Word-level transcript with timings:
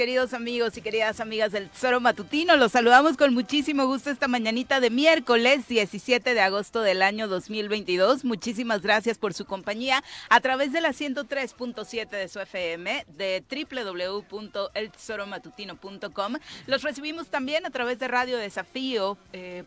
queridos 0.00 0.32
amigos 0.32 0.78
y 0.78 0.80
queridas 0.80 1.20
amigas 1.20 1.52
del 1.52 1.68
Tesoro 1.68 2.00
Matutino. 2.00 2.56
Los 2.56 2.72
saludamos 2.72 3.18
con 3.18 3.34
muchísimo 3.34 3.84
gusto 3.84 4.08
esta 4.08 4.28
mañanita 4.28 4.80
de 4.80 4.88
miércoles 4.88 5.68
17 5.68 6.32
de 6.32 6.40
agosto 6.40 6.80
del 6.80 7.02
año 7.02 7.28
2022. 7.28 8.24
Muchísimas 8.24 8.80
gracias 8.80 9.18
por 9.18 9.34
su 9.34 9.44
compañía 9.44 10.02
a 10.30 10.40
través 10.40 10.72
de 10.72 10.80
la 10.80 10.94
103.7 10.94 12.08
de 12.08 12.28
su 12.28 12.40
FM, 12.40 13.04
de 13.08 13.44
www.eltesoromatutino.com. 13.50 16.36
Los 16.66 16.82
recibimos 16.82 17.28
también 17.28 17.66
a 17.66 17.70
través 17.70 17.98
de 17.98 18.08
Radio 18.08 18.38
Desafío.mx 18.38 19.28
eh, 19.34 19.66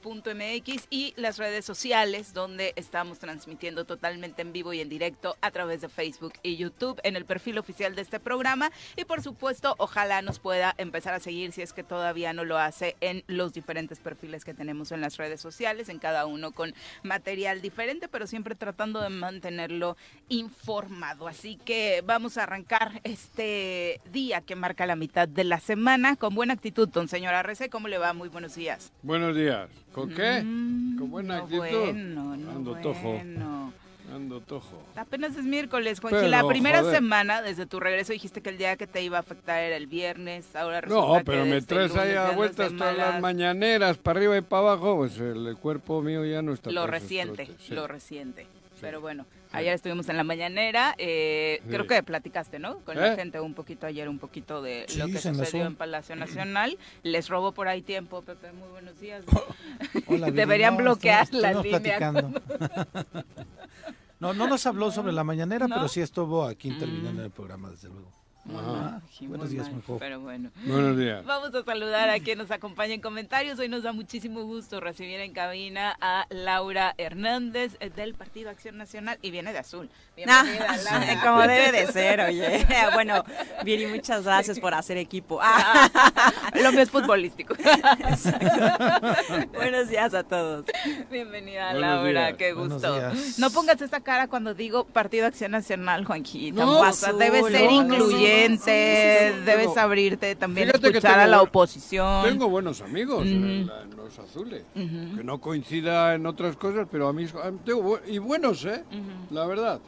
y 0.90 1.14
las 1.16 1.38
redes 1.38 1.64
sociales, 1.64 2.34
donde 2.34 2.74
estamos 2.76 3.20
transmitiendo 3.20 3.86
totalmente 3.86 4.42
en 4.42 4.52
vivo 4.52 4.74
y 4.74 4.82
en 4.82 4.90
directo 4.90 5.38
a 5.42 5.52
través 5.52 5.82
de 5.82 5.90
Facebook 5.90 6.34
y 6.42 6.58
YouTube 6.58 7.00
en 7.04 7.18
el 7.18 7.26
perfil 7.26 7.60
oficial 7.60 7.94
de 7.94 8.02
este 8.02 8.20
programa. 8.20 8.72
Y 8.96 9.06
por 9.06 9.22
supuesto, 9.22 9.76
ojalá 9.78 10.23
nos 10.24 10.40
pueda 10.40 10.74
empezar 10.78 11.14
a 11.14 11.20
seguir 11.20 11.52
si 11.52 11.62
es 11.62 11.74
que 11.74 11.84
todavía 11.84 12.34
no 12.34 12.44
lo 12.44 12.58
hace 12.58 12.96
en 13.02 13.24
los 13.28 13.54
diferentes 13.54 14.00
perfiles 14.00 14.46
que 14.46 14.54
tenemos 14.54 14.92
en 14.92 15.02
las 15.02 15.18
redes 15.18 15.42
sociales, 15.42 15.90
en 15.90 16.00
cada 16.00 16.26
uno 16.26 16.52
con 16.52 16.74
material 17.04 17.62
diferente, 17.62 18.08
pero 18.08 18.28
siempre 18.28 18.56
tratando 18.56 19.02
de 19.02 19.10
mantenerlo 19.10 19.98
informado. 20.30 21.28
Así 21.28 21.58
que 21.64 22.04
vamos 22.06 22.38
a 22.38 22.44
arrancar 22.44 23.02
este 23.04 24.02
día 24.12 24.42
que 24.42 24.56
marca 24.56 24.86
la 24.86 24.96
mitad 24.96 25.28
de 25.28 25.44
la 25.44 25.60
semana 25.60 26.16
con 26.16 26.36
buena 26.36 26.54
actitud, 26.54 26.90
don 26.90 27.08
señor 27.08 27.34
Arrece. 27.34 27.70
¿Cómo 27.70 27.88
le 27.88 27.98
va? 27.98 28.14
Muy 28.14 28.30
buenos 28.30 28.56
días. 28.56 28.92
Buenos 29.02 29.36
días. 29.36 29.70
¿Con 29.94 30.10
qué? 30.10 30.42
Mm, 30.44 30.98
con 30.98 31.12
buena 31.12 31.38
no 31.38 31.44
actitud. 31.44 31.60
Bueno, 31.60 32.36
no 32.38 32.52
Ando 32.52 32.72
bueno. 32.72 32.82
tojo. 32.82 33.83
Ando 34.12 34.42
tojo. 34.42 34.84
Apenas 34.96 35.36
es 35.38 35.44
miércoles, 35.46 36.00
Juanji. 36.00 36.18
Pero, 36.18 36.28
La 36.30 36.48
primera 36.48 36.80
joder. 36.82 36.96
semana 36.96 37.42
desde 37.42 37.66
tu 37.66 37.80
regreso 37.80 38.12
dijiste 38.14 38.42
que 38.42 38.50
el 38.50 38.58
día 38.58 38.76
que 38.76 38.86
te 38.88 39.02
iba 39.02 39.18
a 39.18 39.22
afectar 39.22 39.62
era 39.64 39.76
el 39.78 39.88
viernes. 39.88 40.56
Ahora 40.56 40.82
No, 40.82 40.88
resulta 41.02 41.24
pero 41.24 41.44
que 41.46 41.50
me 41.50 41.62
traes 41.62 41.96
ahí 41.96 42.14
a 42.16 42.32
vueltas 42.32 42.72
todas 42.78 42.98
las 42.98 43.22
mañaneras, 43.22 43.98
para 43.98 44.20
arriba 44.20 44.38
y 44.38 44.42
para 44.42 44.62
abajo, 44.74 44.98
pues 44.98 45.18
el, 45.20 45.48
el 45.48 45.58
cuerpo 45.58 46.02
mío 46.02 46.26
ya 46.26 46.42
no 46.42 46.54
está 46.54 46.70
Lo 46.72 46.86
reciente, 46.88 47.48
sí. 47.60 47.74
lo 47.74 47.88
reciente. 47.88 48.46
Pero 48.82 49.00
bueno, 49.00 49.26
ayer 49.54 49.74
estuvimos 49.74 50.10
en 50.10 50.18
la 50.18 50.26
mañanera. 50.26 50.94
eh, 50.98 51.62
Sí. 51.64 51.70
Creo 51.70 51.88
que 51.88 52.04
platicaste, 52.04 52.60
¿no? 52.60 52.80
Con 52.80 52.98
la 52.98 53.14
¿Eh? 53.14 53.16
gente 53.16 53.40
un 53.40 53.54
poquito 53.54 53.88
ayer, 53.88 54.10
un 54.10 54.20
poquito 54.20 54.62
de 54.62 54.86
lo 54.98 55.06
que 55.08 55.20
sucedió 55.20 55.66
en 55.66 55.76
Palacio 55.76 56.18
Nacional. 56.18 56.78
Les 57.04 57.30
robó 57.30 57.54
por 57.54 57.70
ahí 57.70 57.82
tiempo, 57.82 58.22
Pepe. 58.24 58.52
Muy 58.52 58.68
buenos 58.70 59.00
días. 59.00 59.24
Hola. 60.08 60.32
Deberían 60.32 60.74
No, 60.76 60.84
bloquear 60.84 61.24
estuvimos- 61.24 61.42
la 61.42 61.52
estuvimos 61.52 61.82
línea. 61.82 63.24
No, 64.24 64.34
no 64.34 64.48
nos 64.48 64.66
habló 64.66 64.90
sobre 64.92 65.12
la 65.12 65.24
mañanera, 65.24 65.68
¿No? 65.68 65.76
pero 65.76 65.88
sí 65.88 66.02
estuvo 66.02 66.46
aquí 66.46 66.70
Mm. 66.70 66.74
interviniendo 66.74 67.10
en 67.22 67.26
el 67.26 67.32
programa, 67.32 67.70
desde 67.70 67.90
luego. 67.90 68.10
Muy 68.46 68.58
Ajá. 68.58 68.72
mal, 68.74 69.02
sí, 69.10 69.26
Buenos 69.28 69.48
muy 69.48 69.56
días, 69.56 69.68
mal, 69.68 69.76
mejor. 69.78 70.00
Pero 70.00 70.20
bueno. 70.20 70.52
Buenos 70.66 70.98
días. 70.98 71.26
Vamos 71.26 71.56
a 71.56 71.64
saludar 71.64 72.10
a 72.10 72.20
quien 72.20 72.38
nos 72.38 72.52
acompaña 72.52 72.94
en 72.94 73.00
comentarios. 73.00 73.58
Hoy 73.58 73.70
nos 73.70 73.84
da 73.84 73.94
muchísimo 73.94 74.44
gusto 74.44 74.82
recibir 74.82 75.22
en 75.22 75.32
cabina 75.32 75.96
a 76.02 76.26
Laura 76.30 76.94
Hernández 76.98 77.78
eh, 77.80 77.90
del 77.90 78.16
Partido 78.16 78.50
Acción 78.50 78.76
Nacional 78.78 79.18
y 79.22 79.32
viene 79.32 79.54
de 79.54 79.60
azul. 79.60 79.90
Bienvenida, 80.16 80.78
Ah, 80.92 81.22
como 81.24 81.42
debe 81.42 81.72
de 81.72 81.92
ser, 81.92 82.22
oye. 82.22 82.68
Bueno, 82.94 83.24
Viri, 83.66 83.88
muchas 83.88 84.24
gracias 84.24 84.60
por 84.60 84.76
hacer 84.76 84.96
equipo. 84.98 85.40
Ah, 85.42 85.90
Lo 86.62 86.72
mío 86.72 86.82
es 86.82 86.92
futbolístico. 86.92 87.56
buenos 89.56 89.90
días 89.90 90.14
a 90.14 90.22
todos. 90.24 90.66
Bienvenida, 91.10 91.72
Buenos 91.72 91.82
Laura, 91.82 92.26
días. 92.28 92.38
qué 92.38 92.54
gusto. 92.54 92.96
No 93.40 93.50
pongas 93.50 93.82
esa 93.82 94.02
cara 94.02 94.28
cuando 94.28 94.54
digo 94.54 94.86
Partido 94.86 95.26
Acción 95.26 95.50
Nacional, 95.50 96.06
Juanquita. 96.06 96.64
No. 96.64 96.80
Pasa, 96.80 97.12
debes 97.14 97.48
ser 97.48 97.66
no, 97.72 97.72
incluyente, 97.72 99.30
sí, 99.30 99.34
sí, 99.34 99.40
sí. 99.40 99.46
debes 99.46 99.66
Tengo- 99.68 99.80
abrirte 99.80 100.36
también, 100.36 100.70
que 100.70 100.78
escuchar 100.90 101.20
a 101.22 101.28
la 101.28 101.42
oposición. 101.42 102.24
Tengo 102.24 102.50
buenos 102.50 102.82
amigos 102.82 103.26
en, 103.26 103.62
Ujú. 103.64 103.68
la- 103.72 103.82
en 103.82 103.96
los 103.98 104.20
azules. 104.20 104.64
Que 104.76 105.24
no 105.24 105.42
coincida 105.42 106.14
en 106.14 106.28
otras 106.28 106.56
cosas, 106.56 106.88
pero 106.92 107.08
a 107.08 107.14
mí 107.14 107.26
tengo 107.66 108.00
y 108.06 108.20
buenos, 108.20 108.64
¿eh? 108.66 108.84
La 109.32 109.48
verdad. 109.48 109.80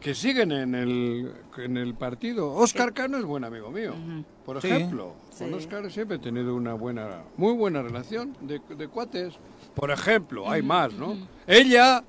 Que 0.00 0.14
siguen 0.14 0.52
en 0.52 0.74
el, 0.74 1.32
en 1.56 1.76
el 1.76 1.94
partido. 1.94 2.52
Oscar 2.52 2.92
Cano 2.92 3.18
es 3.18 3.24
buen 3.24 3.44
amigo 3.44 3.70
mío. 3.70 3.94
Por 4.44 4.60
Sí. 4.60 4.68
ejemplo, 4.68 5.14
con 5.38 5.48
Sí. 5.48 5.54
Oscar 5.54 5.90
siempre 5.90 6.16
he 6.16 6.20
tenido 6.20 6.54
una 6.54 6.74
buena, 6.74 7.22
muy 7.36 7.52
buena 7.52 7.82
relación 7.82 8.36
de, 8.40 8.60
de 8.76 8.88
cuates. 8.88 9.34
Por 9.74 9.90
ejemplo, 9.90 10.50
hay 10.50 10.62
más, 10.62 10.92
¿no? 10.94 11.16
Ella, 11.46 12.02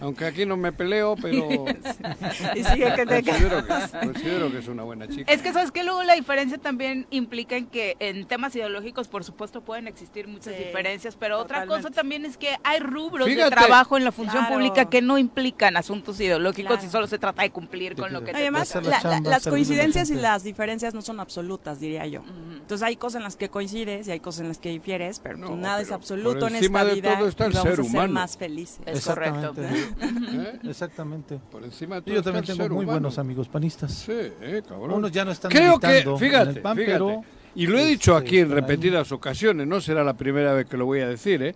aunque 0.00 0.24
aquí 0.24 0.46
no 0.46 0.56
me 0.56 0.72
peleo, 0.72 1.16
pero 1.20 1.48
Y 2.54 2.64
sigue 2.64 2.92
que 2.94 3.06
te 3.06 3.22
considero 3.22 3.64
que, 3.66 3.74
considero 4.06 4.50
que 4.50 4.58
es 4.58 4.68
una 4.68 4.82
buena 4.82 5.08
chica. 5.08 5.30
Es 5.32 5.42
que 5.42 5.52
sabes 5.52 5.70
que 5.70 5.84
luego 5.84 6.02
la 6.02 6.14
diferencia 6.14 6.58
también 6.58 7.06
implica 7.10 7.56
en 7.56 7.66
que 7.66 7.96
en 8.00 8.26
temas 8.26 8.54
ideológicos, 8.56 9.08
por 9.08 9.24
supuesto, 9.24 9.60
pueden 9.62 9.86
existir 9.88 10.26
muchas 10.28 10.54
Sí, 10.54 10.64
diferencias, 10.64 11.16
pero 11.16 11.38
otra 11.38 11.66
cosa 11.66 11.90
también 11.90 12.24
es 12.24 12.36
que 12.36 12.56
hay 12.64 12.80
rubros 12.80 13.26
de 13.26 13.50
trabajo 13.50 13.96
en 13.96 14.04
la 14.04 14.12
función 14.12 14.44
Claro. 14.44 14.54
pública 14.54 14.88
que 14.88 15.02
no 15.02 15.18
implican 15.18 15.76
asuntos 15.76 16.18
ideológicos 16.20 16.72
Claro. 16.76 16.86
y 16.86 16.90
solo 16.90 17.06
se 17.06 17.18
trata 17.18 17.42
de 17.42 17.50
cumplir 17.50 17.94
con 17.96 18.12
lo 18.12 18.22
que 18.24 18.30
Además, 18.32 18.62
hacer 18.70 18.84
la 18.84 18.90
la- 18.90 19.00
chamba, 19.02 19.30
las 19.30 19.44
la 19.44 19.50
coincidencias 19.50 20.10
y 20.10 20.14
las 20.14 20.42
diferencias 20.42 20.94
no 20.94 21.02
son 21.02 21.20
absolutas, 21.20 21.80
diría 21.80 22.06
yo. 22.06 22.22
Entonces 22.52 22.82
hay 22.86 22.96
cosas 22.96 23.16
en 23.18 23.24
las 23.24 23.36
que 23.36 23.48
coincides 23.48 24.06
y 24.08 24.12
hay 24.12 24.20
cosas 24.20 24.42
en 24.42 24.48
las 24.48 24.58
que 24.58 24.68
difieres, 24.70 25.20
pero 25.20 25.36
No, 25.36 25.56
nada 25.56 25.80
es 25.80 25.90
absoluto 25.92 26.40
por 26.40 26.48
en 26.50 26.56
esta 26.56 26.84
de 26.84 26.94
vida 26.94 27.18
todo 27.18 27.28
está 27.28 27.46
el 27.46 27.52
y 27.52 27.54
vamos 27.56 27.70
ser 27.70 27.80
a 27.80 27.82
ser 27.84 27.94
humano. 27.94 28.12
más 28.12 28.36
felices. 28.36 28.80
Es 28.86 29.04
correcto. 29.04 29.54
Exactamente. 29.98 30.36
¿Eh? 30.42 30.60
Exactamente. 30.70 31.40
Por 31.50 31.64
encima 31.64 31.96
de 31.96 32.02
todo 32.02 32.14
yo 32.14 32.22
también 32.22 32.44
tengo 32.44 32.58
muy 32.68 32.84
humano. 32.84 32.90
buenos 32.92 33.18
amigos 33.18 33.48
panistas. 33.48 33.92
Sí, 33.92 34.12
eh, 34.12 34.62
cabrón. 34.68 34.92
Unos 34.92 35.10
ya 35.12 35.24
no 35.24 35.30
están 35.32 35.50
Creo 35.50 35.78
que, 35.78 36.04
fíjate, 36.18 36.50
en 36.50 36.56
el 36.56 36.62
PAN, 36.62 36.76
fíjate, 36.76 36.92
pero 36.92 37.22
y 37.54 37.66
lo 37.66 37.76
he 37.78 37.80
este, 37.82 37.90
dicho 37.92 38.16
aquí 38.16 38.38
en 38.38 38.48
ahí. 38.48 38.54
repetidas 38.54 39.10
ocasiones, 39.12 39.66
no 39.66 39.80
será 39.80 40.04
la 40.04 40.14
primera 40.16 40.52
vez 40.54 40.66
que 40.66 40.76
lo 40.76 40.86
voy 40.86 41.00
a 41.00 41.08
decir, 41.08 41.42
¿eh? 41.42 41.54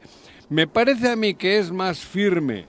Me 0.48 0.66
parece 0.66 1.08
a 1.10 1.16
mí 1.16 1.34
que 1.34 1.58
es 1.58 1.70
más 1.72 1.98
firme 2.00 2.66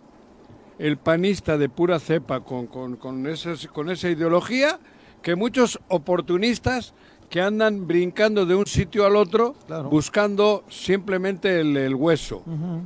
el 0.80 0.98
panista 0.98 1.58
de 1.58 1.70
pura 1.70 2.00
cepa 2.00 2.42
con, 2.42 2.68
con, 2.68 2.96
con, 2.98 3.26
esas- 3.28 3.68
con 3.68 3.90
esa 3.90 4.10
ideología 4.10 4.80
que 5.22 5.36
muchos 5.36 5.80
oportunistas 5.88 6.94
que 7.30 7.42
andan 7.42 7.88
brincando 7.88 8.46
de 8.46 8.54
un 8.56 8.66
sitio 8.68 9.06
al 9.06 9.16
otro 9.16 9.56
Claro. 9.66 9.90
buscando 9.90 10.64
simplemente 10.70 11.60
el, 11.60 11.76
el 11.76 11.96
hueso. 11.96 12.44
Ujú. 12.46 12.84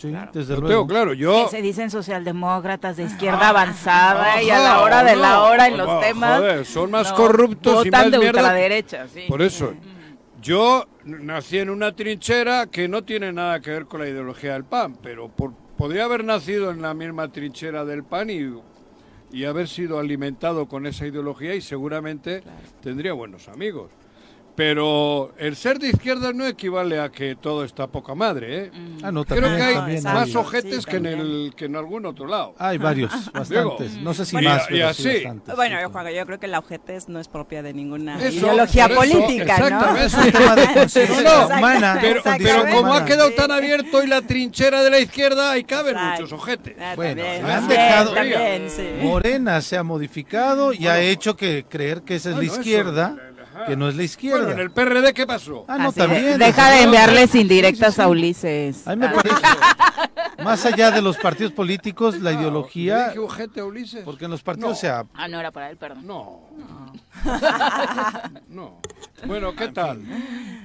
Sí, 0.00 0.08
Claro. 0.08 0.30
desde 0.32 0.54
Lo 0.54 0.60
luego. 0.62 0.74
tengo 0.82 0.86
claro, 0.86 1.12
yo... 1.12 1.44
Que 1.44 1.50
se 1.56 1.62
dicen 1.62 1.90
socialdemócratas 1.90 2.96
de 2.96 3.02
izquierda 3.04 3.50
avanzada 3.50 4.42
y 4.42 4.48
a 4.48 4.58
la 4.58 4.80
hora 4.80 5.04
de 5.04 5.14
no, 5.14 5.20
la 5.22 5.42
hora 5.42 5.66
en 5.68 5.76
los 5.76 6.00
temas. 6.00 6.38
joder, 6.38 6.64
son 6.64 6.90
más 6.90 7.10
no, 7.10 7.16
corruptos 7.16 7.72
y 7.86 7.90
votan 7.90 8.04
más 8.04 8.10
de 8.12 8.18
mierda. 8.18 8.40
ultraderecha, 8.40 9.06
sí. 9.08 9.24
Por 9.28 9.42
eso, 9.42 9.74
yo 10.40 10.86
nací 11.04 11.58
en 11.58 11.68
una 11.68 11.94
trinchera 11.94 12.66
que 12.66 12.88
no 12.88 13.04
tiene 13.04 13.30
nada 13.32 13.60
que 13.60 13.70
ver 13.72 13.84
con 13.86 14.00
la 14.00 14.08
ideología 14.08 14.54
del 14.54 14.64
PAN, 14.64 14.96
pero 15.02 15.28
por- 15.28 15.52
podría 15.76 16.04
haber 16.04 16.24
nacido 16.24 16.70
en 16.70 16.80
la 16.80 16.94
misma 16.94 17.30
trinchera 17.30 17.84
del 17.84 18.02
PAN 18.04 18.30
y, 18.30 18.50
y 19.32 19.44
haber 19.44 19.68
sido 19.68 19.98
alimentado 19.98 20.66
con 20.66 20.86
esa 20.86 21.06
ideología 21.06 21.54
y 21.54 21.60
seguramente 21.60 22.42
tendría 22.82 23.12
buenos 23.12 23.48
amigos. 23.48 23.90
Pero 24.64 25.32
el 25.38 25.56
ser 25.56 25.78
de 25.78 25.88
izquierda 25.88 26.34
no 26.34 26.46
equivale 26.46 27.00
a 27.00 27.08
que 27.10 27.34
todo 27.34 27.64
está 27.64 27.86
poca 27.86 28.14
madre, 28.14 28.64
¿eh? 28.66 28.70
Ah, 29.02 29.10
no, 29.10 29.24
Creo 29.24 29.40
también, 29.40 29.56
que 29.56 29.62
hay 29.62 29.74
también 29.74 30.02
más 30.02 30.28
hay, 30.28 30.36
ojetes 30.36 30.84
Sí, 30.84 30.90
que, 30.90 30.96
en 30.98 31.06
el, 31.06 31.52
que 31.56 31.64
en 31.64 31.76
algún 31.76 32.04
otro 32.04 32.26
lado. 32.26 32.54
hay 32.58 32.76
varios, 32.76 33.10
bastantes. 33.32 33.96
No 34.02 34.12
sé 34.12 34.26
si 34.26 34.36
Bueno, 34.36 34.50
más, 34.50 34.64
y 34.64 34.74
pero 34.74 34.92
sí 34.92 35.08
así. 35.08 35.14
bastantes. 35.24 35.56
Bueno, 35.56 35.76
sí, 35.76 35.82
yo, 35.82 35.90
Juan, 35.90 36.12
yo 36.12 36.26
creo 36.26 36.38
que 36.40 36.46
la 36.46 36.58
ojetez 36.58 37.08
no 37.08 37.20
es 37.20 37.28
propia 37.28 37.62
de 37.62 37.72
ninguna 37.72 38.22
Eso, 38.22 38.36
ideología 38.38 38.84
eso, 38.84 38.94
política, 38.96 39.58
¿no? 39.60 39.96
exactamente. 39.96 40.04
Es 40.04 40.14
un 40.14 40.32
tema 40.32 40.56
de 40.56 40.66
conciencia 40.74 41.22
No, 41.22 41.48
no, 41.48 41.56
humana. 41.56 41.98
Pero, 42.02 42.64
como 42.70 42.92
ha 42.92 43.04
quedado 43.06 43.30
Sí. 43.30 43.36
tan 43.36 43.50
abierto 43.52 43.96
hoy 43.96 44.08
la 44.08 44.20
trinchera 44.20 44.82
de 44.82 44.90
la 44.90 44.98
izquierda, 45.00 45.52
ahí 45.52 45.64
caben 45.64 45.94
Exacto. 45.96 46.22
muchos 46.22 46.38
ojetes. 46.38 46.76
Ah, 46.78 46.92
Bueno, 46.96 47.22
también, 47.22 47.46
han 47.50 47.66
dejado- 47.68 48.12
también, 48.12 48.68
sí. 48.68 48.82
Morena 49.00 49.62
se 49.62 49.78
ha 49.78 49.82
modificado 49.82 50.74
y 50.74 50.86
ha 50.86 51.00
hecho 51.00 51.34
que 51.34 51.64
creer 51.66 52.02
que 52.02 52.16
esa 52.16 52.28
es 52.28 52.34
Bueno, 52.36 52.46
la 52.48 52.52
eso, 52.52 52.60
izquierda. 52.60 53.16
Que 53.66 53.76
no 53.76 53.88
es 53.88 53.96
la 53.96 54.02
izquierda. 54.02 54.38
Bueno, 54.38 54.52
en 54.52 54.60
el 54.60 54.70
PRD, 54.70 55.12
¿qué 55.14 55.26
pasó? 55.26 55.64
Ah, 55.68 55.78
no, 55.78 55.88
Así 55.88 56.00
de- 56.00 56.06
también. 56.06 56.38
Deja 56.38 56.70
de 56.70 56.82
enviarles 56.82 57.34
indirectas 57.34 57.88
Sí, 57.88 57.92
sí, 57.92 57.96
sí. 57.96 58.02
a 58.02 58.08
Ulises. 58.08 58.88
A 58.88 58.96
mí 58.96 59.06
me 59.06 59.08
parece, 59.08 59.36
más 60.44 60.64
allá 60.66 60.90
de 60.90 61.02
los 61.02 61.16
partidos 61.18 61.52
políticos, 61.52 62.18
la 62.20 62.30
No, 62.32 62.36
¿le 62.36 62.42
ideología, 62.42 63.08
dije 63.08 63.18
ojete 63.18 63.60
a 63.60 63.64
Ulises? 63.64 64.02
porque 64.04 64.24
en 64.26 64.30
los 64.30 64.42
partidos 64.42 64.70
No. 64.70 64.76
se 64.76 64.88
ha... 64.88 65.04
Ah, 65.14 65.28
no 65.28 65.38
era 65.40 65.50
para 65.50 65.70
él, 65.70 65.76
perdón. 65.76 66.06
No. 66.06 66.40
No. 66.58 66.92
Bueno, 69.26 69.54
¿qué 69.54 69.68
tal? 69.68 70.02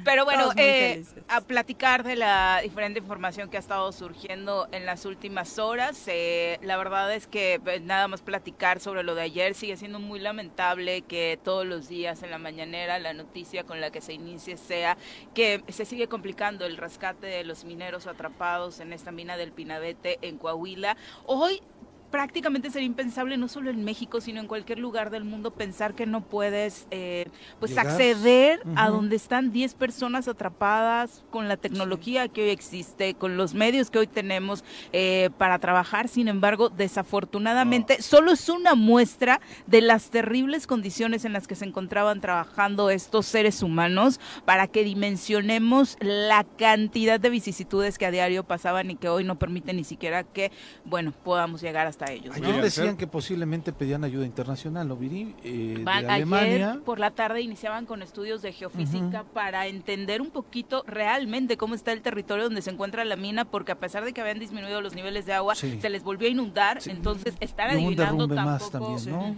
Pero 0.04 0.24
bueno, 0.24 0.52
eh, 0.56 1.04
a 1.28 1.42
platicar 1.42 2.04
de 2.04 2.16
la 2.16 2.60
diferente 2.64 3.00
información 3.00 3.50
que 3.50 3.58
ha 3.58 3.60
estado 3.60 3.92
surgiendo 3.92 4.68
en 4.72 4.86
las 4.86 5.06
últimas 5.06 5.60
horas. 5.60 6.04
eh, 6.08 6.60
la 6.62 6.78
verdad 6.78 7.14
es 7.14 7.28
que 7.28 7.60
pues, 7.64 7.82
nada 7.82 8.08
más 8.08 8.22
platicar 8.22 8.80
sobre 8.80 9.04
lo 9.04 9.16
de 9.16 9.24
ayer 9.24 9.56
sigue 9.56 9.76
siendo 9.78 10.00
muy 10.00 10.20
lamentable 10.20 11.02
que 11.02 11.40
todos 11.44 11.66
los 11.66 11.90
días 11.90 12.24
en 12.24 12.32
la 12.32 12.38
mañanera 12.38 13.00
la 13.00 13.14
noticia 13.14 13.64
con 13.64 13.82
la 13.82 13.92
que 13.92 14.02
se 14.02 14.14
inicie 14.14 14.58
sea 14.58 14.98
que 15.34 15.64
se 15.70 15.86
sigue 15.86 16.08
complicando 16.08 16.66
el 16.66 16.78
rescate 16.78 17.28
de 17.28 17.44
los 17.44 17.66
mineros 17.66 18.08
atrapados 18.08 18.80
en 18.80 18.94
esta 18.94 19.12
mina 19.12 19.38
del 19.38 19.52
Pinabete 19.52 20.20
en 20.22 20.38
Coahuila. 20.38 20.96
Hoy 21.26 21.62
prácticamente 22.16 22.72
sería 22.72 22.86
impensable, 22.86 23.36
no 23.36 23.50
solo 23.50 23.70
en 23.72 23.84
México, 23.84 24.22
sino 24.22 24.40
en 24.40 24.48
cualquier 24.48 24.80
lugar 24.80 25.10
del 25.10 25.26
mundo, 25.26 25.52
pensar 25.52 25.96
que 25.96 26.06
no 26.06 26.22
puedes 26.22 26.88
eh, 26.90 27.28
pues 27.60 27.72
Llegar. 27.72 27.88
acceder 27.88 28.62
a 28.78 28.88
donde 28.90 29.18
están 29.18 29.52
10 29.52 29.74
personas 29.74 30.30
atrapadas 30.30 31.26
con 31.30 31.50
la 31.50 31.58
tecnología 31.58 32.30
que 32.30 32.44
hoy 32.44 32.52
existe, 32.52 33.16
con 33.16 33.36
los 33.36 33.54
medios 33.54 33.92
que 33.92 34.00
hoy 34.00 34.08
tenemos 34.08 34.64
eh, 34.94 35.30
para 35.38 35.60
trabajar. 35.60 36.08
Sin 36.08 36.30
embargo, 36.30 36.70
desafortunadamente, 36.70 38.02
solo 38.02 38.32
es 38.32 38.48
una 38.48 38.76
muestra 38.76 39.42
de 39.68 39.82
las 39.82 40.10
terribles 40.10 40.68
condiciones 40.68 41.26
en 41.26 41.34
las 41.34 41.48
que 41.48 41.56
se 41.56 41.66
encontraban 41.66 42.22
trabajando 42.22 42.92
estos 42.92 43.26
seres 43.26 43.62
humanos 43.62 44.22
para 44.46 44.68
que 44.68 44.86
dimensionemos 44.86 45.98
la 46.00 46.46
cantidad 46.58 47.20
de 47.20 47.30
vicisitudes 47.30 47.98
que 47.98 48.06
a 48.06 48.12
diario 48.12 48.46
pasaban 48.46 48.90
y 48.90 48.96
que 48.96 49.10
hoy 49.10 49.26
no 49.26 49.38
permiten 49.38 49.76
ni 49.76 49.84
siquiera 49.84 50.24
que, 50.24 50.54
bueno, 50.86 51.12
podamos 51.12 51.62
llegar 51.62 51.88
hasta 51.88 52.05
ellos. 52.12 52.38
¿no? 52.40 52.48
Ayer 52.48 52.62
decían 52.62 52.98
que 52.98 53.08
posiblemente 53.08 53.74
pedían 53.74 54.04
ayuda 54.04 54.26
internacional, 54.26 54.88
¿no, 54.88 54.96
Viri? 54.96 55.36
Eh, 55.44 55.80
Van- 55.84 56.06
de 56.06 56.12
Alemania. 56.14 56.72
Ayer 56.72 56.84
por 56.84 57.00
la 57.00 57.12
tarde 57.12 57.42
iniciaban 57.42 57.86
con 57.86 58.02
estudios 58.02 58.42
de 58.42 58.52
geofísica 58.54 59.24
para 59.34 59.68
entender 59.68 60.22
un 60.22 60.30
poquito 60.32 60.84
realmente 60.88 61.58
cómo 61.58 61.76
está 61.76 61.92
el 61.92 62.02
territorio 62.02 62.46
donde 62.46 62.62
se 62.62 62.70
encuentra 62.72 63.06
la 63.06 63.16
mina, 63.16 63.46
porque 63.46 63.72
a 63.72 63.80
pesar 63.80 64.06
de 64.06 64.14
que 64.14 64.22
habían 64.22 64.40
disminuido 64.40 64.82
los 64.82 64.96
niveles 64.96 65.26
de 65.26 65.34
agua, 65.34 65.56
Sí. 65.56 65.80
se 65.82 65.90
les 65.90 66.04
volvió 66.04 66.28
a 66.28 66.32
inundar, 66.32 66.82
Sí. 66.82 66.90
entonces 66.92 67.36
estar 67.40 67.70
adivinando 67.70 68.28
más 68.28 68.70
tampoco, 68.72 69.36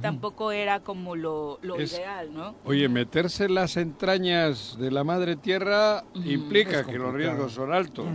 tampoco 0.00 0.52
era 0.52 0.80
como 0.80 1.14
lo, 1.16 1.58
lo 1.62 1.76
Es- 1.76 1.92
ideal, 1.94 2.32
¿no? 2.34 2.54
Oye, 2.64 2.88
meterse 2.88 3.44
en 3.44 3.54
las 3.54 3.76
entrañas 3.76 4.76
de 4.78 4.90
la 4.90 5.04
madre 5.04 5.36
tierra 5.36 6.04
implica 6.14 6.80
Es 6.80 6.86
que 6.86 6.98
los 6.98 7.12
riesgos 7.14 7.52
son 7.52 7.72
altos. 7.72 8.06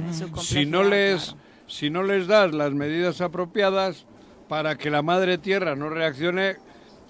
Si 0.42 0.66
no 0.66 0.84
les 0.84 1.26
claro. 1.32 1.38
Si 1.72 1.90
no 1.90 2.04
les 2.04 2.28
das 2.28 2.54
las 2.54 2.74
medidas 2.74 3.22
apropiadas 3.22 4.06
para 4.50 4.78
que 4.78 4.90
la 4.90 5.02
madre 5.02 5.38
tierra 5.38 5.76
no 5.76 5.90
reaccione, 5.90 6.58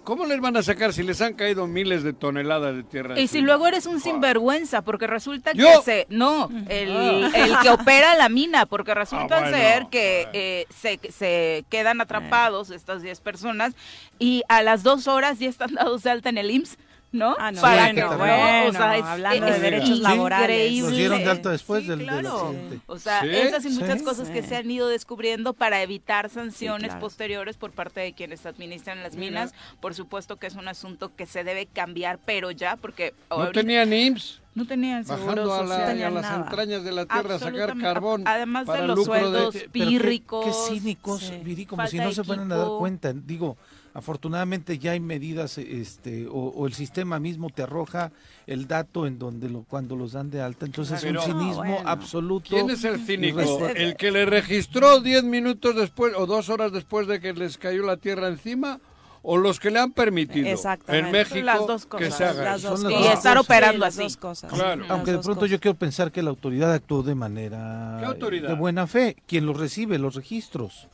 ¿cómo 0.03 0.25
les 0.27 0.39
van 0.39 0.55
a 0.57 0.61
sacar 0.63 0.93
si 0.93 1.01
les 1.01 1.19
han 1.21 1.33
caído 1.33 1.65
miles 1.65 2.03
de 2.03 2.13
toneladas 2.13 2.75
de 2.75 2.83
tierra? 2.83 3.15
Y 3.15 3.27
si 3.27 3.37
encima? 3.39 3.45
luego 3.47 3.67
eres 3.67 3.87
un 3.87 3.99
sinvergüenza, 3.99 4.83
porque 4.83 5.07
resulta 5.07 5.51
¿Yo? 5.53 5.65
que 5.65 5.81
se... 5.83 6.07
No, 6.09 6.49
el, 6.69 6.91
el 7.33 7.57
que 7.63 7.69
opera 7.71 8.15
la 8.15 8.29
mina, 8.29 8.67
porque 8.67 8.93
resulta 8.93 9.37
Ah, 9.37 9.41
bueno. 9.41 9.57
ser 9.57 9.87
que 9.87 10.27
eh, 10.33 10.65
se, 10.69 10.99
se 11.11 11.65
quedan 11.69 11.99
atrapados 11.99 12.69
estas 12.69 13.01
10 13.01 13.19
personas 13.21 13.73
y 14.19 14.43
a 14.47 14.61
las 14.61 14.83
dos 14.83 15.07
horas 15.07 15.39
ya 15.39 15.49
están 15.49 15.73
dados 15.75 16.03
de 16.03 16.11
alta 16.11 16.29
en 16.29 16.37
el 16.37 16.51
IMSS, 16.51 16.77
¿no? 17.11 17.35
Ah, 17.39 17.51
no, 17.51 17.61
Para 17.61 17.83
bueno, 17.83 17.95
que, 17.95 18.01
¿no? 18.01 18.17
bueno, 18.17 18.69
o 18.69 18.71
sea, 18.71 18.97
es, 18.97 19.03
hablando 19.03 19.45
de 19.45 19.51
es 19.51 19.61
derechos 19.61 19.99
laborales. 19.99 20.49
increíble. 20.49 20.87
Nos 20.89 20.97
dieron 20.97 21.19
de 21.19 21.29
alta 21.29 21.49
después 21.51 21.83
Sí, 21.83 21.89
del- 21.89 21.99
del 21.99 22.07
claro. 22.07 22.37
accidente. 22.47 22.79
O 22.87 22.97
sea, 22.99 23.21
¿Sí? 23.21 23.29
esas 23.29 23.65
y 23.65 23.69
muchas 23.69 23.99
Sí. 23.99 24.05
cosas 24.05 24.29
que 24.29 24.41
Sí. 24.41 24.47
se 24.49 24.55
han 24.55 24.71
ido 24.71 24.87
descubriendo 24.87 25.53
para 25.53 25.81
evitar 25.81 26.29
sanciones 26.29 26.87
claro. 26.89 27.01
posteriores 27.01 27.57
por 27.57 27.71
parte 27.71 27.99
de 27.99 28.13
quienes 28.13 28.45
administran 28.45 29.03
las 29.03 29.15
Mira. 29.15 29.29
minas. 29.29 29.53
Por 29.81 29.93
supuesto 29.93 30.37
que 30.37 30.47
es 30.47 30.55
un 30.55 30.67
asunto 30.67 31.11
que 31.15 31.25
se 31.25 31.43
debe 31.43 31.65
cambiar, 31.65 32.17
pero 32.25 32.51
ya, 32.51 32.77
porque 32.77 33.13
no 33.29 33.35
ahorita- 33.37 33.59
tenían 33.59 33.91
IMSS 33.91 34.39
no 34.53 34.65
tenían 34.67 35.05
seguro 35.05 35.47
bajando 35.47 35.53
a, 35.53 35.63
la- 35.63 35.87
social. 35.87 36.03
a 36.03 36.09
las 36.09 36.21
nada. 36.23 36.35
entrañas 36.43 36.83
de 36.83 36.91
la 36.91 37.05
tierra 37.05 37.35
a 37.35 37.39
sacar 37.39 37.77
carbón 37.77 38.23
Además 38.27 38.65
de 38.67 38.71
para 38.73 38.85
los 38.85 38.97
lucro 38.97 39.13
de- 39.13 39.19
sueldos. 39.21 39.53
Pero 39.53 39.63
qué- 39.65 39.69
pírricos, 39.69 40.45
Qué, 40.45 40.73
cínicos, 40.79 41.21
sí. 41.21 41.41
Viri, 41.43 41.65
como 41.65 41.85
si 41.87 41.97
Falta 41.97 42.03
no 42.03 42.09
de 42.09 42.15
se 42.15 42.23
fueran 42.25 42.51
a 42.51 42.55
dar 42.57 42.67
cuenta. 42.77 43.13
Digo, 43.13 43.57
afortunadamente 43.93 44.77
ya 44.79 44.91
hay 44.91 44.99
medidas, 44.99 45.57
este, 45.57 46.27
o, 46.27 46.33
o 46.33 46.67
el 46.67 46.73
sistema 46.73 47.19
mismo 47.19 47.49
te 47.49 47.63
arroja 47.63 48.11
el 48.47 48.67
dato 48.67 49.05
en 49.07 49.19
donde 49.19 49.49
lo, 49.49 49.63
cuando 49.63 49.95
los 49.95 50.13
dan 50.13 50.29
de 50.29 50.41
alta. 50.41 50.65
Entonces 50.65 51.01
Pero- 51.01 51.21
es 51.21 51.27
un 51.27 51.33
cinismo 51.39 51.63
No, 51.65 51.73
bueno. 51.75 51.89
absoluto. 51.89 52.49
¿Quién 52.49 52.69
es 52.69 52.83
el 52.83 52.99
cínico? 53.05 53.67
¿El 53.67 53.95
que 53.95 54.11
le 54.11 54.25
registró 54.25 54.99
10 55.01 55.23
minutos 55.23 55.75
después 55.75 56.13
o 56.17 56.25
dos 56.25 56.49
horas 56.49 56.71
después 56.71 57.07
de 57.07 57.19
que 57.19 57.33
les 57.33 57.57
cayó 57.57 57.83
la 57.83 57.97
tierra 57.97 58.27
encima? 58.27 58.79
¿O 59.23 59.37
los 59.37 59.59
que 59.59 59.69
le 59.69 59.77
han 59.79 59.91
permitido 59.91 60.47
en 60.87 61.11
México 61.11 61.45
Las 61.45 61.67
dos 61.67 61.83
que 61.85 61.89
cosas. 61.89 62.15
se 62.15 62.25
haga 62.25 62.43
Las 62.43 62.63
dos 62.63 62.79
Son 62.81 62.91
las 62.91 62.99
Y 62.99 63.03
cosas. 63.03 63.17
estar 63.19 63.37
cosas. 63.37 63.45
operando 63.45 63.77
las 63.79 63.93
así. 63.93 64.03
dos 64.03 64.17
cosas. 64.17 64.51
Claro. 64.51 64.81
Las 64.81 64.89
Aunque 64.89 65.11
de 65.11 65.17
pronto 65.19 65.41
cosas. 65.41 65.51
yo 65.51 65.59
quiero 65.59 65.77
pensar 65.77 66.11
que 66.11 66.23
la 66.23 66.31
autoridad 66.31 66.73
actuó 66.73 67.03
de 67.03 67.13
manera 67.13 67.97
¿Qué 67.99 68.05
autoridad? 68.05 68.49
de 68.49 68.55
buena 68.55 68.87
fe, 68.87 69.15
quien 69.27 69.45
los 69.45 69.59
recibe, 69.59 69.99
los 69.99 70.15
registros. 70.15 70.87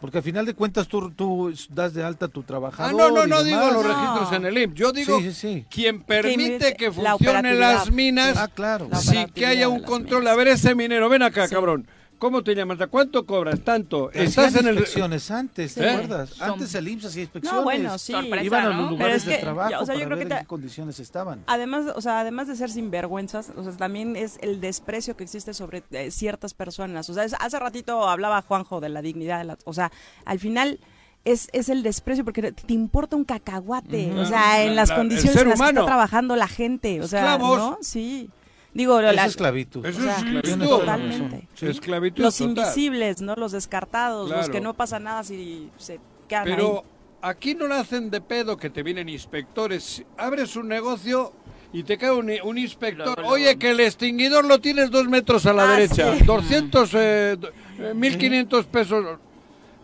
Porque 0.00 0.18
al 0.18 0.24
final 0.24 0.44
de 0.44 0.52
cuentas 0.54 0.86
tú, 0.88 1.10
tú 1.10 1.52
das 1.70 1.94
de 1.94 2.04
alta 2.04 2.26
a 2.26 2.28
tu 2.28 2.40
Ah, 2.40 2.44
trabajador. 2.46 2.92
no, 2.94 3.10
no, 3.10 3.24
y 3.24 3.28
no 3.30 3.42
digo 3.42 3.58
los 3.72 3.82
No. 3.82 3.82
registros 3.82 4.32
en 4.34 4.44
el 4.44 4.58
IMSS. 4.58 4.74
Yo 4.74 4.92
digo 4.92 5.18
Sí, 5.18 5.32
sí, 5.32 5.32
sí. 5.32 5.66
quien 5.70 6.02
permite 6.02 6.74
que 6.76 6.90
La 7.02 7.12
funcionen 7.16 7.58
las 7.58 7.90
minas 7.90 8.36
Ah, 8.36 8.48
claro. 8.48 8.88
La 8.90 8.98
sin 8.98 9.26
que 9.28 9.46
haya 9.46 9.68
un 9.68 9.80
control. 9.82 10.20
minas. 10.20 10.34
A 10.34 10.36
ver, 10.36 10.48
ese 10.48 10.74
minero, 10.74 11.08
ven 11.08 11.22
acá, 11.22 11.48
Sí. 11.48 11.54
cabrón. 11.54 11.86
¿Cómo 12.18 12.42
te 12.42 12.54
llamas? 12.54 12.80
¿A 12.80 12.86
cuánto 12.86 13.26
cobras? 13.26 13.60
Tanto. 13.60 14.10
Estás 14.12 14.54
en 14.56 14.66
el... 14.68 14.74
inspecciones 14.74 15.30
antes, 15.30 15.74
¿te 15.74 15.82
Sí. 15.82 15.86
acuerdas? 15.88 16.30
Son- 16.30 16.50
Antes 16.52 16.74
el 16.74 16.88
IMSS 16.88 17.04
hacía 17.06 17.22
inspecciones. 17.24 17.58
No, 17.58 17.62
bueno, 17.64 17.98
sí. 17.98 18.12
Sorpresa. 18.12 18.44
Iban 18.44 18.66
a 18.66 18.68
los 18.80 18.90
lugares 18.90 19.16
es 19.16 19.26
de 19.26 19.36
trabajo 19.38 19.70
ya, 19.70 19.80
o 19.80 19.86
sea, 19.86 19.94
yo 19.94 20.00
para 20.00 20.06
creo 20.06 20.18
ver 20.18 20.28
que 20.28 20.34
en 20.34 20.40
qué 20.40 20.46
condiciones 20.46 20.98
estaban. 20.98 21.44
Además, 21.46 21.84
o 21.94 22.00
sea, 22.00 22.20
además 22.20 22.48
de 22.48 22.56
ser 22.56 22.70
sinvergüenzas, 22.70 23.52
o 23.56 23.62
sea, 23.62 23.72
también 23.72 24.16
es 24.16 24.38
el 24.40 24.60
desprecio 24.62 25.16
que 25.16 25.24
existe 25.24 25.52
sobre 25.52 25.82
eh, 25.90 26.10
ciertas 26.10 26.54
personas. 26.54 27.08
O 27.10 27.14
sea, 27.14 27.24
es- 27.24 27.34
hace 27.38 27.58
ratito 27.58 28.08
hablaba 28.08 28.40
Juanjo 28.42 28.80
de 28.80 28.88
la 28.88 29.02
dignidad, 29.02 29.38
de 29.38 29.44
la- 29.44 29.58
o 29.64 29.74
sea, 29.74 29.92
al 30.24 30.38
final 30.38 30.80
es, 31.26 31.48
es 31.52 31.68
el 31.68 31.82
desprecio 31.82 32.24
porque 32.24 32.52
te- 32.52 32.72
importa 32.72 33.16
un 33.16 33.24
cacahuate, 33.24 34.12
o 34.14 34.24
sea, 34.24 34.62
en 34.62 34.74
las 34.76 34.88
La- 34.90 34.96
condiciones 34.96 35.36
en 35.42 35.48
las 35.50 35.60
que 35.60 35.66
está 35.68 35.84
trabajando 35.84 36.36
la 36.36 36.48
gente, 36.48 37.00
o 37.02 37.08
sea, 37.08 37.20
Esclavos. 37.34 37.58
¿no? 37.58 37.78
Sí. 37.82 38.30
Digo, 38.76 39.00
Eso 39.00 39.12
la- 39.12 39.24
es 39.24 39.30
esclavitud. 39.30 39.86
Eso 39.86 40.00
es 40.00 40.16
esclavitud. 40.18 40.58
la 40.58 40.66
Totalmente. 40.68 41.18
razón. 41.24 41.48
Sí. 41.54 41.66
Esclavitud 41.66 42.22
los 42.22 42.36
total. 42.36 42.50
invisibles, 42.56 43.20
¿no? 43.22 43.34
Los 43.34 43.52
descartados, 43.52 44.30
los 44.30 44.50
que 44.50 44.60
no 44.60 44.74
pasa 44.74 44.98
nada 44.98 45.24
si 45.24 45.70
se 45.78 45.98
quedan 46.28 46.44
Pero 46.44 46.84
ahí. 47.22 47.30
aquí 47.30 47.54
no 47.54 47.66
le 47.68 47.74
hacen 47.76 48.10
de 48.10 48.20
pedo 48.20 48.56
que 48.56 48.68
te 48.70 48.82
vienen 48.82 49.08
inspectores. 49.08 50.04
Abres 50.18 50.56
un 50.56 50.68
negocio 50.68 51.32
y 51.72 51.82
te 51.84 51.96
cae 51.98 52.10
un, 52.12 52.30
un 52.44 52.58
inspector. 52.58 53.18
Oye, 53.24 53.56
que 53.58 53.70
el 53.70 53.80
extinguidor 53.80 54.44
lo 54.44 54.60
tienes 54.60 54.90
dos 54.90 55.08
metros 55.08 55.46
a 55.46 55.52
la 55.52 55.64
Ah, 55.70 55.76
derecha. 55.76 56.14
sí. 56.16 56.24
200, 56.24 56.90
eh, 56.94 57.36
do- 57.38 57.48
eh, 57.78 57.92
1500 57.94 58.66
pesos. 58.66 59.18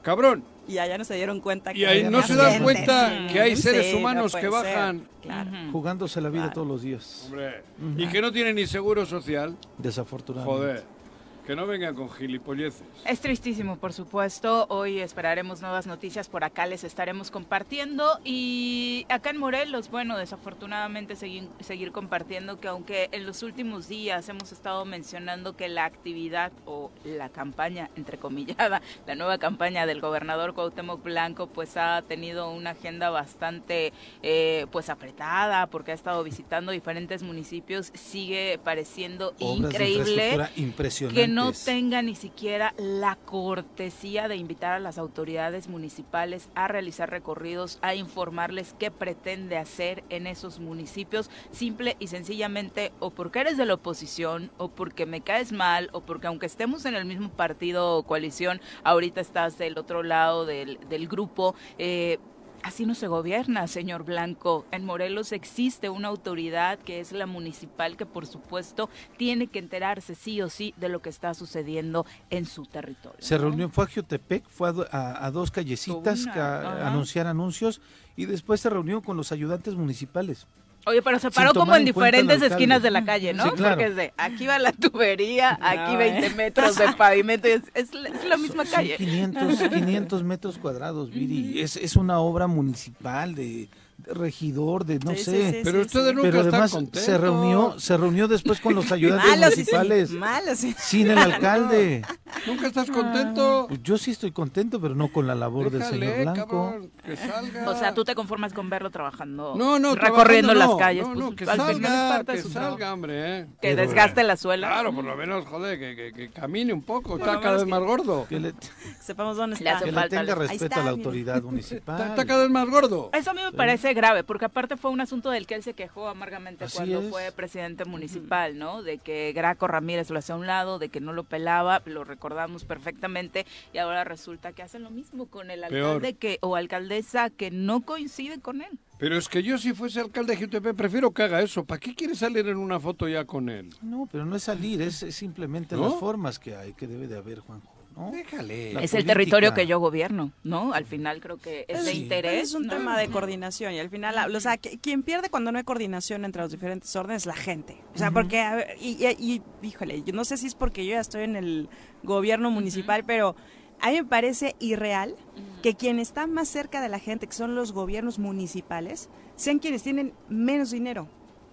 Cabrón. 0.03 0.45
Y 0.73 0.79
allá 0.79 0.97
no 0.99 1.05
se 1.05 1.15
dieron 1.15 1.41
cuenta 1.41 1.73
que 1.73 1.81
Y 1.81 1.85
ahí 1.85 1.99
había 1.99 2.11
no 2.11 2.23
se 2.23 2.35
dan 2.35 2.63
cuenta 2.63 3.09
Sí, 3.29 3.33
que 3.33 3.41
hay 3.41 3.57
seres 3.57 3.93
no 3.93 3.99
humanos 3.99 4.33
puede 4.33 4.45
que 4.45 4.49
bajan. 4.51 5.09
Claro. 5.21 5.51
Jugándose 5.71 6.21
la 6.21 6.29
vida 6.31 6.43
Claro. 6.45 6.55
todos 6.55 6.67
los 6.69 6.83
días. 6.83 7.25
Hombre, 7.27 7.63
y 7.97 8.07
que 8.09 8.21
no 8.23 8.33
tienen 8.33 8.57
ni 8.57 8.67
seguro 8.67 9.05
social. 9.07 9.57
Desafortunadamente. 9.79 10.59
Joder. 10.59 11.02
Que 11.47 11.57
no 11.57 11.67
vengan 11.67 11.97
con 11.97 12.09
gilipolleces. 12.09 12.85
Es 13.05 13.21
tristísimo, 13.21 13.77
por 13.77 13.93
supuesto. 13.93 14.67
Hoy 14.69 15.01
esperaremos 15.01 15.61
nuevas 15.61 15.89
noticias 15.89 16.29
por 16.29 16.45
acá, 16.45 16.67
les 16.67 16.85
estaremos 16.85 17.33
compartiendo. 17.33 18.21
Y 18.25 19.07
acá 19.09 19.31
en 19.31 19.39
Morelos, 19.39 19.91
bueno, 19.91 20.17
desafortunadamente 20.17 21.17
seguir, 21.17 21.49
seguir 21.59 21.91
compartiendo 21.91 22.61
que 22.61 22.69
aunque 22.69 23.09
en 23.11 23.27
los 23.27 23.43
últimos 23.43 23.89
días 23.89 24.29
hemos 24.29 24.53
estado 24.53 24.85
mencionando 24.85 25.57
que 25.57 25.69
la 25.69 25.85
actividad 25.85 26.53
o 26.65 26.93
la 27.05 27.29
campaña, 27.29 27.91
entrecomillada, 27.97 28.81
la 29.09 29.15
nueva 29.17 29.39
campaña 29.39 29.85
del 29.85 30.01
gobernador 30.01 30.55
Cuauhtémoc 30.55 31.03
Blanco, 31.03 31.49
pues 31.49 31.77
ha 31.77 32.03
tenido 32.03 32.53
una 32.53 32.71
agenda 32.71 33.11
bastante 33.11 33.93
eh, 34.23 34.67
pues 34.71 34.89
apretada 34.91 35.67
porque 35.67 35.91
ha 35.91 35.95
estado 35.95 36.23
visitando 36.23 36.71
diferentes 36.71 37.25
municipios, 37.25 37.91
sigue 37.95 38.61
pareciendo 38.63 39.35
Obras 39.41 39.73
de 39.73 39.91
increíble 39.91 40.51
infraestructura 40.57 41.13
que 41.13 41.32
no 41.35 41.53
tenga 41.53 42.03
ni 42.03 42.15
siquiera 42.15 42.75
la 42.77 43.17
cortesía 43.17 44.29
de 44.29 44.37
invitar 44.37 44.73
a 44.73 44.79
las 44.79 44.99
autoridades 44.99 45.69
municipales 45.69 46.49
a 46.55 46.69
realizar 46.69 47.11
recorridos, 47.11 47.79
a 47.83 47.95
informarles 47.95 48.75
qué 48.79 48.91
pretende 48.91 49.57
hacer 49.57 50.05
en 50.09 50.27
esos 50.27 50.61
municipios, 50.61 51.31
simple 51.51 51.97
y 51.99 52.09
sencillamente 52.09 52.93
o 53.01 53.11
porque 53.11 53.41
eres 53.41 53.57
de 53.57 53.67
la 53.67 53.75
oposición 53.75 54.51
o 54.59 54.69
porque 54.69 55.07
me 55.07 55.21
caes 55.21 55.53
mal 55.53 55.91
o 55.93 56.01
porque 56.01 56.27
aunque 56.27 56.47
estemos 56.47 56.85
en 56.85 56.95
el 56.95 57.05
mismo 57.05 57.31
partido 57.31 57.97
o 57.97 58.03
coalición, 58.03 58.61
ahorita 58.85 59.21
estás 59.21 59.59
del 59.59 59.79
otro 59.79 60.03
lado 60.03 60.47
del, 60.47 60.79
del 60.89 61.09
grupo. 61.09 61.55
eh, 61.79 62.19
Así 62.63 62.87
no 62.87 62.95
se 62.95 63.09
gobierna, 63.09 63.67
señor 63.67 64.05
Blanco. 64.05 64.65
En 64.71 64.85
Morelos 64.85 65.33
existe 65.33 65.91
una 65.91 66.09
autoridad 66.09 66.79
que 66.79 67.01
es 67.01 67.11
la 67.13 67.27
municipal 67.27 67.97
que 67.97 68.07
por 68.07 68.25
supuesto 68.27 68.89
tiene 69.17 69.49
que 69.49 69.59
enterarse 69.59 70.15
sí 70.15 70.41
o 70.41 70.49
sí 70.49 70.73
de 70.77 70.89
lo 70.89 71.03
que 71.03 71.09
está 71.11 71.35
sucediendo 71.35 72.07
en 72.31 72.47
su 72.47 72.65
territorio. 72.65 73.19
Se 73.21 73.35
¿no? 73.37 73.43
reunió, 73.47 73.69
fue 73.69 73.85
a 73.85 73.89
Jiotepec, 73.89 74.49
fue 74.49 74.69
a, 74.69 74.75
a- 74.97 75.27
a 75.27 75.31
dos 75.33 75.51
callecitas 75.51 76.27
a- 76.29 76.87
anunciar 76.87 77.27
anuncios 77.27 77.81
y 78.17 78.27
después 78.27 78.61
se 78.61 78.71
reunió 78.71 79.03
con 79.03 79.17
los 79.17 79.33
ayudantes 79.33 79.75
municipales. 79.75 80.47
Oye, 80.85 81.01
pero 81.03 81.19
se 81.19 81.31
paró 81.31 81.55
como 81.55 81.77
en 81.77 81.85
diferentes 81.85 82.43
esquinas 82.43 82.83
de 82.83 82.91
la 82.91 83.05
calle, 83.05 83.33
¿no? 83.33 83.45
Sí, 83.45 83.51
claro. 83.53 83.77
Porque 83.77 83.91
es 83.91 83.97
de 83.97 84.13
aquí 84.17 84.47
va 84.47 84.59
la 84.59 84.73
tubería, 84.73 85.57
aquí 85.63 85.93
No, 85.93 85.99
20 85.99 86.27
eh. 86.27 86.31
metros 86.31 86.77
de 86.77 86.93
pavimento, 86.95 87.47
y 87.49 87.53
es, 87.53 87.63
es 87.75 87.95
la- 87.95 88.09
es 88.09 88.25
la 88.25 88.37
misma 88.37 88.65
Son 88.65 88.75
calle. 88.75 88.97
500, 88.97 89.59
500 89.71 90.25
metros 90.25 90.59
cuadrados, 90.59 91.11
Viri. 91.11 91.61
Es, 91.61 91.77
es 91.77 91.95
una 91.97 92.19
obra 92.19 92.47
municipal 92.49 93.35
de 93.35 93.69
regidor, 94.07 94.85
de 94.85 94.99
no 94.99 95.13
Sí, 95.13 95.19
sé. 95.25 95.31
sí, 95.51 95.57
sí, 95.57 95.61
Pero 95.65 95.81
ustedes 95.83 96.15
nunca 96.15 96.29
Pero 96.31 96.41
además 96.41 96.79
se 96.93 97.19
reunió, 97.19 97.79
se 97.79 97.97
reunió 97.97 98.29
después 98.29 98.61
con 98.61 98.75
los 98.75 98.91
ayudantes 98.93 99.29
Malos, 99.39 99.55
sí, 99.55 99.65
sí, 99.65 99.77
municipales, 99.77 100.67
sin 100.79 101.11
el 101.11 101.19
alcalde. 101.19 102.03
¿Nunca 102.47 102.67
estás 102.67 102.91
contento? 102.91 103.67
Pues 103.69 103.83
yo 103.83 103.99
sí 103.99 104.11
estoy 104.13 104.33
contento, 104.33 104.81
pero 104.81 104.95
no 104.95 105.09
con 105.13 105.27
la 105.27 105.35
labor 105.35 105.71
del 105.71 105.83
señor 105.85 106.21
Blanco. 106.23 106.47
cabrón, 106.47 106.91
que 107.05 107.17
salga. 107.17 107.69
O 107.71 107.77
sea, 107.79 107.95
tú 107.95 108.05
te 108.05 108.15
conformas 108.15 108.53
con 108.53 108.71
verlo 108.71 108.91
trabajando, 108.91 109.55
no, 109.57 109.79
no, 109.79 109.95
recorriendo 109.95 110.53
trabajando 110.53 110.55
las 110.55 110.69
no, 110.69 110.77
calles. 110.77 111.09
No, 111.09 111.27
pues, 111.27 111.37
que 111.37 111.45
al 111.45 111.61
final 111.61 111.71
es 111.71 111.83
salga, 111.83 112.23
de 112.23 112.33
que 112.35 112.43
su 112.43 112.49
salga, 112.51 112.77
trabajo. 112.77 112.95
hombre, 112.95 113.41
¿eh? 113.41 113.47
Que 113.61 113.75
Pero, 113.75 113.83
desgaste 113.83 114.23
la 114.25 114.37
suela. 114.37 114.69
Claro, 114.69 114.95
por 114.95 115.05
lo 115.05 115.17
menos, 115.17 115.45
joder, 115.47 115.79
que, 115.79 115.95
que- 115.97 116.13
que 116.13 116.31
camine 116.31 116.73
un 116.73 116.83
poco, 116.83 117.17
está 117.19 117.41
cada 117.41 117.57
vez 117.59 117.67
más 117.67 117.81
gordo. 117.81 118.27
Que 118.29 118.41
le, 118.41 118.55
Sepamos 119.01 119.37
dónde 119.37 119.57
está. 119.57 119.79
que 119.81 119.93
le 119.93 120.09
tenga 120.09 120.35
respeto 120.35 120.81
a 120.81 120.85
la 120.85 120.91
autoridad 120.91 121.43
municipal. 121.43 122.01
está 122.11 122.25
cada 122.25 122.43
vez 122.43 122.51
más 122.51 122.69
gordo. 122.69 123.11
Eso 123.13 123.31
a 123.31 123.35
mí 123.35 123.41
me 123.45 123.53
parece 123.53 123.92
grave, 123.95 124.25
porque 124.25 124.45
aparte 124.47 124.77
fue 124.77 124.91
un 124.91 125.01
asunto 125.01 125.31
del 125.31 125.47
que 125.47 125.55
él 125.55 125.63
se 125.63 125.75
quejó 125.75 126.09
amargamente 126.09 126.65
Así 126.65 126.77
cuando 126.77 127.01
es. 127.03 127.11
fue 127.11 127.33
presidente 127.33 127.85
municipal, 127.85 128.59
¿no? 128.59 128.83
De 128.83 128.99
que 128.99 129.33
Graco 129.35 129.67
Ramírez 129.69 130.11
lo 130.11 130.19
hacía 130.19 130.35
a 130.35 130.39
un 130.39 130.47
lado, 130.47 130.79
de 130.79 130.89
que 130.89 131.01
no 131.01 131.13
lo 131.13 131.25
pelaba, 131.25 131.83
lo 131.87 132.05
recordamos 132.05 132.65
perfectamente, 132.65 133.47
y 133.73 133.79
ahora 133.79 134.05
resulta 134.05 134.53
que 134.53 134.63
hacen 134.63 134.83
lo 134.83 134.91
mismo 134.91 135.27
con 135.27 135.51
el 135.51 135.61
Peor. 135.69 135.87
alcalde 135.97 136.15
que 136.15 136.39
o 136.41 136.57
alcaldesa 136.57 137.31
que 137.31 137.51
no 137.51 137.83
coincide 137.83 138.41
con 138.41 138.63
él. 138.63 138.79
Pero 138.99 139.17
es 139.17 139.29
que 139.29 139.43
yo 139.43 139.59
si 139.59 139.73
fuese 139.73 140.01
alcalde 140.01 140.37
de 140.37 140.43
Jutepec 140.43 140.77
prefiero 140.77 141.11
que 141.11 141.25
haga 141.25 141.43
eso. 141.43 141.65
¿Para 141.65 141.81
qué 141.81 141.93
quiere 141.95 142.15
salir 142.15 142.47
en 142.47 142.57
una 142.57 142.79
foto 142.79 143.09
ya 143.09 143.25
con 143.25 143.49
él? 143.49 143.71
No, 143.83 144.09
pero 144.13 144.25
no 144.25 144.37
es 144.37 144.45
salir, 144.45 144.81
es, 144.81 145.03
es 145.03 145.17
simplemente 145.17 145.75
¿No? 145.75 145.89
las 145.89 145.95
formas 145.99 146.39
que 146.39 146.55
hay, 146.55 146.73
que 146.75 146.87
debe 146.87 147.09
de 147.09 147.17
haber, 147.19 147.41
Juanjo. 147.41 147.72
¿No? 147.97 148.11
Déjale. 148.11 148.73
La 148.75 148.81
es 148.83 148.95
el 148.95 149.05
territorio 149.05 149.55
que 149.55 149.67
yo 149.67 149.79
gobierno, 149.81 150.33
¿no? 150.45 150.73
Al 150.73 150.85
final 150.85 151.21
creo 151.21 151.37
que 151.39 151.65
es 151.69 151.85
de 151.85 151.93
Sí. 151.93 152.03
interés. 152.03 152.49
Es 152.49 152.55
un 152.55 152.67
¿no? 152.67 152.73
tema 152.75 152.99
de 152.99 153.09
coordinación 153.09 153.73
y 153.75 153.79
al 153.79 153.91
final, 153.91 154.35
o 154.35 154.41
sea, 154.41 154.57
que- 154.57 154.79
quien 154.79 155.03
pierde 155.03 155.31
cuando 155.31 155.53
no 155.53 155.59
hay 155.59 155.65
coordinación 155.65 156.25
entre 156.25 156.43
los 156.43 156.51
diferentes 156.53 156.95
órdenes 156.97 157.23
es 157.23 157.27
la 157.27 157.35
gente. 157.37 157.77
O 157.95 157.99
sea, 157.99 158.11
porque, 158.11 158.41
a 158.41 158.55
ver, 158.57 158.77
y, 158.81 159.05
y- 159.07 159.17
y, 159.63 159.67
híjole, 159.67 160.03
yo 160.03 160.13
no 160.13 160.25
sé 160.25 160.37
si 160.37 160.47
es 160.47 160.55
porque 160.55 160.85
yo 160.87 160.93
ya 160.93 161.01
estoy 161.01 161.25
en 161.25 161.37
el 161.37 161.69
gobierno 162.03 162.51
municipal, 162.51 163.05
pero 163.05 163.37
a 163.81 163.91
mí 163.91 163.97
me 163.97 164.05
parece 164.05 164.55
irreal 164.61 165.17
que 165.63 165.75
quien 165.75 165.99
está 165.99 166.27
más 166.27 166.49
cerca 166.49 166.81
de 166.81 166.89
la 166.89 166.99
gente, 166.99 167.27
que 167.27 167.33
son 167.35 167.55
los 167.55 167.73
gobiernos 167.73 168.19
municipales, 168.19 169.09
sean 169.37 169.59
quienes 169.59 169.83
tienen 169.83 170.13
menos 170.29 170.71
dinero. 170.71 171.09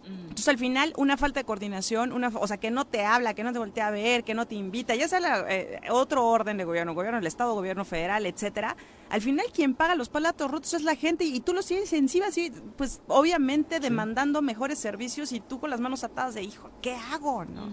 Entonces 0.06 0.48
al 0.48 0.58
final 0.58 0.94
una 0.98 1.18
falta 1.18 1.40
de 1.40 1.44
coordinación, 1.46 2.12
una, 2.14 2.30
o 2.30 2.48
sea, 2.48 2.58
que 2.58 2.72
no 2.72 2.86
te 2.86 3.06
habla, 3.06 3.34
que 3.34 3.44
no 3.44 3.52
te 3.54 3.60
voltea 3.60 3.88
a 3.88 3.92
ver, 3.92 4.24
que 4.24 4.34
no 4.34 4.48
te 4.48 4.56
invita, 4.56 4.96
ya 4.96 5.08
sea 5.08 5.20
la, 5.20 5.46
eh, 5.50 5.82
otro 5.92 6.26
orden 6.28 6.58
de 6.58 6.64
gobierno, 6.64 6.94
gobierno 6.94 7.20
del 7.20 7.28
estado, 7.28 7.54
gobierno 7.54 7.86
federal, 7.86 8.26
etcétera. 8.26 8.76
Al 9.10 9.22
final 9.22 9.46
quien 9.54 9.76
paga 9.76 9.96
los 9.96 10.10
palatos 10.10 10.50
rotos 10.50 10.74
es 10.74 10.84
la 10.84 10.96
gente 10.96 11.26
y 11.26 11.40
tú 11.42 11.54
los 11.54 11.66
tienes 11.66 11.92
encima 11.94 12.28
así, 12.28 12.52
pues 12.78 13.02
obviamente 13.08 13.80
demandando 13.80 14.42
mejores 14.42 14.80
servicios 14.80 15.32
y 15.32 15.40
tú 15.40 15.60
con 15.60 15.70
las 15.70 15.80
manos 15.80 16.04
atadas 16.04 16.36
de 16.36 16.44
hijo, 16.44 16.70
¿qué 16.82 16.96
hago? 16.96 17.46
No? 17.46 17.70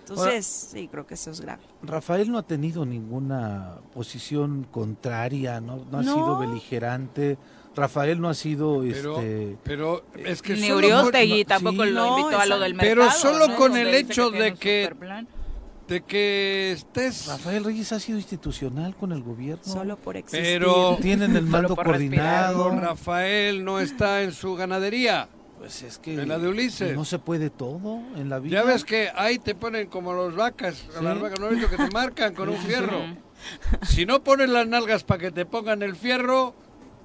Entonces, 0.00 0.44
sí, 0.72 0.88
creo 0.88 1.06
que 1.06 1.14
eso 1.14 1.30
es 1.30 1.40
grave. 1.40 1.62
Rafael 1.82 2.32
no 2.32 2.38
ha 2.38 2.42
tenido 2.42 2.84
ninguna 2.84 3.76
posición 3.94 4.66
contraria, 4.70 5.60
no, 5.60 5.84
no 5.90 5.98
ha 5.98 6.02
No. 6.02 6.14
sido 6.14 6.38
beligerante. 6.38 7.38
Rafael 7.76 8.20
no 8.20 8.28
ha 8.28 8.34
sido 8.34 8.80
Pero, 8.82 9.18
este 9.20 9.56
pero 9.62 10.04
es 10.16 10.42
que 10.42 10.54
Ni 10.54 10.62
solo 10.68 10.76
Uriostegui 10.78 11.40
no- 11.42 11.46
tampoco 11.46 11.84
sí. 11.84 11.90
lo 11.90 12.06
No, 12.06 12.18
invitó 12.18 12.40
a 12.40 12.46
lo 12.46 12.58
del 12.58 12.74
Pero 12.76 13.02
mercado. 13.02 13.20
solo 13.20 13.48
¿no? 13.48 13.56
con 13.56 13.76
el 13.76 13.94
hecho 13.94 14.30
de 14.30 14.54
que- 14.54 14.90
de 15.88 16.02
que 16.02 16.70
estés... 16.72 17.26
Rafael 17.26 17.64
Reyes 17.64 17.90
ha 17.92 17.98
sido 17.98 18.16
institucional 18.18 18.94
con 18.94 19.10
el 19.10 19.22
gobierno. 19.24 19.64
Solo 19.64 19.96
por 19.96 20.16
existir. 20.16 20.44
Pero 20.60 20.96
tienen 21.02 21.32
el 21.32 21.38
Solo 21.42 21.50
mando 21.50 21.74
coordinado. 21.76 22.70
Rafael 22.70 23.64
no 23.64 23.80
está 23.80 24.22
en 24.22 24.30
su 24.32 24.54
ganadería. 24.54 25.28
Pues 25.58 25.82
es 25.82 25.98
que 25.98 26.14
En 26.14 26.28
la 26.28 26.38
de 26.38 26.48
Ulises. 26.48 26.94
no 26.94 27.04
se 27.04 27.18
puede 27.18 27.50
todo 27.50 28.00
en 28.16 28.28
la 28.30 28.38
vida. 28.38 28.60
Ya 28.60 28.62
ves 28.62 28.84
que 28.84 29.10
ahí 29.16 29.38
te 29.40 29.54
ponen 29.56 29.88
como 29.88 30.12
los 30.12 30.34
vacas, 30.36 30.84
a 30.96 31.02
las 31.02 31.20
vacas, 31.20 31.40
¿no 31.40 31.48
visto 31.48 31.68
que 31.68 31.76
te 31.76 31.90
marcan 31.90 32.34
con 32.34 32.48
un 32.50 32.56
fierro? 32.58 33.00
Si 33.82 34.06
no 34.06 34.22
pones 34.22 34.48
las 34.48 34.68
nalgas 34.68 35.02
para 35.02 35.20
que 35.20 35.30
te 35.32 35.44
pongan 35.44 35.82
el 35.82 35.96
fierro, 35.96 36.54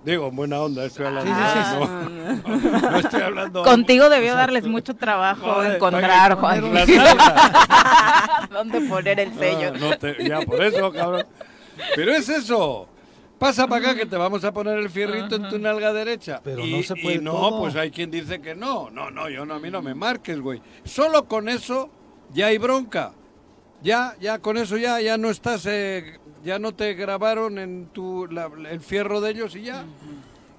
digo, 0.05 0.27
en 0.27 0.35
buena 0.35 0.61
onda, 0.61 0.85
estoy 0.85 1.07
hablando. 1.07 1.33
Sí, 1.33 1.41
sí, 1.53 1.59
sí. 1.71 1.79
no, 2.81 2.91
no 2.91 2.97
estoy 2.97 3.21
hablando. 3.21 3.63
Contigo 3.63 4.09
debió 4.09 4.35
darles 4.35 4.65
mucho 4.65 4.95
trabajo 4.95 5.53
Joder, 5.53 5.75
encontrar, 5.75 6.35
Juan. 6.35 6.61
¿Dónde 8.51 8.81
poner 8.81 9.19
el 9.19 9.33
sello? 9.33 9.71
Ah, 9.73 9.77
no 9.79 9.97
te- 9.97 10.27
ya, 10.27 10.41
por 10.41 10.63
eso, 10.63 10.91
cabrón. 10.91 11.25
Pero 11.95 12.13
es 12.13 12.29
eso. 12.29 12.87
Pasa 13.39 13.67
para 13.67 13.89
acá 13.89 13.95
que 13.99 14.05
te 14.05 14.15
vamos 14.15 14.45
a 14.45 14.53
poner 14.53 14.77
el 14.79 14.89
fierrito 14.89 15.35
en 15.35 15.49
tu 15.49 15.59
nalga 15.59 15.91
derecha. 15.91 16.39
Pero 16.43 16.65
y, 16.65 16.71
no 16.71 16.83
se 16.83 16.95
puede 16.95 17.15
y 17.15 17.19
no, 17.19 17.31
todo. 17.33 17.59
pues 17.61 17.75
hay 17.75 17.91
quien 17.91 18.09
dice 18.09 18.39
que 18.39 18.55
no. 18.55 18.89
No, 18.89 19.11
no, 19.11 19.27
yo 19.29 19.45
no, 19.45 19.55
a 19.55 19.59
mí 19.59 19.69
no 19.69 19.81
me 19.81 19.93
marques, 19.93 20.39
güey. 20.39 20.61
Solo 20.85 21.27
con 21.27 21.49
eso 21.49 21.89
ya 22.33 22.47
hay 22.47 22.57
bronca. 22.57 23.11
Ya, 23.81 24.15
ya 24.21 24.39
con 24.39 24.57
eso 24.57 24.77
ya, 24.77 25.01
ya 25.01 25.17
no 25.17 25.29
estás, 25.29 25.65
eh, 25.65 26.17
ya 26.45 26.59
no 26.59 26.73
te 26.73 26.93
grabaron 26.93 27.57
en 27.59 27.87
tu 27.87 28.27
la- 28.27 28.49
el 28.69 28.79
fierro 28.79 29.19
de 29.19 29.31
ellos 29.31 29.55
y 29.55 29.63
ya. 29.63 29.83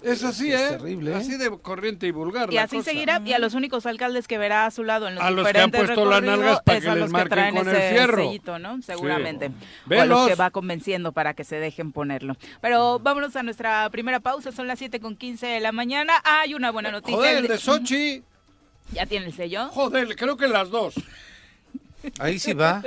Es 0.03 0.23
así, 0.23 0.53
Es 0.53 0.61
¿eh? 0.61 0.67
terrible, 0.71 1.11
¿eh? 1.11 1.15
Así 1.15 1.37
de 1.37 1.51
corriente 1.59 2.07
y 2.07 2.11
vulgar. 2.13 2.53
Y 2.53 2.57
la 2.57 2.65
así 2.65 2.77
cosa. 2.77 2.91
seguirá. 2.91 3.21
Y 3.25 3.33
a 3.33 3.39
los 3.41 3.55
únicos 3.55 3.87
alcaldes 3.87 4.29
que 4.29 4.39
verá 4.39 4.67
a 4.67 4.71
su 4.71 4.85
lado 4.85 5.09
en 5.09 5.17
los 5.17 5.25
A 5.25 5.31
los 5.31 5.43
que 5.51 5.59
han 5.59 5.71
diferentes 5.71 5.81
puesto 5.81 6.05
las 6.05 6.21
recorridos 6.21 6.39
nalgas 6.39 6.63
para 6.63 6.81
que 6.81 6.87
les 6.87 6.97
los 6.99 7.11
marquen 7.11 7.31
traen 7.31 7.55
con 7.57 7.69
el 7.69 7.75
ese 7.77 7.91
fierro. 7.91 8.17
sellito, 8.25 8.59
¿no? 8.61 8.83
Seguramente. 8.83 9.51
O 9.91 10.01
a 10.01 10.05
los 10.05 10.29
que 10.29 10.35
va 10.37 10.51
convenciendo 10.51 11.11
para 11.13 11.35
que 11.35 11.43
se 11.43 11.57
dejen 11.57 11.91
ponerlo. 11.91 12.37
Pero 12.61 13.01
vámonos 13.01 13.35
a 13.35 13.43
nuestra 13.43 13.89
primera 13.91 14.21
pausa. 14.21 14.53
Son 14.53 14.69
las 14.69 14.79
7 14.79 15.01
con 15.01 15.17
15 15.17 15.47
de 15.47 15.61
la 15.61 15.73
mañana. 15.73 16.13
Hay 16.25 16.55
una 16.55 16.71
buena 16.71 16.93
noticia. 16.93 17.17
Joder, 17.17 17.39
el 17.39 17.49
de 17.49 17.59
Sochi. 17.59 18.23
¿Ya 18.93 19.07
tiene 19.07 19.27
el 19.27 19.33
sello? 19.33 19.69
Joder, 19.71 20.15
creo 20.15 20.37
que 20.37 20.47
las 20.47 20.71
dos. 20.71 20.95
Ahí 22.21 22.39
sí 22.39 22.53
va. 22.53 22.83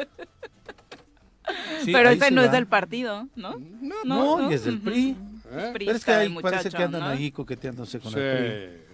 Sí, 1.83 1.91
Pero 1.93 2.09
ese 2.09 2.31
no 2.31 2.41
es 2.43 2.51
del 2.51 2.67
partido, 2.67 3.27
¿no? 3.35 3.55
No, 3.81 3.95
No, 4.05 4.51
y 4.51 4.53
es 4.53 4.65
del 4.65 4.79
PRI. 4.79 5.15
¿eh? 5.51 5.71
Pero 5.73 5.91
es 5.91 6.05
que 6.05 6.11
hay, 6.11 6.27
el 6.27 6.41
parece 6.41 6.69
que 6.69 6.77
muchacho, 6.77 6.85
andan 6.85 7.01
¿no? 7.01 7.07
ahí 7.07 7.31
coqueteándose 7.31 7.99
con 7.99 8.11
Sí, 8.11 8.19
el 8.19 8.23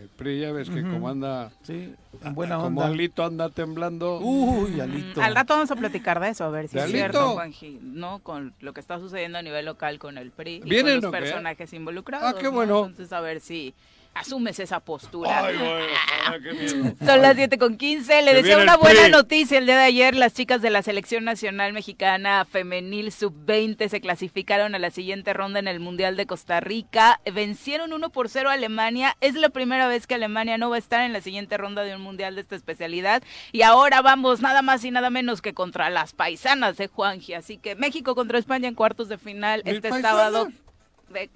el 0.01 0.09
PRI 0.15 0.39
ya 0.39 0.51
ves 0.53 0.69
que 0.69 0.81
como 0.83 1.09
anda, 1.09 1.51
PRI. 1.65 1.75
Sí, 1.87 1.95
en 2.23 2.33
buena 2.35 2.55
como 2.55 2.67
onda. 2.81 2.85
Alito 2.87 3.25
anda 3.25 3.49
temblando. 3.49 4.19
Uy, 4.19 4.79
Alito. 4.79 5.19
Mm, 5.19 5.23
Al 5.23 5.35
rato 5.35 5.53
vamos 5.55 5.71
a 5.71 5.75
platicar 5.75 6.19
de 6.21 6.29
eso, 6.29 6.45
a 6.45 6.49
ver 6.49 6.67
si 6.69 6.75
¿De 6.75 6.79
es 6.79 6.83
Alito? 6.85 6.97
cierto, 6.99 7.29
Juanji, 7.33 7.79
¿no? 7.81 8.19
Con 8.19 8.53
lo 8.61 8.73
que 8.73 8.79
está 8.79 8.99
sucediendo 8.99 9.37
a 9.37 9.41
nivel 9.41 9.65
local 9.65 9.99
con 9.99 10.17
el 10.17 10.31
PRI 10.31 10.61
y 10.63 10.69
¿Vienen 10.69 11.01
con 11.01 11.11
los 11.11 11.11
qué? 11.13 11.19
personajes 11.25 11.73
involucrados. 11.73 12.33
Ah, 12.33 12.37
qué 12.37 12.45
¿no? 12.45 12.51
bueno. 12.53 12.85
Entonces, 12.85 13.11
a 13.11 13.19
ver 13.19 13.41
si 13.41 13.73
asumes 14.15 14.59
esa 14.59 14.79
postura. 14.79 15.45
Ay, 15.45 15.57
güey, 15.57 15.83
ay, 16.25 16.41
qué 16.41 16.53
miedo. 16.53 16.95
Son 17.05 17.21
las 17.21 17.35
7 17.35 17.57
con 17.57 17.77
15. 17.77 18.21
Le 18.21 18.41
viene 18.41 18.63
una 18.63 18.77
buena 18.77 19.09
noticia 19.09 19.57
el 19.57 19.65
día 19.65 19.77
de 19.77 19.83
ayer. 19.83 20.15
Las 20.15 20.33
chicas 20.33 20.61
de 20.61 20.69
la 20.69 20.81
Selección 20.81 21.25
Nacional 21.25 21.73
Mexicana 21.73 22.45
Femenil 22.45 23.11
Sub-20 23.11 23.89
se 23.89 24.01
clasificaron 24.01 24.73
a 24.73 24.79
la 24.79 24.89
siguiente 24.89 25.33
ronda 25.33 25.59
en 25.59 25.67
el 25.67 25.79
Mundial 25.79 26.15
de 26.15 26.25
Costa 26.25 26.61
Rica. 26.61 27.19
Vencieron 27.31 27.93
1 27.93 28.09
por 28.09 28.29
0 28.29 28.49
a 28.49 28.53
Alemania. 28.53 29.17
Es 29.19 29.35
la 29.35 29.49
primera 29.49 29.87
vez 29.87 30.07
que 30.07 30.15
Alemania 30.15 30.57
no 30.57 30.69
va 30.69 30.77
a 30.77 30.79
estar 30.79 31.01
en 31.01 31.13
la 31.13 31.21
siguiente 31.21 31.57
ronda 31.57 31.83
de 31.83 31.95
un 31.95 32.01
Mundial 32.01 32.35
de 32.35 32.41
esta 32.41 32.55
especialidad. 32.55 33.21
Y 33.51 33.63
ahora 33.63 34.01
vamos 34.01 34.41
nada 34.41 34.61
más 34.61 34.83
y 34.85 34.91
nada 34.91 35.09
menos 35.09 35.41
que 35.41 35.53
contra 35.53 35.89
las 35.89 36.13
paisanas 36.13 36.77
de 36.77 36.87
Juanji. 36.87 37.33
Así 37.33 37.57
que 37.57 37.75
México 37.75 38.15
contra 38.15 38.39
España 38.39 38.69
en 38.69 38.75
cuartos 38.75 39.09
de 39.09 39.17
final 39.17 39.61
¿Mis 39.65 39.75
este 39.75 39.89
sábado. 40.01 40.47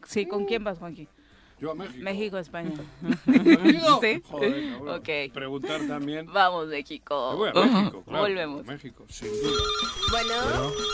Sí, 0.08 0.26
¿con 0.26 0.46
quién 0.46 0.64
vas, 0.64 0.80
Juanji? 0.80 1.08
Yo 1.60 1.72
a 1.72 1.76
México. 1.76 2.00
México, 2.04 2.38
España. 2.38 2.72
¿Sí? 3.26 3.80
Joder, 3.82 4.22
cabrón. 4.22 4.90
Ok. 5.00 5.10
Preguntar 5.34 5.82
también. 5.88 6.26
Vamos, 6.32 6.68
México. 6.68 7.36
Voy 7.36 7.50
a 7.50 7.54
México, 7.54 8.04
claro. 8.08 8.24
Volvemos. 8.24 8.66
México, 8.66 9.06
sin 9.10 9.28
duda. 9.28 9.60
Bueno, 10.12 10.34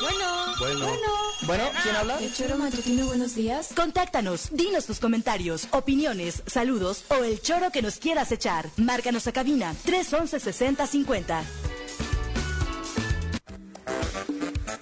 bueno, 0.02 0.46
Bueno. 0.60 0.88
Bueno, 1.46 1.64
¿quién 1.84 1.96
habla? 1.96 2.18
El 2.20 2.34
choro 2.34 2.58
matutino, 2.58 3.06
buenos 3.06 3.36
días. 3.36 3.74
Contáctanos, 3.76 4.50
dinos 4.52 4.86
tus 4.86 5.00
comentarios, 5.00 5.68
opiniones, 5.72 6.42
saludos 6.48 7.06
o 7.10 7.24
el 7.24 7.42
choro 7.42 7.72
que 7.72 7.82
nos 7.82 7.98
quieras 7.98 8.32
echar. 8.32 8.68
Márcanos 8.78 9.28
a 9.28 9.34
cabina 9.34 9.76
311 9.86 10.40
6050. 10.40 11.44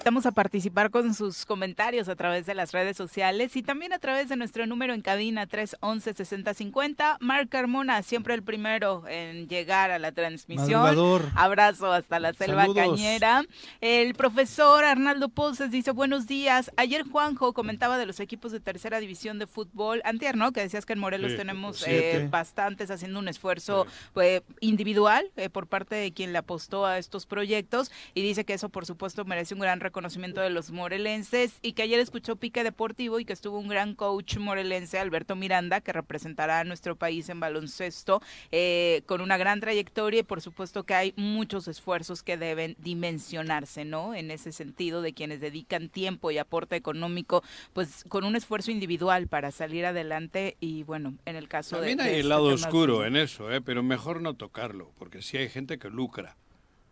Invitamos 0.04 0.26
a 0.26 0.32
participar 0.32 0.90
con 0.90 1.14
sus 1.14 1.46
comentarios 1.46 2.10
a 2.10 2.14
través 2.14 2.44
de 2.44 2.52
las 2.52 2.72
redes 2.72 2.94
sociales 2.94 3.56
y 3.56 3.62
también 3.62 3.94
a 3.94 3.98
través 3.98 4.28
de 4.28 4.36
nuestro 4.36 4.66
número 4.66 4.92
en 4.92 5.00
cabina 5.00 5.48
311-6050. 5.48 7.16
Marc 7.20 7.48
Carmona, 7.48 8.02
siempre 8.02 8.34
el 8.34 8.42
primero 8.42 9.04
en 9.08 9.48
llegar 9.48 9.90
a 9.90 9.98
la 9.98 10.12
transmisión. 10.12 10.82
Madrugador. 10.82 11.30
Abrazo 11.34 11.90
hasta 11.90 12.20
la 12.20 12.34
selva 12.34 12.66
Saludos. 12.66 12.86
cañera. 12.86 13.44
El 13.80 14.12
profesor 14.12 14.84
Arnaldo 14.84 15.30
Pozas 15.30 15.70
dice, 15.70 15.90
buenos 15.90 16.26
días. 16.26 16.70
Ayer 16.76 17.04
Juanjo 17.10 17.54
comentaba 17.54 17.96
de 17.96 18.04
los 18.04 18.20
equipos 18.20 18.52
de 18.52 18.60
tercera 18.60 19.00
división 19.00 19.38
de 19.38 19.46
fútbol. 19.46 20.02
Antier, 20.04 20.36
¿no? 20.36 20.52
Que 20.52 20.60
decías 20.60 20.84
que 20.84 20.92
en 20.92 20.98
Morelos 20.98 21.30
Sí, 21.30 21.38
tenemos 21.38 21.82
eh, 21.86 22.28
bastantes 22.30 22.90
haciendo 22.90 23.20
un 23.20 23.28
esfuerzo 23.28 23.86
pues, 24.12 24.42
individual 24.60 25.30
eh, 25.36 25.48
por 25.48 25.66
parte 25.66 25.94
de 25.94 26.12
quien 26.12 26.32
le 26.32 26.38
apostó 26.40 26.84
a 26.84 26.98
estos 26.98 27.24
proyectos 27.24 27.90
y 28.12 28.20
dice 28.20 28.44
que 28.44 28.52
eso 28.52 28.68
por 28.68 28.84
supuesto 28.84 29.24
merece 29.24 29.54
un 29.54 29.60
gran 29.60 29.80
reconocimiento 29.80 29.93
reconocimiento 29.94 30.40
de 30.40 30.50
los 30.50 30.72
morelenses 30.72 31.60
y 31.62 31.74
que 31.74 31.82
ayer 31.82 32.00
escuchó 32.00 32.34
pique 32.34 32.64
deportivo 32.64 33.20
y 33.20 33.24
que 33.24 33.32
estuvo 33.32 33.60
un 33.60 33.68
gran 33.68 33.94
coach 33.94 34.38
morelense, 34.38 34.98
Alberto 34.98 35.36
Miranda, 35.36 35.80
que 35.80 35.92
representará 35.92 36.58
a 36.58 36.64
nuestro 36.64 36.96
país 36.96 37.28
en 37.28 37.38
baloncesto 37.38 38.20
eh, 38.50 39.02
con 39.06 39.20
una 39.20 39.36
gran 39.36 39.60
trayectoria 39.60 40.20
y 40.20 40.22
por 40.24 40.40
supuesto 40.40 40.82
que 40.82 40.94
hay 40.94 41.14
muchos 41.16 41.68
esfuerzos 41.68 42.24
que 42.24 42.36
deben 42.36 42.74
dimensionarse, 42.80 43.84
¿no? 43.84 44.16
En 44.16 44.32
ese 44.32 44.50
sentido 44.50 45.00
de 45.00 45.12
quienes 45.12 45.40
dedican 45.40 45.88
tiempo 45.88 46.32
y 46.32 46.38
aporte 46.38 46.74
económico, 46.74 47.44
pues 47.72 48.02
con 48.08 48.24
un 48.24 48.34
esfuerzo 48.34 48.72
individual 48.72 49.28
para 49.28 49.52
salir 49.52 49.86
adelante 49.86 50.56
y 50.58 50.82
bueno, 50.82 51.14
en 51.24 51.36
el 51.36 51.46
caso 51.46 51.76
También 51.76 51.98
de... 51.98 52.02
hay 52.02 52.10
de 52.10 52.14
el 52.14 52.20
este 52.22 52.28
lado 52.30 52.46
oscuro 52.46 53.04
en 53.04 53.14
eso, 53.14 53.52
¿eh? 53.52 53.60
pero 53.60 53.84
mejor 53.84 54.20
no 54.20 54.34
tocarlo, 54.34 54.90
porque 54.98 55.22
sí 55.22 55.36
hay 55.36 55.48
gente 55.48 55.78
que 55.78 55.88
lucra. 55.88 56.36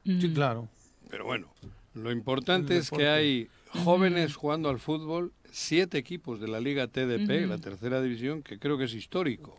Sí, 0.05 0.33
claro. 0.33 0.69
Pero 1.11 1.25
bueno, 1.25 1.53
lo 1.95 2.11
importante 2.13 2.77
es 2.77 2.91
que 2.91 3.09
hay 3.09 3.49
jóvenes 3.85 4.37
jugando 4.37 4.69
al 4.69 4.79
fútbol, 4.79 5.33
siete 5.51 5.99
equipos 5.99 6.41
de 6.41 6.49
la 6.49 6.61
Liga 6.61 6.87
TDP, 6.87 7.47
la 7.47 7.59
tercera 7.59 8.01
división, 8.01 8.43
que 8.43 8.59
creo 8.59 8.79
que 8.79 8.85
es 8.85 8.95
histórico. 8.95 9.57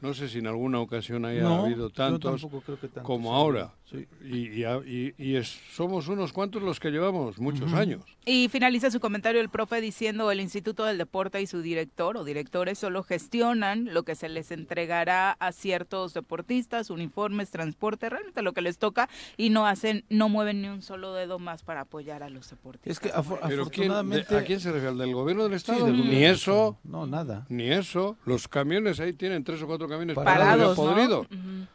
No 0.00 0.14
sé 0.14 0.28
si 0.28 0.38
en 0.38 0.46
alguna 0.46 0.80
ocasión 0.80 1.24
haya 1.24 1.42
No, 1.42 1.64
habido 1.64 1.90
tantos 1.90 2.40
tampoco 2.40 2.62
creo 2.64 2.80
que 2.80 2.88
tantos, 2.88 3.04
como 3.04 3.30
sí. 3.30 3.34
ahora. 3.36 3.74
Sí. 3.90 4.06
Y, 4.24 4.48
y 4.60 4.64
a- 4.64 4.78
y- 4.78 5.14
y 5.18 5.36
es- 5.36 5.60
somos 5.74 6.08
unos 6.08 6.32
cuantos 6.32 6.62
los 6.62 6.80
que 6.80 6.90
llevamos 6.90 7.38
muchos 7.38 7.72
años. 7.74 8.02
Y 8.24 8.48
finaliza 8.48 8.90
su 8.90 8.98
comentario 8.98 9.42
el 9.42 9.50
profe 9.50 9.82
diciendo 9.82 10.30
el 10.30 10.40
Instituto 10.40 10.84
del 10.84 10.96
Deporte 10.96 11.42
y 11.42 11.46
su 11.46 11.60
director 11.60 12.16
o 12.16 12.24
directores 12.24 12.78
solo 12.78 13.02
gestionan 13.02 13.92
lo 13.92 14.02
que 14.04 14.14
se 14.14 14.30
les 14.30 14.50
entregará 14.52 15.32
a 15.32 15.52
ciertos 15.52 16.14
deportistas, 16.14 16.88
uniformes, 16.88 17.50
transporte, 17.50 18.08
realmente 18.08 18.40
lo 18.40 18.54
que 18.54 18.62
les 18.62 18.78
toca 18.78 19.10
y 19.36 19.50
no 19.50 19.66
hacen, 19.66 20.04
no 20.08 20.30
mueven 20.30 20.62
ni 20.62 20.68
un 20.68 20.80
solo 20.80 21.12
dedo 21.12 21.38
más 21.38 21.62
para 21.62 21.82
apoyar 21.82 22.22
a 22.22 22.30
los 22.30 22.48
deportistas. 22.48 22.90
Es 22.92 23.00
que 23.00 23.12
afo- 23.12 23.38
Pero 23.46 23.66
¿quién, 23.68 23.88
de- 23.88 23.94
afortunadamente... 23.94 24.36
¿a 24.38 24.44
quién 24.44 24.60
se 24.60 24.68
refiere? 24.72 24.88
¿Al 24.92 24.98
del 24.98 25.12
gobierno 25.12 25.42
del 25.42 25.52
Sí, 25.52 25.56
Estado? 25.56 25.84
del 25.84 25.96
Ni 25.96 26.02
gobierno. 26.04 26.34
eso, 26.34 26.78
No, 26.84 27.06
nada. 27.06 27.44
ni 27.50 27.70
eso. 27.70 28.16
Los 28.24 28.48
camiones 28.48 28.98
ahí 28.98 29.12
tienen 29.12 29.44
tres 29.44 29.60
o 29.62 29.66
cuatro 29.66 29.86
camiones 29.88 30.14
Parados, 30.16 30.74
podridos. 30.74 31.26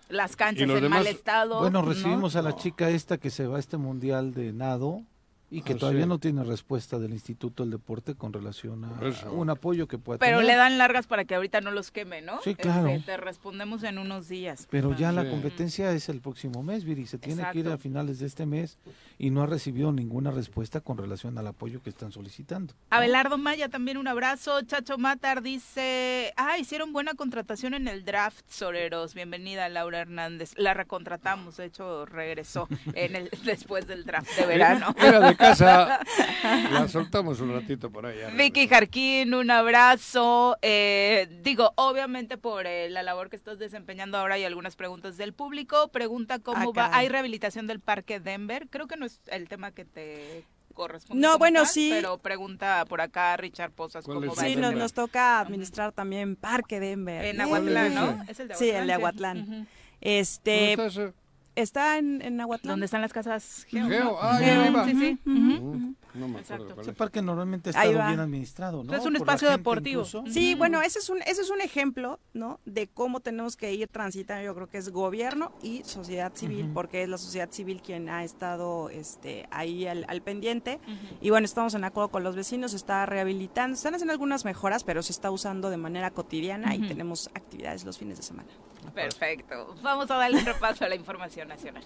Las 0.10 0.36
canchas 0.36 0.64
en 0.68 0.74
demás- 0.74 0.90
mal 1.04 1.08
estado. 1.08 1.60
Bueno, 1.60 1.84
¿no? 1.84 1.88
Recibimos 2.10 2.36
a 2.36 2.42
la 2.42 2.56
chica 2.56 2.90
esta 2.90 3.18
que 3.18 3.30
se 3.30 3.48
va 3.48 3.58
a 3.58 3.60
este 3.60 3.78
mundial 3.78 4.34
de 4.34 4.52
nado 4.54 5.04
y 5.52 5.62
que 5.64 5.74
Ah, 5.74 5.78
todavía 5.78 6.04
sí. 6.04 6.10
no 6.10 6.20
tiene 6.20 6.44
respuesta 6.44 7.00
del 7.00 7.12
Instituto 7.12 7.64
del 7.64 7.72
Deporte 7.72 8.14
con 8.14 8.32
relación 8.34 8.86
a, 8.86 9.08
Eso. 9.08 9.30
a 9.30 9.32
un 9.32 9.50
apoyo 9.50 9.88
que 9.88 9.98
pueda 9.98 10.20
Pero 10.20 10.38
tener. 10.38 10.52
le 10.54 10.58
dan 10.58 10.78
largas 10.78 11.08
para 11.08 11.26
que 11.26 11.34
ahorita 11.34 11.60
no 11.62 11.72
los 11.72 11.90
queme, 11.90 12.22
¿no? 12.22 12.40
Sí, 12.44 12.54
claro. 12.54 12.88
Este, 12.90 13.14
te 13.14 13.18
respondemos 13.18 13.82
en 13.84 13.98
unos 13.98 14.28
días. 14.28 14.68
Pero 14.70 14.96
ya 14.96 15.12
la 15.12 15.28
competencia 15.28 15.92
es 15.92 16.08
el 16.10 16.22
próximo 16.22 16.62
mes, 16.62 16.84
Viri. 16.84 17.08
Se 17.08 17.18
tiene 17.18 17.44
que 17.52 17.60
ir 17.60 17.68
a 17.70 17.78
finales 17.80 18.20
de 18.20 18.28
este 18.28 18.46
mes 18.46 18.78
y 19.22 19.32
no 19.32 19.44
ha 19.44 19.46
recibido 19.46 19.92
ninguna 19.92 20.32
respuesta 20.32 20.80
con 20.80 20.98
relación 20.98 21.38
al 21.38 21.46
apoyo 21.46 21.84
que 21.84 21.90
están 21.90 22.12
solicitando. 22.14 22.74
Abelardo 22.90 23.38
Maya, 23.38 23.68
también 23.68 23.98
un 23.98 24.08
abrazo. 24.08 24.62
Chacho 24.62 24.98
Matar 24.98 25.42
dice, 25.42 26.34
ah, 26.38 26.58
hicieron 26.58 26.94
buena 26.94 27.14
contratación 27.16 27.74
en 27.74 27.90
el 27.90 28.06
draft, 28.06 28.46
Soreros. 28.50 29.14
Bienvenida, 29.14 29.68
Laura 29.68 30.00
Hernández. 30.00 30.54
La 30.56 30.74
recontratamos, 30.74 31.58
de 31.58 31.66
hecho, 31.66 32.06
regresó 32.06 32.70
en 32.94 33.18
el 33.18 33.30
después 33.44 33.86
del 33.88 34.06
draft 34.06 34.34
de 34.38 34.46
verano. 34.46 34.96
Era 34.98 35.20
de 35.20 35.36
casa. 35.36 36.00
La 36.72 36.88
soltamos 36.88 37.42
un 37.42 37.52
ratito 37.54 37.92
por 37.92 38.06
ahí. 38.06 38.20
ya 38.20 38.30
Vicky. 38.30 38.68
Jarquín, 38.70 39.34
un 39.34 39.52
abrazo. 39.52 40.56
Eh, 40.62 41.28
digo, 41.44 41.74
obviamente 41.76 42.38
por 42.38 42.66
eh, 42.68 42.90
la 42.90 43.04
labor 43.04 43.30
que 43.30 43.36
estás 43.36 43.60
desempeñando 43.60 44.18
ahora 44.18 44.36
hay 44.36 44.46
algunas 44.46 44.78
preguntas 44.78 45.18
del 45.18 45.34
público. 45.34 45.90
Pregunta 45.90 46.40
cómo 46.40 46.60
Ah, 46.62 46.66
va. 46.68 46.74
caray. 46.74 47.00
¿Hay 47.02 47.10
rehabilitación 47.10 47.68
del 47.68 47.82
Parque 47.82 48.22
Denver? 48.22 48.68
Creo 48.70 48.88
que 48.88 48.96
no 48.96 49.09
es 49.10 49.22
el 49.28 49.48
tema 49.48 49.72
que 49.72 49.86
te 49.86 50.46
corresponde. 50.74 51.22
No, 51.22 51.38
bueno, 51.38 51.62
tal, 51.62 51.68
sí. 51.68 51.90
Pero 51.92 52.18
pregunta 52.18 52.86
por 52.88 53.02
acá 53.02 53.36
Richard 53.38 53.72
Posas 53.72 54.06
¿Cuál 54.06 54.20
cómo 54.20 54.36
va. 54.36 54.44
Sí, 54.44 54.56
nos, 54.56 54.74
nos 54.74 54.94
toca 54.94 55.40
administrar 55.40 55.92
también 55.92 56.36
Parque 56.36 56.80
Denver. 56.80 57.26
En. 57.26 57.42
Aguatlán, 57.42 57.96
¿no? 57.96 58.22
ese? 58.24 58.32
Es 58.32 58.40
el 58.40 58.48
de 58.48 58.56
Sí, 58.56 58.70
el 58.70 58.88
de 58.88 58.94
Aguatlán. 58.94 59.68
Este, 60.02 60.76
¿Dónde 60.78 61.14
está 61.56 61.98
en, 61.98 62.22
en 62.22 62.40
Aguatlán. 62.40 62.74
¿Dónde 62.74 62.86
están 62.86 63.02
las 63.02 63.14
casas 63.14 63.66
Geo? 63.70 63.88
Geo, 63.88 64.18
ah, 64.22 64.38
ahí 64.38 64.46
Geo, 64.46 64.62
arriba. 64.62 64.86
Sí, 64.86 64.96
sí. 64.96 65.20
Ujú. 65.26 65.96
No 66.14 66.28
me 66.28 66.40
acuerdo 66.40 66.64
Exacto. 66.66 66.82
Ese 66.82 66.92
es. 66.92 66.98
parque 66.98 67.22
normalmente 67.22 67.72
va. 67.72 68.08
bien 68.08 68.20
administrado, 68.20 68.84
¿no? 68.84 68.94
Es 68.94 69.00
un 69.06 69.14
Por 69.14 69.16
espacio 69.22 69.50
deportivo. 69.50 70.02
incluso. 70.02 70.24
Sí, 70.32 70.56
bueno, 70.56 70.82
ese 70.82 71.00
es 71.00 71.10
un 71.10 71.22
ese 71.22 71.42
es 71.42 71.50
un 71.50 71.62
ejemplo, 71.62 72.20
¿no? 72.34 72.60
De 72.66 72.88
cómo 72.88 73.20
tenemos 73.20 73.56
que 73.56 73.74
ir 73.74 73.88
transitando. 73.88 74.44
Yo 74.44 74.56
creo 74.56 74.68
que 74.68 74.78
es 74.80 74.90
gobierno 74.90 75.52
y 75.62 75.84
sociedad 75.84 76.32
civil, 76.34 76.72
porque 76.74 77.04
es 77.04 77.10
la 77.10 77.18
sociedad 77.18 77.50
civil 77.52 77.82
quien 77.82 78.10
ha 78.10 78.24
estado, 78.24 78.90
este, 78.90 79.48
ahí 79.52 79.86
al, 79.88 80.06
al 80.08 80.22
pendiente. 80.22 80.80
Y 81.22 81.30
bueno, 81.30 81.46
estamos 81.46 81.74
en 81.74 81.84
acuerdo 81.84 82.10
con 82.10 82.24
los 82.24 82.36
vecinos, 82.36 82.72
se 82.72 82.78
está 82.78 83.06
rehabilitando, 83.06 83.76
están 83.76 83.94
haciendo 83.94 84.12
algunas 84.14 84.46
mejoras, 84.46 84.84
pero 84.84 85.04
se 85.04 85.12
está 85.12 85.32
usando 85.32 85.70
de 85.70 85.78
manera 85.78 86.12
cotidiana 86.12 86.76
y 86.76 86.88
tenemos 86.88 87.30
actividades 87.34 87.84
los 87.86 87.98
fines 87.98 88.18
de 88.18 88.24
semana. 88.24 88.50
Perfecto. 88.96 89.76
Vamos 89.84 90.10
a 90.10 90.16
darle 90.16 90.40
un 90.40 90.46
repaso 90.46 90.86
a 90.86 90.90
la 90.90 90.96
información 90.96 91.48
nacional. 91.50 91.84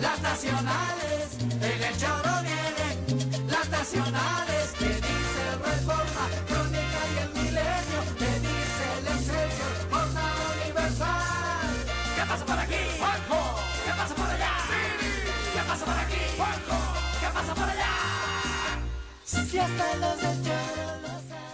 Las 0.00 0.22
nacionales, 0.22 1.38
en 1.40 1.82
el 1.82 1.98
nacionales, 3.80 4.72
que 4.78 4.88
dice 4.88 5.42
Reforma, 5.64 6.24
Crónica 6.46 7.00
y 7.12 7.16
el 7.22 7.30
Milenio, 7.32 8.00
que 8.18 8.30
dice 8.46 8.84
el 8.98 9.06
Excelsior, 9.06 9.72
Jornada 9.90 10.42
Universal. 10.54 11.70
¿Qué 12.14 12.22
pasa 12.28 12.44
por 12.44 12.58
aquí? 12.58 12.82
Juanjo. 12.98 13.40
¿Qué 13.86 13.92
pasa 14.00 14.14
por 14.14 14.30
allá? 14.34 14.54
¿Qué 15.54 15.62
pasa 15.66 15.84
por 15.86 15.98
aquí? 15.98 16.22
Juanjo. 16.36 16.78
¿Qué 17.20 17.28
pasa 17.32 17.54
por 17.54 17.68
allá? 17.70 17.92
Si 19.24 19.58
hasta 19.58 19.94
los. 19.96 20.89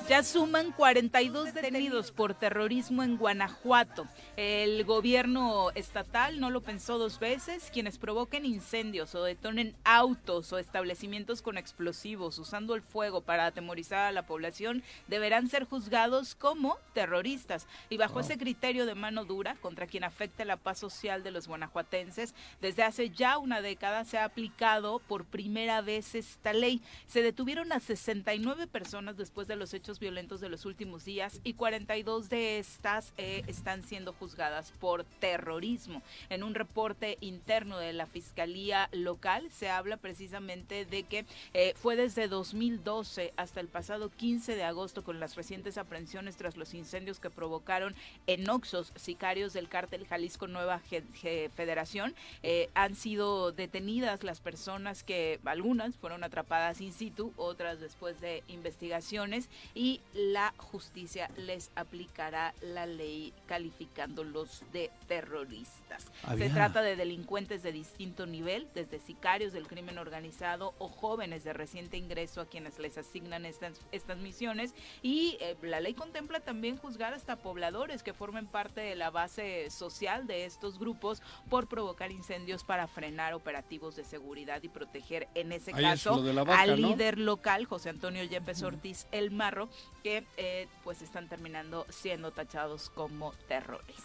Ya 0.08 0.22
suman 0.22 0.70
42 0.70 1.52
detenidos 1.52 2.12
por 2.12 2.32
terrorismo 2.32 3.02
en 3.02 3.16
Guanajuato. 3.16 4.06
El 4.36 4.84
gobierno 4.84 5.72
estatal 5.74 6.38
no 6.38 6.50
lo 6.50 6.60
pensó 6.60 6.96
dos 6.96 7.18
veces. 7.18 7.70
Quienes 7.72 7.98
provoquen 7.98 8.46
incendios 8.46 9.16
o 9.16 9.24
detonen 9.24 9.74
autos 9.82 10.52
o 10.52 10.58
establecimientos 10.58 11.42
con 11.42 11.58
explosivos 11.58 12.38
usando 12.38 12.76
el 12.76 12.82
fuego 12.82 13.20
para 13.20 13.46
atemorizar 13.46 14.06
a 14.06 14.12
la 14.12 14.26
población 14.26 14.84
deberán 15.08 15.48
ser 15.48 15.64
juzgados 15.64 16.36
como 16.36 16.78
terroristas. 16.94 17.66
Y 17.90 17.96
bajo 17.96 18.20
ese 18.20 18.38
criterio 18.38 18.86
de 18.86 18.94
mano 18.94 19.24
dura 19.24 19.56
contra 19.60 19.88
quien 19.88 20.04
afecte 20.04 20.44
la 20.44 20.56
paz 20.56 20.78
social 20.78 21.24
de 21.24 21.32
los 21.32 21.48
guanajuatenses, 21.48 22.32
desde 22.60 22.84
hace 22.84 23.10
ya 23.10 23.38
una 23.38 23.60
década 23.60 24.04
se 24.04 24.18
ha 24.18 24.24
aplicado 24.24 25.00
por 25.00 25.24
primera 25.24 25.80
vez 25.80 26.14
esta 26.14 26.52
ley. 26.52 26.80
Se 27.08 27.22
detuvieron 27.22 27.72
a 27.72 27.80
69 27.80 28.68
personas 28.68 29.16
después 29.16 29.48
de 29.48 29.56
los 29.56 29.74
hechos 29.74 29.95
violentos 29.98 30.40
de 30.40 30.48
los 30.48 30.64
últimos 30.64 31.04
días 31.04 31.40
y 31.44 31.54
42 31.54 32.28
de 32.28 32.58
estas 32.58 33.12
eh, 33.16 33.42
están 33.46 33.82
siendo 33.82 34.12
juzgadas 34.12 34.72
por 34.80 35.04
terrorismo. 35.20 36.02
En 36.28 36.42
un 36.42 36.54
reporte 36.54 37.18
interno 37.20 37.78
de 37.78 37.92
la 37.92 38.06
Fiscalía 38.06 38.88
local 38.92 39.50
se 39.50 39.68
habla 39.68 39.96
precisamente 39.96 40.84
de 40.84 41.02
que 41.04 41.24
eh, 41.54 41.74
fue 41.76 41.96
desde 41.96 42.28
2012 42.28 43.32
hasta 43.36 43.60
el 43.60 43.68
pasado 43.68 44.10
15 44.10 44.56
de 44.56 44.64
agosto 44.64 45.04
con 45.04 45.20
las 45.20 45.36
recientes 45.36 45.78
aprehensiones 45.78 46.36
tras 46.36 46.56
los 46.56 46.74
incendios 46.74 47.20
que 47.20 47.30
provocaron 47.30 47.94
en 48.26 48.48
Oxos, 48.48 48.92
sicarios 48.96 49.52
del 49.52 49.68
cártel 49.68 50.06
Jalisco 50.06 50.46
Nueva 50.46 50.80
Federación. 50.80 52.14
Eh, 52.42 52.68
han 52.74 52.94
sido 52.94 53.52
detenidas 53.52 54.24
las 54.24 54.40
personas 54.40 55.02
que 55.02 55.40
algunas 55.44 55.96
fueron 55.96 56.24
atrapadas 56.24 56.80
in 56.80 56.92
situ, 56.92 57.32
otras 57.36 57.80
después 57.80 58.20
de 58.20 58.42
investigaciones 58.48 59.48
y 59.74 59.85
la 60.12 60.52
justicia 60.56 61.30
les 61.36 61.70
aplicará 61.74 62.54
la 62.60 62.86
ley 62.86 63.32
calificándolos 63.46 64.62
de 64.72 64.90
terroristas. 65.06 66.10
Se 66.36 66.50
trata 66.50 66.82
de 66.82 66.96
delincuentes 66.96 67.62
de 67.62 67.72
distinto 67.72 68.26
nivel, 68.26 68.68
desde 68.74 68.98
sicarios 68.98 69.52
del 69.52 69.66
crimen 69.66 69.98
organizado 69.98 70.74
o 70.78 70.88
jóvenes 70.88 71.44
de 71.44 71.52
reciente 71.52 71.96
ingreso 71.96 72.40
a 72.40 72.46
quienes 72.46 72.78
les 72.78 72.98
asignan 72.98 73.44
estas, 73.44 73.80
estas 73.92 74.18
misiones 74.18 74.74
y 75.02 75.36
eh, 75.40 75.56
la 75.62 75.80
ley 75.80 75.94
contempla 75.94 76.40
también 76.40 76.76
juzgar 76.76 77.12
hasta 77.12 77.36
pobladores 77.36 78.02
que 78.02 78.12
formen 78.12 78.46
parte 78.46 78.80
de 78.80 78.96
la 78.96 79.10
base 79.10 79.70
social 79.70 80.26
de 80.26 80.44
estos 80.44 80.78
grupos 80.78 81.22
por 81.48 81.68
provocar 81.68 82.10
incendios 82.10 82.64
para 82.64 82.86
frenar 82.86 83.34
operativos 83.34 83.96
de 83.96 84.04
seguridad 84.04 84.62
y 84.62 84.68
proteger 84.68 85.28
en 85.34 85.52
ese 85.52 85.72
Ahí 85.74 85.82
caso 85.82 86.22
vaca, 86.22 86.60
al 86.60 86.80
¿no? 86.80 86.88
líder 86.88 87.18
local 87.18 87.66
José 87.66 87.90
Antonio 87.90 88.24
Yepes 88.24 88.62
Ortiz 88.62 89.06
El 89.12 89.30
Marro 89.30 89.68
que 90.02 90.24
eh, 90.36 90.68
pues 90.84 91.02
están 91.02 91.28
terminando 91.28 91.86
siendo 91.90 92.30
tachados 92.30 92.90
como 92.94 93.32
terroristas. 93.48 94.04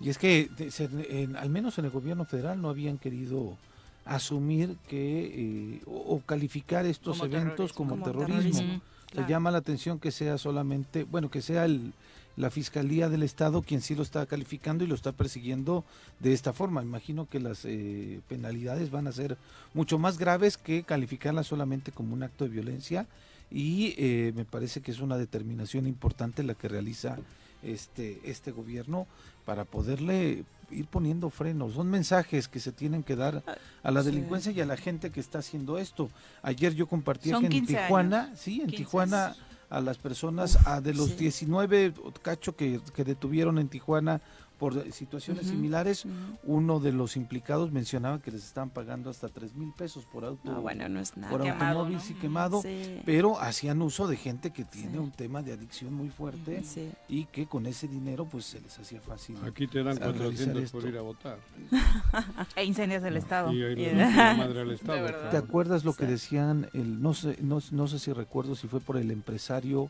Y 0.00 0.08
es 0.10 0.18
que 0.18 0.48
de- 0.56 0.70
se- 0.70 0.88
en- 1.22 1.36
al 1.36 1.48
menos 1.50 1.78
en 1.78 1.84
el 1.84 1.90
gobierno 1.90 2.24
federal 2.24 2.60
no 2.60 2.68
habían 2.70 2.98
querido 2.98 3.56
asumir 4.04 4.76
que 4.88 5.76
eh, 5.76 5.82
o, 5.86 6.16
o 6.16 6.20
calificar 6.20 6.86
estos 6.86 7.18
Como 7.18 7.32
eventos 7.32 7.72
terrorismo. 7.72 7.76
como, 7.76 7.90
Como 7.90 8.04
terrorismo. 8.04 8.52
terrorismo. 8.60 8.82
Claro. 9.12 9.28
llama 9.28 9.50
la 9.50 9.58
atención 9.58 9.98
que 9.98 10.10
sea 10.10 10.38
solamente, 10.38 11.04
bueno, 11.04 11.30
que 11.30 11.42
sea 11.42 11.66
el, 11.66 11.92
la 12.36 12.48
Fiscalía 12.50 13.10
del 13.10 13.22
Estado 13.22 13.60
quien 13.60 13.82
sí 13.82 13.94
lo 13.94 14.02
está 14.02 14.24
calificando 14.24 14.84
y 14.84 14.86
lo 14.86 14.94
está 14.94 15.12
persiguiendo 15.12 15.84
de 16.18 16.32
esta 16.32 16.54
forma. 16.54 16.82
Imagino 16.82 17.28
que 17.28 17.38
las 17.38 17.66
eh, 17.66 18.22
penalidades 18.28 18.90
van 18.90 19.06
a 19.06 19.12
ser 19.12 19.36
mucho 19.74 19.98
más 19.98 20.16
graves 20.16 20.56
que 20.56 20.82
calificarla 20.82 21.44
solamente 21.44 21.92
como 21.92 22.14
un 22.14 22.22
acto 22.22 22.44
de 22.44 22.50
violencia 22.50 23.06
y 23.52 23.94
eh, 23.98 24.32
me 24.34 24.44
parece 24.44 24.80
que 24.80 24.90
es 24.90 25.00
una 25.00 25.16
determinación 25.18 25.86
importante 25.86 26.42
la 26.42 26.54
que 26.54 26.68
realiza 26.68 27.18
este, 27.62 28.20
este 28.24 28.50
gobierno 28.50 29.06
para 29.44 29.64
poderle 29.64 30.44
ir 30.70 30.86
poniendo 30.86 31.28
frenos. 31.30 31.74
Son 31.74 31.88
mensajes 31.90 32.48
que 32.48 32.58
se 32.60 32.72
tienen 32.72 33.02
que 33.02 33.14
dar 33.14 33.42
a 33.82 33.90
la 33.90 34.02
Sí. 34.02 34.06
delincuencia 34.10 34.52
y 34.52 34.60
a 34.60 34.66
la 34.66 34.76
gente 34.76 35.10
que 35.10 35.20
está 35.20 35.38
haciendo 35.40 35.78
esto. 35.78 36.10
Ayer 36.42 36.74
yo 36.74 36.86
compartía 36.86 37.34
Son 37.34 37.42
que 37.42 37.46
en 37.48 37.52
15 37.52 37.74
Tijuana, 37.74 38.22
años. 38.24 38.38
sí, 38.40 38.60
en 38.60 38.68
15 38.68 38.76
Tijuana 38.76 39.36
a 39.68 39.80
las 39.80 39.98
personas, 39.98 40.66
a 40.66 40.80
de 40.80 40.94
los 40.94 41.10
sí. 41.10 41.16
19 41.16 41.94
cacho 42.22 42.56
que, 42.56 42.80
que 42.94 43.04
detuvieron 43.04 43.58
en 43.58 43.68
Tijuana 43.68 44.20
por 44.62 44.92
situaciones 44.92 45.48
similares, 45.48 46.04
uno 46.44 46.78
de 46.78 46.92
los 46.92 47.16
implicados 47.16 47.72
mencionaba 47.72 48.20
que 48.20 48.30
les 48.30 48.44
estaban 48.44 48.70
pagando 48.70 49.10
hasta 49.10 49.28
3 49.28 49.56
mil 49.56 49.72
pesos 49.76 50.04
por 50.06 50.24
auto, 50.24 50.52
No, 50.52 50.60
bueno, 50.60 50.88
no 50.88 51.00
es 51.00 51.16
nada. 51.16 51.32
por 51.32 51.42
quemado, 51.42 51.80
automóvil, 51.80 51.96
¿no? 51.96 52.00
sí 52.00 52.14
quemado, 52.14 52.62
Sí. 52.62 53.00
pero 53.04 53.40
hacían 53.40 53.82
uso 53.82 54.06
de 54.06 54.16
gente 54.16 54.50
que 54.52 54.64
tiene 54.64 54.92
Sí. 54.92 54.98
un 54.98 55.10
tema 55.10 55.42
de 55.42 55.52
adicción 55.54 55.92
muy 55.92 56.10
fuerte 56.10 56.62
Sí. 56.62 56.92
y 57.08 57.24
que 57.24 57.46
con 57.46 57.66
ese 57.66 57.88
dinero 57.88 58.24
pues 58.24 58.44
se 58.44 58.60
les 58.60 58.78
hacía 58.78 59.00
fácil. 59.00 59.36
Aquí 59.44 59.66
te 59.66 59.82
dan 59.82 60.00
a 60.00 60.12
realizar 60.12 60.52
400 60.52 60.70
por 60.70 60.86
ir 60.88 60.96
a 60.96 61.00
votar. 61.02 61.38
E 62.54 62.64
incendias 62.64 63.02
el 63.02 63.16
Estado. 63.16 63.52
Y 63.52 63.58
la 63.94 64.34
madre 64.36 64.60
al 64.60 64.70
Estado. 64.70 65.06
De. 65.06 65.12
¿Te 65.32 65.36
acuerdas 65.38 65.82
lo 65.84 65.92
que 65.94 66.06
decían, 66.06 66.68
el 66.72 67.02
no 67.02 67.14
sé, 67.14 67.36
no, 67.42 67.58
no 67.72 67.88
sé 67.88 67.98
si 67.98 68.12
recuerdo 68.12 68.54
si 68.54 68.68
fue 68.68 68.78
por 68.78 68.96
el 68.96 69.10
empresario 69.10 69.88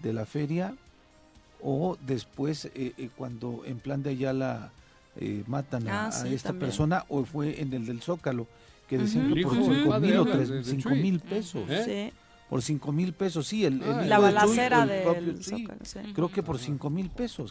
de 0.00 0.14
la 0.14 0.24
feria 0.24 0.74
o 1.66 1.96
después 2.06 2.66
eh, 2.66 2.92
eh, 2.98 3.08
cuando 3.16 3.62
en 3.64 3.78
plan 3.78 4.02
de 4.02 4.10
Ayala 4.10 4.70
eh, 5.16 5.42
matan 5.46 5.88
a, 5.88 6.04
Ah, 6.04 6.06
a 6.08 6.12
sí, 6.12 6.34
esta 6.34 6.50
también. 6.50 6.68
persona 6.68 7.04
o 7.08 7.24
fue 7.24 7.60
en 7.60 7.72
el 7.72 7.86
del 7.86 8.02
Zócalo 8.02 8.46
que 8.88 8.98
decían 8.98 9.26
Ujú. 9.26 9.34
que 9.34 9.40
El 9.40 9.46
por 9.46 9.56
hijo 9.56 9.64
del 9.68 9.76
5 9.78 9.90
padre 9.90 10.08
mil 10.08 10.16
o 10.16 10.20
habla 10.20 10.32
tres- 10.34 10.48
de- 10.50 10.56
de 10.58 10.64
cinco 10.64 10.88
Chuy. 10.90 11.02
mil 11.02 11.20
pesos. 11.20 11.62
¿Eh? 11.70 12.10
Sí. 12.12 12.18
Por 12.50 12.62
5 12.62 12.92
mil 12.92 13.12
pesos, 13.14 13.46
sí. 13.48 13.64
El, 13.64 13.82
el 13.82 13.82
Ah, 13.82 13.86
La 13.86 14.00
de 14.02 14.08
Chuy, 14.08 14.18
balacera 14.20 14.82
el 14.82 15.02
propio- 15.02 15.22
del 15.22 15.42
sí, 15.42 15.62
Zócalo, 15.62 15.80
sí. 15.84 15.98
Creo 16.14 16.28
que 16.30 16.42
por 16.42 16.58
5 16.58 16.90
mil 16.90 17.08
pesos. 17.10 17.50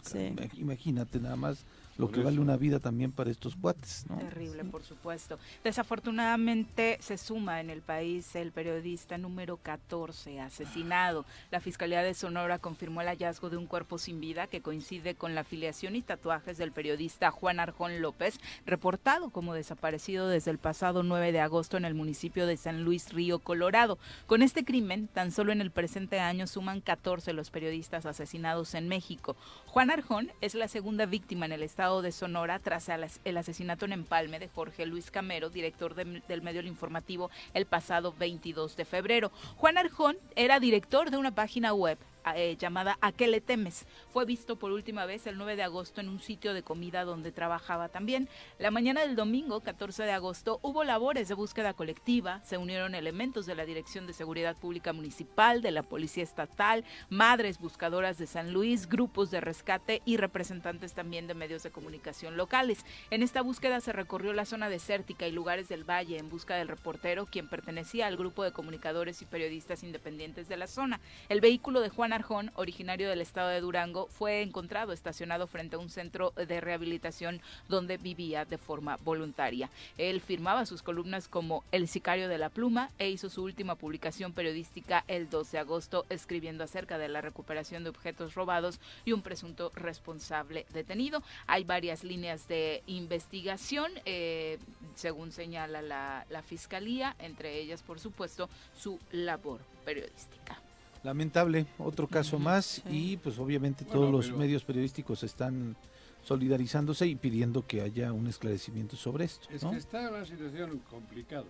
Imagínate 0.56 1.18
nada 1.20 1.36
más 1.36 1.64
lo 1.96 2.10
que 2.10 2.22
vale 2.22 2.40
una 2.40 2.56
vida 2.56 2.80
también 2.80 3.12
para 3.12 3.30
estos 3.30 3.56
cuates. 3.56 4.04
¿no? 4.08 4.18
Terrible, 4.18 4.64
por 4.64 4.82
supuesto. 4.82 5.38
Desafortunadamente 5.62 6.98
se 7.00 7.18
suma 7.18 7.60
en 7.60 7.70
el 7.70 7.82
país 7.82 8.34
el 8.34 8.52
periodista 8.52 9.18
número 9.18 9.56
14 9.58 10.40
asesinado. 10.40 11.24
La 11.50 11.60
Fiscalía 11.60 12.02
de 12.02 12.14
Sonora 12.14 12.58
confirmó 12.58 13.00
el 13.00 13.08
hallazgo 13.08 13.50
de 13.50 13.56
un 13.56 13.66
cuerpo 13.66 13.98
sin 13.98 14.20
vida 14.20 14.46
que 14.46 14.60
coincide 14.60 15.14
con 15.14 15.34
la 15.34 15.42
afiliación 15.42 15.96
y 15.96 16.02
tatuajes 16.02 16.58
del 16.58 16.72
periodista 16.72 17.30
Juan 17.30 17.60
Arjón 17.60 18.00
López, 18.00 18.38
reportado 18.66 19.30
como 19.30 19.54
desaparecido 19.54 20.28
desde 20.28 20.50
el 20.50 20.58
pasado 20.58 21.02
9 21.02 21.32
de 21.32 21.40
agosto 21.40 21.76
en 21.76 21.84
el 21.84 21.94
municipio 21.94 22.46
de 22.46 22.56
San 22.56 22.84
Luis 22.84 23.12
Río, 23.12 23.38
Colorado. 23.38 23.98
Con 24.26 24.42
este 24.42 24.64
crimen, 24.64 25.08
tan 25.08 25.30
solo 25.30 25.52
en 25.52 25.60
el 25.60 25.70
presente 25.70 26.20
año 26.20 26.46
suman 26.46 26.80
14 26.80 27.32
los 27.32 27.50
periodistas 27.50 28.06
asesinados 28.06 28.74
en 28.74 28.88
México. 28.88 29.36
Juan 29.74 29.90
Arjón 29.90 30.30
es 30.40 30.54
la 30.54 30.68
segunda 30.68 31.04
víctima 31.04 31.46
en 31.46 31.50
el 31.52 31.64
estado 31.64 32.00
de 32.00 32.12
Sonora 32.12 32.60
tras 32.60 32.88
el 32.88 33.02
as- 33.02 33.18
el 33.24 33.36
asesinato 33.36 33.84
en 33.84 33.92
Empalme 33.92 34.38
de 34.38 34.46
Jorge 34.46 34.86
Luis 34.86 35.10
Camero, 35.10 35.50
director 35.50 35.96
de- 35.96 36.22
del 36.28 36.42
medio 36.42 36.62
Informativo, 36.62 37.28
el 37.54 37.66
pasado 37.66 38.14
22 38.16 38.76
de 38.76 38.84
febrero. 38.84 39.32
Juan 39.56 39.76
Arjón 39.76 40.16
era 40.36 40.60
director 40.60 41.10
de 41.10 41.16
una 41.16 41.34
página 41.34 41.74
web 41.74 41.98
eh, 42.34 42.56
llamada 42.58 42.98
¿A 43.00 43.12
qué 43.12 43.28
le 43.28 43.40
temes? 43.40 43.86
Fue 44.12 44.24
visto 44.24 44.56
por 44.56 44.72
última 44.72 45.06
vez 45.06 45.26
el 45.26 45.36
9 45.36 45.56
de 45.56 45.62
agosto 45.62 46.00
en 46.00 46.08
un 46.08 46.20
sitio 46.20 46.54
de 46.54 46.62
comida 46.62 47.04
donde 47.04 47.32
trabajaba 47.32 47.88
también. 47.88 48.28
La 48.58 48.70
mañana 48.70 49.02
del 49.02 49.16
domingo, 49.16 49.60
14 49.60 50.04
de 50.04 50.12
agosto, 50.12 50.60
hubo 50.62 50.84
labores 50.84 51.28
de 51.28 51.34
búsqueda 51.34 51.74
colectiva, 51.74 52.40
se 52.44 52.58
unieron 52.58 52.94
elementos 52.94 53.46
de 53.46 53.54
la 53.54 53.66
Dirección 53.66 54.06
de 54.06 54.12
Seguridad 54.12 54.56
Pública 54.56 54.92
Municipal, 54.92 55.60
de 55.60 55.70
la 55.70 55.82
Policía 55.82 56.22
Estatal, 56.22 56.84
madres 57.10 57.58
buscadoras 57.58 58.18
de 58.18 58.26
San 58.26 58.52
Luis, 58.52 58.88
grupos 58.88 59.30
de 59.30 59.40
rescate 59.40 60.02
y 60.04 60.16
representantes 60.16 60.94
también 60.94 61.26
de 61.26 61.34
medios 61.34 61.62
de 61.62 61.70
comunicación 61.70 62.36
locales. 62.36 62.84
En 63.10 63.22
esta 63.22 63.42
búsqueda 63.42 63.80
se 63.80 63.92
recorrió 63.92 64.32
la 64.32 64.44
zona 64.44 64.68
desértica 64.68 65.26
y 65.26 65.32
lugares 65.32 65.68
del 65.68 65.84
valle 65.84 66.18
en 66.18 66.30
busca 66.30 66.56
del 66.56 66.68
reportero, 66.68 67.26
quien 67.26 67.48
pertenecía 67.48 68.06
al 68.06 68.16
grupo 68.16 68.44
de 68.44 68.52
comunicadores 68.52 69.20
y 69.22 69.26
periodistas 69.26 69.82
independientes 69.82 70.48
de 70.48 70.56
la 70.56 70.66
zona. 70.66 71.00
El 71.28 71.40
vehículo 71.40 71.80
de 71.80 71.90
Juan 71.90 72.12
Arjón, 72.14 72.52
originario 72.54 73.08
del 73.08 73.20
estado 73.20 73.48
de 73.48 73.60
Durango, 73.60 74.06
fue 74.06 74.42
encontrado 74.42 74.92
estacionado 74.92 75.46
frente 75.46 75.76
a 75.76 75.78
un 75.78 75.90
centro 75.90 76.32
de 76.36 76.60
rehabilitación 76.60 77.40
donde 77.68 77.96
vivía 77.96 78.44
de 78.44 78.58
forma 78.58 78.98
voluntaria. 79.04 79.68
Él 79.98 80.20
firmaba 80.20 80.66
sus 80.66 80.82
columnas 80.82 81.28
como 81.28 81.64
El 81.72 81.88
sicario 81.88 82.28
de 82.28 82.38
la 82.38 82.50
pluma 82.50 82.90
e 82.98 83.10
hizo 83.10 83.28
su 83.28 83.42
última 83.42 83.74
publicación 83.74 84.32
periodística 84.32 85.04
el 85.08 85.28
2 85.28 85.52
de 85.52 85.58
agosto 85.58 86.06
escribiendo 86.08 86.64
acerca 86.64 86.98
de 86.98 87.08
la 87.08 87.20
recuperación 87.20 87.82
de 87.82 87.90
objetos 87.90 88.34
robados 88.34 88.80
y 89.04 89.12
un 89.12 89.22
presunto 89.22 89.72
responsable 89.74 90.66
detenido. 90.72 91.22
Hay 91.46 91.64
varias 91.64 92.04
líneas 92.04 92.46
de 92.48 92.82
investigación, 92.86 93.90
eh, 94.04 94.58
según 94.94 95.32
señala 95.32 95.82
la, 95.82 96.26
la 96.30 96.42
fiscalía, 96.42 97.16
entre 97.18 97.58
ellas, 97.58 97.82
por 97.82 97.98
supuesto, 97.98 98.48
su 98.76 98.98
labor 99.10 99.60
periodística. 99.84 100.63
Lamentable, 101.04 101.66
otro 101.78 102.08
caso 102.08 102.38
más 102.38 102.64
sí. 102.64 103.12
y 103.12 103.16
pues 103.18 103.38
obviamente 103.38 103.84
Bueno, 103.84 104.00
todos 104.00 104.12
los 104.12 104.26
pero- 104.26 104.38
medios 104.38 104.64
periodísticos 104.64 105.22
están 105.22 105.76
solidarizándose 106.22 107.06
y 107.06 107.14
pidiendo 107.14 107.66
que 107.66 107.82
haya 107.82 108.10
un 108.12 108.26
esclarecimiento 108.26 108.96
sobre 108.96 109.26
esto. 109.26 109.46
Es 109.50 109.62
¿no? 109.62 109.70
que 109.72 109.76
está 109.76 110.08
una 110.08 110.24
situación 110.24 110.80
complicada. 110.90 111.44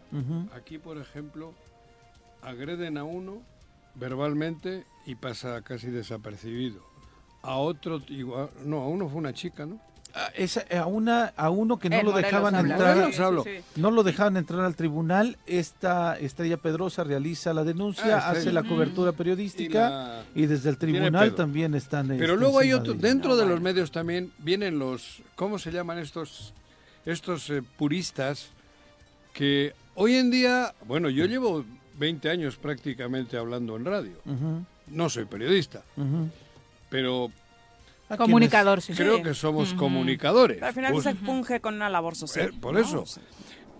Aquí, 0.52 0.78
por 0.78 0.98
ejemplo, 0.98 1.54
agreden 2.42 2.98
a 2.98 3.04
uno 3.04 3.40
verbalmente 3.94 4.84
y 5.06 5.14
pasa 5.14 5.62
casi 5.62 5.86
desapercibido. 5.90 6.82
A 7.42 7.56
otro, 7.58 8.00
igual, 8.08 8.50
no, 8.64 8.80
a 8.80 8.88
uno 8.88 9.08
fue 9.08 9.18
una 9.18 9.32
chica, 9.32 9.64
¿no? 9.66 9.78
A, 10.16 10.26
esa- 10.36 10.64
a 10.80 10.86
una, 10.86 11.32
a 11.36 11.50
uno 11.50 11.78
que 11.78 11.90
no 11.90 11.96
lo 11.96 12.12
Morelos 12.12 12.22
dejaban 12.30 12.54
habla. 12.54 12.74
entrar, 12.74 13.58
no 13.76 13.90
lo 13.90 14.02
dejaban 14.04 14.36
entrar 14.36 14.60
al 14.60 14.76
tribunal. 14.76 15.36
Esta 15.44 16.16
Estrella 16.18 16.56
Pedrosa 16.56 17.02
realiza 17.02 17.52
la 17.52 17.64
denuncia, 17.64 18.18
Ah, 18.18 18.30
hace 18.30 18.52
la 18.52 18.62
cobertura 18.62 19.10
Y 19.10 19.14
periodística 19.14 19.90
la- 19.90 20.24
y, 20.34 20.46
desde 20.46 20.70
el 20.70 20.78
tribunal 20.78 21.34
también 21.34 21.74
están. 21.74 22.06
Pero 22.16 22.36
luego 22.36 22.60
hay 22.60 22.72
otro, 22.72 22.94
de 22.94 23.00
dentro 23.08 23.30
No, 23.30 23.36
de 23.36 23.46
los 23.46 23.60
medios 23.60 23.90
también 23.90 24.32
vienen 24.38 24.78
los, 24.78 25.20
¿cómo 25.34 25.58
se 25.58 25.72
llaman 25.72 25.98
estos, 25.98 26.52
estos 27.04 27.50
eh, 27.50 27.62
puristas 27.76 28.50
que 29.32 29.72
hoy 29.96 30.14
en 30.14 30.30
día, 30.30 30.74
bueno, 30.86 31.10
yo 31.10 31.24
llevo 31.26 31.64
20 31.98 32.30
años 32.30 32.56
prácticamente 32.56 33.36
hablando 33.36 33.76
en 33.76 33.84
radio, 33.84 34.12
no 34.86 35.08
soy 35.10 35.24
periodista, 35.24 35.82
pero 36.88 37.26
¿A 37.26 37.43
Comunicador, 38.16 38.80
sí. 38.82 38.92
creo 38.94 39.22
que 39.22 39.34
somos 39.34 39.74
comunicadores. 39.74 40.56
Pero 40.56 40.66
al 40.68 40.74
final 40.74 40.92
Pues, 40.92 41.04
se 41.04 41.14
funge 41.14 41.60
con 41.60 41.74
una 41.74 41.88
labor 41.88 42.14
social. 42.16 42.50
Eh, 42.50 42.58
por 42.60 42.74
¿no? 42.74 42.80
eso. 42.80 43.04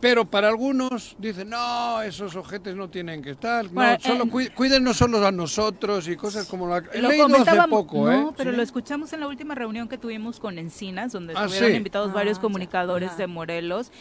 Pero 0.00 0.26
para 0.26 0.48
algunos 0.48 1.16
dicen, 1.18 1.48
no, 1.48 2.02
esos 2.02 2.36
ojetes 2.36 2.74
no 2.76 2.90
tienen 2.90 3.22
que 3.22 3.30
estar, 3.30 3.72
no, 3.72 3.98
solo 4.00 4.24
eh, 4.24 4.28
cuí- 4.28 4.48
cuídennos 4.50 4.98
solo 4.98 5.26
a 5.26 5.32
nosotros 5.32 6.06
y 6.08 6.16
cosas 6.16 6.46
como 6.46 6.68
la... 6.68 6.82
He 6.92 7.00
Lo 7.00 7.08
leído 7.08 7.26
hace 7.34 7.56
poco, 7.70 8.04
no, 8.10 8.12
¿eh? 8.30 8.32
pero 8.36 8.50
Sí. 8.50 8.56
lo 8.56 8.62
escuchamos 8.62 9.14
en 9.14 9.20
la 9.20 9.28
última 9.28 9.54
reunión 9.54 9.88
que 9.88 9.96
tuvimos 9.96 10.40
con 10.40 10.58
Encinas, 10.58 11.10
donde 11.12 11.32
Ah, 11.34 11.44
estuvieron 11.44 11.70
sí. 11.70 11.76
invitados 11.78 12.10
Ah, 12.10 12.14
varios 12.16 12.36
ya. 12.36 12.42
comunicadores 12.42 13.16
de 13.16 13.26
Morelos 13.28 13.92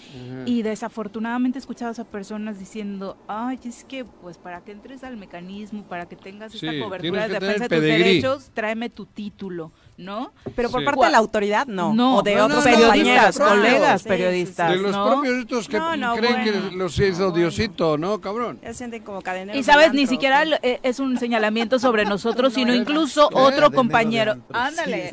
y 0.45 0.61
desafortunadamente 0.63 1.57
escuchabas 1.59 1.99
a 1.99 2.03
personas 2.03 2.59
diciendo, 2.59 3.15
ay, 3.29 3.57
es 3.63 3.85
que 3.85 4.03
pues 4.03 4.37
para 4.37 4.61
que 4.61 4.73
entres 4.73 5.05
al 5.05 5.15
mecanismo, 5.15 5.83
para 5.87 6.07
que 6.09 6.17
tengas 6.17 6.51
Sí, 6.51 6.65
esta 6.67 6.83
cobertura 6.83 7.29
de 7.29 7.35
defensa 7.39 7.67
de 7.69 7.77
tus 7.77 7.81
derechos, 7.81 8.51
tráeme 8.53 8.89
tu 8.89 9.05
título, 9.05 9.71
¿no? 9.97 10.31
Pero 10.55 10.69
por 10.69 10.81
Sí. 10.81 10.85
parte 10.85 11.05
de 11.05 11.11
la 11.11 11.17
autoridad, 11.19 11.67
no. 11.67 11.93
No, 11.93 12.17
o 12.17 12.21
de 12.23 12.35
no, 12.35 12.45
otros 12.45 12.65
no, 12.65 12.71
los 12.71 13.37
colegas. 13.37 14.01
Sí, 14.01 14.07
periodistas, 14.09 14.71
De 14.71 14.77
los 14.77 14.91
¿no? 14.91 15.05
propios 15.11 15.37
estos 15.39 15.67
que 15.67 15.77
No, 15.77 15.95
no, 15.95 16.15
creen 16.15 16.33
bueno. 16.43 16.69
que 16.69 16.75
los 16.75 16.97
hizo 16.99 17.11
No, 17.11 17.17
bueno. 17.29 17.35
Diosito, 17.37 17.97
¿no, 17.97 18.19
cabrón? 18.19 18.59
Ya 18.63 18.73
sienten 18.73 19.03
como 19.03 19.21
cadeneros. 19.21 19.59
Y 19.59 19.63
sabes, 19.63 19.93
ni 19.93 20.07
siquiera 20.07 20.43
eh, 20.61 20.79
es 20.83 20.99
un 20.99 21.17
señalamiento 21.17 21.77
sobre 21.79 22.05
nosotros, 22.05 22.51
No, 22.53 22.55
sino 22.55 22.73
es 22.73 22.79
incluso 22.79 23.25
otro 23.27 23.41
Cadenero 23.43 23.71
compañero. 23.71 24.35
Ándale. 24.51 25.11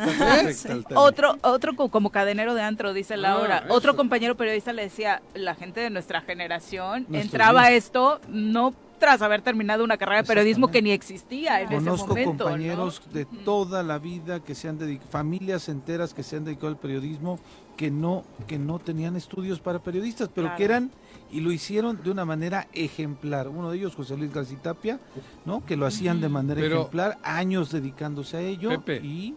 Sí. 0.54 0.68
Otro, 0.94 1.36
otro 1.42 1.76
co- 1.76 1.90
como 1.90 2.10
cadenero 2.10 2.54
de 2.54 2.62
antro, 2.62 2.92
dice 2.92 3.16
Laura. 3.16 3.64
Ah, 3.64 3.72
otro 3.72 3.96
compañero 3.96 4.36
periodista 4.36 4.72
le 4.72 4.82
decía, 4.82 5.20
la 5.34 5.54
gente 5.54 5.80
de 5.80 5.90
nuestra 5.90 6.20
generación 6.22 7.06
entraba 7.12 7.70
esto 7.70 8.20
no 8.28 8.74
tras 9.00 9.20
haber 9.22 9.42
terminado 9.42 9.82
una 9.82 9.96
carrera 9.96 10.22
de 10.22 10.28
periodismo 10.28 10.68
que 10.70 10.80
ni 10.82 10.92
existía 10.92 11.60
en 11.62 11.68
Conozco 11.68 11.94
ese 11.94 12.06
momento. 12.26 12.44
¿no? 12.44 12.50
compañeros 12.50 13.02
de 13.12 13.24
toda 13.24 13.82
la 13.82 13.98
vida 13.98 14.38
que 14.40 14.54
se 14.54 14.68
han 14.68 14.78
dedicado, 14.78 15.10
familias 15.10 15.68
enteras 15.68 16.14
que 16.14 16.22
se 16.22 16.36
han 16.36 16.44
dedicado 16.44 16.68
al 16.68 16.76
periodismo 16.76 17.40
que 17.76 17.90
no 17.90 18.22
que 18.46 18.58
no 18.58 18.78
tenían 18.78 19.16
estudios 19.16 19.58
para 19.58 19.78
periodistas, 19.80 20.28
pero 20.32 20.46
Claro. 20.48 20.56
que 20.58 20.64
eran 20.64 20.90
y 21.32 21.40
lo 21.40 21.50
hicieron 21.50 22.02
de 22.02 22.10
una 22.10 22.24
manera 22.24 22.68
ejemplar. 22.72 23.48
Uno 23.48 23.70
de 23.70 23.78
ellos, 23.78 23.94
José 23.96 24.16
Luis 24.16 24.32
García 24.32 24.58
Tapia, 24.62 25.00
¿no? 25.46 25.64
Que 25.64 25.76
lo 25.76 25.86
hacían 25.86 26.20
de 26.20 26.28
manera 26.28 26.60
Pero- 26.60 26.80
ejemplar, 26.82 27.18
años 27.22 27.70
dedicándose 27.72 28.36
a 28.36 28.40
ello 28.42 28.68
Pepe. 28.68 29.00
y 29.06 29.34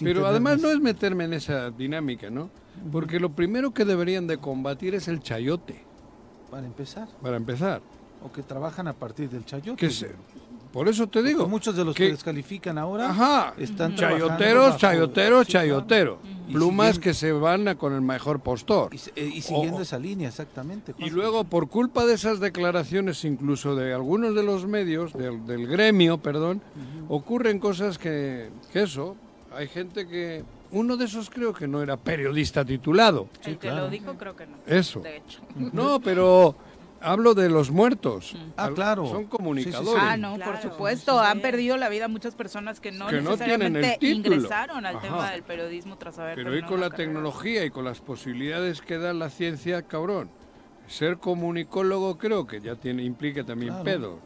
Pero 0.00 0.26
además 0.26 0.60
no 0.60 0.68
es 0.70 0.80
meterme 0.80 1.24
en 1.24 1.32
esa 1.34 1.70
dinámica, 1.70 2.28
¿no? 2.30 2.50
Porque 2.90 3.20
lo 3.20 3.30
primero 3.30 3.72
que 3.72 3.84
deberían 3.84 4.26
de 4.26 4.38
combatir 4.38 4.94
es 4.94 5.06
el 5.08 5.20
chayote, 5.20 5.82
Para 6.50 6.66
empezar, 6.66 7.08
para 7.22 7.36
empezar. 7.36 7.80
O 8.24 8.32
que 8.32 8.42
trabajan 8.42 8.88
a 8.88 8.92
partir 8.92 9.28
del 9.30 9.44
chayote. 9.44 9.76
Que 9.76 9.90
se- 9.90 10.10
por 10.72 10.88
eso 10.88 11.06
te 11.06 11.22
digo. 11.22 11.40
Porque 11.40 11.50
muchos 11.50 11.76
de 11.76 11.84
los 11.84 11.94
que, 11.94 12.04
que- 12.06 12.12
descalifican 12.12 12.78
ahora 12.78 13.10
Ajá, 13.10 13.52
están 13.58 13.94
trabajando 13.94 14.28
chayoteros, 14.28 14.66
bajo- 14.68 14.78
chayoteros, 14.78 15.46
sí, 15.46 15.52
chayoteros. 15.52 16.18
Y 16.48 16.52
Plumas 16.54 16.98
que 16.98 17.12
se 17.14 17.30
van 17.32 17.68
a 17.68 17.74
con 17.74 17.92
el 17.94 18.00
mejor 18.00 18.40
postor. 18.40 18.94
Y, 18.94 18.96
eh, 19.20 19.26
y 19.34 19.42
siguiendo 19.42 19.78
O- 19.78 19.82
esa 19.82 19.98
línea, 19.98 20.28
exactamente. 20.28 20.94
Y 20.98 21.10
luego, 21.10 21.44
por 21.44 21.68
culpa 21.68 22.06
de 22.06 22.14
esas 22.14 22.40
declaraciones, 22.40 23.22
incluso 23.26 23.76
de 23.76 23.92
algunos 23.92 24.34
de 24.34 24.42
los 24.42 24.66
medios, 24.66 25.12
del, 25.12 25.46
del 25.46 25.66
gremio, 25.66 26.16
perdón, 26.18 26.62
ocurren 27.08 27.58
cosas 27.58 27.98
que, 27.98 28.48
que 28.72 28.82
eso, 28.82 29.16
hay 29.54 29.68
gente 29.68 30.06
que... 30.08 30.42
Uno 30.74 30.96
de 30.96 31.04
esos 31.04 31.28
creo 31.28 31.52
que 31.52 31.68
no 31.68 31.82
era 31.82 31.98
periodista 31.98 32.64
titulado. 32.64 33.28
El 33.44 33.58
que 33.58 33.68
claro. 33.68 33.82
lo 33.82 33.90
dijo 33.90 34.14
creo 34.14 34.34
que 34.34 34.46
no. 34.46 34.56
Eso. 34.66 35.00
De 35.00 35.18
hecho. 35.18 35.40
No, 35.54 36.00
pero 36.00 36.54
hablo 37.02 37.34
de 37.34 37.48
los 37.48 37.70
muertos. 37.70 38.34
Ah, 38.56 38.64
Al- 38.66 38.74
claro. 38.74 39.06
Son 39.06 39.16
Sí, 39.16 39.18
sí, 39.18 39.24
sí. 39.24 39.30
comunicadores. 39.36 40.02
Ah, 40.04 40.16
no, 40.16 40.36
Claro, 40.36 40.52
por 40.52 40.62
supuesto. 40.62 41.18
sí. 41.20 41.26
Han 41.26 41.40
perdido 41.40 41.76
la 41.76 41.88
vida 41.88 42.08
muchas 42.08 42.34
personas 42.34 42.80
que 42.80 42.92
no 42.92 43.06
Que 43.08 43.20
no 43.20 43.36
tienen 43.36 43.62
el 43.62 43.72
necesariamente 43.72 44.06
ingresaron 44.06 44.86
al 44.86 44.96
Ajá. 44.96 45.02
tema 45.02 45.30
del 45.30 45.42
periodismo 45.42 45.96
tras 45.98 46.18
haber 46.18 46.36
Pero 46.36 46.50
hoy 46.52 46.62
con 46.62 46.80
la 46.80 46.90
tecnología 46.90 47.64
y 47.64 47.70
con 47.70 47.84
las 47.84 48.00
posibilidades 48.00 48.80
que 48.80 48.98
da 48.98 49.12
la 49.12 49.30
ciencia, 49.30 49.82
cabrón, 49.82 50.30
ser 50.86 51.18
comunicólogo 51.18 52.18
creo 52.18 52.46
que 52.46 52.60
ya 52.60 52.74
tiene 52.76 53.02
implica 53.02 53.44
también 53.44 53.70
Claro. 53.72 53.84
pedo. 53.84 54.18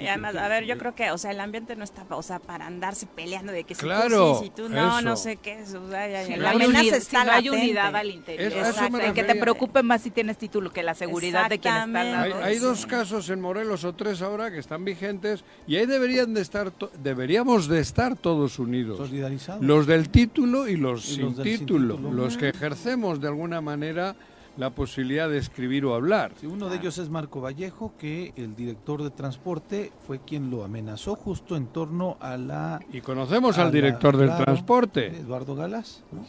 Y 0.00 0.06
además, 0.06 0.34
a 0.36 0.48
ver, 0.48 0.64
yo 0.64 0.78
creo 0.78 0.94
que, 0.94 1.10
o 1.10 1.18
sea, 1.18 1.30
el 1.30 1.40
ambiente 1.40 1.76
no 1.76 1.84
está, 1.84 2.04
o 2.08 2.22
sea, 2.22 2.38
para 2.38 2.66
andarse 2.66 3.06
peleando 3.06 3.52
de 3.52 3.64
que 3.64 3.74
si 3.74 3.82
Claro, 3.82 4.32
tú 4.34 4.38
sí, 4.38 4.44
si 4.44 4.50
tú 4.50 4.68
no, 4.68 4.98
eso. 4.98 5.02
no 5.08 5.16
sé 5.16 5.36
qué, 5.36 5.60
es, 5.60 5.74
o 5.74 5.88
sea, 5.90 6.08
ya- 6.08 6.36
la 6.36 6.50
hay 6.50 6.56
amenaza 6.56 6.80
unidad- 6.80 6.96
está 6.96 7.20
si 7.20 7.26
no 7.26 7.32
hay 7.32 7.48
unidad 7.50 7.96
al 7.96 8.10
interior. 8.10 8.52
Me 8.52 8.58
Exacto, 8.60 8.98
en 9.00 9.14
que 9.14 9.24
te 9.24 9.34
preocupe 9.34 9.82
más 9.82 10.02
si 10.02 10.10
tienes 10.10 10.38
título 10.38 10.72
que 10.72 10.82
la 10.82 10.94
seguridad 10.94 11.48
de 11.50 11.58
quien 11.58 11.74
está 11.74 11.82
al 11.84 11.92
lado. 11.92 12.04
Hay, 12.04 12.12
Exactamente. 12.30 12.48
hay 12.48 12.54
sí. 12.58 12.60
dos 12.64 12.86
casos 12.86 13.30
en 13.30 13.40
Morelos 13.40 13.84
o 13.84 13.94
tres 13.94 14.22
ahora 14.22 14.50
que 14.50 14.58
están 14.58 14.84
vigentes 14.84 15.44
y 15.66 15.76
ahí 15.76 15.86
deberían 15.86 16.32
de 16.34 16.40
estar, 16.40 16.70
to- 16.70 16.90
deberíamos 17.02 17.68
de 17.68 17.80
estar 17.80 18.16
todos 18.16 18.58
unidos. 18.58 18.96
Solidarizados. 18.98 19.64
Los 19.64 19.86
del 19.86 20.08
título 20.10 20.68
y 20.68 20.76
los, 20.76 21.08
Y 21.10 21.14
sin, 21.16 21.22
los 21.26 21.36
del 21.36 21.46
sin 21.46 21.58
título, 21.60 21.96
título. 21.96 22.12
los 22.14 22.36
que 22.36 22.48
ejercemos 22.48 23.20
de 23.20 23.28
alguna 23.28 23.60
manera 23.60 24.16
la 24.60 24.70
posibilidad 24.70 25.28
de 25.28 25.38
escribir 25.38 25.86
o 25.86 25.94
hablar. 25.94 26.32
Sí, 26.38 26.46
uno 26.46 26.68
de 26.68 26.76
ellos 26.76 26.98
es 26.98 27.08
Marco 27.08 27.40
Vallejo, 27.40 27.94
que 27.98 28.32
el 28.36 28.54
director 28.54 29.02
de 29.02 29.08
transporte 29.10 29.90
fue 30.06 30.20
quien 30.20 30.50
lo 30.50 30.62
amenazó 30.64 31.16
justo 31.16 31.56
en 31.56 31.66
torno 31.68 32.18
a 32.20 32.36
la... 32.36 32.78
Y 32.92 33.00
conocemos 33.00 33.56
al 33.56 33.66
la- 33.66 33.70
director 33.72 34.16
del 34.18 34.28
claro, 34.28 34.44
transporte. 34.44 35.06
Eduardo 35.16 35.54
Galás, 35.54 36.04
¿no? 36.12 36.24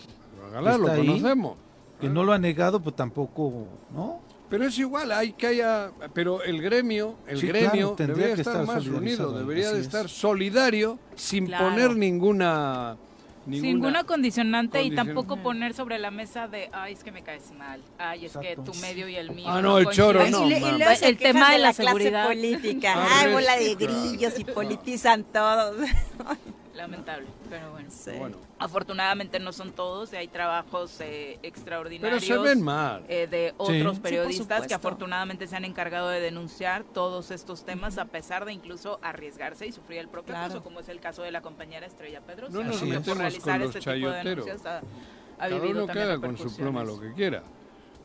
Galán, 0.52 0.82
lo 0.82 0.88
ahí. 0.88 1.06
conocemos. 1.06 1.56
que 2.00 2.10
no 2.10 2.24
lo 2.24 2.32
ha 2.34 2.40
negado, 2.40 2.80
pues 2.80 2.96
tampoco, 2.96 3.68
¿no? 3.94 4.22
Pero 4.50 4.66
es 4.66 4.78
igual, 4.80 5.12
hay 5.12 5.32
que 5.34 5.48
haya, 5.48 5.92
pero 6.14 6.42
el 6.44 6.62
gremio, 6.62 7.16
el 7.28 7.38
Sí, 7.38 7.48
gremio 7.48 7.70
claro, 7.72 7.96
tendría 7.96 8.16
debería 8.16 8.36
que 8.36 8.42
estar, 8.42 8.62
estar 8.62 8.76
más 8.76 8.88
unido, 8.88 9.32
debería 9.32 9.72
de 9.72 9.80
es. 9.80 9.86
estar 9.86 10.10
solidario 10.10 11.00
sin 11.16 11.46
Claro. 11.46 11.70
poner 11.70 11.96
ninguna 11.96 12.98
ninguna, 13.46 13.68
Ninguna 13.74 14.04
condicionante 14.04 14.84
y 14.84 14.92
tampoco 14.94 15.38
poner 15.38 15.74
sobre 15.74 15.98
la 16.00 16.12
mesa 16.12 16.48
de, 16.48 16.70
ay, 16.74 16.94
es 16.94 17.04
que 17.04 17.12
me 17.12 17.24
caes 17.24 17.52
mal, 17.52 17.82
ay, 17.98 18.26
es 18.26 18.36
Exacto. 18.36 18.64
que 18.64 18.72
tu 18.72 18.78
medio 18.80 19.08
y 19.08 19.16
el 19.16 19.32
mío. 19.32 19.48
Ah, 19.50 19.62
no, 19.62 19.78
el 19.80 19.88
choro, 19.90 20.20
coinciden". 20.20 20.42
no, 20.42 20.48
y, 20.48 20.50
le- 20.52 20.58
y 20.60 20.62
mames. 20.62 20.78
luego 20.80 20.96
se 20.96 21.08
El 21.10 21.18
tema 21.18 21.52
de 21.52 21.58
la 21.58 21.74
clase 21.74 21.84
seguridad. 21.84 22.28
política. 22.28 22.94
Ah, 22.98 23.08
Ay, 23.22 23.32
bola 23.34 23.56
de 23.58 23.76
grillos 23.76 24.40
y 24.40 24.44
politizan 24.60 25.24
todos. 25.24 25.78
Lamentable, 26.82 27.28
pero 27.50 27.72
bueno. 27.72 27.90
Sí. 27.92 28.12
Bueno, 28.18 28.38
Afortunadamente 28.60 29.40
no 29.40 29.52
son 29.54 29.72
todos, 29.72 30.14
y 30.14 30.16
hay 30.16 30.28
trabajos 30.28 31.00
eh, 31.02 31.40
extraordinarios. 31.44 32.24
pero 32.28 32.44
se 32.44 32.50
ven 32.50 32.62
mal. 32.64 33.04
eh, 33.08 33.28
de 33.30 33.54
otros 33.58 33.96
Sí, 33.98 34.02
periodistas 34.02 34.68
que 34.68 34.74
afortunadamente 34.74 35.48
se 35.48 35.56
han 35.56 35.66
encargado 35.66 36.10
de 36.10 36.20
denunciar 36.20 36.84
todos 36.84 37.32
estos 37.32 37.66
temas 37.66 37.98
a 37.98 38.06
pesar 38.06 38.46
de 38.46 38.54
incluso 38.54 39.00
arriesgarse 39.02 39.68
y 39.68 39.72
sufrir 39.72 40.00
el 40.00 40.08
propio 40.10 40.34
Claro. 40.34 40.48
peso, 40.54 40.64
como 40.64 40.80
es 40.80 40.90
el 40.90 41.00
caso 41.00 41.22
de 41.24 41.32
la 41.32 41.42
compañera 41.42 41.86
Estrella 41.86 42.22
Pedrosa. 42.22 42.54
No 42.54 42.64
nos 42.64 42.82
metemos 42.82 43.08
con 43.08 43.18
realizar 43.20 43.60
los 43.60 43.76
este 43.76 43.80
tipo 43.80 43.92
de 43.92 44.00
chayoteros. 44.02 44.46
denuncias 44.46 44.66
ha, 44.66 44.78
ha 44.80 45.50
Cada 45.50 45.60
vivido 45.62 45.84
uno 45.84 45.94
que 45.94 46.00
haga 46.02 46.20
con 46.20 46.38
su 46.38 46.56
pluma 46.56 46.84
lo 46.84 47.00
que 47.00 47.14
quiera. 47.14 47.44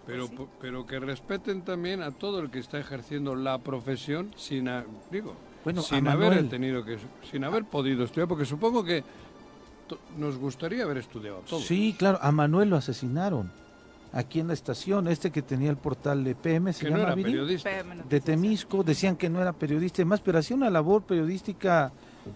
Pero, 0.07 0.29
pero 0.61 0.87
que 0.87 1.01
respeten 1.01 1.63
también 1.63 2.01
a 2.01 2.13
todo 2.13 2.39
el 2.39 2.51
que 2.51 2.61
está 2.61 2.79
ejerciendo 2.79 3.35
la 3.35 3.59
profesión 3.59 4.33
sin, 4.37 4.69
a- 4.69 4.85
digo, 5.11 5.35
Bueno, 5.67 5.81
a 5.81 5.85
sin 5.85 6.07
haber 6.07 6.29
Manuel. 6.29 6.49
tenido 6.49 6.85
que, 6.85 6.97
sin 7.29 7.43
haber 7.43 7.65
podido 7.65 8.05
estudiar, 8.05 8.29
porque 8.29 8.45
supongo 8.45 8.85
que 8.85 9.03
nos 10.17 10.39
gustaría 10.39 10.85
haber 10.85 10.99
estudiado 10.99 11.39
todo. 11.39 11.59
Sí, 11.59 11.97
claro, 11.99 12.21
a 12.23 12.31
Manuel 12.31 12.71
lo 12.71 12.77
asesinaron. 12.77 13.51
Aquí 14.13 14.39
en 14.39 14.47
la 14.47 14.55
estación, 14.55 15.09
este 15.09 15.33
que 15.33 15.43
tenía 15.43 15.69
el 15.69 15.77
portal 15.77 16.23
de 16.23 16.37
PM, 16.37 16.73
se 16.73 16.85
que 16.85 16.91
no 16.93 16.99
era 16.99 17.17
Viri, 17.17 17.31
periodista. 17.33 17.69
PM 17.69 17.97
de. 18.09 18.21
Temisco, 18.21 18.85
decían 18.85 19.17
que 19.17 19.29
no 19.29 19.43
era 19.43 19.53
periodista 19.53 20.03
y 20.03 20.05
demás, 20.05 20.21
pero 20.21 20.39
hacía 20.39 20.55
una 20.55 20.71
labor 20.71 21.03
periodística 21.03 21.91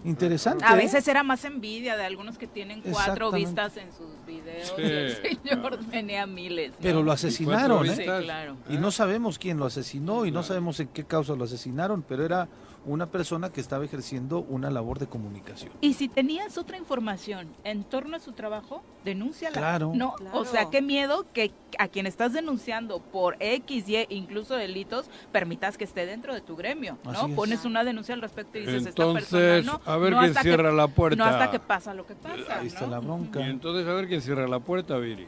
interesante. 0.05 0.65
A 0.65 0.75
¿eh? 0.75 0.79
veces 0.79 1.07
era 1.07 1.23
más 1.23 1.45
envidia 1.45 1.97
de 1.97 2.05
algunos 2.05 2.37
que 2.37 2.49
tienen 2.49 2.83
cuatro 2.83 3.31
vistas 3.31 3.77
en 3.77 3.93
sus 3.93 4.09
videos 4.27 4.75
Sí, 4.77 4.83
y 4.83 4.87
el 4.87 5.17
señor 5.45 5.79
no. 5.81 5.87
tenía 5.89 6.27
miles. 6.27 6.73
¿no? 6.73 6.79
Pero 6.83 7.03
lo 7.05 7.13
asesinaron, 7.13 7.87
Y 7.87 7.91
¿eh? 7.91 7.97
Sí, 7.97 8.03
claro. 8.03 8.57
Y 8.69 8.77
no 8.77 8.91
sabemos 8.91 9.39
quién 9.39 9.57
lo 9.59 9.67
asesinó 9.67 10.27
y 10.27 10.31
no 10.33 10.41
Claro. 10.41 10.47
sabemos 10.49 10.81
en 10.81 10.89
qué 10.89 11.05
causa 11.05 11.35
lo 11.37 11.45
asesinaron, 11.45 12.03
pero 12.03 12.25
era 12.25 12.49
una 12.87 13.07
persona 13.11 13.51
que 13.51 13.61
estaba 13.61 13.85
ejerciendo 13.85 14.39
una 14.41 14.71
labor 14.71 14.99
de 14.99 15.07
comunicación. 15.07 15.71
Y 15.83 15.93
si 15.95 16.09
tenías 16.09 16.57
otra 16.57 16.79
información 16.79 17.47
en 17.63 17.85
torno 17.85 18.17
a 18.17 18.21
su 18.21 18.33
trabajo, 18.33 18.83
denúnciala. 19.05 19.57
Claro. 19.57 19.93
No, 19.95 20.15
Claro. 20.15 20.39
o 20.39 20.45
sea, 20.47 20.71
qué 20.71 20.81
miedo 20.81 21.27
que 21.35 21.53
a 21.79 21.89
quien 21.89 22.07
estás 22.07 22.33
denunciando 22.33 23.01
por 23.01 23.37
X, 23.39 23.87
Y, 23.89 24.07
incluso 24.09 24.55
delitos, 24.57 25.11
permitas 25.31 25.77
que 25.77 25.85
esté 25.85 26.07
dentro 26.07 26.33
de 26.35 26.41
tu 26.41 26.57
gremio, 26.57 26.97
¿no? 27.05 27.29
Pones 27.35 27.65
una 27.67 27.85
denuncia 27.85 28.15
al 28.15 28.23
respecto 28.23 28.57
y 28.59 28.63
dices, 28.63 28.87
esta 28.87 29.13
persona 29.13 29.57
Entonces, 29.57 29.67
no. 29.67 29.81
a 29.85 29.97
ver 29.99 30.13
no 30.15 30.21
quién 30.21 30.35
que- 30.35 30.43
cierra 30.43 30.73
la 30.73 30.89
puerta. 30.89 31.17
No 31.23 31.25
hasta 31.31 31.51
que 31.51 31.61
pasa 31.61 31.93
lo 31.93 32.07
que 32.07 32.15
pasa, 32.15 32.61
Ahí 32.61 32.69
está 32.69 32.83
¿no? 32.87 32.93
la 32.93 32.99
bronca. 33.01 33.41
Y 33.41 33.51
entonces 33.51 33.87
a 33.87 33.93
ver 33.93 34.09
quién 34.09 34.23
cierra 34.23 34.49
la 34.49 34.59
puerta, 34.61 34.97
Viri. 34.97 35.27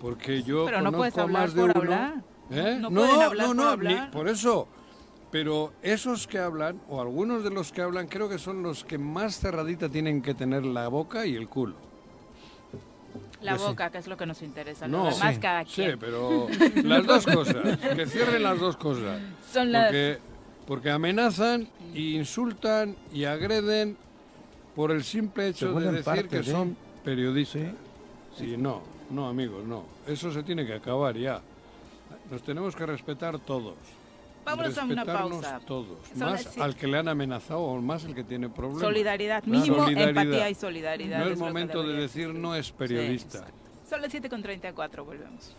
Porque 0.00 0.42
yo 0.44 0.64
Pero 0.66 0.80
no 0.80 0.92
puedes 0.92 1.18
a 1.18 1.22
hablar 1.22 1.42
más 1.42 1.54
de 1.54 1.60
por 1.62 1.70
uno. 1.70 1.80
hablar. 1.94 2.14
¿Eh? 2.50 2.78
No 2.80 2.88
No, 2.88 3.00
pueden 3.00 3.20
hablar 3.22 3.46
no, 3.48 3.54
por 3.54 3.56
no, 3.64 3.68
hablar. 3.70 4.04
ni- 4.06 4.12
por 4.12 4.28
eso. 4.28 4.68
Pero 5.30 5.72
esos 5.82 6.26
que 6.26 6.38
hablan, 6.38 6.80
o 6.88 7.00
algunos 7.02 7.44
de 7.44 7.50
los 7.50 7.70
que 7.70 7.82
hablan, 7.82 8.06
creo 8.08 8.28
que 8.28 8.38
son 8.38 8.62
los 8.62 8.82
que 8.84 8.96
más 8.98 9.38
cerradita 9.38 9.88
tienen 9.88 10.22
que 10.22 10.32
tener 10.34 10.64
la 10.64 10.88
boca 10.88 11.26
y 11.26 11.34
el 11.36 11.48
culo. 11.48 11.74
La 13.42 13.52
Pues 13.52 13.62
sí. 13.62 13.68
boca, 13.68 13.90
que 13.90 13.98
es 13.98 14.06
lo 14.08 14.16
que 14.16 14.26
nos 14.26 14.42
interesa. 14.42 14.88
No, 14.88 15.04
lo 15.04 15.10
demás, 15.14 15.34
sí, 15.34 15.40
cada 15.40 15.64
Sí, 15.64 15.70
quien. 15.74 15.98
pero 15.98 16.48
las 16.82 17.06
dos 17.06 17.24
cosas. 17.26 17.76
Que 17.94 18.06
cierren 18.06 18.42
las 18.42 18.58
dos 18.58 18.76
cosas. 18.76 19.20
Son 19.52 19.70
las... 19.70 19.84
Porque, 19.86 20.18
porque 20.66 20.90
amenazan, 20.90 21.68
e 21.94 22.00
insultan 22.00 22.96
y 23.12 23.24
agreden 23.24 23.96
por 24.74 24.90
el 24.90 25.04
simple 25.04 25.48
hecho 25.48 25.72
de 25.78 25.86
decir 25.92 26.04
parte 26.04 26.28
que 26.28 26.42
son 26.42 26.76
periodistas. 27.04 27.62
Sí. 28.36 28.44
Sí, 28.50 28.56
no, 28.56 28.82
no 29.10 29.28
amigos, 29.28 29.64
no. 29.64 29.84
Eso 30.06 30.32
se 30.32 30.42
tiene 30.42 30.64
que 30.66 30.74
acabar 30.74 31.16
ya. 31.16 31.40
Nos 32.30 32.42
tenemos 32.42 32.74
que 32.74 32.86
respetar 32.86 33.38
todos. 33.38 33.74
Vámonos 34.56 34.78
a 34.78 34.84
una 34.84 35.04
pausa. 35.04 35.60
todos. 35.66 35.98
Son 36.08 36.18
Más 36.32 36.58
al 36.58 36.74
que 36.76 36.86
le 36.86 36.98
han 36.98 37.08
amenazado 37.08 37.60
o 37.60 37.80
más 37.80 38.04
el 38.04 38.14
que 38.14 38.24
tiene 38.24 38.48
problemas. 38.48 38.82
Solidaridad, 38.82 39.42
Claro. 39.44 39.60
mínimo 39.60 39.84
Solidaridad. 39.84 40.22
empatía 40.22 40.50
y 40.50 40.54
solidaridad. 40.54 41.18
No 41.20 41.26
es 41.30 41.38
momento 41.38 41.82
de 41.82 41.94
decir 41.94 42.28
no 42.34 42.54
es 42.54 42.70
periodista. 42.72 43.46
Son 43.88 44.02
las 44.02 44.12
7.34, 44.12 45.04
volvemos. 45.04 45.56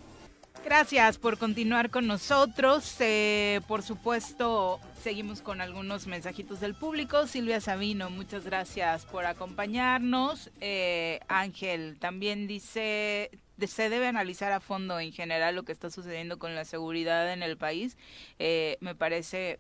Gracias 0.66 1.18
por 1.18 1.38
continuar 1.38 1.90
con 1.90 2.06
nosotros. 2.06 2.96
Eh, 3.00 3.62
por 3.68 3.82
supuesto, 3.82 4.80
seguimos 5.02 5.42
con 5.42 5.62
algunos 5.62 6.06
mensajitos 6.06 6.60
del 6.60 6.76
público. 6.76 7.28
Silvia 7.28 7.62
Sabino, 7.62 8.10
muchas 8.10 8.44
gracias 8.44 9.06
por 9.06 9.26
acompañarnos. 9.26 10.50
Eh, 10.60 11.22
Ángel 11.30 11.98
también 12.00 12.46
dice, 12.48 13.32
se 13.68 13.90
debe 13.90 14.08
analizar 14.08 14.52
a 14.52 14.60
fondo 14.60 15.00
en 15.00 15.12
general 15.12 15.56
lo 15.56 15.64
que 15.64 15.72
está 15.72 15.90
sucediendo 15.90 16.40
con 16.40 16.56
la 16.56 16.66
seguridad 16.66 17.32
en 17.32 17.44
el 17.44 17.58
país. 17.58 17.98
Eh, 18.40 18.78
me 18.82 18.96
parece, 18.96 19.58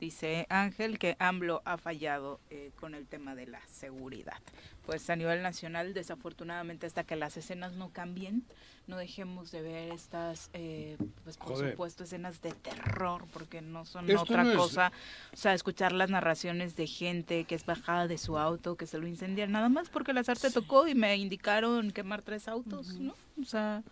dice 0.00 0.46
Ángel, 0.48 0.98
que 0.98 1.16
AMLO 1.18 1.62
ha 1.64 1.76
fallado 1.78 2.40
eh, 2.50 2.70
con 2.80 2.94
el 2.94 3.06
tema 3.06 3.34
de 3.34 3.46
la 3.46 3.60
seguridad. 3.66 4.38
Pues 4.86 5.08
a 5.10 5.16
nivel 5.16 5.42
nacional, 5.42 5.92
desafortunadamente, 5.92 6.86
hasta 6.86 7.04
que 7.04 7.14
las 7.16 7.36
escenas 7.36 7.74
no 7.74 7.90
cambien, 7.90 8.42
no 8.86 8.96
dejemos 8.96 9.50
de 9.50 9.60
ver 9.60 9.92
estas, 9.92 10.48
eh, 10.54 10.96
pues 11.24 11.36
por 11.36 11.48
Joder. 11.48 11.72
supuesto, 11.72 12.04
escenas 12.04 12.40
de 12.40 12.52
terror, 12.52 13.26
porque 13.34 13.60
no 13.60 13.84
son 13.84 14.08
Esto 14.08 14.22
otra 14.22 14.44
no 14.44 14.50
es- 14.52 14.56
cosa. 14.56 14.92
O 15.34 15.36
sea, 15.36 15.52
escuchar 15.52 15.92
las 15.92 16.08
narraciones 16.08 16.74
de 16.74 16.86
gente 16.86 17.44
que 17.44 17.54
es 17.54 17.66
bajada 17.66 18.08
de 18.08 18.16
su 18.16 18.38
auto, 18.38 18.76
que 18.76 18.86
se 18.86 18.96
lo 18.98 19.06
incendian, 19.06 19.52
nada 19.52 19.68
más 19.68 19.90
porque 19.90 20.14
la 20.14 20.22
te 20.38 20.50
tocó 20.50 20.88
y 20.88 20.94
me 20.94 21.14
indicaron 21.16 21.90
quemar 21.90 22.22
tres 22.22 22.48
autos, 22.48 22.94
¿no? 22.94 23.12
O 23.40 23.44
sea, 23.44 23.82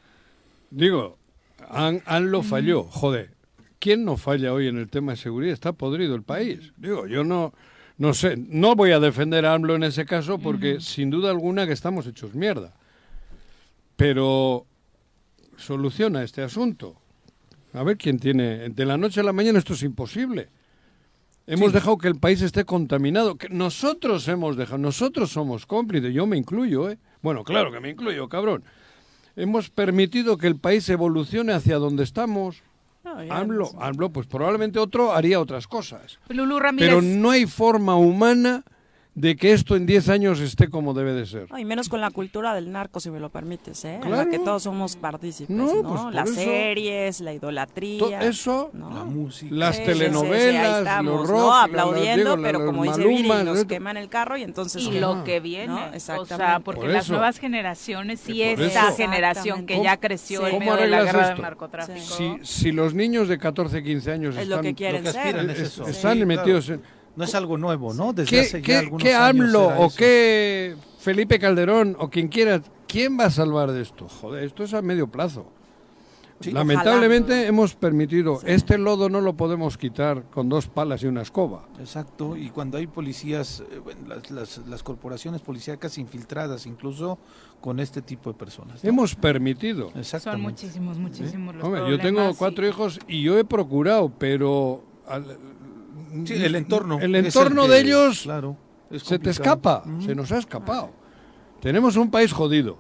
Digo, 0.71 1.19
lo 2.31 2.43
falló, 2.43 2.85
joder. 2.85 3.36
¿Quién 3.79 4.05
no 4.05 4.17
falla 4.17 4.53
hoy 4.53 4.69
en 4.69 4.79
el 4.79 4.89
tema 4.89 5.13
de 5.13 5.19
seguridad? 5.19 5.53
Está 5.53 5.73
podrido 5.73 6.15
el 6.15 6.23
país. 6.23 6.73
Digo, 6.77 7.07
yo 7.07 7.25
no, 7.25 7.53
no 7.99 8.15
sé, 8.15 8.37
no 8.37 8.75
voy 8.75 8.93
a 8.93 9.01
defender 9.01 9.45
a 9.47 9.55
AMLO 9.55 9.77
en 9.77 9.85
ese 9.85 10.07
caso 10.07 10.39
porque 10.39 10.81
sin 10.81 11.11
duda 11.11 11.31
alguna 11.31 11.67
que 11.67 11.73
estamos 11.73 12.07
hechos 12.07 12.35
mierda. 12.35 12.75
Pero 13.97 14.67
soluciona 15.57 16.23
este 16.23 16.43
asunto. 16.43 16.97
A 17.73 17.83
ver 17.83 17.97
quién 17.97 18.19
tiene. 18.19 18.71
De 18.71 18.85
la 18.87 18.97
noche 18.97 19.21
a 19.21 19.23
la 19.23 19.33
mañana 19.33 19.59
esto 19.59 19.75
es 19.75 19.83
imposible. 19.83 20.49
Hemos 21.47 21.73
dejado 21.73 21.99
que 21.99 22.09
el 22.09 22.17
país 22.17 22.43
esté 22.43 22.65
contaminado. 22.65 23.37
Que 23.37 23.49
nosotros 23.49 24.27
hemos 24.29 24.57
dejado, 24.57 24.79
nosotros 24.79 25.31
somos 25.31 25.65
cómplices. 25.67 26.13
Yo 26.13 26.27
me 26.27 26.37
incluyo, 26.37 26.91
¿eh? 26.91 26.99
Bueno, 27.23 27.45
claro 27.45 27.71
que 27.71 27.81
me 27.81 27.91
incluyo, 27.91 28.29
cabrón. 28.29 28.65
Hemos 29.37 29.71
permitido 29.71 30.39
que 30.39 30.47
el 30.47 30.57
país 30.57 30.89
evolucione 30.89 31.53
hacia 31.53 31.77
donde 31.77 32.03
estamos. 32.03 32.63
No, 33.07 33.23
ya 33.23 33.39
AMLO, 33.39 33.71
AMLO, 33.81 34.11
pues 34.11 34.27
probablemente 34.27 34.81
otro 34.81 35.13
haría 35.13 35.39
otras 35.39 35.69
cosas. 35.69 36.19
Lulú 36.29 36.59
Ramírez. 36.59 36.89
Pero 36.89 37.01
no 37.01 37.31
hay 37.31 37.47
forma 37.47 37.95
humana 37.95 38.65
de 39.17 39.35
que 39.35 39.53
esto 39.53 39.77
en 39.77 39.87
10 39.87 40.11
años 40.11 40.41
esté 40.41 40.69
como 40.69 40.93
debe 40.93 41.15
de 41.15 41.25
ser. 41.25 41.51
No, 41.51 41.59
y 41.59 41.65
menos 41.65 41.89
con 41.89 42.03
la 42.03 42.11
cultura 42.11 42.55
del 42.55 42.71
narco, 42.71 43.01
si 43.01 43.11
me 43.11 43.19
lo 43.19 43.31
permites, 43.31 43.83
¿eh? 43.87 43.95
En 43.95 44.03
la 44.03 44.09
Claro. 44.09 44.31
que 44.31 44.39
todos 44.39 44.63
somos 44.65 44.95
partícipes, 44.95 45.57
No, 45.57 45.83
¿no? 45.83 45.89
pues 46.05 46.15
Las 46.15 46.29
eso- 46.29 46.41
series, 46.41 47.21
la 47.23 47.31
To- 47.31 47.37
idolatría. 47.39 48.21
eso, 48.21 48.69
¿no? 48.75 48.91
La 48.93 49.05
música. 49.05 49.55
las 49.55 49.75
Sí, 49.77 49.83
sí, 49.83 49.87
sí, 49.87 49.93
sí, 49.95 49.99
telenovelas, 49.99 50.79
estamos, 50.81 51.15
los 51.15 51.31
¿no? 51.31 51.35
rock, 51.35 51.41
la- 51.49 51.57
la- 51.57 51.63
aplaudiendo, 51.63 52.25
digo, 52.25 52.37
la- 52.37 52.43
pero 52.43 52.67
como 52.67 52.83
dice 52.85 53.07
Viri, 53.07 53.27
nos 53.29 53.57
esto. 53.59 53.69
queman 53.69 53.97
el 53.97 54.09
carro 54.11 54.37
y 54.37 54.43
entonces... 54.43 54.83
y 54.83 55.01
lo 55.01 55.25
que 55.25 55.41
viene, 55.41 55.69
No, 55.69 55.77
o 55.77 55.79
sea, 55.79 55.95
exactamente. 55.97 56.61
porque 56.63 56.81
Por 56.83 56.91
las 56.91 57.09
nuevas 57.09 57.39
generaciones 57.39 58.29
y 58.29 58.43
esta 58.43 58.93
generación 58.93 59.65
que 59.67 59.77
Exactamente. 59.77 59.83
ya 59.83 59.97
creció 59.97 60.41
¿Cómo- 60.43 60.53
en 60.53 60.59
medio 60.59 60.77
de 60.77 60.87
la 60.89 61.03
guerra 61.05 61.21
esto? 61.23 61.33
del 61.33 61.43
narcotráfico. 61.43 61.99
Si, 62.01 62.35
si 62.43 62.71
los 62.73 62.93
niños 62.93 63.29
de 63.29 63.39
14, 63.39 63.83
15 63.83 64.13
años 64.13 64.37
Es 64.37 64.47
lo 64.47 64.57
están, 64.57 64.63
que 64.63 64.75
quieren 64.75 65.03
Lo 65.05 65.11
que 65.13 65.19
aspiran 65.19 65.47
ser. 65.47 65.51
es 65.57 65.61
es- 65.63 65.69
eso. 65.69 65.87
están 65.87 66.27
metidos 66.27 66.67
claro. 66.67 66.83
en... 66.83 66.96
No 67.17 67.25
es 67.25 67.35
algo 67.35 67.57
nuevo, 67.59 67.95
¿no? 67.95 68.13
Desde 68.13 68.31
¿Qué, 68.31 68.41
hace 68.41 68.63
qué- 68.63 68.73
ya 68.73 68.79
algunos 68.81 69.03
qué 69.03 69.15
años 69.15 69.47
AMLO 69.47 69.65
era 69.71 69.79
o 69.81 69.87
eso. 69.87 69.97
qué 69.97 70.77
Felipe 70.99 71.39
Calderón 71.39 71.97
o 71.99 72.11
quien 72.11 72.29
quiera, 72.29 72.61
quién 72.87 73.19
va 73.19 73.25
a 73.25 73.31
salvar 73.31 73.73
de 73.73 73.83
esto? 73.83 74.07
Joder, 74.09 74.45
esto 74.45 74.65
es 74.65 74.75
a 74.75 74.83
medio 74.83 75.09
plazo. 75.09 75.47
Sí, 76.39 76.51
Lamentablemente 76.53 77.33
ojalá. 77.33 77.47
hemos 77.49 77.75
permitido, 77.75 78.41
Sí. 78.41 78.47
este 78.49 78.77
lodo 78.77 79.09
no 79.09 79.23
lo 79.23 79.33
podemos 79.39 79.79
quitar 79.79 80.25
con 80.25 80.51
dos 80.51 80.67
palas 80.69 81.03
y 81.03 81.07
una 81.07 81.23
escoba. 81.23 81.67
Exacto, 81.81 82.37
y 82.37 82.51
cuando 82.51 82.77
hay 82.77 82.87
policías, 82.87 83.61
eh, 83.73 83.79
bueno, 83.83 84.01
las, 84.07 84.31
las, 84.31 84.59
las 84.69 84.83
corporaciones 84.83 85.41
policíacas 85.41 85.97
infiltradas 85.97 86.67
incluso 86.67 87.19
con 87.63 87.81
este 87.81 88.03
tipo 88.03 88.31
de 88.31 88.39
personas. 88.39 88.85
¿no? 88.85 88.91
Hemos 88.91 89.15
permitido. 89.15 89.91
Son 90.03 90.43
muchísimos, 90.43 90.99
muchísimos 90.99 91.55
los 91.55 91.65
Hombre, 91.65 91.89
yo 91.89 91.99
tengo 91.99 92.29
y- 92.29 92.35
cuatro 92.35 92.69
hijos 92.69 92.99
y 93.09 93.23
yo 93.23 93.39
he 93.39 93.45
procurado, 93.47 94.13
pero 94.19 94.85
al- 95.09 95.39
Sí, 96.25 96.35
el 96.35 96.55
entorno. 96.55 96.99
el 97.01 97.15
entorno 97.15 97.67
de 97.67 97.81
ellos 97.81 98.23
claro, 98.23 98.57
se 98.97 99.19
te 99.19 99.31
escapa, 99.31 99.85
se 100.05 100.15
nos 100.15 100.31
ha 100.33 100.39
escapado. 100.39 100.91
Tenemos 101.61 101.97
un 101.97 102.11
país 102.11 102.33
jodido. 102.33 102.79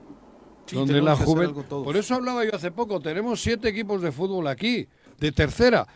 Sí, 0.66 0.76
donde 0.76 1.00
la 1.00 1.16
juventud. 1.16 1.84
Por 1.84 1.96
eso 1.96 2.14
hablaba 2.14 2.44
yo 2.44 2.54
hace 2.54 2.70
poco. 2.70 3.00
Tenemos 3.00 3.40
siete 3.40 3.68
equipos 3.68 4.02
de 4.02 4.12
fútbol 4.12 4.48
aquí, 4.48 4.88
de 5.18 5.32
tercera. 5.32 5.86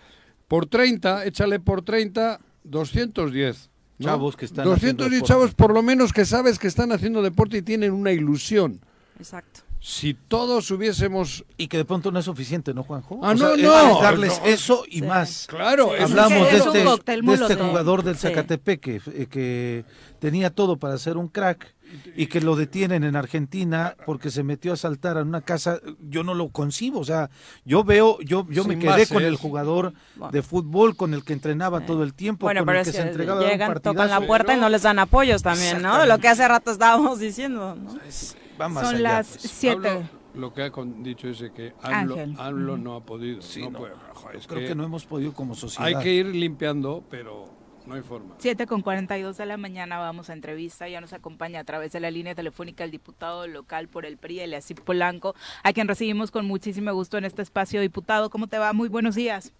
Por 0.46 0.66
30, 0.66 1.26
échale 1.26 1.60
por 1.60 1.82
30, 1.82 2.40
210. 2.64 3.70
¿no? 3.98 4.06
Chavos 4.06 4.36
que 4.36 4.44
están 4.46 4.64
210 4.64 5.06
haciendo 5.06 5.26
chavos, 5.26 5.54
por 5.54 5.74
lo 5.74 5.82
menos 5.82 6.12
que 6.12 6.24
sabes 6.24 6.58
que 6.58 6.68
están 6.68 6.92
haciendo 6.92 7.22
deporte 7.22 7.58
y 7.58 7.62
tienen 7.62 7.92
una 7.92 8.12
ilusión. 8.12 8.80
Exacto. 9.18 9.60
Si 9.82 10.12
todos 10.12 10.70
hubiésemos. 10.70 11.44
Y 11.56 11.68
que 11.68 11.78
de 11.78 11.84
pronto 11.86 12.12
no 12.12 12.18
es 12.18 12.26
suficiente, 12.26 12.74
¿no, 12.74 12.82
Juanjo? 12.82 13.18
Ah, 13.22 13.30
O 13.30 13.34
no, 13.34 13.54
es- 13.54 13.62
no, 13.62 13.96
es 13.96 14.02
darles 14.02 14.38
no. 14.40 14.46
eso 14.46 14.84
y 14.86 15.00
Sí. 15.00 15.02
más. 15.02 15.46
Claro, 15.48 15.88
Sí, 15.88 15.94
eso 15.94 16.04
es 16.04 16.10
Hablamos 16.10 16.46
que 16.48 16.52
de 16.52 16.58
es 16.58 16.66
un 16.66 16.76
este, 16.76 16.84
cóctel 16.84 17.22
de 17.26 17.34
este 17.34 17.54
jugador 17.56 18.02
del 18.04 18.14
Sí. 18.16 18.20
Zacatepec 18.28 18.80
que, 18.80 19.00
eh, 19.14 19.26
que 19.30 19.84
tenía 20.18 20.50
todo 20.50 20.76
para 20.76 20.98
ser 20.98 21.16
un 21.16 21.28
crack 21.28 21.74
y 22.14 22.26
que 22.26 22.40
lo 22.42 22.56
detienen 22.56 23.04
en 23.04 23.16
Argentina 23.16 23.96
porque 24.06 24.30
se 24.30 24.42
metió 24.44 24.74
a 24.74 24.76
saltar 24.76 25.16
a 25.16 25.22
una 25.22 25.40
casa. 25.40 25.78
Yo 26.08 26.24
no 26.24 26.34
lo 26.34 26.50
concibo, 26.50 27.00
o 27.00 27.04
sea, 27.04 27.30
yo 27.64 27.82
veo, 27.82 28.18
yo, 28.20 28.46
yo 28.50 28.64
me 28.64 28.78
quedé 28.78 28.90
bases. 28.90 29.08
con 29.08 29.24
el 29.24 29.36
jugador 29.36 29.94
Bueno. 30.14 30.30
de 30.30 30.42
fútbol 30.42 30.94
con 30.94 31.14
el 31.14 31.24
que 31.24 31.32
entrenaba 31.32 31.80
todo 31.86 32.02
el 32.04 32.12
tiempo, 32.12 32.44
Bueno, 32.46 32.60
con 32.60 32.66
pero 32.66 32.80
el 32.80 32.82
es 32.82 32.88
que, 32.88 32.96
que 32.98 33.02
se 33.02 33.08
entregaba 33.08 33.40
a 33.40 33.44
un 33.44 33.50
llegan, 33.50 33.80
tocan 33.80 34.10
la 34.10 34.20
puerta 34.26 34.54
y 34.54 34.60
no 34.60 34.68
les 34.68 34.82
dan 34.82 34.98
apoyos 34.98 35.42
también, 35.42 35.80
¿no? 35.80 36.04
Lo 36.04 36.18
que 36.18 36.28
hace 36.28 36.46
rato 36.46 36.70
estábamos 36.70 37.18
diciendo, 37.18 37.74
¿no? 37.74 37.96
Es- 38.06 38.36
va 38.60 38.68
más 38.68 38.84
Son 38.86 38.94
allá, 38.96 39.02
las 39.02 39.28
pues. 39.28 39.42
siete. 39.50 39.88
Hablo 39.88 40.08
lo 40.34 40.54
que 40.54 40.62
ha 40.62 40.70
con- 40.70 41.02
dicho 41.02 41.28
ese 41.28 41.52
que 41.52 41.72
AMLO, 41.82 42.14
Ángel. 42.14 42.34
AMLO 42.38 42.76
no 42.76 42.94
ha 42.96 43.00
podido. 43.04 43.42
Sí, 43.42 43.62
no 43.62 43.70
no. 43.70 43.78
puede. 43.80 43.94
Joder, 44.14 44.36
es 44.36 44.46
Creo 44.46 44.60
que 44.60 44.66
que 44.68 44.74
no 44.74 44.84
hemos 44.84 45.04
podido 45.06 45.32
como 45.32 45.54
sociedad. 45.54 45.86
hay 45.88 45.96
que 46.02 46.12
ir 46.12 46.26
limpiando, 46.26 47.02
pero 47.10 47.46
no 47.86 47.94
hay 47.94 48.02
forma. 48.02 48.36
7 48.38 48.66
con 48.68 48.82
42 48.82 49.36
de 49.36 49.46
la 49.46 49.56
mañana 49.56 49.98
vamos 49.98 50.30
a 50.30 50.32
entrevista. 50.34 50.88
Ya 50.88 51.00
nos 51.00 51.12
acompaña 51.12 51.58
a 51.60 51.64
través 51.64 51.90
de 51.90 51.98
la 52.00 52.10
línea 52.12 52.34
telefónica 52.36 52.84
el 52.84 52.92
diputado 52.92 53.48
local 53.48 53.88
por 53.88 54.06
el 54.06 54.18
PRI, 54.18 54.40
Eliasip 54.40 54.78
Polanco, 54.80 55.34
a 55.64 55.72
quien 55.72 55.88
recibimos 55.88 56.30
con 56.30 56.46
muchísimo 56.46 56.92
gusto 56.92 57.18
en 57.18 57.24
este 57.24 57.42
espacio. 57.42 57.80
Diputado, 57.80 58.30
¿cómo 58.30 58.46
te 58.46 58.58
va? 58.58 58.72
Muy 58.72 58.88
buenos 58.88 59.16
días. 59.16 59.52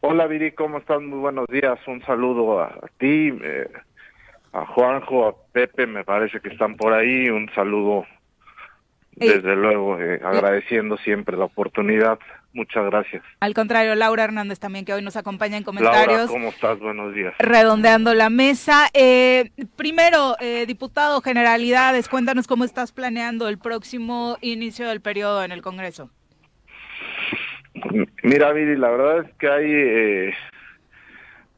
Hola 0.00 0.26
Viri, 0.26 0.52
¿cómo 0.52 0.78
estás? 0.78 1.02
Muy 1.02 1.18
buenos 1.18 1.46
días. 1.48 1.78
Un 1.86 2.00
saludo 2.04 2.60
a, 2.60 2.66
a 2.68 2.88
ti, 2.98 3.28
eh, 3.42 3.68
a 4.56 4.66
Juanjo, 4.66 5.26
a 5.28 5.34
Pepe, 5.52 5.86
me 5.86 6.04
parece 6.04 6.40
que 6.40 6.48
están 6.48 6.76
por 6.76 6.92
ahí. 6.92 7.28
Un 7.28 7.50
saludo, 7.54 8.06
Eh, 9.18 9.32
desde 9.34 9.56
luego, 9.56 9.98
eh, 10.00 10.20
agradeciendo 10.24 10.96
siempre 10.98 11.36
la 11.36 11.44
oportunidad. 11.46 12.18
Muchas 12.52 12.86
gracias. 12.86 13.22
Al 13.40 13.52
contrario, 13.52 13.94
Laura 13.94 14.24
Hernández 14.24 14.58
también, 14.58 14.84
que 14.86 14.94
hoy 14.94 15.02
nos 15.02 15.16
acompaña 15.16 15.58
en 15.58 15.64
Laura, 15.64 15.80
comentarios. 15.90 16.30
¿cómo 16.30 16.48
estás? 16.48 16.78
Buenos 16.80 17.14
días. 17.14 17.34
redondeando 17.38 18.14
la 18.14 18.30
mesa. 18.30 18.88
Eh, 18.94 19.50
primero, 19.76 20.36
eh, 20.40 20.64
diputado, 20.66 21.20
generalidades, 21.20 22.08
cuéntanos 22.08 22.46
cómo 22.46 22.64
estás 22.64 22.92
planeando 22.92 23.48
el 23.48 23.58
próximo 23.58 24.38
inicio 24.40 24.88
del 24.88 25.02
periodo 25.02 25.44
en 25.44 25.52
el 25.52 25.60
Congreso. 25.60 26.10
Mira, 28.22 28.52
Viri, 28.52 28.76
la 28.76 28.88
verdad 28.90 29.18
es 29.26 29.34
que 29.38 29.48
hay 29.48 29.66
eh, 29.70 30.34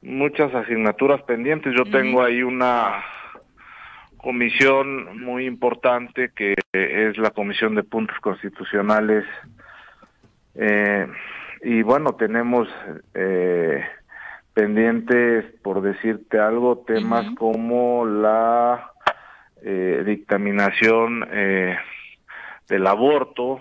muchas 0.02 0.54
asignaturas 0.54 1.22
pendientes. 1.22 1.74
Yo 1.76 1.84
tengo 1.84 2.22
ahí 2.22 2.42
una 2.42 3.02
comisión 4.16 5.22
muy 5.22 5.46
importante 5.46 6.30
que 6.34 6.54
es 6.72 7.16
la 7.18 7.30
Comisión 7.30 7.74
de 7.74 7.82
Puntos 7.82 8.18
Constitucionales. 8.20 9.24
Eh, 10.54 11.06
y 11.62 11.82
bueno, 11.82 12.14
tenemos 12.14 12.68
eh, 13.14 13.84
pendientes, 14.54 15.44
por 15.62 15.82
decirte 15.82 16.38
algo, 16.38 16.84
temas 16.86 17.26
como 17.36 18.04
la 18.06 18.90
eh, 19.62 20.02
dictaminación 20.06 21.26
eh, 21.30 21.76
del 22.68 22.86
aborto, 22.86 23.60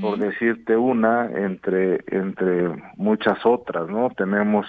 por 0.00 0.18
decirte 0.18 0.76
una 0.76 1.26
entre 1.26 2.00
entre 2.08 2.70
muchas 2.96 3.38
otras 3.46 3.88
no 3.88 4.10
tenemos 4.16 4.66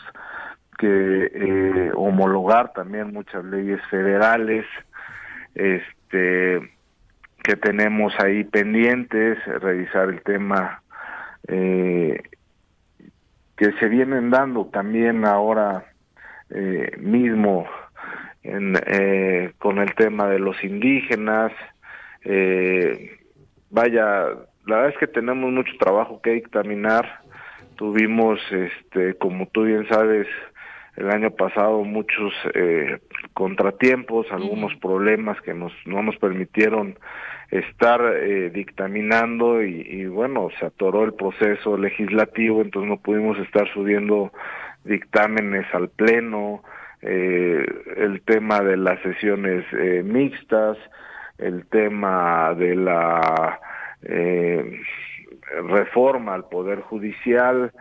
que 0.78 1.32
eh, 1.34 1.92
homologar 1.96 2.74
también 2.74 3.14
muchas 3.14 3.44
leyes 3.46 3.82
federales 3.90 4.66
este 5.56 6.78
que 7.44 7.56
tenemos 7.56 8.14
ahí 8.20 8.44
pendientes 8.44 9.38
revisar 9.46 10.10
el 10.10 10.22
tema 10.22 10.82
eh, 11.48 12.22
que 13.56 13.72
se 13.80 13.88
vienen 13.88 14.30
dando 14.30 14.66
también 14.66 15.26
ahora 15.26 15.86
eh, 16.50 16.92
mismo 17.00 17.68
en, 18.44 18.78
eh, 18.86 19.54
con 19.58 19.80
el 19.80 19.94
tema 19.96 20.28
de 20.28 20.40
los 20.40 20.64
indígenas 20.64 21.52
eh, 22.24 23.18
vaya 23.70 24.28
la 24.66 24.76
verdad 24.76 24.90
es 24.90 24.98
que 24.98 25.08
tenemos 25.08 25.52
mucho 25.52 25.72
trabajo 25.80 26.22
que 26.22 26.32
dictaminar 26.32 27.22
tuvimos 27.76 28.40
este 28.52 29.16
como 29.16 29.48
tú 29.48 29.64
bien 29.64 29.88
sabes 29.90 30.28
el 30.98 31.10
año 31.12 31.32
pasado 31.32 31.84
muchos 31.84 32.34
eh, 32.54 33.00
contratiempos 33.34 34.28
algunos 34.32 34.76
problemas 34.76 35.40
que 35.42 35.54
nos 35.54 35.72
no 35.86 36.02
nos 36.04 36.18
permitieron 36.18 36.98
estar 37.52 38.02
eh, 38.16 38.50
dictaminando 38.50 39.64
y, 39.64 39.82
y 39.82 40.06
bueno 40.08 40.50
se 40.60 40.66
atoró 40.66 41.04
el 41.04 41.14
proceso 41.14 41.78
legislativo 41.78 42.62
entonces 42.62 42.90
no 42.90 42.98
pudimos 42.98 43.38
estar 43.40 43.72
subiendo 43.74 44.32
dictámenes 44.84 45.66
al 45.74 45.90
pleno 45.90 46.64
eh, 47.02 47.66
el 47.98 48.22
tema 48.22 48.62
de 48.62 48.76
las 48.76 49.00
sesiones 49.02 49.66
eh, 49.74 50.02
mixtas 50.04 50.78
el 51.38 51.68
tema 51.68 52.56
de 52.56 52.76
la 52.76 53.60
eh, 54.02 54.82
reforma 55.70 56.34
al 56.34 56.46
poder 56.46 56.82
judicial 56.82 57.72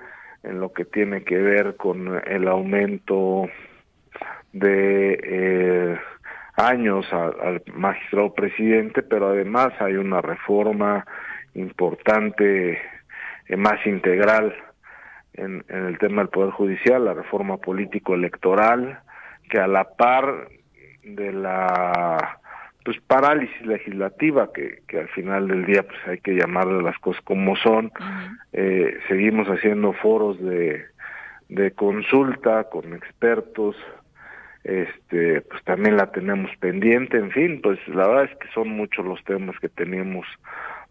en 0.46 0.60
lo 0.60 0.72
que 0.72 0.84
tiene 0.84 1.22
que 1.24 1.36
ver 1.36 1.76
con 1.76 2.20
el 2.26 2.48
aumento 2.48 3.48
de 4.52 5.18
eh, 5.22 5.98
años 6.56 7.06
al 7.12 7.62
magistrado 7.74 8.32
presidente, 8.32 9.02
pero 9.02 9.28
además 9.28 9.72
hay 9.80 9.96
una 9.96 10.22
reforma 10.22 11.04
importante, 11.54 12.78
eh, 13.48 13.56
más 13.56 13.84
integral 13.86 14.54
en, 15.34 15.64
en 15.68 15.86
el 15.86 15.98
tema 15.98 16.22
del 16.22 16.30
Poder 16.30 16.52
Judicial, 16.52 17.04
la 17.04 17.14
reforma 17.14 17.58
político-electoral, 17.58 19.00
que 19.50 19.58
a 19.58 19.66
la 19.66 19.84
par 19.84 20.48
de 21.02 21.32
la 21.32 22.40
pues 22.86 23.00
parálisis 23.00 23.66
legislativa 23.66 24.52
que, 24.52 24.82
que 24.86 25.00
al 25.00 25.08
final 25.08 25.48
del 25.48 25.66
día 25.66 25.82
pues 25.82 25.98
hay 26.06 26.18
que 26.18 26.36
llamarle 26.36 26.84
las 26.84 26.96
cosas 27.00 27.20
como 27.24 27.56
son. 27.56 27.90
Eh, 28.52 28.96
seguimos 29.08 29.48
haciendo 29.48 29.92
foros 29.92 30.40
de, 30.40 30.84
de 31.48 31.72
consulta 31.72 32.70
con 32.70 32.94
expertos. 32.94 33.74
Este 34.62 35.40
pues 35.40 35.64
también 35.64 35.96
la 35.96 36.12
tenemos 36.12 36.48
pendiente. 36.60 37.18
En 37.18 37.32
fin 37.32 37.60
pues 37.60 37.76
la 37.88 38.06
verdad 38.06 38.30
es 38.30 38.38
que 38.38 38.46
son 38.54 38.68
muchos 38.68 39.04
los 39.04 39.22
temas 39.24 39.58
que 39.58 39.68
tenemos 39.68 40.24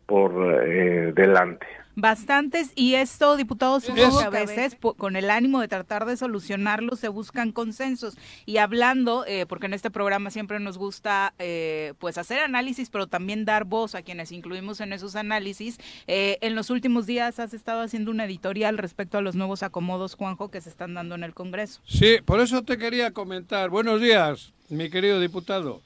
por 0.06 0.34
eh, 0.68 1.14
delante 1.16 1.66
Bastantes, 1.96 2.72
y 2.76 2.96
esto, 2.96 3.38
diputados, 3.38 3.86
supongo 3.86 4.20
que 4.20 4.26
a 4.26 4.30
veces 4.30 4.78
con 4.98 5.16
el 5.16 5.30
ánimo 5.30 5.62
de 5.62 5.68
tratar 5.68 6.06
de 6.06 6.18
solucionarlo 6.18 6.96
se 6.96 7.08
buscan 7.08 7.52
consensos. 7.52 8.18
Y 8.46 8.58
hablando, 8.58 9.26
eh, 9.26 9.46
porque 9.46 9.68
en 9.68 9.74
este 9.74 9.90
programa 9.90 10.30
siempre 10.30 10.60
nos 10.60 10.78
gusta 10.78 11.34
eh, 11.40 11.94
pues 12.00 12.18
hacer 12.18 12.40
análisis, 12.40 12.90
pero 12.90 13.08
también 13.08 13.46
dar 13.46 13.64
voz 13.64 13.96
a 13.96 14.02
quienes 14.02 14.32
incluimos 14.32 14.82
en 14.82 14.94
esos 14.94 15.16
análisis, 15.16 15.78
eh, 16.08 16.38
en 16.42 16.56
los 16.56 16.70
últimos 16.70 17.06
días 17.06 17.40
has 17.40 17.54
estado 17.54 17.82
haciendo 17.82 18.12
una 18.12 18.26
editorial 18.26 18.78
respecto 18.78 19.18
a 19.18 19.22
los 19.22 19.36
nuevos 19.36 19.64
acomodos, 19.64 20.16
Juanjo, 20.16 20.50
que 20.52 20.62
se 20.62 20.70
están 20.70 20.94
dando 20.94 21.16
en 21.16 21.24
el 21.24 21.34
Congreso. 21.34 21.82
Sí, 21.88 22.18
por 22.26 22.42
eso 22.42 22.64
te 22.64 22.78
quería 22.78 23.12
comentar. 23.12 23.70
Buenos 23.70 24.02
días, 24.02 24.54
mi 24.70 24.90
querido 24.90 25.20
diputado. 25.20 25.82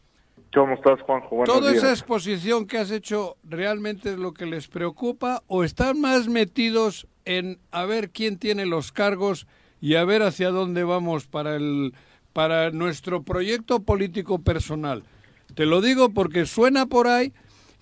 ¿Cómo 0.53 0.73
estás, 0.73 0.99
Juanjo? 1.01 1.35
Buenos 1.35 1.55
¿Toda 1.55 1.71
días. 1.71 1.83
esa 1.83 1.91
exposición 1.93 2.65
que 2.65 2.79
has 2.79 2.91
hecho 2.91 3.37
realmente 3.43 4.11
es 4.11 4.17
lo 4.17 4.33
que 4.33 4.45
les 4.45 4.67
preocupa 4.67 5.43
o 5.47 5.63
están 5.63 6.01
más 6.01 6.27
metidos 6.27 7.07
en 7.25 7.59
a 7.71 7.85
ver 7.85 8.09
quién 8.09 8.37
tiene 8.39 8.65
los 8.65 8.91
cargos 8.91 9.45
y 9.79 9.95
a 9.95 10.03
ver 10.05 10.23
hacia 10.23 10.49
dónde 10.49 10.83
vamos 10.83 11.27
para 11.27 11.55
el 11.55 11.93
para 12.33 12.71
nuestro 12.71 13.23
proyecto 13.23 13.81
político 13.81 14.39
personal? 14.39 15.03
Te 15.55 15.65
lo 15.65 15.81
digo 15.81 16.13
porque 16.13 16.45
suena 16.45 16.85
por 16.87 17.07
ahí 17.07 17.33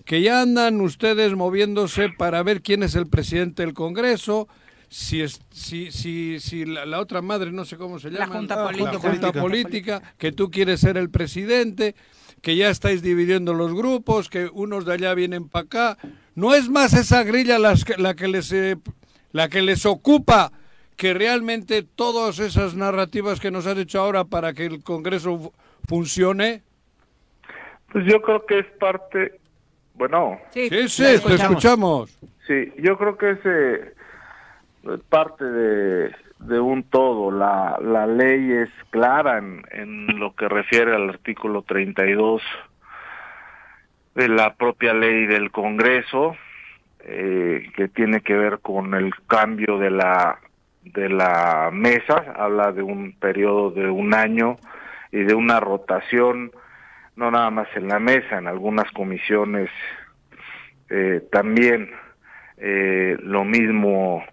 que 0.04 0.22
ya 0.22 0.42
andan 0.42 0.80
ustedes 0.80 1.34
moviéndose 1.34 2.08
para 2.10 2.42
ver 2.42 2.62
quién 2.62 2.82
es 2.82 2.94
el 2.94 3.06
presidente 3.06 3.62
del 3.62 3.74
Congreso, 3.74 4.48
si 4.88 5.20
es, 5.20 5.40
si, 5.50 5.92
si, 5.92 6.40
si 6.40 6.64
la, 6.64 6.86
la 6.86 6.98
otra 7.00 7.20
madre, 7.20 7.52
no 7.52 7.66
sé 7.66 7.76
cómo 7.76 7.98
se 7.98 8.10
La 8.10 8.20
llama, 8.20 8.36
Junta 8.36 8.56
la 8.56 8.64
Política. 8.64 8.98
Junta 8.98 9.32
Política. 9.32 9.40
Política, 9.40 10.14
que 10.16 10.32
tú 10.32 10.50
quieres 10.50 10.80
ser 10.80 10.96
el 10.96 11.10
presidente, 11.10 11.94
que 12.42 12.56
ya 12.56 12.70
estáis 12.70 13.02
dividiendo 13.02 13.54
los 13.54 13.74
grupos, 13.74 14.28
que 14.28 14.48
unos 14.52 14.84
de 14.84 14.94
allá 14.94 15.14
vienen 15.14 15.48
para 15.48 15.64
acá. 15.64 15.98
¿No 16.34 16.54
es 16.54 16.68
más 16.68 16.92
esa 16.94 17.22
grilla 17.24 17.58
las 17.58 17.84
que- 17.84 17.96
la, 17.96 18.14
que 18.14 18.28
les, 18.28 18.52
eh, 18.52 18.76
la 19.32 19.48
que 19.48 19.62
les 19.62 19.84
ocupa 19.86 20.52
que 20.96 21.14
realmente 21.14 21.82
todas 21.82 22.38
esas 22.38 22.74
narrativas 22.74 23.40
que 23.40 23.50
nos 23.50 23.66
has 23.66 23.78
hecho 23.78 24.00
ahora 24.00 24.24
para 24.24 24.52
que 24.52 24.66
el 24.66 24.82
Congreso 24.82 25.38
fu- 25.38 25.52
funcione? 25.88 26.62
Pues 27.92 28.04
yo 28.06 28.20
creo 28.22 28.44
que 28.46 28.58
es 28.60 28.66
parte, 28.78 29.40
bueno, 29.94 30.38
Sí, 30.52 30.68
sí, 30.88 31.02
te 31.02 31.14
escuchamos. 31.14 31.40
escuchamos. 31.40 32.18
sí, 32.46 32.72
yo 32.78 32.96
creo 32.98 33.16
que 33.16 33.30
es 33.30 33.38
eh, 33.44 33.94
parte 35.08 35.44
de, 35.44 36.10
de 36.40 36.60
un 36.60 36.82
todo. 36.84 37.30
La, 37.30 37.78
la 37.80 38.06
ley 38.06 38.52
es 38.52 38.70
clara 38.90 39.38
en, 39.38 39.62
en 39.70 40.18
lo 40.18 40.34
que 40.34 40.48
refiere 40.48 40.94
al 40.94 41.08
artículo 41.10 41.62
32 41.62 42.42
de 44.14 44.28
la 44.28 44.54
propia 44.54 44.94
ley 44.94 45.26
del 45.26 45.50
Congreso, 45.50 46.36
eh, 47.00 47.70
que 47.76 47.88
tiene 47.88 48.20
que 48.20 48.34
ver 48.34 48.58
con 48.60 48.94
el 48.94 49.14
cambio 49.26 49.78
de 49.78 49.90
la 49.90 50.40
de 50.82 51.08
la 51.08 51.70
mesa, 51.72 52.24
habla 52.36 52.72
de 52.72 52.82
un 52.82 53.12
periodo 53.12 53.70
de 53.70 53.88
un 53.88 54.14
año 54.14 54.56
y 55.12 55.18
de 55.18 55.34
una 55.34 55.60
rotación, 55.60 56.50
no 57.14 57.30
nada 57.30 57.50
más 57.50 57.68
en 57.76 57.88
la 57.88 57.98
mesa, 57.98 58.38
en 58.38 58.46
algunas 58.46 58.90
comisiones 58.92 59.68
eh, 60.88 61.22
también 61.30 61.90
eh, 62.56 63.16
lo 63.20 63.44
mismo 63.44 64.24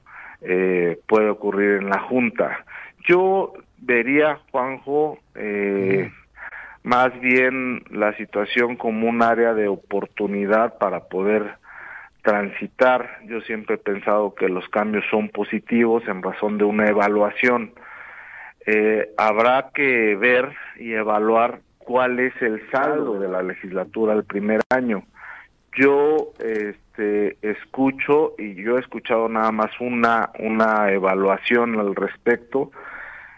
eh, 0.47 0.99
puede 1.07 1.29
ocurrir 1.29 1.81
en 1.81 1.89
la 1.89 1.99
Junta. 1.99 2.65
Yo 3.07 3.53
vería, 3.77 4.39
Juanjo, 4.51 5.19
eh, 5.35 6.11
más 6.83 7.19
bien 7.19 7.83
la 7.89 8.15
situación 8.15 8.75
como 8.75 9.09
un 9.09 9.23
área 9.23 9.53
de 9.53 9.67
oportunidad 9.67 10.77
para 10.77 11.01
poder 11.05 11.55
transitar. 12.21 13.19
Yo 13.25 13.41
siempre 13.41 13.75
he 13.75 13.79
pensado 13.79 14.35
que 14.35 14.49
los 14.49 14.67
cambios 14.69 15.03
son 15.09 15.29
positivos 15.29 16.07
en 16.07 16.21
razón 16.21 16.57
de 16.57 16.63
una 16.63 16.87
evaluación. 16.87 17.73
Eh, 18.67 19.09
habrá 19.17 19.69
que 19.73 20.15
ver 20.15 20.51
y 20.77 20.93
evaluar 20.93 21.59
cuál 21.79 22.19
es 22.19 22.33
el 22.41 22.61
saldo 22.71 23.19
de 23.19 23.29
la 23.29 23.43
legislatura 23.43 24.13
del 24.13 24.25
primer 24.25 24.61
año. 24.69 25.03
Yo 25.75 26.31
este, 26.39 27.37
escucho 27.41 28.33
y 28.37 28.55
yo 28.55 28.77
he 28.77 28.79
escuchado 28.79 29.27
nada 29.27 29.51
más 29.51 29.71
una 29.79 30.31
una 30.39 30.91
evaluación 30.91 31.79
al 31.79 31.95
respecto. 31.95 32.71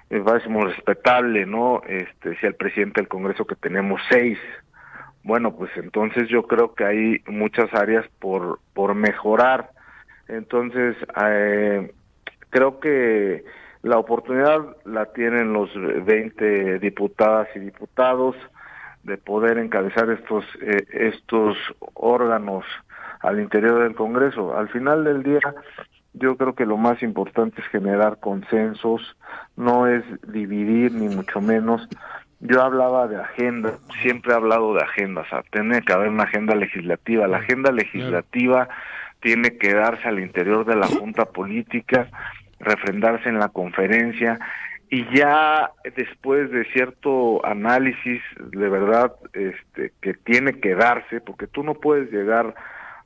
Me 0.09 0.21
parece 0.21 0.47
muy 0.47 0.65
respetable, 0.65 1.45
¿no? 1.45 1.81
Este, 1.88 2.38
si 2.38 2.45
el 2.45 2.55
presidente 2.55 3.01
del 3.01 3.09
Congreso 3.09 3.45
que 3.45 3.55
tenemos 3.55 3.99
seis, 4.09 4.38
bueno, 5.23 5.55
pues 5.55 5.71
entonces 5.75 6.29
yo 6.29 6.43
creo 6.43 6.73
que 6.75 6.85
hay 6.85 7.21
muchas 7.27 7.73
áreas 7.73 8.05
por 8.19 8.59
por 8.73 8.93
mejorar. 8.93 9.71
Entonces 10.27 10.95
eh, 11.25 11.91
creo 12.49 12.79
que 12.79 13.43
la 13.81 13.97
oportunidad 13.97 14.77
la 14.85 15.07
tienen 15.13 15.53
los 15.53 15.69
20 15.73 16.79
diputadas 16.79 17.47
y 17.55 17.59
diputados 17.59 18.35
de 19.08 19.18
poder 19.18 19.58
encabezar 19.58 20.10
estos 20.12 20.43
eh, 20.62 20.86
estos 20.91 21.58
órganos 21.93 22.66
al 23.22 23.39
interior 23.39 23.82
del 23.84 23.95
Congreso. 23.95 24.55
Al 24.55 24.68
final 24.68 25.05
del 25.05 25.24
día, 25.24 25.39
yo 26.14 26.36
creo 26.36 26.53
que 26.53 26.66
lo 26.66 26.78
más 26.78 27.01
importante 27.01 27.62
es 27.62 27.68
generar 27.68 28.20
consensos, 28.20 29.01
no 29.55 29.88
es 29.88 30.03
dividir 30.28 30.91
ni 30.91 31.08
mucho 31.08 31.39
menos. 31.39 31.88
Yo 32.41 32.62
hablaba 32.62 33.08
de 33.08 33.16
agenda, 33.16 33.80
siempre 34.01 34.34
he 34.34 34.36
hablado 34.36 34.74
de 34.74 34.84
agenda, 34.84 35.22
o 35.22 35.26
sea, 35.26 35.41
tiene 35.51 35.82
que 35.82 35.93
haber 35.93 36.10
una 36.10 36.24
agenda 36.24 36.53
legislativa. 36.53 37.28
La 37.28 37.38
agenda 37.38 37.72
legislativa 37.72 38.68
tiene 39.22 39.58
que 39.58 39.74
darse 39.74 40.08
al 40.08 40.20
interior 40.20 40.66
de 40.66 40.76
la 40.76 40.88
Junta 40.88 41.26
Política, 41.26 42.10
refrendarse 42.60 43.30
en 43.30 43.39
la 43.39 43.49
conferencia 43.49 44.38
y 44.89 45.05
ya 45.15 45.71
después 45.95 46.49
de 46.51 46.65
cierto 46.71 47.45
análisis 47.45 48.21
de 48.38 48.69
verdad 48.69 49.13
este 49.33 49.91
que 50.01 50.13
tiene 50.13 50.59
que 50.59 50.75
darse 50.75 51.19
porque 51.19 51.47
tú 51.47 51.63
no 51.63 51.75
puedes 51.75 52.11
llegar 52.11 52.55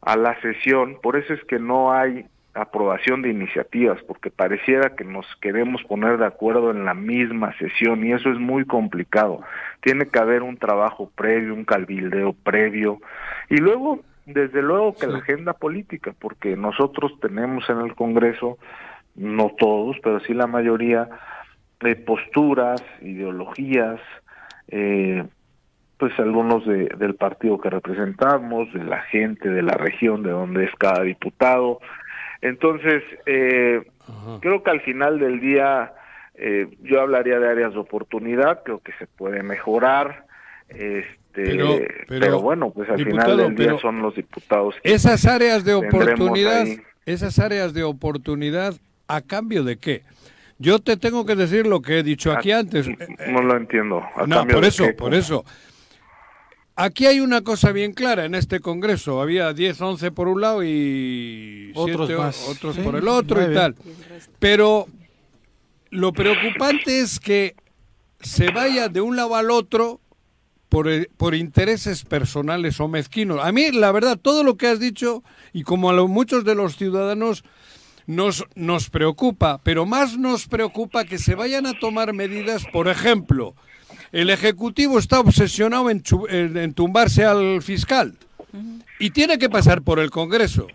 a 0.02 0.16
la 0.16 0.40
sesión 0.42 1.00
por 1.02 1.16
eso 1.16 1.34
es 1.34 1.44
que 1.46 1.60
no 1.60 1.92
hay 1.92 2.26
aprobación 2.54 3.22
de 3.22 3.30
iniciativas 3.30 4.02
porque 4.04 4.30
pareciera 4.30 4.96
que 4.96 5.06
nos 5.06 5.26
queremos 5.42 5.84
poner 5.84 6.18
de 6.18 6.26
acuerdo 6.26 6.72
en 6.72 6.86
la 6.86 6.94
misma 6.94 7.58
sesión 7.58 8.06
y 8.06 8.12
eso 8.12 8.30
es 8.30 8.38
muy 8.38 8.66
complicado. 8.66 9.42
Tiene 9.82 10.08
que 10.08 10.20
haber 10.20 10.44
un 10.44 10.58
trabajo 10.58 11.10
previo 11.16 11.54
un 11.54 11.64
calvildeo 11.64 12.34
previo 12.34 13.00
y 13.50 13.58
luego 13.58 14.02
desde 14.26 14.62
luego 14.62 14.96
que 14.96 15.08
la 15.08 15.20
agenda 15.20 15.54
política 15.54 16.14
porque 16.20 16.56
nosotros 16.58 17.14
tenemos 17.22 17.70
en 17.70 17.80
el 17.80 17.96
Congreso 17.96 18.58
no 19.16 19.52
todos 19.58 19.98
pero 20.04 20.20
sí 20.20 20.34
la 20.34 20.48
mayoría 20.48 21.10
de 21.82 21.96
posturas, 21.96 22.82
ideologías, 23.02 24.00
eh, 24.68 25.24
pues 25.98 26.18
algunos 26.20 26.66
de, 26.66 26.86
del 26.98 27.16
partido 27.16 27.60
que 27.60 27.70
representamos, 27.70 28.72
de 28.74 28.84
la 28.84 29.02
gente, 29.04 29.50
de 29.50 29.62
la 29.62 29.74
región 29.74 30.24
de 30.24 30.32
donde 30.32 30.66
es 30.66 30.72
cada 30.80 31.04
diputado. 31.04 31.80
Entonces, 32.42 33.04
eh, 33.28 33.84
creo 34.42 34.64
que 34.64 34.72
al 34.72 34.82
final 34.82 35.20
del 35.20 35.40
día 35.40 35.94
eh, 36.36 36.68
yo 36.82 37.02
hablaría 37.02 37.40
de 37.40 37.48
áreas 37.50 37.74
de 37.74 37.80
oportunidad, 37.80 38.64
creo 38.64 38.80
que 38.80 38.94
se 38.94 39.06
puede 39.06 39.44
mejorar. 39.44 40.26
Este, 40.70 41.08
Pero- 41.34 41.76
pero, 42.08 42.20
pero, 42.20 42.42
bueno, 42.42 42.72
pues 42.72 42.90
al 42.90 42.98
diputado, 42.98 43.32
final 43.38 43.56
del 43.56 43.68
día 43.68 43.78
son 43.80 44.02
los 44.02 44.16
diputados. 44.16 44.76
que 44.84 44.94
Esas 44.94 45.26
áreas 45.26 45.64
de 45.64 45.76
oportunidad, 45.76 46.66
esas 47.06 47.38
áreas 47.40 47.74
de 47.74 47.84
oportunidad, 47.84 48.74
¿a 49.08 49.22
cambio 49.22 49.64
de 49.64 49.78
qué? 49.78 50.02
Yo 50.62 50.80
te 50.80 50.96
tengo 50.98 51.26
que 51.26 51.36
decir 51.36 51.66
lo 51.66 51.82
que 51.82 52.00
he 52.00 52.04
dicho 52.04 52.32
aquí 52.32 52.52
antes. 52.52 52.88
No 53.28 53.42
lo 53.42 53.58
entiendo. 53.58 54.02
¿A 54.16 54.28
No, 54.28 54.46
por 54.48 54.64
eso, 54.64 54.86
por 54.98 55.14
eso. 55.14 55.44
Aquí 56.76 57.06
hay 57.06 57.20
una 57.20 57.42
cosa 57.42 57.72
bien 57.72 57.94
clara 57.94 58.26
en 58.26 58.34
este 58.36 58.60
Congreso. 58.60 59.22
Había 59.22 59.54
10, 59.54 59.80
11 59.82 60.12
por 60.12 60.28
un 60.28 60.42
lado 60.42 60.64
y 60.64 61.72
Otros 61.76 62.08
siete, 62.08 62.22
más, 62.22 62.48
otros 62.48 62.76
sí, 62.76 62.82
por 62.82 62.96
el 62.96 63.08
otro 63.08 63.52
y 63.52 63.54
tal. 63.54 63.76
Pero 64.40 64.88
lo 65.90 66.14
preocupante 66.14 67.00
es 67.02 67.20
que 67.20 67.56
se 68.22 68.52
vaya 68.52 68.88
de 68.88 69.02
un 69.02 69.16
lado 69.16 69.36
al 69.36 69.52
otro 69.52 70.00
por, 70.70 70.88
eh, 70.90 71.10
por 71.18 71.36
intereses 71.36 72.04
personales 72.06 72.80
o 72.80 72.88
mezquinos. 72.88 73.40
A 73.44 73.52
mí, 73.52 73.72
la 73.72 73.92
verdad, 73.92 74.18
todo 74.20 74.44
lo 74.44 74.56
que 74.58 74.68
has 74.68 74.80
dicho, 74.80 75.24
y 75.54 75.64
como 75.64 75.90
a 75.90 75.94
lo- 75.94 76.08
muchos 76.08 76.46
de 76.46 76.56
los 76.56 76.78
ciudadanos, 76.78 77.44
nos, 78.16 78.46
nos 78.56 78.90
preocupa, 78.90 79.60
pero 79.64 79.86
más 79.86 80.18
nos 80.18 80.48
preocupa 80.48 81.04
que 81.06 81.18
se 81.18 81.36
vayan 81.36 81.66
a 81.66 81.78
tomar 81.80 82.14
medidas, 82.14 82.66
por 82.72 82.88
ejemplo, 82.88 83.54
El 84.12 84.30
Ejecutivo 84.30 85.00
está 85.00 85.20
obsesionado 85.20 85.90
en, 85.90 86.04
en 86.30 86.74
tumbarse 86.74 87.24
al 87.26 87.62
fiscal 87.62 88.16
y 89.00 89.12
tiene 89.12 89.38
que 89.38 89.50
pasar 89.50 89.82
por 89.82 90.00
el 90.00 90.10
Congreso. 90.12 90.68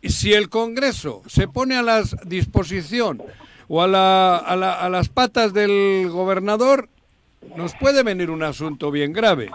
Y 0.00 0.08
si 0.10 0.32
el 0.32 0.48
Congreso 0.48 1.22
se 1.28 1.46
pone 1.46 1.76
a 1.76 1.82
la 1.82 2.02
disposición 2.24 3.22
o 3.68 3.82
a, 3.82 3.86
la- 3.86 4.36
a 4.38 4.56
la- 4.56 4.72
a 4.74 4.88
las 4.88 5.08
patas 5.08 5.52
del 5.52 6.08
gobernador, 6.10 6.88
nos 7.56 7.74
puede 7.74 8.02
venir 8.02 8.30
un 8.30 8.42
asunto 8.42 8.90
bien 8.90 9.12
grave. 9.12 9.50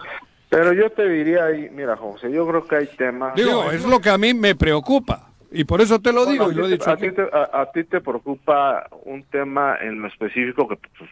Pero 0.49 0.71
yo 0.73 0.89
te 0.91 1.07
diría 1.09 1.45
ahí, 1.45 1.69
mira, 1.71 1.97
José, 1.97 2.31
yo 2.31 2.47
creo 2.47 2.65
que 2.67 2.75
hay 2.77 2.87
temas. 2.97 3.35
Digo, 3.35 3.71
es 3.71 3.83
lo 3.83 3.99
que 3.99 4.09
a 4.09 4.17
mí 4.17 4.33
me 4.33 4.55
preocupa. 4.55 5.29
Y 5.59 5.63
por 5.63 5.81
eso 5.81 5.99
te 5.99 6.13
lo 6.13 6.25
digo, 6.27 6.45
a 6.45 6.47
y 6.47 6.49
ti 6.51 6.55
lo 6.55 6.65
he 6.65 6.69
te- 6.69 6.73
dicho 6.77 6.91
a 6.91 6.97
ti, 6.97 7.11
te, 7.11 7.21
a, 7.23 7.61
a 7.61 7.71
ti 7.71 7.83
te 7.83 7.99
preocupa 7.99 8.87
un 9.05 9.23
tema 9.23 9.75
en 9.81 10.01
lo 10.01 10.07
específico 10.07 10.67
que, 10.67 10.77
pues, 10.97 11.09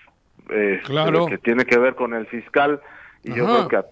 eh, 0.52 0.82
Claro. 0.86 1.26
que 1.26 1.38
tiene 1.40 1.66
que 1.66 1.80
ver 1.80 1.96
con 1.96 2.14
el 2.14 2.28
fiscal 2.28 2.80
y 3.24 3.34
yo 3.34 3.46
creo 3.46 3.68
que 3.68 3.78
a, 3.78 3.86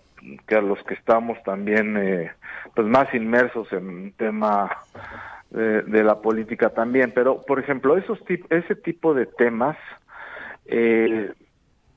que 0.47 0.55
a 0.55 0.61
los 0.61 0.81
que 0.83 0.93
estamos 0.93 1.41
también 1.43 1.97
eh, 1.97 2.31
pues 2.75 2.87
más 2.87 3.11
inmersos 3.15 3.71
en 3.73 3.87
un 3.89 4.11
tema 4.11 4.69
de, 5.49 5.81
de 5.81 6.03
la 6.03 6.21
política 6.21 6.69
también. 6.69 7.11
Pero, 7.15 7.41
por 7.41 7.59
ejemplo, 7.59 7.97
esos 7.97 8.19
tip- 8.25 8.45
ese 8.51 8.75
tipo 8.75 9.15
de 9.15 9.25
temas 9.25 9.75
eh, 10.65 11.31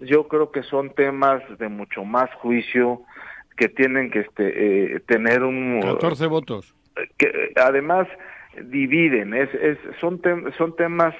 yo 0.01 0.29
creo 0.29 0.51
que 0.51 0.63
son 0.63 0.91
temas 0.95 1.43
de 1.59 1.69
mucho 1.69 2.05
más 2.05 2.33
juicio 2.37 3.03
que 3.57 3.69
tienen 3.69 4.11
que 4.11 4.21
este, 4.21 4.95
eh, 4.97 5.01
tener 5.01 5.43
un 5.43 5.81
14 5.83 6.27
votos. 6.27 6.75
que 7.19 7.53
además 7.57 8.07
dividen, 8.65 9.35
es, 9.35 9.53
es, 9.55 9.79
son, 10.01 10.21
tem- 10.21 10.53
son 10.57 10.75
temas 10.77 11.15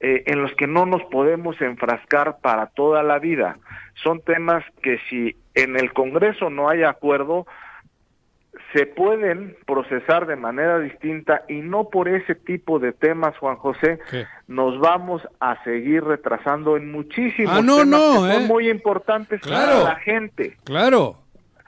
eh, 0.00 0.22
en 0.26 0.42
los 0.42 0.52
que 0.54 0.66
no 0.66 0.86
nos 0.86 1.02
podemos 1.04 1.60
enfrascar 1.60 2.38
para 2.40 2.66
toda 2.68 3.02
la 3.02 3.18
vida. 3.18 3.58
Son 4.02 4.20
temas 4.22 4.64
que 4.82 4.98
si 5.10 5.36
en 5.54 5.76
el 5.76 5.92
Congreso 5.92 6.48
no 6.50 6.68
hay 6.68 6.82
acuerdo, 6.84 7.46
se 8.72 8.86
pueden 8.86 9.56
procesar 9.66 10.26
de 10.26 10.36
manera 10.36 10.78
distinta 10.78 11.42
y 11.48 11.54
no 11.60 11.88
por 11.88 12.08
ese 12.08 12.34
tipo 12.34 12.78
de 12.78 12.92
temas, 12.92 13.36
Juan 13.38 13.56
José, 13.56 13.98
nos 14.48 14.78
vamos 14.78 15.26
a 15.40 15.62
seguir 15.64 16.04
retrasando 16.04 16.76
en 16.76 16.90
muchísimos 16.92 17.58
Ah, 17.58 17.62
no, 17.62 17.78
temas 17.78 17.88
no, 17.88 18.26
que 18.26 18.32
son 18.32 18.42
¿eh? 18.42 18.46
muy 18.46 18.68
importantes 18.70 19.40
Claro. 19.40 19.82
para 19.82 19.94
la 19.94 19.96
gente. 20.00 20.56
Claro. 20.64 21.16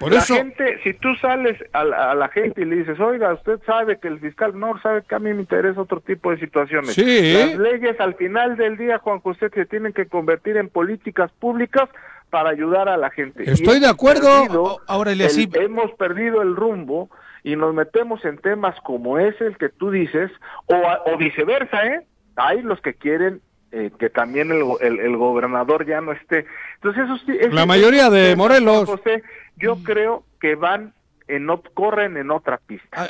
Por 0.02 0.12
la 0.12 0.18
eso. 0.18 0.34
gente, 0.34 0.78
si 0.84 0.94
tú 0.94 1.14
sales 1.16 1.56
a 1.72 1.84
la, 1.84 2.10
a 2.10 2.14
la 2.14 2.28
gente 2.28 2.62
y 2.62 2.64
le 2.64 2.76
dices, 2.76 2.98
oiga, 3.00 3.32
usted 3.34 3.58
sabe 3.66 3.98
que 3.98 4.08
el 4.08 4.20
fiscal 4.20 4.58
no 4.58 4.80
sabe 4.82 5.02
que 5.08 5.14
a 5.14 5.18
mí 5.18 5.32
me 5.32 5.40
interesa 5.40 5.80
otro 5.80 6.00
tipo 6.00 6.30
de 6.30 6.38
situaciones. 6.38 6.92
Sí. 6.94 7.32
Las 7.32 7.56
leyes 7.58 7.98
al 8.00 8.14
final 8.14 8.56
del 8.56 8.76
día, 8.76 8.98
Juan 8.98 9.20
José, 9.20 9.48
se 9.54 9.66
tienen 9.66 9.92
que 9.92 10.06
convertir 10.06 10.56
en 10.56 10.68
políticas 10.68 11.30
públicas 11.38 11.88
para 12.30 12.50
ayudar 12.50 12.88
a 12.88 12.96
la 12.96 13.10
gente. 13.10 13.44
Y 13.46 13.50
Estoy 13.50 13.78
de 13.80 13.88
acuerdo. 13.88 14.28
perdido 14.42 14.80
Ahora, 14.86 15.12
el- 15.12 15.20
Eliasib- 15.20 15.60
hemos 15.60 15.92
perdido 15.92 16.40
el 16.42 16.56
rumbo 16.56 17.10
y 17.44 17.56
nos 17.56 17.74
metemos 17.74 18.24
en 18.24 18.38
temas 18.38 18.74
como 18.84 19.18
ese 19.18 19.46
el 19.46 19.56
que 19.58 19.68
tú 19.68 19.90
dices, 19.90 20.30
o, 20.66 20.76
o 21.06 21.16
viceversa, 21.18 21.84
¿eh? 21.86 22.06
Hay 22.36 22.62
los 22.62 22.80
que 22.80 22.94
quieren 22.94 23.40
eh, 23.74 23.90
que 23.98 24.10
también 24.10 24.50
el, 24.52 24.62
el, 24.82 25.00
el 25.00 25.16
gobernador 25.16 25.86
ya 25.86 26.00
no 26.02 26.12
esté. 26.12 26.44
Entonces, 26.74 27.04
esos, 27.04 27.24
ti- 27.24 27.36
ese- 27.40 27.50
La 27.52 27.64
mayoría 27.66 28.10
de 28.10 28.36
Morelos. 28.36 28.84
José, 28.86 29.22
yo 29.56 29.76
creo 29.82 30.24
que 30.40 30.54
van 30.54 30.94
en 31.28 31.46
corren 31.74 32.16
en 32.16 32.30
otra 32.30 32.58
pista. 32.66 32.88
Ah, 32.92 33.08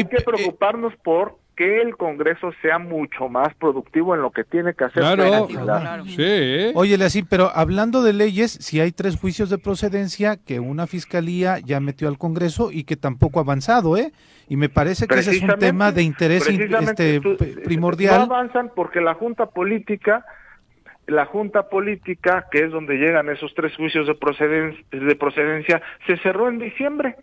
Hay 0.00 0.04
que 0.04 0.16
eh, 0.16 0.22
preocuparnos 0.24 0.94
por 1.04 1.38
que 1.54 1.82
el 1.82 1.96
Congreso 1.98 2.50
sea 2.62 2.78
mucho 2.78 3.28
más 3.28 3.54
productivo 3.56 4.14
en 4.14 4.22
lo 4.22 4.30
que 4.30 4.42
tiene 4.42 4.72
que 4.74 4.84
hacer. 4.84 5.02
Claro. 5.02 5.46
Claro. 5.48 6.04
Sí. 6.06 6.72
Oye, 6.74 6.94
así, 7.04 7.22
pero 7.22 7.50
hablando 7.54 8.02
de 8.02 8.14
leyes, 8.14 8.52
si 8.52 8.80
hay 8.80 8.90
tres 8.90 9.16
juicios 9.16 9.50
de 9.50 9.58
procedencia 9.58 10.38
que 10.38 10.60
una 10.60 10.86
fiscalía 10.86 11.58
ya 11.58 11.78
metió 11.78 12.08
al 12.08 12.16
Congreso 12.16 12.70
y 12.72 12.84
que 12.84 12.96
tampoco 12.96 13.38
ha 13.38 13.42
avanzado, 13.42 13.98
¿eh? 13.98 14.12
Y 14.48 14.56
me 14.56 14.70
parece 14.70 15.06
que 15.06 15.18
ese 15.18 15.32
es 15.32 15.42
un 15.42 15.54
tema 15.58 15.92
de 15.92 16.02
interés 16.02 16.48
este, 16.48 17.20
tú- 17.20 17.36
p- 17.36 17.54
No 17.56 17.62
primordial. 17.62 18.22
avanzan 18.22 18.72
porque 18.74 19.00
la 19.02 19.14
Junta 19.14 19.46
Política, 19.46 20.24
la 21.06 21.26
Junta 21.26 21.68
Política, 21.68 22.46
que 22.50 22.64
es 22.64 22.70
donde 22.70 22.96
llegan 22.96 23.28
esos 23.28 23.52
tres 23.54 23.74
juicios 23.76 24.06
de 24.06 24.14
procedencia, 24.14 24.84
de 24.90 25.16
procedencia 25.16 25.82
se 26.06 26.16
cerró 26.18 26.48
en 26.48 26.58
diciembre 26.58 27.16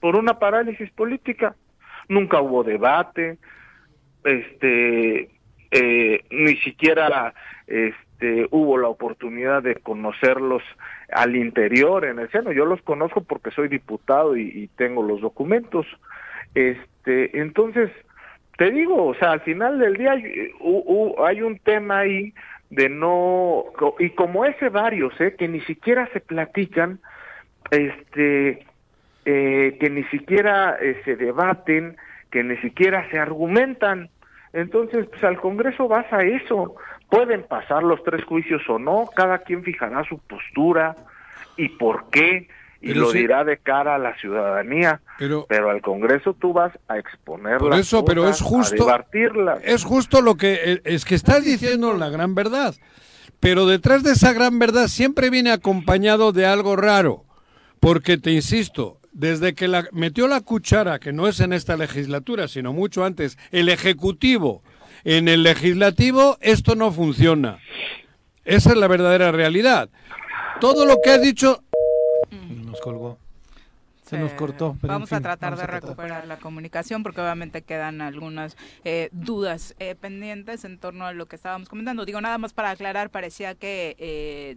por 0.00 0.16
una 0.16 0.38
parálisis 0.38 0.90
política. 0.90 1.54
Nunca 2.08 2.40
hubo 2.40 2.64
debate, 2.64 3.38
este, 4.24 5.30
eh, 5.70 6.24
ni 6.30 6.56
siquiera 6.56 7.32
este, 7.66 8.48
hubo 8.50 8.78
la 8.78 8.88
oportunidad 8.88 9.62
de 9.62 9.76
conocerlos 9.76 10.62
al 11.12 11.36
interior 11.36 12.04
en 12.04 12.18
el 12.18 12.30
seno. 12.30 12.52
Yo 12.52 12.64
los 12.64 12.82
conozco 12.82 13.22
porque 13.22 13.50
soy 13.52 13.68
diputado 13.68 14.36
y, 14.36 14.68
tengo 14.76 15.02
los 15.02 15.20
documentos. 15.20 15.86
Este, 16.54 17.38
entonces, 17.38 17.90
te 18.58 18.70
digo, 18.70 19.06
o 19.06 19.14
sea, 19.14 19.32
al 19.32 19.40
final 19.40 19.78
del 19.78 19.94
día 19.94 20.14
hu- 20.60 21.14
hay 21.24 21.42
un 21.42 21.58
tema 21.60 22.00
ahí 22.00 22.34
de 22.70 22.88
no, 22.88 23.64
y 23.98 24.10
como 24.10 24.44
ese 24.44 24.68
varios, 24.68 25.20
¿eh? 25.20 25.34
que 25.36 25.48
ni 25.48 25.60
siquiera 25.62 26.08
se 26.12 26.20
platican, 26.20 27.00
este, 27.70 28.64
eh, 29.24 29.76
que 29.78 29.90
ni 29.90 30.04
siquiera 30.04 30.76
eh, 30.80 31.00
se 31.04 31.16
debaten, 31.16 31.96
que 32.30 32.44
ni 32.44 32.56
siquiera 32.58 33.08
se 33.10 33.18
argumentan. 33.18 34.08
Entonces, 34.52 35.06
pues 35.06 35.22
al 35.24 35.40
Congreso 35.40 35.88
vas 35.88 36.10
a 36.12 36.22
eso. 36.22 36.76
Pueden 37.08 37.42
pasar 37.42 37.82
los 37.82 38.02
tres 38.04 38.24
juicios 38.24 38.62
o 38.68 38.78
no, 38.78 39.08
cada 39.14 39.38
quien 39.38 39.64
fijará 39.64 40.04
su 40.04 40.18
postura 40.18 40.94
y 41.56 41.68
por 41.70 42.08
qué, 42.10 42.48
y 42.80 42.88
Pero 42.88 43.00
lo 43.02 43.10
sí- 43.12 43.18
dirá 43.18 43.44
de 43.44 43.58
cara 43.58 43.94
a 43.96 43.98
la 43.98 44.16
ciudadanía. 44.18 45.00
Pero 45.18 45.46
Pero 45.48 45.70
al 45.70 45.82
Congreso 45.82 46.34
tú 46.34 46.52
vas 46.52 46.72
a 46.88 46.98
exponer 46.98 47.58
Por 47.58 47.70
las 47.70 47.80
eso, 47.80 48.04
pero 48.04 48.22
cosas, 48.22 48.36
es 48.40 48.42
justo- 48.46 48.90
a 48.90 49.04
es 49.64 49.84
justo 49.84 50.22
lo 50.22 50.36
que 50.36 50.58
eh, 50.64 50.80
es 50.84 51.04
que 51.04 51.14
estás 51.14 51.44
diciendo 51.44 51.92
la 51.94 52.08
gran 52.08 52.34
verdad. 52.34 52.74
Pero 53.38 53.66
detrás 53.66 54.02
de 54.02 54.12
esa 54.12 54.32
gran 54.32 54.58
verdad 54.58 54.88
siempre 54.88 55.30
viene 55.30 55.50
acompañado 55.50 56.32
de 56.32 56.46
algo 56.46 56.76
raro. 56.76 57.24
Porque 57.80 58.18
te 58.18 58.30
insisto, 58.32 58.98
desde 59.12 59.54
que 59.54 59.66
la, 59.68 59.86
metió 59.92 60.28
la 60.28 60.40
cuchara, 60.42 60.98
que 60.98 61.12
no 61.14 61.26
es 61.28 61.40
en 61.40 61.52
esta 61.54 61.76
legislatura, 61.78 62.48
sino 62.48 62.72
mucho 62.74 63.04
antes, 63.04 63.38
el 63.50 63.68
Ejecutivo 63.70 64.62
en 65.04 65.28
el 65.28 65.42
Legislativo, 65.42 66.36
esto 66.42 66.74
no 66.74 66.92
funciona. 66.92 67.58
Esa 68.44 68.70
es 68.70 68.76
la 68.76 68.88
verdadera 68.88 69.32
realidad. 69.32 69.88
Todo 70.60 70.84
lo 70.84 70.96
que 71.02 71.10
has 71.10 71.22
dicho, 71.22 71.62
Nos 72.70 72.80
colgó. 72.80 73.18
Se 74.06 74.18
nos 74.18 74.32
cortó. 74.32 74.76
pero 74.80 74.92
en 74.92 74.96
vamos 74.96 75.12
a 75.12 75.20
tratar 75.20 75.50
vamos 75.50 75.58
de 75.58 75.64
a 75.64 75.66
tratar. 75.68 75.90
recuperar 75.90 76.26
la 76.26 76.36
comunicación 76.38 77.04
porque 77.04 77.20
obviamente 77.20 77.62
quedan 77.62 78.00
algunas 78.00 78.56
eh, 78.84 79.08
dudas 79.12 79.76
eh, 79.78 79.94
pendientes 79.94 80.64
en 80.64 80.78
torno 80.78 81.06
a 81.06 81.12
lo 81.12 81.26
que 81.26 81.36
estábamos 81.36 81.68
comentando. 81.68 82.04
Digo, 82.04 82.20
nada 82.20 82.36
más 82.38 82.52
para 82.52 82.70
aclarar, 82.70 83.10
parecía 83.10 83.54
que 83.54 83.94
eh, 84.00 84.56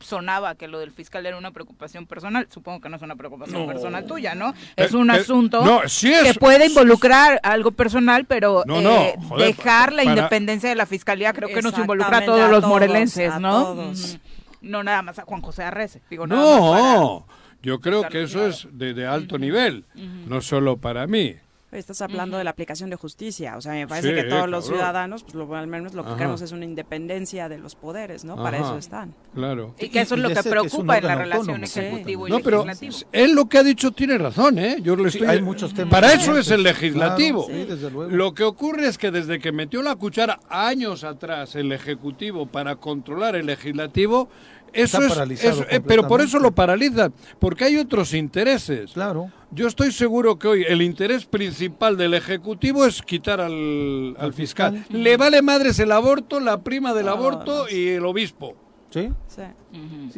sonaba 0.00 0.56
que 0.56 0.68
lo 0.68 0.78
del 0.78 0.90
fiscal 0.92 1.24
era 1.24 1.38
una 1.38 1.52
preocupación 1.52 2.06
personal. 2.06 2.48
Supongo 2.50 2.80
que 2.82 2.90
no 2.90 2.96
es 2.96 3.02
una 3.02 3.16
preocupación 3.16 3.66
personal 3.66 4.04
tuya, 4.04 4.34
¿no? 4.34 4.52
Es 4.76 4.92
Eh, 4.92 4.96
un 4.96 5.10
eh, 5.10 5.14
asunto 5.14 5.64
no, 5.64 5.88
sí 5.88 6.12
es- 6.12 6.22
que 6.24 6.34
puede 6.34 6.66
involucrar 6.66 7.40
algo 7.42 7.72
personal, 7.72 8.26
pero 8.26 8.62
No, 8.66 8.82
no, 8.82 8.90
eh, 8.90 9.14
joder, 9.26 9.46
dejar 9.56 9.92
la 9.94 10.02
para- 10.04 10.16
independencia 10.16 10.68
de 10.68 10.74
la 10.74 10.84
fiscalía 10.86 11.32
creo 11.32 11.48
que 11.48 11.62
nos 11.62 11.78
involucra 11.78 12.18
a 12.18 12.24
todos 12.26 12.40
a 12.40 12.48
los 12.48 12.60
todos, 12.60 12.68
morelenses, 12.68 13.32
a 13.32 13.40
¿no? 13.40 13.62
todos. 13.64 14.04
Ujú. 14.14 14.18
No 14.60 14.82
nada 14.82 15.00
más 15.02 15.18
a 15.18 15.24
Juan 15.24 15.40
José 15.40 15.64
Arrece. 15.64 16.02
Digo, 16.10 16.26
nada 16.26 16.42
más 16.42 16.60
no, 16.60 17.26
yo 17.62 17.80
creo 17.80 18.08
que 18.08 18.22
eso 18.22 18.46
es 18.46 18.66
de, 18.72 18.94
de 18.94 19.06
alto 19.06 19.38
nivel, 19.38 19.84
no 20.26 20.40
solo 20.40 20.76
para 20.76 21.06
mí. 21.06 21.36
Estás 21.70 22.02
hablando 22.02 22.36
de 22.36 22.44
la 22.44 22.50
aplicación 22.50 22.90
de 22.90 22.96
justicia, 22.96 23.56
o 23.56 23.62
sea, 23.62 23.72
me 23.72 23.88
parece 23.88 24.10
Sí, 24.10 24.14
que 24.14 24.24
todos 24.24 24.46
los 24.46 24.66
ciudadanos, 24.66 25.22
pues 25.22 25.34
lo, 25.34 25.54
al 25.56 25.66
menos 25.68 25.94
lo 25.94 26.02
que 26.02 26.08
Ajá. 26.10 26.18
queremos 26.18 26.42
es 26.42 26.52
una 26.52 26.66
independencia 26.66 27.48
de 27.48 27.56
los 27.56 27.76
poderes, 27.76 28.26
¿no? 28.26 28.36
Para 28.36 28.58
eso 28.58 28.76
están. 28.76 29.14
Claro. 29.34 29.74
Y 29.80 29.88
que 29.88 30.02
eso 30.02 30.14
Y- 30.14 30.18
es 30.18 30.22
lo 30.22 30.28
que 30.28 30.34
ese 30.34 30.42
que 30.42 30.50
preocupa 30.50 30.98
en 30.98 31.06
la 31.06 31.14
relación 31.14 31.62
autónomo. 31.62 31.64
ejecutivo 31.64 32.28
y 32.28 32.30
No, 32.30 32.40
pero 32.40 32.66
legislativo. 32.66 33.08
él 33.12 33.32
lo 33.34 33.48
que 33.48 33.56
ha 33.56 33.62
dicho 33.62 33.90
tiene 33.92 34.18
razón, 34.18 34.58
¿eh? 34.58 34.76
Yo 34.82 34.96
le 34.96 35.10
Sí, 35.10 35.16
estoy... 35.16 35.34
hay 35.34 35.40
muchos 35.40 35.72
temas 35.72 35.90
Para 35.90 36.12
eso 36.12 36.36
es 36.36 36.50
el 36.50 36.62
legislativo. 36.62 37.46
Claro, 37.46 37.62
sí, 37.62 37.66
desde 37.70 37.90
luego. 37.90 38.10
Lo 38.14 38.34
que 38.34 38.42
ocurre 38.44 38.86
es 38.88 38.98
que 38.98 39.10
desde 39.10 39.38
que 39.38 39.50
metió 39.52 39.80
la 39.80 39.96
cuchara 39.96 40.40
años 40.50 41.04
atrás 41.04 41.54
el 41.54 41.72
ejecutivo 41.72 42.44
para 42.44 42.76
controlar 42.76 43.34
el 43.34 43.46
legislativo, 43.46 44.28
eso 44.72 45.00
Está 45.02 45.24
es, 45.24 45.44
eso- 45.44 45.64
eh, 45.70 45.80
pero 45.80 46.06
por 46.08 46.20
eso 46.20 46.38
lo 46.38 46.52
paralizan, 46.52 47.12
porque 47.38 47.64
hay 47.64 47.76
otros 47.78 48.14
intereses. 48.14 48.92
Claro. 48.92 49.30
Yo 49.50 49.68
estoy 49.68 49.92
seguro 49.92 50.38
que 50.38 50.48
hoy 50.48 50.64
el 50.66 50.80
interés 50.80 51.26
principal 51.26 51.96
del 51.96 52.14
Ejecutivo 52.14 52.86
es 52.86 53.02
quitar 53.02 53.40
al, 53.40 54.16
al 54.18 54.32
fiscal. 54.32 54.84
Le 54.88 55.16
vale 55.18 55.42
madres 55.42 55.78
el 55.78 55.92
aborto, 55.92 56.40
la 56.40 56.62
prima 56.62 56.94
del 56.94 57.08
aborto 57.08 57.66
y 57.68 57.88
el 57.88 58.04
obispo. 58.06 58.56
¿Sí? 58.92 59.08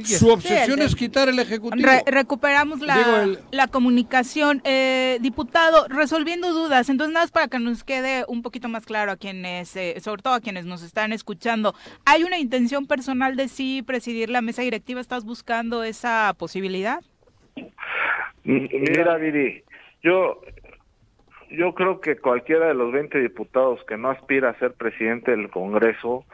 Su 0.02 0.28
obsesión 0.30 0.66
Sí, 0.78 0.80
el- 0.80 0.86
es 0.86 0.96
quitar 0.96 1.28
el 1.28 1.38
Ejecutivo. 1.38 1.88
Re- 1.88 2.02
recuperamos 2.06 2.80
la, 2.80 2.96
Digo, 2.96 3.16
el- 3.18 3.38
la 3.52 3.68
comunicación. 3.68 4.60
Eh, 4.64 5.18
diputado, 5.20 5.86
resolviendo 5.88 6.52
dudas, 6.52 6.88
entonces 6.88 7.12
nada 7.14 7.24
más 7.24 7.30
para 7.30 7.46
que 7.46 7.60
nos 7.60 7.84
quede 7.84 8.24
un 8.26 8.42
poquito 8.42 8.68
más 8.68 8.84
claro 8.84 9.12
a 9.12 9.16
quienes, 9.16 9.76
eh, 9.76 9.94
sobre 10.00 10.22
todo 10.22 10.34
a 10.34 10.40
quienes 10.40 10.66
nos 10.66 10.82
están 10.82 11.12
escuchando, 11.12 11.74
¿hay 12.04 12.24
una 12.24 12.38
intención 12.38 12.86
personal 12.86 13.36
de 13.36 13.46
sí 13.48 13.82
presidir 13.86 14.28
la 14.28 14.40
mesa 14.42 14.62
directiva? 14.62 15.00
¿Estás 15.00 15.24
buscando 15.24 15.84
esa 15.84 16.34
posibilidad? 16.36 16.98
M- 18.44 18.68
Mira, 18.72 19.16
Viri, 19.18 19.62
yo, 20.02 20.40
yo 21.50 21.74
creo 21.74 22.00
que 22.00 22.16
cualquiera 22.16 22.66
de 22.66 22.74
los 22.74 22.92
20 22.92 23.20
diputados 23.20 23.78
que 23.86 23.96
no 23.96 24.10
aspira 24.10 24.50
a 24.50 24.58
ser 24.58 24.72
presidente 24.74 25.30
del 25.30 25.48
Congreso, 25.50 26.24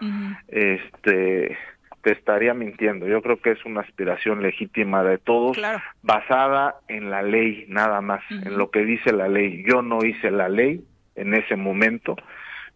este, 0.48 1.56
te 2.02 2.12
estaría 2.12 2.54
mintiendo. 2.54 3.06
Yo 3.06 3.20
creo 3.22 3.40
que 3.40 3.50
es 3.52 3.64
una 3.64 3.80
aspiración 3.82 4.42
legítima 4.42 5.02
de 5.02 5.18
todos, 5.18 5.56
Claro. 5.56 5.80
basada 6.02 6.76
en 6.88 7.10
la 7.10 7.22
ley, 7.22 7.64
nada 7.68 8.00
más, 8.00 8.22
en 8.30 8.56
lo 8.56 8.70
que 8.70 8.84
dice 8.84 9.12
la 9.12 9.28
ley. 9.28 9.62
Yo 9.66 9.82
no 9.82 10.04
hice 10.04 10.30
la 10.30 10.48
ley 10.48 10.82
en 11.16 11.34
ese 11.34 11.56
momento, 11.56 12.16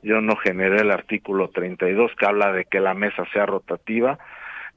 yo 0.03 0.20
no 0.20 0.37
generé 0.37 0.83
el 0.83 0.91
artículo 0.91 1.49
32 1.49 2.12
que 2.18 2.27
habla 2.27 2.53
de 2.53 2.66
que 2.66 2.81
la 2.81 2.93
mesa 2.95 3.25
sea 3.33 3.47
rotativa, 3.47 4.18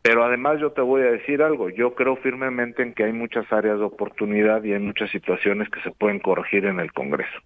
pero 0.02 0.24
además 0.24 0.60
yo 0.62 0.72
te 0.72 0.80
voy 0.82 1.02
a 1.02 1.12
decir 1.12 1.42
algo, 1.42 1.70
yo 1.70 1.94
creo 1.96 2.16
firmemente 2.16 2.82
en 2.84 2.94
que 2.94 3.04
hay 3.04 3.12
muchas 3.12 3.52
áreas 3.52 3.78
de 3.80 3.84
oportunidad 3.84 4.64
y 4.64 4.72
hay 4.72 4.80
muchas 4.80 5.10
situaciones 5.10 5.68
que 5.70 5.82
se 5.82 5.92
pueden 5.92 6.20
corregir 6.20 6.66
en 6.66 6.80
el 6.80 6.94
Congreso. 6.94 7.40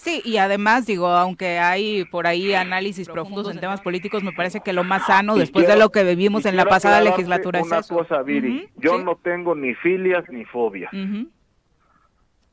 Sí, 0.00 0.22
y 0.24 0.38
además, 0.38 0.86
digo, 0.86 1.08
aunque 1.08 1.58
hay 1.58 2.06
por 2.06 2.26
ahí 2.26 2.54
análisis 2.54 3.06
profundos 3.06 3.50
en 3.50 3.60
temas 3.60 3.82
políticos, 3.82 4.22
me 4.22 4.32
parece 4.32 4.60
que 4.60 4.72
lo 4.72 4.82
más 4.82 5.06
sano, 5.06 5.36
después 5.36 5.68
de 5.68 5.76
lo 5.76 5.90
que 5.90 6.04
vivimos 6.04 6.46
en 6.46 6.56
la 6.56 6.64
pasada 6.64 7.02
legislatura, 7.02 7.60
es 7.60 7.66
una 7.66 7.80
eso. 7.80 7.96
cosa, 7.96 8.22
Viri, 8.22 8.66
yo 8.76 8.96
sí. 8.96 9.04
no 9.04 9.16
tengo 9.16 9.54
ni 9.54 9.74
filias 9.74 10.24
ni 10.30 10.46
fobias, 10.46 10.90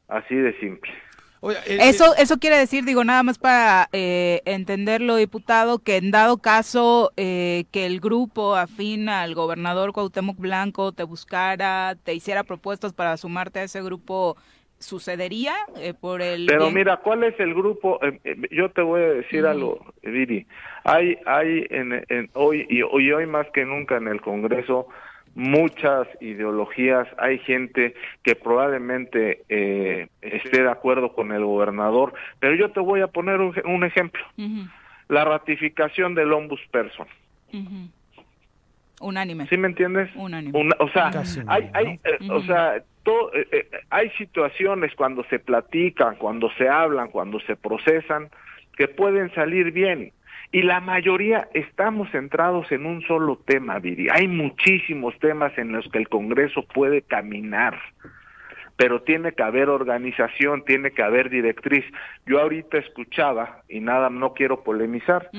así 0.09 0.35
de 0.35 0.59
simple. 0.59 0.91
Oye, 1.39 1.57
eh, 1.67 1.77
Eso, 1.83 2.15
eso 2.17 2.37
quiere 2.37 2.57
decir, 2.57 2.83
digo, 2.83 3.05
nada 3.05 3.23
más 3.23 3.37
para 3.37 3.87
eh, 3.93 4.41
entenderlo, 4.43 5.15
diputado, 5.15 5.79
que 5.79 5.95
en 5.95 6.11
dado 6.11 6.39
caso 6.39 7.13
eh, 7.15 7.63
que 7.71 7.85
el 7.85 8.01
grupo 8.01 8.55
afín 8.55 9.07
al 9.07 9.35
gobernador 9.35 9.93
Cuauhtémoc 9.93 10.37
Blanco 10.37 10.91
te 10.91 11.03
buscara, 11.03 11.95
te 12.03 12.13
hiciera 12.13 12.43
propuestas 12.43 12.91
para 12.91 13.15
sumarte 13.15 13.59
a 13.59 13.63
ese 13.63 13.81
grupo, 13.81 14.35
¿sucedería 14.79 15.53
eh, 15.77 15.93
por 15.93 16.21
el 16.21 16.45
Pero 16.45 16.69
mira, 16.71 16.97
¿cuál 16.97 17.23
es 17.23 17.39
el 17.39 17.53
grupo? 17.53 17.99
Eh, 18.03 18.19
eh, 18.23 18.35
yo 18.51 18.69
te 18.69 18.81
voy 18.81 19.01
a 19.01 19.07
decir 19.09 19.45
algo, 19.45 19.85
Viri. 20.03 20.45
Hay, 20.83 21.17
hay 21.25 21.65
en, 21.69 22.05
en 22.09 22.29
hoy 22.33 22.65
y, 22.69 22.81
hoy 22.81 23.25
más 23.25 23.47
que 23.51 23.65
nunca 23.65 23.97
en 23.97 24.07
el 24.07 24.21
Congreso 24.21 24.87
muchas 25.35 26.07
ideologías. 26.21 27.07
Hay 27.17 27.39
gente 27.39 27.93
que 28.23 28.35
probablemente 28.35 29.43
eh, 29.49 30.07
esté 30.21 30.63
de 30.63 30.69
acuerdo 30.69 31.13
con 31.13 31.31
el 31.31 31.43
gobernador, 31.43 32.13
pero 32.39 32.55
yo 32.55 32.71
te 32.71 32.79
voy 32.79 33.01
a 33.01 33.07
poner 33.07 33.39
un, 33.39 33.53
un 33.65 33.83
ejemplo: 33.83 34.23
la 35.09 35.25
ratificación 35.25 36.15
del 36.15 36.33
ombudsperson. 36.33 37.07
ujú. 37.53 37.89
Unánime. 38.99 39.47
¿Sí 39.47 39.57
me 39.57 39.67
entiendes? 39.67 40.09
Unánime. 40.15 40.57
Una- 40.57 40.75
o 40.79 40.89
sea, 40.89 41.11
Casi 41.11 41.39
hay, 41.47 41.69
hay, 41.73 41.99
eh, 42.03 42.17
o 42.31 42.41
sea, 42.41 42.81
eh, 43.33 43.47
eh, 43.51 43.69
hay 43.89 44.09
situaciones 44.11 44.93
cuando 44.95 45.23
se 45.25 45.39
platican, 45.39 46.15
cuando 46.15 46.49
se 46.57 46.67
hablan, 46.67 47.09
cuando 47.09 47.39
se 47.41 47.55
procesan, 47.55 48.29
que 48.75 48.87
pueden 48.87 49.33
salir 49.33 49.71
bien. 49.71 50.11
Y 50.51 50.61
la 50.61 50.79
mayoría 50.79 51.47
estamos 51.53 52.09
centrados 52.11 52.71
en 52.71 52.85
un 52.85 53.01
solo 53.03 53.37
tema, 53.45 53.79
Viri. 53.79 54.07
Hay 54.11 54.27
muchísimos 54.27 55.17
temas 55.19 55.57
en 55.57 55.73
los 55.73 55.89
que 55.89 55.99
el 55.99 56.07
Congreso 56.07 56.63
puede 56.63 57.01
caminar, 57.01 57.77
pero 58.77 59.01
tiene 59.01 59.31
que 59.31 59.41
haber 59.41 59.69
organización, 59.69 60.63
tiene 60.63 60.91
que 60.91 61.01
haber 61.01 61.31
directriz. 61.31 61.83
Yo 62.27 62.39
ahorita 62.39 62.77
escuchaba, 62.77 63.63
y 63.67 63.79
nada, 63.79 64.11
no 64.11 64.33
quiero 64.33 64.63
polemizar, 64.63 65.31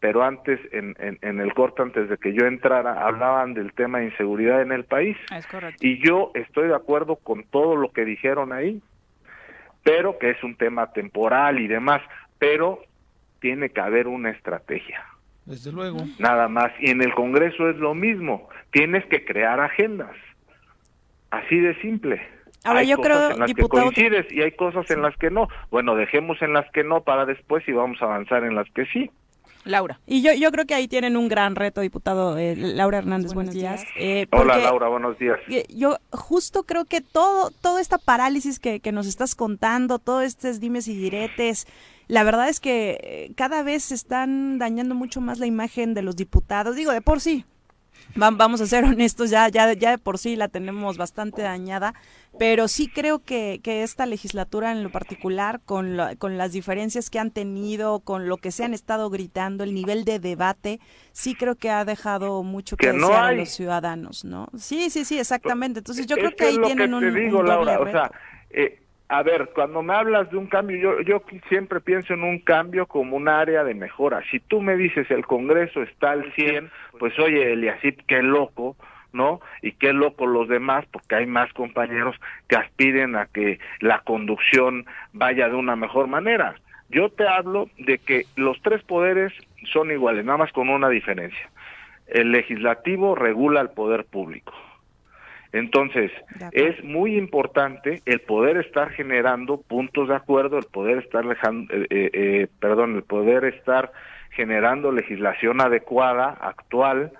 pero 0.00 0.24
antes, 0.24 0.58
en, 0.72 0.96
en, 0.98 1.18
en 1.20 1.40
el 1.40 1.52
corte, 1.52 1.82
antes 1.82 2.08
de 2.08 2.16
que 2.16 2.32
yo 2.32 2.46
entrara, 2.46 3.06
hablaban 3.06 3.52
del 3.52 3.74
tema 3.74 3.98
de 3.98 4.06
inseguridad 4.06 4.62
en 4.62 4.72
el 4.72 4.84
país. 4.84 5.14
Es 5.30 5.46
correcto. 5.46 5.86
Y 5.86 6.02
yo 6.02 6.30
estoy 6.34 6.68
de 6.68 6.74
acuerdo 6.74 7.16
con 7.16 7.44
todo 7.44 7.76
lo 7.76 7.92
que 7.92 8.06
dijeron 8.06 8.54
ahí, 8.54 8.80
pero 9.84 10.18
que 10.18 10.30
es 10.30 10.42
un 10.42 10.56
tema 10.56 10.90
temporal 10.92 11.60
y 11.60 11.68
demás, 11.68 12.00
pero 12.38 12.80
tiene 13.40 13.68
que 13.68 13.80
haber 13.80 14.08
una 14.08 14.30
estrategia, 14.30 15.04
desde 15.44 15.70
luego. 15.70 15.98
nada 16.18 16.48
más. 16.48 16.72
Y 16.80 16.90
en 16.90 17.02
el 17.02 17.12
Congreso 17.14 17.68
es 17.68 17.76
lo 17.76 17.94
mismo, 17.94 18.48
tienes 18.70 19.04
que 19.04 19.26
crear 19.26 19.60
agendas, 19.60 20.16
así 21.30 21.60
de 21.60 21.74
simple. 21.82 22.35
Ahora, 22.66 22.80
hay 22.80 22.88
yo 22.88 22.96
cosas 22.96 23.12
creo, 23.12 23.30
en 23.30 23.38
las 23.38 23.46
diputado, 23.48 23.90
que 23.90 23.94
coincides 23.94 24.32
y 24.32 24.42
hay 24.42 24.52
cosas 24.52 24.90
en 24.90 25.02
las 25.02 25.16
que 25.16 25.30
no. 25.30 25.48
Bueno, 25.70 25.94
dejemos 25.94 26.40
en 26.42 26.52
las 26.52 26.70
que 26.72 26.84
no 26.84 27.02
para 27.02 27.24
después 27.24 27.66
y 27.68 27.72
vamos 27.72 28.00
a 28.02 28.06
avanzar 28.06 28.44
en 28.44 28.54
las 28.54 28.68
que 28.70 28.86
sí. 28.86 29.10
Laura. 29.64 29.98
Y 30.06 30.22
yo, 30.22 30.32
yo 30.32 30.50
creo 30.52 30.64
que 30.64 30.74
ahí 30.74 30.86
tienen 30.86 31.16
un 31.16 31.28
gran 31.28 31.56
reto, 31.56 31.80
diputado 31.80 32.38
eh, 32.38 32.54
Laura 32.56 32.98
Hernández. 32.98 33.34
Buenos, 33.34 33.54
días. 33.54 33.84
Eh, 33.96 34.26
Hola 34.30 34.58
Laura, 34.58 34.88
buenos 34.88 35.18
días. 35.18 35.38
que 35.48 35.64
Yo 35.68 35.96
justo 36.12 36.62
creo 36.62 36.84
que 36.84 37.00
todo, 37.00 37.50
toda 37.50 37.80
esta 37.80 37.98
parálisis 37.98 38.60
que, 38.60 38.80
que 38.80 38.92
nos 38.92 39.06
estás 39.06 39.34
contando, 39.34 39.98
todos 39.98 40.24
estos 40.24 40.60
dimes 40.60 40.86
y 40.86 40.96
diretes, 40.96 41.66
la 42.08 42.22
verdad 42.22 42.48
es 42.48 42.60
que 42.60 42.98
eh, 43.02 43.32
cada 43.36 43.62
vez 43.62 43.84
se 43.84 43.94
están 43.94 44.58
dañando 44.58 44.94
mucho 44.94 45.20
más 45.20 45.40
la 45.40 45.46
imagen 45.46 45.94
de 45.94 46.02
los 46.02 46.16
diputados. 46.16 46.76
Digo, 46.76 46.92
de 46.92 47.00
por 47.00 47.20
sí, 47.20 47.44
vamos 48.14 48.60
a 48.60 48.66
ser 48.66 48.84
honestos, 48.84 49.30
ya, 49.30 49.48
ya, 49.48 49.72
ya 49.72 49.90
de 49.90 49.98
por 49.98 50.18
sí 50.18 50.36
la 50.36 50.48
tenemos 50.48 50.96
bastante 50.96 51.42
dañada, 51.42 51.94
pero 52.38 52.68
sí 52.68 52.88
creo 52.88 53.20
que, 53.24 53.60
que 53.62 53.82
esta 53.82 54.06
legislatura 54.06 54.72
en 54.72 54.82
lo 54.82 54.90
particular, 54.90 55.60
con, 55.64 55.96
la- 55.96 56.16
con 56.16 56.36
las 56.38 56.52
diferencias 56.52 57.10
que 57.10 57.18
han 57.18 57.30
tenido, 57.30 58.00
con 58.00 58.28
lo 58.28 58.36
que 58.38 58.52
se 58.52 58.64
han 58.64 58.74
estado 58.74 59.10
gritando, 59.10 59.64
el 59.64 59.74
nivel 59.74 60.04
de 60.04 60.18
debate, 60.18 60.80
sí 61.12 61.34
creo 61.34 61.56
que 61.56 61.70
ha 61.70 61.84
dejado 61.84 62.42
mucho 62.42 62.76
que, 62.76 62.88
Que 62.88 62.92
no 62.92 63.08
desear 63.08 63.24
a 63.24 63.32
los 63.32 63.48
ciudadanos, 63.50 64.24
¿no? 64.24 64.48
Sí, 64.58 64.90
sí, 64.90 65.04
sí, 65.04 65.18
exactamente. 65.18 65.80
Entonces 65.80 66.06
yo 66.06 66.16
Es 66.16 66.20
creo 66.20 66.34
que 66.36 66.44
ahí 66.44 66.58
tienen 66.58 66.92
que 66.92 66.94
un, 66.94 67.00
te 67.00 67.10
un 67.10 67.14
digo, 67.20 67.42
doble 67.42 67.44
Laura, 67.44 67.78
o 67.80 67.86
sea, 67.90 68.10
eh, 68.50 68.85
a 69.08 69.22
ver, 69.22 69.50
cuando 69.54 69.82
me 69.82 69.94
hablas 69.94 70.30
de 70.30 70.36
un 70.36 70.46
cambio, 70.46 70.76
yo, 70.76 71.00
yo 71.00 71.22
siempre 71.48 71.80
pienso 71.80 72.14
en 72.14 72.24
un 72.24 72.40
cambio 72.40 72.86
como 72.86 73.16
un 73.16 73.28
área 73.28 73.62
de 73.62 73.74
mejora. 73.74 74.22
Si 74.30 74.40
tú 74.40 74.60
me 74.60 74.76
dices 74.76 75.10
el 75.10 75.24
Congreso 75.24 75.82
está 75.82 76.12
al 76.12 76.32
100, 76.32 76.70
pues 76.98 77.16
oye, 77.18 77.52
Eliasid, 77.52 78.00
qué 78.08 78.22
loco, 78.22 78.76
¿no? 79.12 79.40
Y 79.62 79.72
qué 79.72 79.92
loco 79.92 80.26
los 80.26 80.48
demás, 80.48 80.84
porque 80.90 81.14
hay 81.14 81.26
más 81.26 81.52
compañeros 81.52 82.16
que 82.48 82.56
aspiren 82.56 83.14
a 83.14 83.26
que 83.26 83.60
la 83.80 84.00
conducción 84.00 84.86
vaya 85.12 85.48
de 85.48 85.54
una 85.54 85.76
mejor 85.76 86.08
manera. 86.08 86.56
Yo 86.88 87.08
te 87.08 87.26
hablo 87.28 87.68
de 87.78 87.98
que 87.98 88.24
los 88.34 88.60
tres 88.62 88.82
poderes 88.82 89.32
son 89.72 89.90
iguales, 89.90 90.24
nada 90.24 90.38
más 90.38 90.52
con 90.52 90.68
una 90.68 90.88
diferencia. 90.88 91.48
El 92.08 92.32
legislativo 92.32 93.14
regula 93.14 93.60
el 93.60 93.70
poder 93.70 94.04
público. 94.04 94.52
Entonces, 95.56 96.10
es 96.52 96.82
muy 96.84 97.16
importante 97.16 98.02
el 98.06 98.20
poder 98.20 98.56
estar 98.58 98.90
generando 98.90 99.60
puntos 99.60 100.08
de 100.08 100.14
acuerdo, 100.16 100.58
el 100.58 100.64
poder 100.66 100.98
estar, 100.98 101.24
lejan- 101.24 101.68
eh, 101.70 101.86
eh, 101.90 102.10
eh, 102.12 102.46
perdón, 102.60 102.96
el 102.96 103.02
poder 103.02 103.44
estar 103.44 103.90
generando 104.30 104.92
legislación 104.92 105.60
adecuada, 105.60 106.30
actual, 106.40 107.12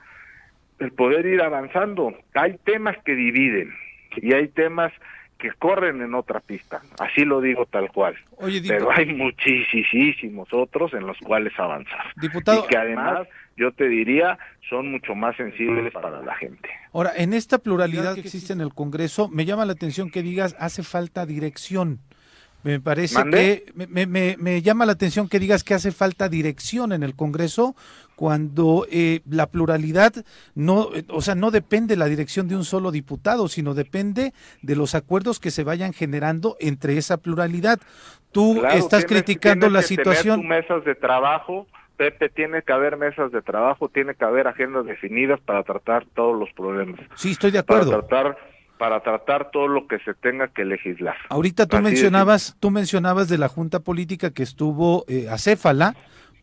el 0.78 0.92
poder 0.92 1.24
ir 1.26 1.40
avanzando. 1.40 2.14
Hay 2.34 2.58
temas 2.64 2.96
que 3.04 3.14
dividen 3.14 3.72
y 4.16 4.34
hay 4.34 4.48
temas 4.48 4.92
que 5.38 5.50
corren 5.52 6.00
en 6.00 6.14
otra 6.14 6.40
pista, 6.40 6.80
así 6.98 7.24
lo 7.24 7.40
digo 7.40 7.66
tal 7.66 7.90
cual. 7.92 8.14
Oye, 8.38 8.62
Pero 8.66 8.90
hay 8.90 9.06
muchísimos 9.14 10.48
otros 10.52 10.92
en 10.94 11.06
los 11.06 11.16
cuales 11.18 11.52
avanzar. 11.58 12.04
Diputado- 12.16 12.64
y 12.64 12.68
que 12.68 12.76
además, 12.76 13.26
yo 13.56 13.72
te 13.72 13.88
diría, 13.88 14.38
son 14.68 14.90
mucho 14.90 15.14
más 15.14 15.36
sensibles 15.36 15.92
para 15.92 16.22
la 16.22 16.34
gente. 16.36 16.68
Ahora, 16.92 17.12
en 17.16 17.32
esta 17.34 17.58
pluralidad 17.58 18.14
que 18.14 18.20
existe 18.20 18.52
en 18.52 18.60
el 18.60 18.72
Congreso, 18.74 19.28
me 19.28 19.44
llama 19.44 19.64
la 19.66 19.72
atención 19.72 20.10
que 20.10 20.22
digas 20.22 20.56
hace 20.58 20.82
falta 20.82 21.26
dirección. 21.26 22.00
Me 22.62 22.80
parece 22.80 23.22
que 23.30 23.64
me, 23.74 23.86
me- 23.86 24.06
me- 24.06 24.36
me 24.38 24.60
llama 24.62 24.86
la 24.86 24.92
atención 24.92 25.28
que 25.28 25.38
digas 25.38 25.62
que 25.62 25.74
hace 25.74 25.92
falta 25.92 26.28
dirección 26.28 26.92
en 26.92 27.04
el 27.04 27.14
Congreso 27.14 27.76
cuando 28.16 28.86
eh, 28.90 29.20
la 29.30 29.46
pluralidad 29.46 30.12
no, 30.54 30.88
eh, 30.94 31.04
o 31.10 31.20
sea, 31.20 31.34
no 31.36 31.50
depende 31.52 31.96
la 31.96 32.06
dirección 32.06 32.48
de 32.48 32.56
un 32.56 32.64
solo 32.64 32.90
diputado, 32.90 33.46
sino 33.46 33.74
depende 33.74 34.32
de 34.62 34.74
los 34.74 34.94
acuerdos 34.94 35.38
que 35.38 35.50
se 35.52 35.62
vayan 35.62 35.92
generando 35.92 36.56
entre 36.58 36.96
esa 36.96 37.18
pluralidad. 37.18 37.78
Tú 38.32 38.56
Claro, 38.58 38.74
estás 38.74 39.06
tienes- 39.06 39.22
criticando 39.24 39.68
la 39.70 39.80
tienes 39.82 39.88
que 39.88 39.96
tener 40.02 40.16
situación. 40.16 40.48
mesas 40.48 40.84
de 40.84 40.94
trabajo, 40.96 41.66
Pepe, 41.96 42.28
tiene 42.28 42.62
que 42.62 42.72
haber 42.72 42.96
mesas 42.98 43.32
de 43.32 43.40
trabajo, 43.42 43.88
tiene 43.88 44.14
que 44.14 44.24
haber 44.24 44.46
agendas 44.48 44.84
definidas 44.86 45.40
para 45.40 45.62
tratar 45.62 46.04
todos 46.14 46.38
los 46.38 46.50
problemas. 46.54 47.00
Sí, 47.14 47.30
estoy 47.30 47.50
de 47.52 47.62
Para 47.62 47.80
acuerdo. 47.80 48.00
tratar, 48.06 48.38
para 48.78 49.00
tratar 49.02 49.50
todo 49.50 49.68
lo 49.68 49.86
que 49.86 49.98
se 50.00 50.12
tenga 50.12 50.48
que 50.48 50.64
legislar. 50.66 51.16
Ahorita 51.30 51.66
tú 51.66 51.76
Así 51.76 51.84
mencionabas, 51.84 52.56
tú 52.60 52.70
mencionabas 52.70 53.28
de 53.30 53.38
la 53.38 53.48
junta 53.48 53.80
política 53.80 54.30
que 54.30 54.42
estuvo 54.42 55.04
eh, 55.08 55.28
acéfala 55.30 55.94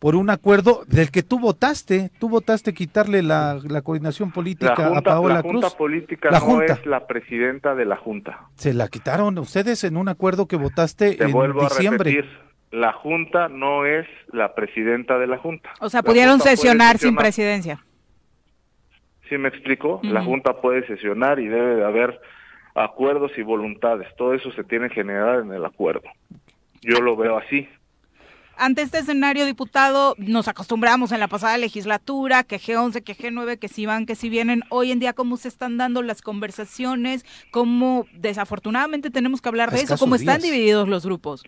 por 0.04 0.16
un 0.16 0.28
acuerdo 0.28 0.82
del 0.86 1.10
que 1.10 1.22
tú 1.22 1.40
votaste. 1.40 2.10
Tú 2.20 2.28
votaste 2.28 2.74
quitarle 2.74 3.22
la, 3.22 3.58
la 3.66 3.80
coordinación 3.80 4.32
política 4.32 4.74
La 4.76 4.84
a 4.84 4.88
junta, 4.90 5.10
Paola 5.12 5.34
la 5.36 5.40
junta 5.40 5.60
Cruz. 5.68 5.74
política 5.76 6.30
La 6.30 6.40
no 6.40 6.44
junta. 6.44 6.72
es 6.74 6.84
la 6.84 7.06
presidenta 7.06 7.74
de 7.74 7.86
la 7.86 7.96
junta. 7.96 8.40
Se 8.56 8.74
la 8.74 8.88
quitaron 8.88 9.38
ustedes 9.38 9.82
en 9.82 9.96
un 9.96 10.10
acuerdo 10.10 10.46
que 10.46 10.56
votaste 10.56 11.14
Te 11.14 11.24
en 11.24 11.32
vuelvo 11.32 11.62
diciembre. 11.62 12.10
a 12.10 12.14
repetir, 12.16 12.38
la 12.70 12.92
junta 12.92 13.48
no 13.48 13.86
es 13.86 14.06
la 14.30 14.54
presidenta 14.54 15.16
de 15.18 15.26
la 15.26 15.38
junta. 15.38 15.70
O 15.80 15.88
sea, 15.88 16.02
pudieron 16.02 16.36
junta 16.38 16.50
sesionar 16.50 16.98
sin 16.98 17.16
presidencia. 17.16 17.82
¿Sí 19.30 19.38
me 19.38 19.48
explico? 19.48 20.00
La 20.02 20.22
junta 20.22 20.60
puede 20.60 20.86
sesionar 20.86 21.40
y 21.40 21.48
debe 21.48 21.76
de 21.76 21.84
haber 21.86 22.20
acuerdos 22.74 23.32
y 23.38 23.42
voluntades. 23.42 24.14
Todo 24.18 24.34
eso 24.34 24.52
se 24.52 24.64
tiene 24.64 24.88
que 24.90 24.96
generar 24.96 25.40
en 25.40 25.52
el 25.54 25.64
acuerdo. 25.64 26.10
Yo 26.82 27.00
lo 27.00 27.16
veo 27.16 27.38
así. 27.38 27.66
Ante 28.56 28.82
este 28.82 28.98
escenario, 28.98 29.46
diputado, 29.46 30.14
nos 30.18 30.48
acostumbramos 30.48 31.12
en 31.12 31.20
la 31.20 31.28
pasada 31.28 31.58
legislatura, 31.58 32.44
que 32.44 32.56
G11, 32.56 33.02
que 33.02 33.14
G9, 33.14 33.58
que 33.58 33.68
si 33.68 33.86
van, 33.86 34.06
que 34.06 34.14
si 34.14 34.28
vienen. 34.28 34.62
Hoy 34.68 34.92
en 34.92 35.00
día, 35.00 35.12
¿cómo 35.12 35.36
se 35.36 35.48
están 35.48 35.76
dando 35.76 36.02
las 36.02 36.22
conversaciones? 36.22 37.24
¿Cómo, 37.50 38.06
desafortunadamente, 38.12 39.10
tenemos 39.10 39.42
que 39.42 39.48
hablar 39.48 39.70
de 39.70 39.80
eso? 39.80 39.96
¿Cómo 39.98 40.14
están 40.14 40.40
días. 40.40 40.52
divididos 40.52 40.88
los 40.88 41.04
grupos? 41.04 41.44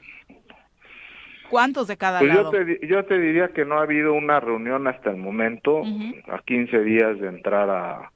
¿Cuántos 1.49 1.87
de 1.87 1.97
cada 1.97 2.19
Pues 2.19 2.33
yo 2.33 2.43
lado? 2.43 2.51
te, 2.51 2.87
yo 2.87 3.05
te 3.05 3.19
diría 3.19 3.49
que 3.49 3.65
no 3.65 3.79
ha 3.79 3.83
habido 3.83 4.13
una 4.13 4.41
reunión 4.41 4.87
hasta 4.89 5.11
el 5.11 5.17
momento, 5.17 5.83
a 6.29 6.39
15 6.45 6.81
días 6.81 7.21
de 7.21 7.29
entrar 7.29 7.71
a, 7.71 8.11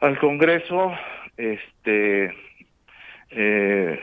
al 0.00 0.18
Congreso, 0.18 0.92
este 1.36 2.34
eh, 3.30 4.00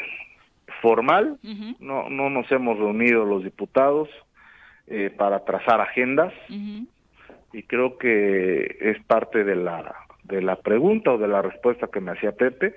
formal. 0.81 1.37
No, 1.79 2.09
no 2.09 2.29
nos 2.29 2.51
hemos 2.51 2.77
reunido 2.77 3.25
los 3.25 3.43
diputados 3.43 4.09
eh, 4.87 5.13
para 5.15 5.45
trazar 5.45 5.81
agendas 5.81 6.33
y 7.53 7.63
creo 7.63 7.97
que 7.97 8.77
es 8.79 9.03
parte 9.05 9.43
de 9.43 9.55
la 9.55 9.95
de 10.23 10.41
la 10.41 10.57
pregunta 10.57 11.11
o 11.11 11.17
de 11.17 11.27
la 11.27 11.41
respuesta 11.41 11.87
que 11.91 11.99
me 11.99 12.11
hacía 12.11 12.31
Pepe. 12.31 12.75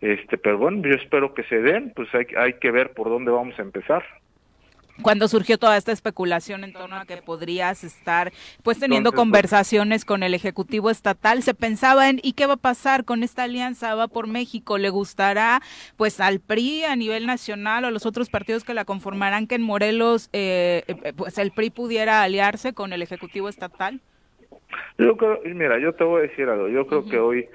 Este, 0.00 0.38
pero 0.38 0.58
bueno, 0.58 0.82
yo 0.82 0.94
espero 0.94 1.34
que 1.34 1.42
se 1.44 1.60
den, 1.60 1.92
pues 1.94 2.08
hay, 2.14 2.26
hay 2.36 2.54
que 2.54 2.70
ver 2.70 2.92
por 2.92 3.08
dónde 3.08 3.30
vamos 3.30 3.58
a 3.58 3.62
empezar. 3.62 4.04
Cuando 5.02 5.28
surgió 5.28 5.58
toda 5.58 5.76
esta 5.76 5.92
especulación 5.92 6.64
en 6.64 6.72
torno 6.72 6.96
a 6.96 7.04
que 7.04 7.18
podrías 7.18 7.84
estar 7.84 8.32
pues 8.62 8.78
teniendo 8.78 9.10
Entonces, 9.10 9.16
pues- 9.16 9.22
conversaciones 9.22 10.04
con 10.04 10.22
el 10.22 10.34
Ejecutivo 10.34 10.90
Estatal, 10.90 11.42
se 11.42 11.54
pensaba 11.54 12.08
en 12.08 12.20
¿y 12.22 12.32
qué 12.32 12.46
va 12.46 12.54
a 12.54 12.58
pasar 12.58 13.04
con 13.04 13.22
esta 13.22 13.44
alianza? 13.44 13.94
¿Va 13.94 14.08
por 14.08 14.26
México? 14.26 14.78
¿Le 14.78 14.90
gustará 14.90 15.60
pues 15.96 16.20
al 16.20 16.40
PRI 16.40 16.84
a 16.84 16.96
nivel 16.96 17.26
nacional 17.26 17.84
o 17.84 17.88
a 17.88 17.90
los 17.90 18.06
otros 18.06 18.30
partidos 18.30 18.64
que 18.64 18.74
la 18.74 18.84
conformarán 18.84 19.46
que 19.46 19.56
en 19.56 19.62
Morelos 19.62 20.30
eh, 20.32 20.82
eh, 20.86 21.12
pues 21.16 21.38
el 21.38 21.52
PRI 21.52 21.70
pudiera 21.70 22.22
aliarse 22.22 22.72
con 22.72 22.92
el 22.92 23.02
Ejecutivo 23.02 23.48
Estatal? 23.48 24.00
Yo 24.98 25.16
creo, 25.16 25.40
mira, 25.44 25.78
yo 25.78 25.92
te 25.94 26.04
voy 26.04 26.20
a 26.20 26.28
decir 26.28 26.48
algo. 26.48 26.68
Yo 26.68 26.86
creo 26.86 27.06
que 27.06 27.18
hoy 27.18 27.46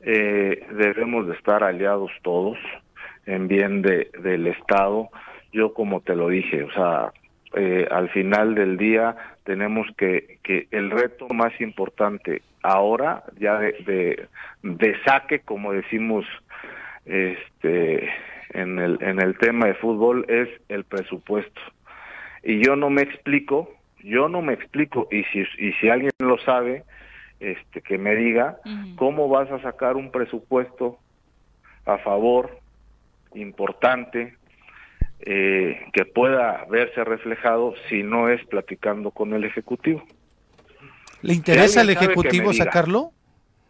eh, 0.00 0.66
debemos 0.72 1.26
de 1.26 1.34
estar 1.34 1.62
aliados 1.64 2.10
todos 2.22 2.56
en 3.26 3.48
bien 3.48 3.82
de, 3.82 4.10
del 4.22 4.46
Estado. 4.46 5.08
Yo 5.54 5.72
como 5.72 6.00
te 6.00 6.14
lo 6.14 6.28
dije, 6.28 6.64
o 6.64 6.72
sea, 6.72 7.12
eh, 7.54 7.86
al 7.90 8.10
final 8.10 8.56
del 8.56 8.76
día 8.76 9.16
tenemos 9.44 9.86
que, 9.96 10.38
que 10.42 10.66
el 10.72 10.90
reto 10.90 11.28
más 11.28 11.58
importante 11.60 12.42
ahora, 12.62 13.22
ya 13.38 13.58
de, 13.58 13.72
de, 13.86 14.26
de 14.62 14.96
saque, 15.04 15.38
como 15.38 15.72
decimos 15.72 16.26
este 17.06 18.10
en 18.50 18.78
el, 18.80 18.98
en 19.00 19.20
el 19.20 19.38
tema 19.38 19.66
de 19.66 19.74
fútbol, 19.74 20.26
es 20.28 20.48
el 20.68 20.82
presupuesto. 20.84 21.60
Y 22.42 22.64
yo 22.64 22.74
no 22.74 22.90
me 22.90 23.02
explico, 23.02 23.70
yo 24.02 24.28
no 24.28 24.42
me 24.42 24.54
explico, 24.54 25.06
y 25.12 25.22
si, 25.24 25.44
y 25.58 25.72
si 25.74 25.88
alguien 25.88 26.10
lo 26.18 26.38
sabe, 26.38 26.82
este 27.38 27.80
que 27.82 27.98
me 27.98 28.16
diga 28.16 28.58
cómo 28.96 29.28
vas 29.28 29.50
a 29.50 29.60
sacar 29.60 29.96
un 29.96 30.10
presupuesto 30.10 30.98
a 31.86 31.98
favor 31.98 32.58
importante 33.34 34.34
eh, 35.26 35.86
que 35.92 36.04
pueda 36.04 36.66
verse 36.70 37.02
reflejado 37.02 37.74
si 37.88 38.02
no 38.02 38.28
es 38.28 38.44
platicando 38.46 39.10
con 39.10 39.32
el 39.32 39.44
ejecutivo. 39.44 40.04
¿Le 41.22 41.32
interesa 41.32 41.80
al 41.80 41.88
Ejecutivo 41.88 42.52
sacarlo? 42.52 43.12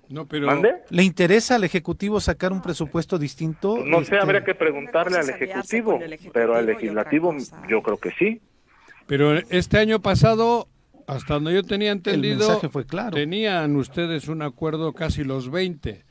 No, 0.09 0.27
pero 0.27 0.47
¿Mande? 0.47 0.75
¿Le 0.91 1.05
interesa 1.05 1.55
al 1.55 1.63
Ejecutivo 1.63 2.19
sacar 2.19 2.53
un 2.53 2.61
presupuesto 2.61 3.19
distinto? 3.19 3.77
Pues 3.77 3.87
no 3.87 3.99
sé, 3.99 4.03
Este, 4.03 4.19
habría 4.19 4.43
que 4.43 4.57
preguntarle 4.57 5.19
al 5.19 5.31
ejecutivo, 5.31 6.01
el 6.03 6.13
Ejecutivo 6.13 6.33
pero 6.35 6.57
al 6.57 6.67
legislativo 6.67 7.35
yo 7.69 7.83
creo 7.83 7.99
que 7.99 8.11
sí. 8.19 8.41
Pero 9.07 9.35
este 9.35 9.79
año 9.79 10.01
pasado, 10.01 10.67
hasta 11.07 11.35
donde 11.35 11.55
yo 11.55 11.63
tenía 11.63 11.93
entendido, 11.93 12.49
mensaje 12.49 12.69
fue 12.69 12.85
claro. 12.85 13.13
tenían 13.13 13.77
ustedes 13.77 14.27
un 14.27 14.43
acuerdo 14.43 14.93
casi 14.93 15.23
los 15.23 15.51
20. 15.51 16.05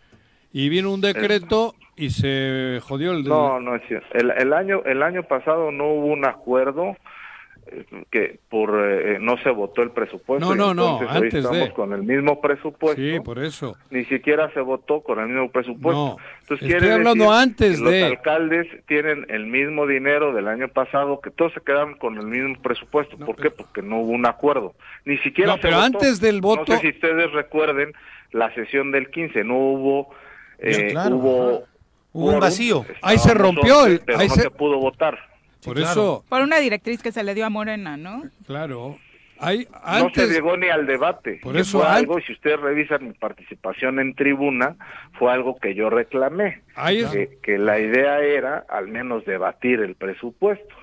Y 0.53 0.69
vino 0.69 0.91
un 0.93 1.01
decreto 1.01 1.73
y 1.95 2.11
se 2.11 2.79
jodió 2.83 3.11
el... 3.11 3.23
No, 3.23 3.59
no 3.59 3.75
es 3.75 3.81
cierto. 3.87 4.07
El, 4.13 4.31
el 4.31 4.53
año 4.53 4.83
el 4.85 5.01
año 5.03 5.23
pasado 5.23 5.71
no 5.71 5.85
hubo 5.87 6.05
un 6.07 6.25
acuerdo 6.25 6.95
eh, 7.67 7.85
que 8.11 8.39
por 8.49 8.71
eh, 8.83 9.17
no 9.19 9.37
se 9.37 9.49
votó 9.49 9.81
el 9.81 9.89
presupuesto. 9.91 10.45
No, 10.47 10.53
no, 10.55 10.73
no, 10.73 10.99
entonces 11.01 11.09
hoy 11.09 11.23
antes 11.23 11.33
estamos 11.45 11.67
de. 11.69 11.73
con 11.73 11.93
el 11.93 12.03
mismo 12.03 12.39
presupuesto. 12.41 13.01
Sí, 13.01 13.19
por 13.21 13.39
eso. 13.39 13.75
Ni 13.89 14.05
siquiera 14.05 14.51
se 14.53 14.59
votó 14.59 15.01
con 15.01 15.19
el 15.19 15.27
mismo 15.27 15.49
presupuesto. 15.49 16.17
No, 16.17 16.17
Entonces, 16.41 16.69
estoy 16.69 16.89
hablando 16.89 17.23
decir 17.25 17.37
antes 17.41 17.77
que 17.77 17.83
los 17.83 17.91
de- 17.91 18.03
alcaldes 18.05 18.67
tienen 18.85 19.25
el 19.29 19.47
mismo 19.47 19.87
dinero 19.87 20.33
del 20.33 20.47
año 20.49 20.67
pasado, 20.67 21.19
que 21.21 21.31
todos 21.31 21.53
se 21.53 21.61
quedaron 21.61 21.95
con 21.95 22.17
el 22.17 22.27
mismo 22.27 22.61
presupuesto. 22.61 23.17
No, 23.17 23.25
¿Por 23.25 23.37
pero- 23.37 23.49
qué? 23.49 23.55
Porque 23.63 23.81
no 23.81 24.01
hubo 24.01 24.11
un 24.11 24.25
acuerdo. 24.27 24.73
Ni 25.05 25.17
siquiera 25.19 25.51
No, 25.51 25.55
se 25.55 25.61
pero 25.63 25.75
votó. 25.77 25.85
antes 25.85 26.19
del 26.21 26.41
voto- 26.41 26.65
No 26.73 26.75
sé 26.75 26.81
si 26.81 26.89
ustedes 26.89 27.31
recuerden 27.31 27.93
la 28.33 28.53
sesión 28.53 28.91
del 28.91 29.09
15, 29.09 29.43
no 29.43 29.55
hubo... 29.57 30.13
eh, 30.63 30.87
claro, 30.91 31.15
hubo. 31.17 31.63
Hubo 32.15 32.29
un 32.29 32.39
vacío. 32.39 32.85
Ahí 33.01 33.17
se 33.17 33.33
rompió 33.33 33.79
11, 33.79 33.91
el- 33.93 33.99
pero 34.01 34.19
ahí 34.19 34.27
no 34.27 34.35
se- 34.35 34.41
se 34.43 34.49
pudo 34.51 34.77
votar. 34.77 35.17
Por 35.65 35.75
claro. 35.77 35.91
eso, 35.91 36.25
Por 36.29 36.41
una 36.41 36.57
directriz 36.59 37.01
que 37.01 37.11
se 37.11 37.23
le 37.23 37.33
dio 37.33 37.45
a 37.45 37.49
Morena, 37.49 37.97
¿no? 37.97 38.23
claro. 38.45 38.97
Hay, 39.39 39.67
No 39.71 39.79
antes, 40.05 40.27
se 40.27 40.33
llegó 40.35 40.55
ni 40.55 40.67
al 40.69 40.85
debate. 40.85 41.39
Por 41.41 41.57
eso 41.57 41.79
fue 41.79 41.87
algo, 41.87 42.17
y 42.19 42.21
si 42.21 42.31
ustedes 42.33 42.59
revisan 42.61 43.05
mi 43.07 43.13
participación 43.13 43.99
en 43.99 44.13
tribuna, 44.15 44.75
fue 45.19 45.33
algo 45.33 45.57
que 45.57 45.73
yo 45.75 45.89
reclamé. 45.89 46.61
ahí 46.75 46.99
es- 46.99 47.09
que, 47.11 47.39
que 47.41 47.57
la 47.57 47.79
idea 47.79 48.19
era 48.19 48.63
al 48.69 48.87
menos 48.87 49.25
debatir 49.25 49.79
el 49.81 49.95
presupuesto. 49.95 50.73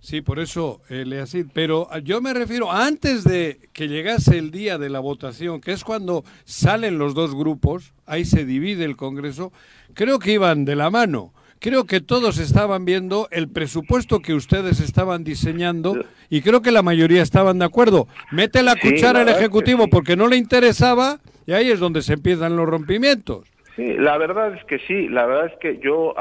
Sí, 0.00 0.22
por 0.22 0.38
eso, 0.38 0.80
eh, 0.88 1.04
Leacid. 1.04 1.46
Pero 1.52 1.88
ah, 1.90 1.98
yo 1.98 2.20
me 2.20 2.32
refiero, 2.32 2.72
antes 2.72 3.24
de 3.24 3.68
que 3.72 3.88
llegase 3.88 4.38
el 4.38 4.50
día 4.50 4.78
de 4.78 4.88
la 4.88 5.00
votación, 5.00 5.60
que 5.60 5.72
es 5.72 5.84
cuando 5.84 6.24
salen 6.44 6.98
los 6.98 7.14
dos 7.14 7.34
grupos, 7.34 7.92
ahí 8.06 8.24
se 8.24 8.44
divide 8.44 8.84
el 8.84 8.96
Congreso, 8.96 9.52
creo 9.94 10.18
que 10.18 10.32
iban 10.32 10.64
de 10.64 10.76
la 10.76 10.90
mano. 10.90 11.32
Creo 11.60 11.84
que 11.84 12.00
todos 12.00 12.38
estaban 12.38 12.86
viendo 12.86 13.28
el 13.30 13.50
presupuesto 13.50 14.20
que 14.20 14.32
ustedes 14.32 14.80
estaban 14.80 15.24
diseñando 15.24 15.94
y 16.30 16.40
creo 16.40 16.62
que 16.62 16.70
la 16.70 16.80
mayoría 16.80 17.20
estaban 17.20 17.58
de 17.58 17.66
acuerdo. 17.66 18.08
Mete 18.32 18.62
la 18.62 18.76
cuchara 18.76 19.20
al 19.20 19.28
Ejecutivo 19.28 19.84
sí. 19.84 19.90
porque 19.90 20.16
no 20.16 20.26
le 20.26 20.38
interesaba 20.38 21.18
y 21.46 21.52
ahí 21.52 21.70
es 21.70 21.78
donde 21.78 22.00
se 22.00 22.14
empiezan 22.14 22.56
los 22.56 22.66
rompimientos. 22.66 23.46
Sí, 23.76 23.92
la 23.92 24.16
verdad 24.16 24.54
es 24.54 24.64
que 24.64 24.78
sí, 24.80 25.08
la 25.08 25.26
verdad 25.26 25.46
es 25.52 25.58
que 25.60 25.78
yo, 25.84 26.14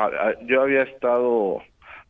yo 0.46 0.62
había 0.62 0.84
estado 0.84 1.62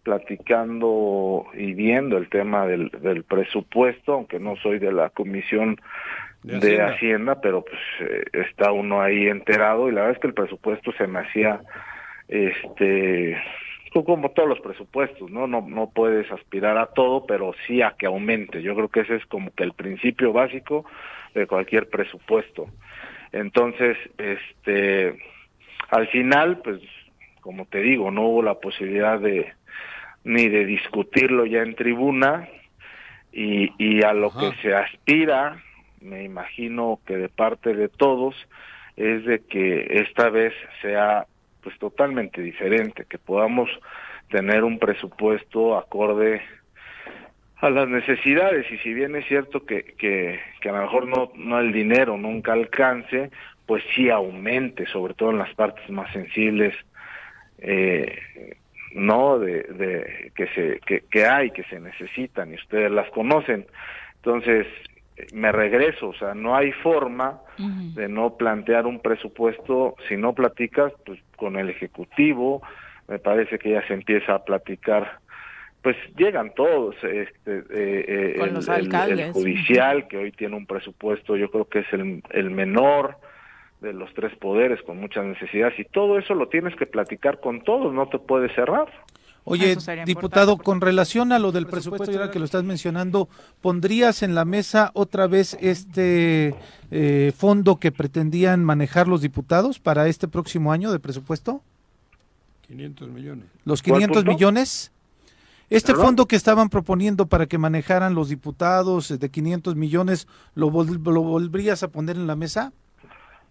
platicando 0.10 1.46
y 1.54 1.74
viendo 1.74 2.18
el 2.18 2.30
tema 2.30 2.66
del, 2.66 2.90
del 2.90 3.24
presupuesto, 3.24 4.14
aunque 4.14 4.40
no 4.40 4.56
soy 4.56 4.80
de 4.80 4.92
la 4.92 5.12
comisión 5.12 5.80
De 6.42 6.54
de, 6.54 6.82
Hacienda. 6.82 6.94
Hacienda. 6.94 7.42
pero 7.42 7.64
pues 7.64 7.80
eh, 8.00 8.24
está 8.34 8.72
uno 8.72 9.04
ahí 9.04 9.28
enterado 9.28 9.88
y 9.88 9.92
la 9.92 10.02
verdad 10.02 10.16
es 10.16 10.22
que 10.22 10.28
el 10.28 10.34
presupuesto 10.34 10.92
se 10.94 11.06
me 11.06 11.20
hacía, 11.20 11.62
este, 12.28 13.38
como 13.94 14.32
todos 14.32 14.50
los 14.50 14.60
presupuestos, 14.62 15.30
¿no? 15.30 15.46
No, 15.46 15.62
no 15.62 15.92
puedes 15.92 16.32
aspirar 16.32 16.80
a 16.80 16.88
todo, 16.88 17.28
pero 17.28 17.54
sí 17.68 17.84
a 17.84 17.92
que 17.92 18.08
aumente. 18.08 18.64
Yo 18.64 18.74
creo 18.74 18.88
que 18.88 19.02
ese 19.02 19.18
es 19.18 19.26
como 19.28 19.52
que 19.54 19.64
el 19.64 19.74
principio 19.74 20.34
básico 20.34 20.86
de 21.36 21.46
cualquier 21.46 21.88
presupuesto. 21.88 22.66
Entonces, 23.32 23.96
este, 24.18 25.20
al 25.92 26.08
final, 26.08 26.62
pues, 26.64 26.82
como 27.42 27.66
te 27.66 27.80
digo, 27.82 28.10
no 28.10 28.24
hubo 28.24 28.42
la 28.42 28.56
posibilidad 28.56 29.20
de 29.20 29.54
ni 30.24 30.48
de 30.50 30.66
discutirlo 30.66 31.46
ya 31.46 31.62
en 31.62 31.76
tribuna 31.76 32.48
y, 33.32 33.72
y 33.78 34.04
a 34.04 34.14
lo 34.14 34.28
Ajá. 34.28 34.40
que 34.40 34.62
se 34.62 34.74
aspira, 34.74 35.62
me 36.02 36.24
imagino 36.24 37.00
que 37.06 37.18
de 37.18 37.30
parte 37.30 37.74
de 37.74 37.90
todos, 37.90 38.36
es 38.96 39.24
de 39.26 39.40
que 39.46 39.88
esta 40.02 40.30
vez 40.30 40.54
sea 40.82 41.26
pues 41.62 41.78
totalmente 41.80 42.42
diferente, 42.42 43.06
que 43.08 43.18
podamos 43.18 43.70
tener 44.30 44.64
un 44.64 44.80
presupuesto 44.80 45.78
acorde 45.78 46.42
a 47.58 47.70
las 47.70 47.90
necesidades 47.90 48.66
y 48.72 48.78
si 48.80 48.94
bien 48.94 49.16
es 49.16 49.26
cierto 49.28 49.66
que, 49.66 49.84
que, 49.98 50.40
que 50.62 50.70
a 50.70 50.74
lo 50.74 50.82
mejor 50.82 51.08
no, 51.08 51.32
no 51.36 51.60
el 51.60 51.74
dinero 51.74 52.18
nunca 52.18 52.54
alcance, 52.54 53.32
pues 53.66 53.84
sí 53.96 54.10
aumente, 54.10 54.86
sobre 54.88 55.14
todo 55.14 55.32
en 55.32 55.40
las 55.40 55.54
partes 55.56 55.90
más 55.90 56.12
sensibles, 56.14 56.74
eh, 57.60 58.18
no 58.94 59.40
de, 59.40 59.64
de 59.64 60.32
que 60.36 60.48
se 60.48 60.80
que, 60.86 61.04
que 61.12 61.26
hay 61.26 61.52
que 61.52 61.64
se 61.66 61.80
necesitan 61.80 62.52
y 62.52 62.56
ustedes 62.56 62.92
las 62.92 63.10
conocen. 63.12 63.66
Entonces, 64.18 64.68
me 65.34 65.52
regreso, 65.52 66.10
o 66.10 66.14
sea, 66.14 66.34
no 66.34 66.56
hay 66.56 66.72
forma 66.72 67.42
de 67.58 68.08
no 68.08 68.38
plantear 68.38 68.86
un 68.86 69.00
presupuesto. 69.02 69.96
Si 70.08 70.16
no 70.16 70.34
platicas 70.34 70.94
pues 71.06 71.20
con 71.36 71.58
el 71.58 71.70
ejecutivo, 71.70 72.62
me 73.08 73.20
parece 73.20 73.60
que 73.60 73.72
ya 73.72 73.86
se 73.88 73.94
empieza 73.94 74.36
a 74.36 74.44
platicar. 74.46 75.20
Pues 75.82 75.96
llegan 76.18 76.54
todos 76.56 76.96
este 77.04 77.64
eh, 77.70 78.36
Con 78.38 78.50
el, 78.50 78.54
los 78.54 78.68
el- 78.68 79.32
judicial 79.34 80.08
que 80.08 80.18
hoy 80.18 80.32
tiene 80.34 80.56
un 80.58 80.66
presupuesto 80.66 81.38
yo 81.38 81.50
creo 81.52 81.66
que 81.66 81.80
es 81.80 81.94
el, 81.94 82.22
el 82.32 82.50
menor 82.52 83.16
de 83.82 83.94
los 83.94 84.14
tres 84.14 84.36
poderes 84.38 84.82
con 84.84 85.00
muchas 85.00 85.26
necesidades 85.26 85.80
y 85.80 85.86
todo 85.86 86.18
eso 86.20 86.34
lo 86.34 86.50
tienes 86.50 86.76
que 86.76 86.86
platicar 86.86 87.40
con 87.40 87.64
todos 87.64 87.94
no 87.94 88.08
te 88.10 88.20
puedes 88.20 88.54
cerrar 88.54 88.88
Oye, 89.46 89.78
diputado, 90.06 90.58
con 90.58 90.80
relación 90.82 91.32
a 91.32 91.40
lo 91.40 91.52
del 91.52 91.66
presupuesto, 91.66 92.12
ahora 92.12 92.30
que 92.30 92.38
lo 92.38 92.46
estás 92.46 92.64
mencionando, 92.66 93.30
¿pondrías 93.62 94.22
en 94.22 94.36
la 94.36 94.46
mesa 94.46 94.92
otra 94.94 95.26
vez 95.28 95.58
este 95.60 96.54
eh, 96.92 97.32
fondo 97.36 97.78
que 97.78 97.92
pretendían 97.92 98.64
manejar 98.64 99.08
los 99.08 99.22
diputados 99.22 99.80
para 99.80 100.08
este 100.08 100.28
próximo 100.28 100.72
año 100.72 100.92
de 100.92 101.00
presupuesto? 101.00 101.64
500 102.68 103.10
millones. 103.10 103.46
¿Los 103.66 103.82
¿Cuál 103.82 103.96
500 104.02 104.18
punto? 104.24 104.32
millones? 104.34 104.92
Este 105.70 105.94
¿Perdón? 105.94 106.06
fondo 106.06 106.26
que 106.28 106.36
estaban 106.36 106.70
proponiendo 106.70 107.26
para 107.28 107.48
que 107.48 107.58
manejaran 107.58 108.14
los 108.14 108.30
diputados 108.30 109.10
eh, 109.10 109.18
de 109.18 109.30
500 109.30 109.76
millones, 109.76 110.28
¿lo, 110.54 110.70
vol- 110.70 111.02
lo 111.12 111.24
volverías 111.24 111.82
a 111.82 111.88
poner 111.88 112.18
en 112.18 112.28
la 112.28 112.36
mesa? 112.36 112.72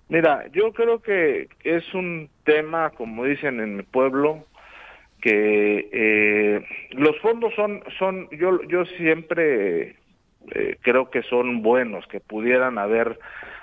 Mira, 0.08 0.46
yo 0.52 0.72
creo 0.72 1.02
que 1.02 1.48
es 1.64 1.94
un 1.94 2.30
tema, 2.44 2.90
como 2.90 3.24
dicen 3.24 3.60
en 3.60 3.76
mi 3.76 3.82
pueblo, 3.82 4.44
que 5.20 5.88
eh, 5.92 6.64
los 6.92 7.18
fondos 7.20 7.52
son, 7.54 7.82
son, 7.98 8.28
yo, 8.30 8.62
yo 8.68 8.84
siempre 8.96 9.96
eh, 10.52 10.76
creo 10.80 11.10
que 11.10 11.22
son 11.24 11.62
buenos, 11.62 12.06
que 12.06 12.20
pudieran 12.20 12.78
haber 12.78 13.18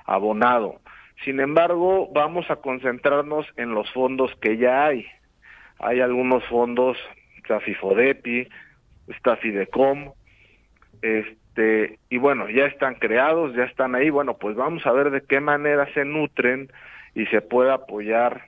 abonado. 0.05 0.81
Sin 1.23 1.39
embargo, 1.39 2.09
vamos 2.13 2.49
a 2.51 2.57
concentrarnos 2.57 3.47
en 3.57 3.73
los 3.73 3.91
fondos 3.91 4.31
que 4.41 4.57
ya 4.57 4.85
hay. 4.85 5.05
Hay 5.79 5.99
algunos 5.99 6.43
fondos, 6.45 6.97
está 7.37 7.59
FIFODEPI, 7.59 8.47
está 9.07 9.37
Fidecom, 9.37 10.11
este, 11.01 11.37
y 12.09 12.17
bueno, 12.17 12.49
ya 12.49 12.65
están 12.65 12.95
creados, 12.95 13.55
ya 13.55 13.63
están 13.63 13.95
ahí, 13.95 14.09
bueno, 14.09 14.37
pues 14.37 14.55
vamos 14.55 14.85
a 14.85 14.91
ver 14.91 15.11
de 15.11 15.21
qué 15.21 15.39
manera 15.39 15.91
se 15.93 16.05
nutren 16.05 16.71
y 17.13 17.25
se 17.27 17.41
puede 17.41 17.71
apoyar 17.71 18.43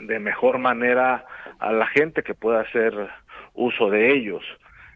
de 0.00 0.18
mejor 0.18 0.58
manera 0.58 1.24
a 1.58 1.72
la 1.72 1.86
gente 1.86 2.22
que 2.22 2.34
pueda 2.34 2.60
hacer 2.60 2.92
uso 3.54 3.90
de 3.90 4.12
ellos. 4.12 4.42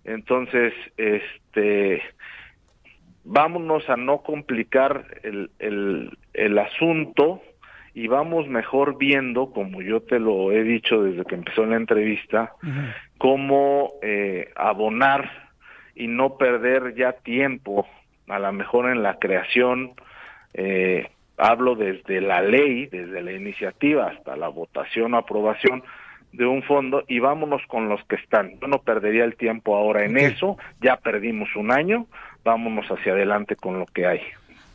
Entonces, 0.05 0.74
este, 0.97 2.03
vámonos 3.24 3.88
a 3.88 3.97
no 3.97 4.22
complicar 4.22 5.18
el, 5.22 5.51
el, 5.59 6.16
el 6.34 6.59
asunto 6.59 7.43
y 7.95 8.07
vamos 8.07 8.49
mejor 8.49 8.99
viendo, 8.99 9.51
como 9.51 9.82
yo 9.82 10.01
te 10.01 10.18
lo 10.18 10.53
he 10.53 10.62
dicho 10.62 11.03
desde 11.03 11.24
que 11.24 11.34
empezó 11.34 11.66
la 11.66 11.76
entrevista, 11.76 12.55
cómo 13.18 13.95
eh, 14.03 14.51
abonar 14.55 15.49
y 16.01 16.09
no 16.09 16.38
perder 16.38 16.94
ya 16.94 17.12
tiempo, 17.12 17.86
a 18.26 18.38
lo 18.38 18.53
mejor 18.53 18.90
en 18.90 19.03
la 19.03 19.18
creación, 19.18 19.92
eh, 20.55 21.11
hablo 21.36 21.74
desde 21.74 22.22
la 22.22 22.40
ley, 22.40 22.86
desde 22.86 23.20
la 23.20 23.32
iniciativa 23.32 24.07
hasta 24.07 24.34
la 24.34 24.48
votación 24.48 25.12
o 25.12 25.18
aprobación 25.18 25.82
de 26.32 26.46
un 26.46 26.62
fondo 26.62 27.05
y 27.07 27.18
vámonos 27.18 27.61
con 27.66 27.90
los 27.90 28.03
que 28.05 28.16
están. 28.16 28.59
Yo 28.61 28.66
no 28.66 28.78
perdería 28.78 29.24
el 29.24 29.36
tiempo 29.36 29.76
ahora 29.76 30.07
en 30.07 30.16
eso, 30.16 30.57
ya 30.80 30.96
perdimos 30.96 31.55
un 31.55 31.70
año, 31.70 32.07
vámonos 32.44 32.86
hacia 32.86 33.12
adelante 33.12 33.57
con 33.57 33.78
lo 33.78 33.84
que 33.84 34.07
hay. 34.07 34.22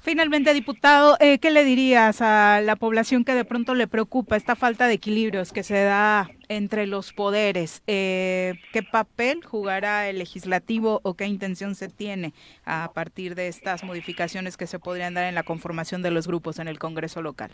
Finalmente, 0.05 0.53
diputado, 0.53 1.17
eh, 1.19 1.39
¿qué 1.39 1.49
le 1.49 1.63
dirías 1.63 2.21
a 2.21 2.61
la 2.61 2.75
población 2.75 3.25
que 3.25 3.33
de 3.33 3.43
pronto 3.43 3.73
le 3.73 3.87
preocupa 3.87 4.35
esta 4.35 4.55
falta 4.55 4.87
de 4.87 4.93
equilibrios 4.93 5.51
que 5.51 5.63
se 5.63 5.83
da 5.83 6.29
entre 6.47 6.85
los 6.85 7.11
poderes? 7.11 7.81
Eh, 7.87 8.53
¿Qué 8.71 8.83
papel 8.83 9.43
jugará 9.43 10.07
el 10.07 10.19
legislativo 10.19 10.99
o 11.01 11.15
qué 11.15 11.25
intención 11.25 11.73
se 11.73 11.89
tiene 11.89 12.33
a 12.65 12.91
partir 12.93 13.33
de 13.33 13.47
estas 13.47 13.83
modificaciones 13.83 14.57
que 14.57 14.67
se 14.67 14.77
podrían 14.77 15.15
dar 15.15 15.25
en 15.25 15.33
la 15.33 15.41
conformación 15.41 16.03
de 16.03 16.11
los 16.11 16.27
grupos 16.27 16.59
en 16.59 16.67
el 16.67 16.77
Congreso 16.77 17.23
local? 17.23 17.49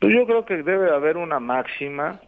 Pues 0.00 0.12
yo 0.12 0.26
creo 0.26 0.44
que 0.44 0.64
debe 0.64 0.92
haber 0.92 1.16
una 1.16 1.38
máxima, 1.38 2.20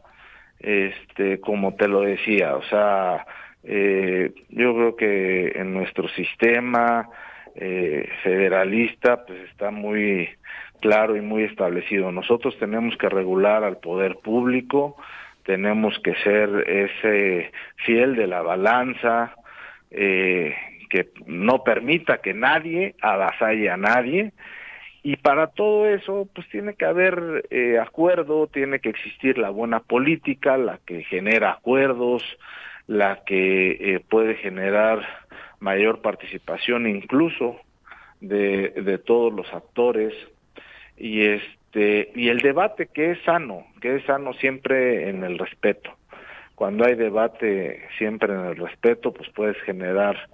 este, 0.60 1.40
como 1.40 1.74
te 1.74 1.88
lo 1.88 2.02
decía, 2.02 2.54
o 2.54 2.62
sea, 2.62 3.26
eh, 3.64 4.32
yo 4.48 4.72
creo 4.76 4.94
que 4.94 5.48
en 5.56 5.74
nuestro 5.74 6.06
sistema 6.10 7.10
eh, 7.54 8.08
federalista, 8.22 9.24
pues 9.24 9.40
está 9.50 9.70
muy 9.70 10.28
claro 10.80 11.16
y 11.16 11.20
muy 11.20 11.44
establecido. 11.44 12.10
Nosotros 12.12 12.58
tenemos 12.58 12.96
que 12.96 13.08
regular 13.08 13.64
al 13.64 13.78
poder 13.78 14.16
público, 14.16 14.96
tenemos 15.44 15.98
que 16.00 16.14
ser 16.16 16.48
ese 16.68 17.52
fiel 17.84 18.16
de 18.16 18.26
la 18.26 18.42
balanza, 18.42 19.34
eh, 19.90 20.54
que 20.90 21.08
no 21.26 21.64
permita 21.64 22.18
que 22.18 22.34
nadie 22.34 22.94
avasalle 23.00 23.70
a 23.70 23.76
nadie, 23.76 24.32
y 25.02 25.16
para 25.16 25.48
todo 25.48 25.88
eso, 25.88 26.28
pues 26.32 26.48
tiene 26.48 26.74
que 26.74 26.84
haber 26.84 27.44
eh, 27.50 27.78
acuerdo, 27.78 28.46
tiene 28.46 28.78
que 28.78 28.90
existir 28.90 29.36
la 29.36 29.50
buena 29.50 29.80
política, 29.80 30.56
la 30.56 30.78
que 30.86 31.02
genera 31.02 31.50
acuerdos, 31.50 32.22
la 32.86 33.24
que 33.24 33.70
eh, 33.72 34.00
puede 34.08 34.36
generar 34.36 35.00
mayor 35.62 36.02
participación 36.02 36.88
incluso 36.88 37.56
de, 38.20 39.00
todos 39.06 39.32
los 39.32 39.52
actores 39.54 40.12
y 40.96 41.22
este 41.22 42.12
y 42.14 42.28
el 42.28 42.40
debate 42.40 42.88
que 42.92 43.12
es 43.12 43.22
sano, 43.22 43.64
que 43.80 43.96
es 43.96 44.04
sano 44.04 44.34
siempre 44.34 45.08
en 45.08 45.24
el 45.24 45.38
respeto. 45.38 45.90
Cuando 46.54 46.84
hay 46.84 46.94
debate 46.94 47.82
siempre 47.96 48.34
en 48.34 48.40
el 48.40 48.56
respeto, 48.56 49.12
pues 49.12 49.28
puedes 49.30 49.56
generar 49.62 50.28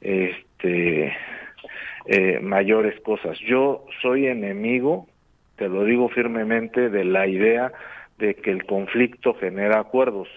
este 0.00 1.14
eh, 2.06 2.40
mayores 2.40 2.98
cosas. 3.02 3.38
Yo 3.40 3.84
soy 4.02 4.26
enemigo, 4.26 5.06
te 5.56 5.68
lo 5.68 5.84
digo 5.84 6.08
firmemente, 6.08 6.88
de 6.88 7.04
la 7.04 7.26
idea 7.26 7.70
de 8.18 8.34
que 8.34 8.50
el 8.50 8.64
conflicto 8.64 9.34
genera 9.34 9.78
acuerdos, 9.78 10.28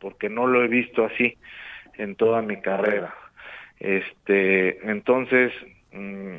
porque 0.00 0.28
no 0.28 0.46
lo 0.46 0.64
he 0.64 0.68
visto 0.68 1.04
así 1.04 1.36
en 1.94 2.16
toda 2.16 2.42
mi 2.42 2.60
carrera. 2.60 3.14
Este, 3.80 4.90
entonces, 4.90 5.52
mm, 5.92 6.36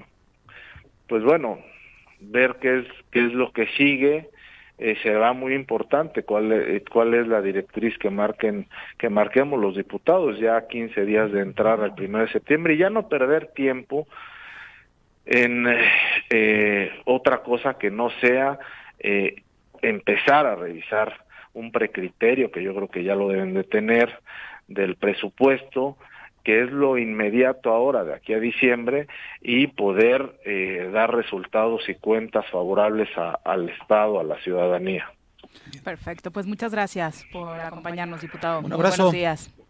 pues 1.08 1.24
bueno, 1.24 1.60
ver 2.22 2.56
qué 2.62 2.80
es 2.80 2.86
qué 3.12 3.26
es 3.26 3.34
lo 3.34 3.52
que 3.52 3.68
sigue 3.78 4.30
eh, 4.78 4.96
será 5.04 5.34
muy 5.34 5.54
importante 5.54 6.24
cuál 6.24 6.52
eh, 6.52 6.84
cuál 6.90 7.14
es 7.16 7.28
la 7.28 7.42
directriz 7.42 7.98
que 7.98 8.10
marquen 8.10 8.68
que 8.98 9.10
marquemos 9.10 9.60
los 9.60 9.76
diputados 9.76 10.40
ya 10.40 10.58
a 10.58 10.68
15 10.68 11.06
días 11.06 11.32
de 11.32 11.42
entrar 11.42 11.82
al 11.82 11.96
primero 11.96 12.26
de 12.26 12.32
septiembre 12.32 12.76
y 12.76 12.78
ya 12.78 12.90
no 12.90 13.10
perder 13.10 13.48
tiempo 13.54 14.08
en 15.26 15.68
eh, 16.30 16.92
otra 17.06 17.44
cosa 17.44 17.76
que 17.76 17.92
no 17.92 18.10
sea 18.22 18.60
eh, 19.00 19.44
empezar 19.82 20.46
a 20.46 20.56
revisar 20.56 21.26
un 21.54 21.72
precriterio 21.72 22.52
que 22.52 22.64
yo 22.64 22.74
creo 22.74 22.88
que 22.88 23.04
ya 23.04 23.16
lo 23.16 23.30
deben 23.30 23.54
de 23.54 23.64
tener 23.64 24.20
del 24.68 24.96
presupuesto 24.96 25.98
que 26.44 26.64
es 26.64 26.72
lo 26.72 26.98
inmediato 26.98 27.72
ahora 27.72 28.04
de 28.04 28.14
aquí 28.14 28.34
a 28.34 28.40
diciembre 28.40 29.08
y 29.42 29.68
poder 29.68 30.40
eh, 30.46 30.90
dar 30.94 31.14
resultados 31.16 31.88
y 31.90 31.96
cuentas 31.96 32.46
favorables 32.52 33.10
a- 33.18 33.40
al 33.44 33.70
Estado, 33.70 34.20
a 34.20 34.24
la 34.24 34.38
ciudadanía. 34.42 35.12
Perfecto, 35.84 36.32
pues 36.32 36.46
muchas 36.46 36.72
gracias 36.72 37.26
por 37.32 37.60
acompañarnos, 37.60 38.22
diputado. 38.22 38.60
Un 38.60 38.66
Muy 38.66 38.74
abrazo. 38.74 38.98
buenos 39.04 39.14
días. 39.14 39.61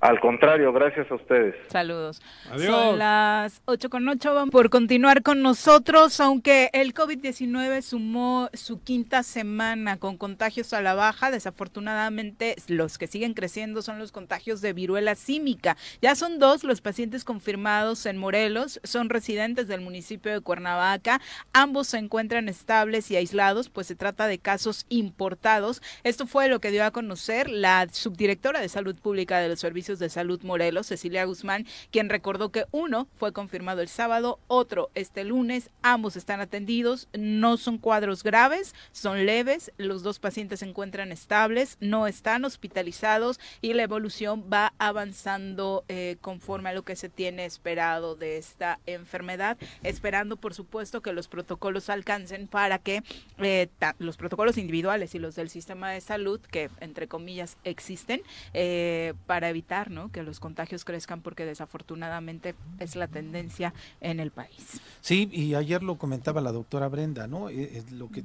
Al 0.00 0.18
contrario, 0.18 0.72
gracias 0.72 1.10
a 1.10 1.14
ustedes. 1.14 1.54
Saludos. 1.68 2.22
Adiós. 2.50 2.74
Son 2.74 2.98
las 2.98 3.60
8 3.66 3.90
con 3.90 4.08
8. 4.08 4.32
Vamos 4.32 4.50
por 4.50 4.70
continuar 4.70 5.22
con 5.22 5.42
nosotros, 5.42 6.18
aunque 6.20 6.70
el 6.72 6.94
COVID-19 6.94 7.82
sumó 7.82 8.48
su 8.54 8.82
quinta 8.82 9.22
semana 9.22 9.98
con 9.98 10.16
contagios 10.16 10.72
a 10.72 10.80
la 10.80 10.94
baja. 10.94 11.30
Desafortunadamente, 11.30 12.56
los 12.66 12.96
que 12.96 13.08
siguen 13.08 13.34
creciendo 13.34 13.82
son 13.82 13.98
los 13.98 14.10
contagios 14.10 14.62
de 14.62 14.72
viruela 14.72 15.14
símica. 15.16 15.76
Ya 16.00 16.14
son 16.14 16.38
dos 16.38 16.64
los 16.64 16.80
pacientes 16.80 17.22
confirmados 17.22 18.06
en 18.06 18.16
Morelos, 18.16 18.80
son 18.84 19.10
residentes 19.10 19.68
del 19.68 19.82
municipio 19.82 20.32
de 20.32 20.40
Cuernavaca. 20.40 21.20
Ambos 21.52 21.88
se 21.88 21.98
encuentran 21.98 22.48
estables 22.48 23.10
y 23.10 23.16
aislados, 23.16 23.68
pues 23.68 23.88
se 23.88 23.96
trata 23.96 24.28
de 24.28 24.38
casos 24.38 24.86
importados. 24.88 25.82
Esto 26.04 26.26
fue 26.26 26.48
lo 26.48 26.58
que 26.58 26.70
dio 26.70 26.86
a 26.86 26.90
conocer 26.90 27.50
la 27.50 27.86
subdirectora 27.92 28.62
de 28.62 28.70
Salud 28.70 28.96
Pública 28.96 29.40
de 29.40 29.50
los 29.50 29.62
De 29.98 30.08
Salud 30.08 30.42
Morelos, 30.42 30.86
Cecilia 30.86 31.24
Guzmán, 31.24 31.66
quien 31.90 32.08
recordó 32.08 32.50
que 32.50 32.66
uno 32.70 33.08
fue 33.16 33.32
confirmado 33.32 33.80
el 33.80 33.88
sábado, 33.88 34.38
otro 34.46 34.90
este 34.94 35.24
lunes, 35.24 35.70
ambos 35.82 36.16
están 36.16 36.40
atendidos, 36.40 37.08
no 37.12 37.56
son 37.56 37.78
cuadros 37.78 38.22
graves, 38.22 38.74
son 38.92 39.26
leves, 39.26 39.72
los 39.76 40.02
dos 40.02 40.18
pacientes 40.18 40.60
se 40.60 40.66
encuentran 40.66 41.12
estables, 41.12 41.76
no 41.80 42.06
están 42.06 42.44
hospitalizados 42.44 43.40
y 43.60 43.72
la 43.74 43.82
evolución 43.82 44.44
va 44.52 44.72
avanzando 44.78 45.84
eh, 45.88 46.16
conforme 46.20 46.70
a 46.70 46.74
lo 46.74 46.82
que 46.82 46.96
se 46.96 47.08
tiene 47.08 47.44
esperado 47.44 48.14
de 48.14 48.38
esta 48.38 48.78
enfermedad, 48.86 49.58
esperando 49.82 50.36
por 50.36 50.54
supuesto 50.54 51.00
que 51.00 51.12
los 51.12 51.28
protocolos 51.28 51.90
alcancen 51.90 52.46
para 52.46 52.78
que 52.78 53.02
eh, 53.38 53.68
los 53.98 54.16
protocolos 54.16 54.58
individuales 54.58 55.14
y 55.14 55.18
los 55.18 55.34
del 55.34 55.48
sistema 55.48 55.90
de 55.90 56.00
salud, 56.00 56.40
que 56.40 56.70
entre 56.80 57.08
comillas 57.08 57.56
existen, 57.64 58.22
eh, 58.52 59.14
para 59.26 59.48
evitar 59.48 59.79
¿no? 59.88 60.10
que 60.10 60.22
los 60.24 60.40
contagios 60.40 60.84
crezcan 60.84 61.22
porque 61.22 61.46
desafortunadamente 61.46 62.54
es 62.80 62.96
la 62.96 63.06
tendencia 63.08 63.72
en 64.00 64.20
el 64.20 64.30
país. 64.32 64.80
Sí, 65.00 65.28
y 65.32 65.54
ayer 65.54 65.82
lo 65.82 65.96
comentaba 65.96 66.40
la 66.40 66.52
doctora 66.52 66.88
Brenda, 66.88 67.26
¿no? 67.28 67.48
Eh, 67.48 67.78
eh, 67.78 67.84
lo 67.92 68.10
que 68.10 68.24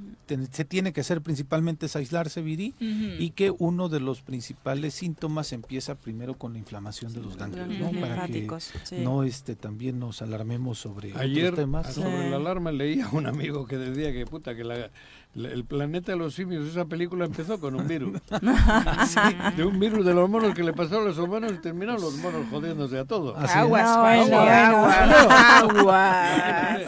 se 0.51 0.65
tiene 0.65 0.91
que 0.91 1.01
hacer 1.01 1.21
principalmente 1.21 1.85
es 1.85 1.95
aislarse, 1.95 2.41
Viri, 2.41 2.73
y 2.79 3.29
que 3.29 3.51
uno 3.51 3.87
de 3.87 3.99
los 3.99 4.21
principales 4.21 4.93
síntomas 4.95 5.53
empieza 5.53 5.95
primero 5.95 6.33
con 6.37 6.53
la 6.53 6.59
inflamación 6.59 7.13
de 7.13 7.21
los 7.21 7.37
ganglios, 7.37 7.67
¿no? 7.67 7.89
Ujú. 7.91 7.99
Para 8.01 8.25
que 8.25 8.33
Linfáticos, 8.39 8.71
sí. 8.83 8.97
no 9.03 9.23
este 9.23 9.55
también 9.55 9.99
nos 9.99 10.21
alarmemos 10.23 10.79
sobre 10.79 11.13
Ayer 11.17 11.45
otros 11.53 11.59
temas. 11.59 11.93
sobre 11.93 12.29
la 12.29 12.37
alarma 12.37 12.71
leía 12.71 13.05
a 13.05 13.11
un 13.11 13.27
amigo 13.27 13.67
que 13.67 13.77
decía 13.77 14.11
que 14.11 14.25
puta 14.25 14.55
que 14.55 14.63
la- 14.63 14.75
la- 14.77 14.89
el 15.35 15.65
planeta 15.65 16.13
de 16.13 16.17
los 16.17 16.33
simios 16.33 16.65
esa 16.65 16.85
película 16.85 17.25
empezó 17.25 17.59
con 17.59 17.75
un 17.75 17.85
virus 17.87 18.21
de 19.57 19.63
un 19.65 19.77
virus 19.79 20.05
de 20.05 20.13
los 20.13 20.29
monos 20.29 20.53
que 20.53 20.63
le 20.63 20.71
pasó 20.71 20.99
a 20.99 21.03
los 21.03 21.17
humanos 21.17 21.51
y 21.53 21.61
terminaron 21.61 22.01
los 22.01 22.15
monos 22.15 22.45
jodiéndose 22.49 22.97
a 22.99 23.05
todos 23.05 23.35
Así 23.37 23.45
es. 23.47 23.55
Aguas, 23.55 23.85
No, 23.85 23.95
Juanji, 24.01 24.29
bueno, 24.29 24.49
aguas, 24.49 25.63
aguas. 25.63 26.79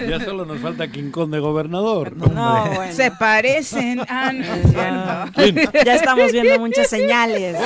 ya 0.08 0.20
solo 0.24 0.46
nos 0.46 0.60
falta 0.60 0.86
Kong 1.12 1.30
de 1.30 1.38
gobernador 1.38 2.16
No, 2.16 2.66
bueno. 2.74 2.92
Se 2.92 3.10
parecen. 3.10 4.00
Ah, 4.08 4.32
no 4.32 4.44
es. 4.44 4.72
Ya 5.84 5.94
estamos 5.96 6.32
viendo 6.32 6.58
muchas 6.58 6.88
señales. 6.88 7.56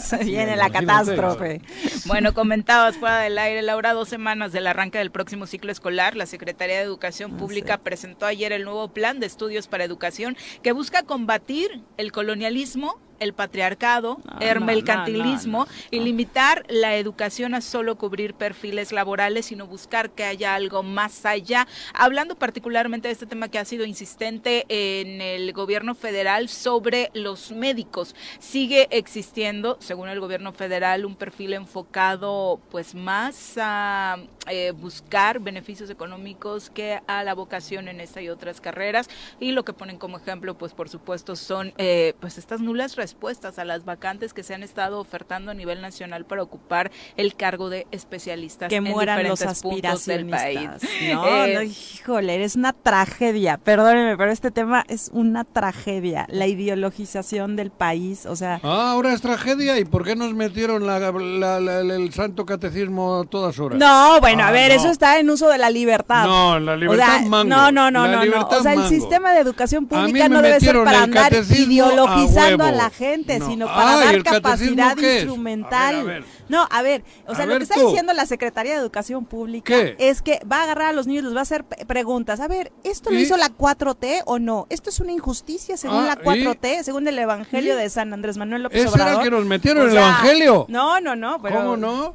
Se 0.00 0.24
viene 0.24 0.56
la 0.56 0.70
catástrofe. 0.70 1.60
Bueno, 2.06 2.32
comentabas 2.32 2.96
fuera 2.96 3.18
del 3.18 3.36
aire, 3.38 3.62
Laura, 3.62 3.92
dos 3.92 4.08
semanas 4.08 4.52
del 4.52 4.66
arranque 4.66 4.98
del 4.98 5.10
próximo 5.10 5.46
ciclo 5.46 5.72
escolar, 5.72 6.16
la 6.16 6.26
Secretaría 6.26 6.76
de 6.76 6.82
Educación 6.82 7.36
Pública 7.36 7.78
presentó 7.78 8.26
ayer 8.26 8.52
el 8.52 8.64
nuevo 8.64 8.88
plan 8.88 9.09
de 9.18 9.26
estudios 9.26 9.66
para 9.66 9.84
educación 9.84 10.36
que 10.62 10.72
busca 10.72 11.02
combatir 11.02 11.82
el 11.96 12.12
colonialismo 12.12 13.00
el 13.20 13.32
patriarcado, 13.34 14.18
No, 14.24 14.40
el 14.40 14.60
mercantilismo 14.60 15.60
no, 15.60 15.64
no, 15.66 15.70
y 15.90 16.00
limitar 16.00 16.64
la 16.68 16.96
educación 16.96 17.54
a 17.54 17.60
solo 17.60 17.96
cubrir 17.96 18.34
perfiles 18.34 18.92
laborales, 18.92 19.46
sino 19.46 19.66
buscar 19.66 20.10
que 20.10 20.24
haya 20.24 20.54
algo 20.54 20.82
más 20.82 21.24
allá. 21.24 21.68
Hablando 21.94 22.34
particularmente 22.34 23.08
de 23.08 23.12
este 23.12 23.26
tema 23.26 23.48
que 23.48 23.58
ha 23.58 23.64
sido 23.64 23.84
insistente 23.84 24.66
en 24.68 25.20
el 25.20 25.52
gobierno 25.52 25.94
federal 25.94 26.48
sobre 26.48 27.10
los 27.14 27.52
médicos, 27.52 28.14
sigue 28.38 28.88
existiendo, 28.90 29.76
según 29.80 30.08
el 30.08 30.20
gobierno 30.20 30.52
federal, 30.52 31.04
un 31.04 31.14
perfil 31.14 31.52
enfocado 31.52 32.60
pues 32.70 32.94
más 32.94 33.54
a 33.58 34.18
eh, 34.48 34.72
buscar 34.72 35.40
beneficios 35.40 35.90
económicos 35.90 36.70
que 36.70 37.00
a 37.06 37.22
la 37.24 37.34
vocación 37.34 37.88
en 37.88 38.00
esta 38.00 38.22
y 38.22 38.28
otras 38.28 38.60
carreras 38.60 39.08
y 39.38 39.52
lo 39.52 39.64
que 39.64 39.72
ponen 39.72 39.98
como 39.98 40.18
ejemplo 40.18 40.56
pues 40.56 40.72
por 40.72 40.88
supuesto 40.88 41.36
son 41.36 41.72
eh, 41.76 42.14
pues 42.20 42.38
estas 42.38 42.60
nulas 42.60 42.96
respuestas 43.10 43.58
a 43.58 43.64
las 43.64 43.84
vacantes 43.84 44.32
que 44.32 44.44
se 44.44 44.54
han 44.54 44.62
estado 44.62 45.00
ofertando 45.00 45.50
a 45.50 45.54
nivel 45.54 45.82
nacional 45.82 46.24
para 46.26 46.44
ocupar 46.44 46.92
el 47.16 47.34
cargo 47.34 47.68
de 47.68 47.88
especialistas 47.90 48.68
Que 48.68 48.76
en 48.76 48.84
mueran 48.84 49.24
los 49.26 49.40
diferentes 49.40 49.62
puntos 49.62 50.06
del 50.06 50.26
país. 50.26 50.68
aspiracionistas. 50.68 50.90
No, 51.12 51.44
Eh, 51.46 51.54
no, 51.54 51.62
híjole, 51.62 52.34
eres 52.36 52.54
una 52.54 52.72
tragedia. 52.72 53.58
Perdóneme, 53.58 54.16
pero 54.16 54.30
este 54.30 54.52
tema 54.52 54.84
es 54.88 55.10
una 55.12 55.42
tragedia. 55.44 56.26
La 56.30 56.46
ideologización 56.46 57.56
del 57.56 57.70
país, 57.72 58.26
o 58.26 58.36
sea, 58.36 58.60
Ah, 58.62 58.92
ahora 58.92 59.12
es 59.12 59.20
tragedia. 59.20 59.76
¿Y 59.80 59.84
por 59.84 60.04
qué 60.04 60.14
nos 60.14 60.32
metieron 60.34 60.86
la- 60.86 61.00
la- 61.00 61.58
la- 61.60 61.80
el 61.94 62.12
santo 62.12 62.46
catecismo 62.46 63.22
a 63.22 63.24
todas 63.24 63.58
horas? 63.58 63.76
No, 63.78 64.20
bueno, 64.20 64.44
a 64.44 64.48
Ah, 64.48 64.52
ver, 64.52 64.70
no. 64.70 64.76
eso 64.76 64.88
está 64.88 65.18
en 65.18 65.28
uso 65.30 65.48
de 65.48 65.58
la 65.58 65.70
libertad. 65.70 66.26
No, 66.26 66.60
la 66.60 66.72
O 66.72 66.76
libertad 66.76 67.18
sea, 67.20 67.28
mango. 67.28 67.48
No, 67.48 67.72
no, 67.72 67.90
no, 67.90 68.06
La 68.06 68.24
no, 68.24 68.24
no. 68.24 68.48
O 68.48 68.62
sea, 68.62 68.72
el 68.74 68.78
mango. 68.78 68.88
sistema 68.88 69.32
de 69.32 69.40
educación 69.40 69.86
pública 69.86 70.28
me 70.28 70.34
no 70.36 70.42
debe 70.42 70.60
ser 70.60 70.76
para 70.84 71.02
andar 71.02 71.32
ideologizando 71.34 72.64
a 72.64 72.70
la 72.72 72.90
gente, 72.90 72.99
No. 73.00 73.48
sino 73.48 73.66
para 73.66 73.94
Ay, 73.98 74.04
dar 74.06 74.14
¿el 74.14 74.22
catecismo 74.24 74.76
capacidad 74.76 74.96
instrumental. 75.14 75.94
A 75.94 76.02
ver, 76.02 76.16
a 76.16 76.18
ver. 76.20 76.24
No, 76.48 76.68
a 76.70 76.82
ver, 76.82 77.02
o 77.26 77.32
A 77.32 77.34
sea, 77.34 77.46
lo 77.46 77.50
ver 77.52 77.58
que 77.58 77.62
está 77.64 77.74
tú. 77.76 77.86
diciendo 77.86 78.12
la 78.12 78.26
Secretaría 78.26 78.72
de 78.74 78.78
Educación 78.78 79.24
Pública 79.24 79.72
¿Qué? 79.74 79.96
es 79.98 80.20
que 80.22 80.40
va 80.50 80.58
a 80.60 80.62
agarrar 80.64 80.88
a 80.88 80.92
los 80.92 81.06
niños, 81.06 81.24
les 81.24 81.34
va 81.34 81.38
a 81.38 81.42
hacer 81.42 81.64
preguntas. 81.64 82.40
A 82.40 82.48
ver, 82.48 82.72
¿esto 82.84 83.10
lo 83.10 83.18
¿Y? 83.18 83.22
hizo 83.22 83.36
la 83.36 83.48
4T 83.50 84.22
o 84.26 84.38
no? 84.38 84.66
¿Esto 84.70 84.90
es 84.90 85.00
una 85.00 85.12
injusticia 85.12 85.76
según 85.76 85.98
Ah, 86.04 86.16
la 86.16 86.16
4T, 86.22 86.82
según 86.82 87.08
el 87.08 87.18
Evangelio 87.18 87.74
¿Y? 87.74 87.76
de 87.82 87.88
San 87.90 88.12
Andrés 88.12 88.36
Manuel 88.36 88.62
López 88.64 88.84
¿Ese 88.84 88.88
era 88.94 88.96
el 88.96 89.02
Obrador? 89.14 89.24
que 89.24 89.30
nos 89.30 89.44
metieron 89.46 89.82
O 89.82 89.84
en 89.84 89.90
el 89.90 89.96
sea, 89.96 90.08
Evangelio? 90.08 90.66
No, 90.68 91.00
no, 91.00 91.16
no, 91.16 91.40
pero 91.40 91.56
¿Cómo 91.56 91.76
no? 91.76 92.14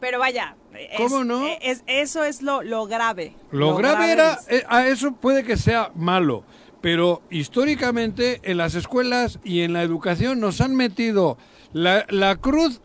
pero 0.00 0.18
vaya, 0.18 0.54
es- 0.74 0.96
¿Cómo 1.00 1.24
no? 1.24 1.46
es- 1.62 1.82
eso 1.86 2.22
es 2.22 2.42
lo, 2.42 2.62
lo 2.62 2.86
grave. 2.86 3.34
Lo, 3.50 3.74
grave 3.76 4.12
era, 4.12 4.34
es- 4.34 4.60
eh, 4.60 4.64
a 4.68 4.86
eso 4.86 5.12
puede 5.12 5.42
que 5.42 5.56
sea 5.56 5.90
malo, 5.94 6.44
pero 6.86 7.20
históricamente 7.30 8.38
en 8.44 8.58
las 8.58 8.76
escuelas 8.76 9.40
y 9.42 9.62
en 9.62 9.72
la 9.72 9.82
educación 9.82 10.38
nos 10.38 10.60
han 10.60 10.76
metido 10.76 11.36
la, 11.72 12.06
la 12.10 12.36
cruz 12.36 12.80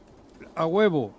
a 0.56 0.66
huevo. 0.66 1.14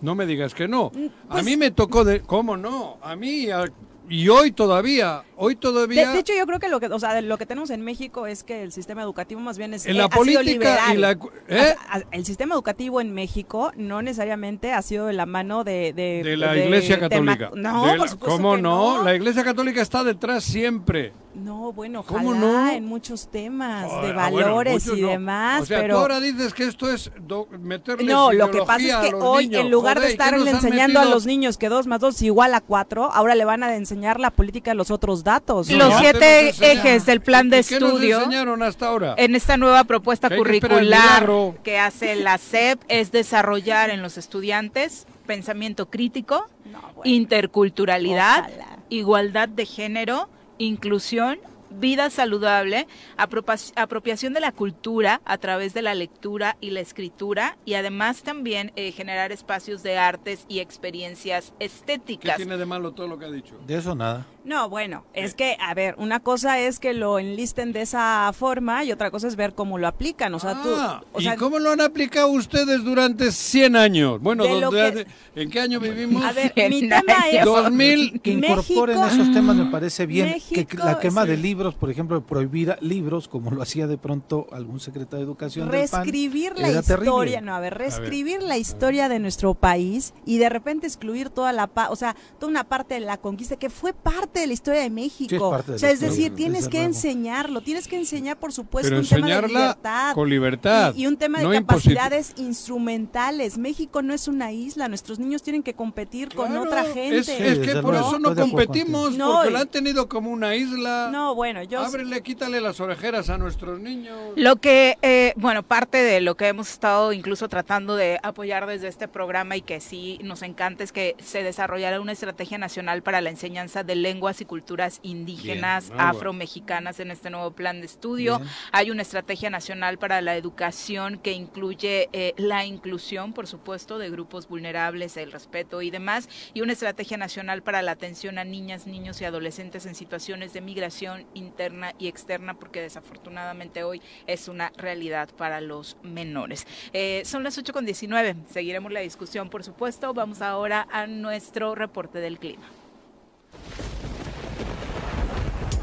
No 0.00 0.14
me 0.14 0.24
digas 0.24 0.54
que 0.54 0.66
no. 0.66 0.92
a 1.28 1.32
pues 1.32 1.44
mí 1.44 1.58
me 1.58 1.70
tocó 1.70 2.04
de... 2.04 2.22
¿Cómo 2.22 2.56
no? 2.56 2.96
A 3.02 3.16
mí 3.16 3.50
a- 3.50 3.70
y 4.08 4.28
hoy 4.28 4.52
todavía, 4.52 5.22
hoy 5.36 5.54
De, 5.54 5.60
todavía... 5.60 6.10
de 6.12 6.18
hecho, 6.18 6.32
yo 6.36 6.46
creo 6.46 6.58
que 6.58 6.68
lo 6.68 6.80
que, 6.80 6.86
o 6.86 6.98
sea, 6.98 7.14
de 7.14 7.22
lo 7.22 7.38
que 7.38 7.46
tenemos 7.46 7.70
en 7.70 7.82
México 7.82 8.26
es 8.26 8.42
que 8.44 8.62
el 8.62 8.72
sistema 8.72 9.02
educativo 9.02 9.40
más 9.40 9.58
bien 9.58 9.74
es 9.74 9.86
En 9.86 9.92
eh, 9.92 9.98
la 9.98 10.08
política 10.08 10.92
y 10.92 10.96
la 10.98 11.12
¿eh? 11.48 11.74
El 12.10 12.24
sistema 12.26 12.54
educativo 12.54 13.00
en 13.00 13.12
México 13.14 13.72
no 13.76 14.02
necesariamente 14.02 14.72
ha 14.72 14.82
sido 14.82 15.06
de 15.06 15.12
la 15.14 15.26
mano 15.26 15.64
de 15.64 15.92
de, 15.92 16.22
de 16.24 16.36
la 16.36 16.52
de 16.52 16.64
Iglesia 16.64 16.98
Católica. 16.98 17.50
no, 17.54 17.86
De 17.86 17.92
la- 17.92 17.96
por 17.98 18.08
supuesto 18.08 18.36
¿Cómo 18.36 18.56
que 18.56 18.62
no? 18.62 19.02
La 19.02 19.14
Iglesia 19.14 19.44
Católica 19.44 19.80
está 19.80 20.04
detrás 20.04 20.44
siempre. 20.44 21.12
No, 21.34 21.72
bueno, 21.72 22.00
ojalá 22.00 22.18
¿Cómo 22.22 22.34
no? 22.34 22.70
en 22.70 22.84
muchos 22.84 23.28
temas 23.30 23.84
de 24.02 24.10
Ah, 24.10 24.28
bueno, 24.30 24.48
valores 24.48 24.84
muchos 24.84 24.98
y 24.98 25.00
no. 25.00 25.08
demás, 25.08 25.62
O 25.62 25.64
sea, 25.66 25.80
pero 25.80 25.94
tú 25.94 26.00
ahora 26.02 26.20
dices 26.20 26.52
que 26.52 26.64
esto 26.64 26.90
es 26.92 27.10
do- 27.26 27.48
meterles 27.58 28.06
no, 28.06 28.32
lo 28.32 28.50
que 28.50 28.58
pasa 28.62 29.02
es 29.02 29.08
que 29.10 29.14
hoy, 29.14 29.46
niños. 29.48 29.62
en 29.62 29.70
lugar 29.70 29.96
Joder, 29.96 30.08
de 30.08 30.14
¿y 30.14 30.18
qué 30.18 30.24
estarle 30.24 30.50
enseñando 30.50 31.00
a 31.00 31.06
los 31.06 31.24
niños 31.24 31.56
que 31.56 31.70
2 31.70 31.86
más 31.86 32.00
2 32.00 32.16
es 32.16 32.22
igual 32.22 32.52
a 32.52 32.60
4, 32.60 33.10
ahora 33.14 33.34
le 33.34 33.46
van 33.46 33.62
a 33.62 33.74
enseñar 33.74 33.91
la 34.20 34.30
política 34.30 34.70
de 34.72 34.74
los 34.76 34.90
otros 34.90 35.22
datos. 35.24 35.68
¿no? 35.70 35.76
Los 35.78 35.98
siete 35.98 36.48
ejes 36.48 37.06
del 37.06 37.20
plan 37.20 37.48
de 37.50 37.60
¿Y 37.60 37.64
qué 37.64 37.80
nos 37.80 37.90
estudio 37.92 38.18
enseñaron 38.18 38.62
hasta 38.62 38.86
ahora? 38.88 39.14
en 39.18 39.34
esta 39.34 39.56
nueva 39.56 39.84
propuesta 39.84 40.28
Que 40.28 40.34
que 40.36 40.38
curricular 40.38 41.28
que 41.62 41.78
hace 41.78 42.16
la 42.16 42.38
SEP 42.38 42.80
es 42.88 43.12
desarrollar 43.12 43.90
en 43.90 44.02
los 44.02 44.16
estudiantes 44.18 45.06
pensamiento 45.26 45.88
crítico, 45.88 46.46
No, 46.64 46.80
bueno. 46.94 47.02
interculturalidad, 47.04 48.40
Ojalá. 48.40 48.78
igualdad 48.88 49.48
de 49.48 49.66
género, 49.66 50.28
inclusión, 50.58 51.38
vida 51.78 52.10
saludable, 52.10 52.86
apropiación 53.16 54.32
de 54.32 54.40
la 54.40 54.52
cultura 54.52 55.20
a 55.24 55.38
través 55.38 55.74
de 55.74 55.82
la 55.82 55.94
lectura 55.94 56.56
y 56.60 56.70
la 56.70 56.80
escritura 56.80 57.56
y 57.64 57.74
además 57.74 58.22
también 58.22 58.72
eh, 58.76 58.92
generar 58.92 59.32
espacios 59.32 59.82
de 59.82 59.98
artes 59.98 60.44
y 60.48 60.60
experiencias 60.60 61.52
¿Qué 61.58 61.66
estéticas. 61.66 62.36
tiene 62.36 62.56
de 62.56 62.66
malo 62.66 62.92
todo 62.92 63.08
lo 63.08 63.18
que 63.18 63.26
ha 63.26 63.30
dicho? 63.30 63.58
De 63.66 63.76
eso 63.76 63.94
nada. 63.94 64.26
No, 64.44 64.68
bueno, 64.68 65.04
es 65.14 65.34
que, 65.34 65.56
a 65.60 65.72
ver, 65.74 65.94
una 65.98 66.20
cosa 66.20 66.58
es 66.58 66.78
que 66.80 66.94
lo 66.94 67.18
enlisten 67.20 67.72
de 67.72 67.82
esa 67.82 68.32
forma 68.36 68.82
y 68.84 68.90
otra 68.90 69.10
cosa 69.10 69.28
es 69.28 69.36
ver 69.36 69.54
cómo 69.54 69.78
lo 69.78 69.86
aplican. 69.86 70.34
O 70.34 70.40
sea, 70.40 70.60
tú. 70.62 70.70
Ah, 70.76 71.02
O 71.12 71.20
¿Y 71.20 71.24
sea, 71.24 71.36
cómo 71.36 71.58
lo 71.60 71.70
han 71.70 71.80
aplicado 71.80 72.28
ustedes 72.28 72.82
durante 72.82 73.30
100 73.30 73.76
años? 73.76 74.20
Bueno, 74.20 74.44
donde- 74.46 75.06
que- 75.34 75.42
¿en 75.42 75.50
qué 75.50 75.60
año 75.60 75.78
vivimos? 75.78 76.24
A 76.24 76.32
ver, 76.32 76.52
mi 76.70 76.88
tema 76.88 77.02
es. 77.30 77.34
años. 77.34 77.44
2000. 77.44 78.20
Que 78.20 78.32
incorporen 78.32 78.98
México- 79.00 79.22
esos 79.22 79.32
temas 79.34 79.54
me 79.56 79.66
parece 79.70 80.06
bien. 80.06 80.28
México, 80.28 80.66
que 80.68 80.76
la 80.76 80.98
quema 80.98 81.22
sí. 81.22 81.28
de 81.30 81.36
libros, 81.36 81.74
por 81.74 81.90
ejemplo, 81.90 82.20
prohibir 82.26 82.76
libros, 82.80 83.28
como 83.28 83.50
lo 83.52 83.62
hacía 83.62 83.86
de 83.86 83.96
pronto 83.98 84.46
algún 84.52 84.80
secretario 84.80 85.18
de 85.24 85.30
Educación 85.30 85.70
del 85.70 85.88
PAN, 85.88 86.02
reescribir 86.02 86.58
la 86.58 86.68
era 86.68 86.80
historia, 86.80 87.04
terrible. 87.12 87.40
no, 87.42 87.54
a 87.54 87.60
ver, 87.60 87.74
reescribir 87.78 88.42
la 88.42 88.58
historia 88.58 89.08
de 89.08 89.18
nuestro 89.18 89.54
país 89.54 90.14
y 90.26 90.38
de 90.38 90.48
repente 90.48 90.86
excluir 90.86 91.30
toda 91.30 91.52
la, 91.52 91.68
pa- 91.68 91.90
o 91.90 91.96
sea, 91.96 92.16
toda 92.40 92.50
una 92.50 92.64
parte 92.64 92.94
de 92.94 93.00
la 93.00 93.18
conquista 93.18 93.56
que 93.56 93.70
fue 93.70 93.92
parte 93.92 94.31
parte 94.32 94.40
de 94.40 94.46
la 94.46 94.52
historia 94.54 94.80
de 94.80 94.90
México. 94.90 95.28
Sí, 95.28 95.34
es 95.36 95.42
parte 95.42 95.72
de 95.72 95.76
o 95.76 95.78
sea, 95.78 95.88
la 95.88 95.94
es 95.94 96.00
decir, 96.00 96.34
tienes 96.34 96.68
que 96.68 96.82
enseñarlo, 96.82 97.60
tienes 97.60 97.86
que 97.86 97.96
enseñar, 97.96 98.38
por 98.38 98.52
supuesto, 98.52 98.88
Pero 98.88 99.00
un 99.00 99.06
tema 99.06 99.26
de 99.26 99.48
libertad. 99.48 100.14
con 100.14 100.30
libertad. 100.30 100.94
Y, 100.96 101.02
y 101.02 101.06
un 101.06 101.16
tema 101.16 101.38
de 101.38 101.44
no 101.44 101.52
capacidades 101.52 102.32
instrumentales. 102.36 103.58
México 103.58 104.00
no 104.00 104.14
es 104.14 104.28
una 104.28 104.52
isla, 104.52 104.88
nuestros 104.88 105.18
niños 105.18 105.42
tienen 105.42 105.62
que 105.62 105.74
competir 105.74 106.34
con 106.34 106.56
otra 106.56 106.84
gente. 106.84 107.18
Es, 107.18 107.28
es 107.28 107.58
que 107.58 107.76
por 107.82 107.94
eso 107.94 108.18
no 108.18 108.34
competimos, 108.34 109.14
porque 109.16 109.50
la 109.50 109.60
han 109.60 109.68
tenido 109.68 110.08
como 110.08 110.30
una 110.30 110.56
isla. 110.56 111.10
No, 111.12 111.34
bueno, 111.34 111.62
yo... 111.62 111.80
Ábrele, 111.80 112.22
quítale 112.22 112.60
las 112.60 112.80
orejeras 112.80 113.28
a 113.28 113.36
nuestros 113.36 113.80
niños. 113.80 114.16
Lo 114.36 114.56
que, 114.56 114.96
eh, 115.02 115.34
bueno, 115.36 115.62
parte 115.62 115.98
de 115.98 116.20
lo 116.20 116.36
que 116.36 116.48
hemos 116.48 116.70
estado 116.70 117.12
incluso 117.12 117.48
tratando 117.48 117.96
de 117.96 118.18
apoyar 118.22 118.66
desde 118.66 118.88
este 118.88 119.08
programa 119.08 119.56
y 119.56 119.62
que 119.62 119.80
sí 119.80 120.18
nos 120.22 120.42
encanta 120.42 120.84
es 120.84 120.92
que 120.92 121.16
se 121.22 121.42
desarrollara 121.42 122.00
una 122.00 122.12
estrategia 122.12 122.58
nacional 122.58 123.02
para 123.02 123.20
la 123.20 123.30
enseñanza 123.30 123.82
de 123.82 123.96
lenguas 124.22 124.40
y 124.40 124.44
culturas 124.44 125.00
indígenas, 125.02 125.88
bueno. 125.88 126.04
afromexicanas 126.04 127.00
en 127.00 127.10
este 127.10 127.28
nuevo 127.28 127.50
plan 127.50 127.80
de 127.80 127.86
estudio. 127.86 128.38
Bien. 128.38 128.50
Hay 128.70 128.92
una 128.92 129.02
estrategia 129.02 129.50
nacional 129.50 129.98
para 129.98 130.20
la 130.20 130.36
educación 130.36 131.18
que 131.18 131.32
incluye 131.32 132.08
eh, 132.12 132.32
la 132.36 132.64
inclusión, 132.64 133.32
por 133.32 133.48
supuesto, 133.48 133.98
de 133.98 134.10
grupos 134.10 134.46
vulnerables, 134.46 135.16
el 135.16 135.32
respeto 135.32 135.82
y 135.82 135.90
demás, 135.90 136.28
y 136.54 136.60
una 136.60 136.72
estrategia 136.72 137.16
nacional 137.16 137.64
para 137.64 137.82
la 137.82 137.90
atención 137.90 138.38
a 138.38 138.44
niñas, 138.44 138.86
niños 138.86 139.20
y 139.20 139.24
adolescentes 139.24 139.86
en 139.86 139.96
situaciones 139.96 140.52
de 140.52 140.60
migración 140.60 141.26
interna 141.34 141.92
y 141.98 142.06
externa, 142.06 142.54
porque 142.54 142.80
desafortunadamente 142.80 143.82
hoy 143.82 144.00
es 144.28 144.46
una 144.46 144.70
realidad 144.76 145.30
para 145.36 145.60
los 145.60 145.96
menores. 146.04 146.64
Eh, 146.92 147.22
son 147.24 147.42
las 147.42 147.58
8 147.58 147.72
con 147.72 147.84
19, 147.84 148.36
seguiremos 148.48 148.92
la 148.92 149.00
discusión, 149.00 149.50
por 149.50 149.64
supuesto. 149.64 150.14
Vamos 150.14 150.42
ahora 150.42 150.86
a 150.92 151.08
nuestro 151.08 151.74
reporte 151.74 152.20
del 152.20 152.38
clima. 152.38 152.81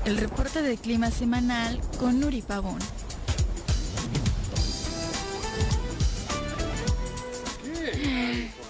El 0.06 0.18
reporte 0.18 0.62
del 0.62 0.78
clima 0.78 1.12
semanal 1.12 1.80
con 2.00 2.20
Nuri 2.20 2.42
Pavón. 2.42 2.80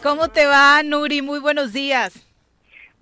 ¿Cómo 0.04 0.30
te 0.30 0.46
va, 0.46 0.82
Nuri? 0.84 1.22
Muy 1.22 1.40
buenos 1.40 1.74
días. 1.74 2.26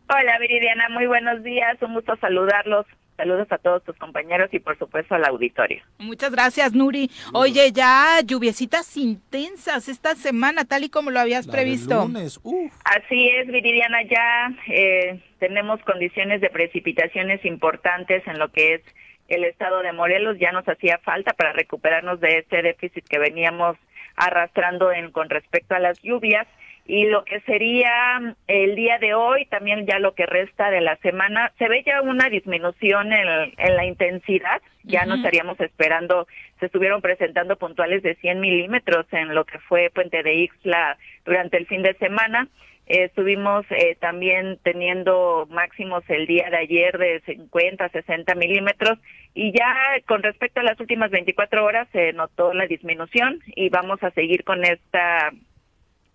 Hola 0.10 0.40
Viridiana, 0.40 0.88
muy 0.90 1.06
buenos 1.06 1.44
días, 1.44 1.78
un 1.82 1.94
gusto 1.94 2.16
saludarlos. 2.18 2.86
Saludos 3.18 3.48
a 3.52 3.58
todos 3.58 3.84
tus 3.84 3.98
compañeros 3.98 4.50
y 4.54 4.60
por 4.60 4.78
supuesto 4.78 5.16
al 5.16 5.26
auditorio. 5.26 5.82
Muchas 5.98 6.32
gracias, 6.32 6.74
Nuri. 6.74 7.10
Oye, 7.34 7.72
ya 7.72 8.20
lluviecitas 8.24 8.96
intensas 8.96 9.90
esta 9.90 10.14
semana, 10.14 10.66
tal 10.66 10.84
y 10.84 10.90
como 10.90 11.10
lo 11.10 11.20
habías 11.20 11.48
La 11.48 11.54
del 11.54 11.62
previsto. 11.64 12.02
lunes, 12.06 12.40
uf. 12.44 12.72
Así 12.86 13.30
es, 13.30 13.48
Viridiana, 13.48 14.04
ya 14.04 14.52
eh, 14.68 15.20
tenemos 15.40 15.82
condiciones 15.82 16.42
de 16.42 16.50
precipitaciones 16.52 17.44
importantes 17.44 18.26
en 18.28 18.38
lo 18.38 18.50
que 18.52 18.76
es 18.76 18.82
el 19.30 19.44
estado 19.46 19.82
de 19.82 19.94
Morelos. 19.94 20.38
Ya 20.40 20.52
nos 20.52 20.68
hacía 20.70 21.00
falta 21.00 21.34
para 21.34 21.54
recuperarnos 21.54 22.20
de 22.20 22.38
este 22.38 22.62
déficit 22.62 23.04
que 23.08 23.18
veníamos 23.18 23.78
arrastrando 24.16 24.92
en, 24.92 25.12
con 25.12 25.30
respecto 25.30 25.76
a 25.76 25.80
las 25.80 26.00
lluvias. 26.02 26.48
Y 26.88 27.06
lo 27.06 27.26
que 27.26 27.42
sería 27.42 28.20
mm, 28.20 28.36
el 28.48 28.76
día 28.76 28.98
de 28.98 29.14
hoy, 29.14 29.46
también 29.46 29.86
ya 29.86 30.00
lo 30.00 30.16
que 30.16 30.26
resta 30.26 30.72
de 30.72 30.82
la 30.82 30.96
semana, 30.98 31.52
se 31.60 31.68
ve 31.68 31.84
ya 31.86 32.02
una 32.02 32.30
disminución 32.30 33.12
en, 33.12 33.54
en 33.58 33.76
la 33.76 33.86
intensidad. 33.86 34.62
Ya 34.84 35.06
no 35.06 35.16
Ujú. 35.16 35.18
estaríamos 35.18 35.60
esperando, 35.60 36.28
se 36.62 36.68
estuvieron 36.68 37.02
presentando 37.02 37.58
puntuales 37.58 38.04
de 38.04 38.16
100 38.16 38.40
milímetros 38.40 39.06
en 39.12 39.36
lo 39.36 39.44
que 39.44 39.60
fue 39.60 39.92
Puente 39.94 40.24
de 40.24 40.36
Ixtla 40.36 40.98
durante 41.26 41.58
el 41.58 41.68
fin 41.68 41.84
de 41.84 41.94
semana. 41.96 42.48
Eh, 42.88 43.04
estuvimos 43.04 43.66
eh, 43.70 43.98
también 44.00 44.58
teniendo 44.64 45.46
máximos 45.50 46.06
el 46.08 46.26
día 46.26 46.50
de 46.50 46.58
ayer 46.58 46.98
de 46.98 47.22
50, 47.26 47.90
60 47.90 48.34
milímetros 48.36 48.98
y 49.34 49.52
ya 49.52 49.76
con 50.06 50.24
respecto 50.24 50.62
a 50.62 50.64
las 50.64 50.80
últimas 50.80 51.12
24 51.12 51.66
horas 51.66 51.90
se 51.92 52.14
notó 52.14 52.54
la 52.54 52.66
disminución 52.66 53.42
y 53.48 53.68
vamos 53.68 54.02
a 54.04 54.12
seguir 54.12 54.46
con 54.46 54.64
esta 54.64 55.34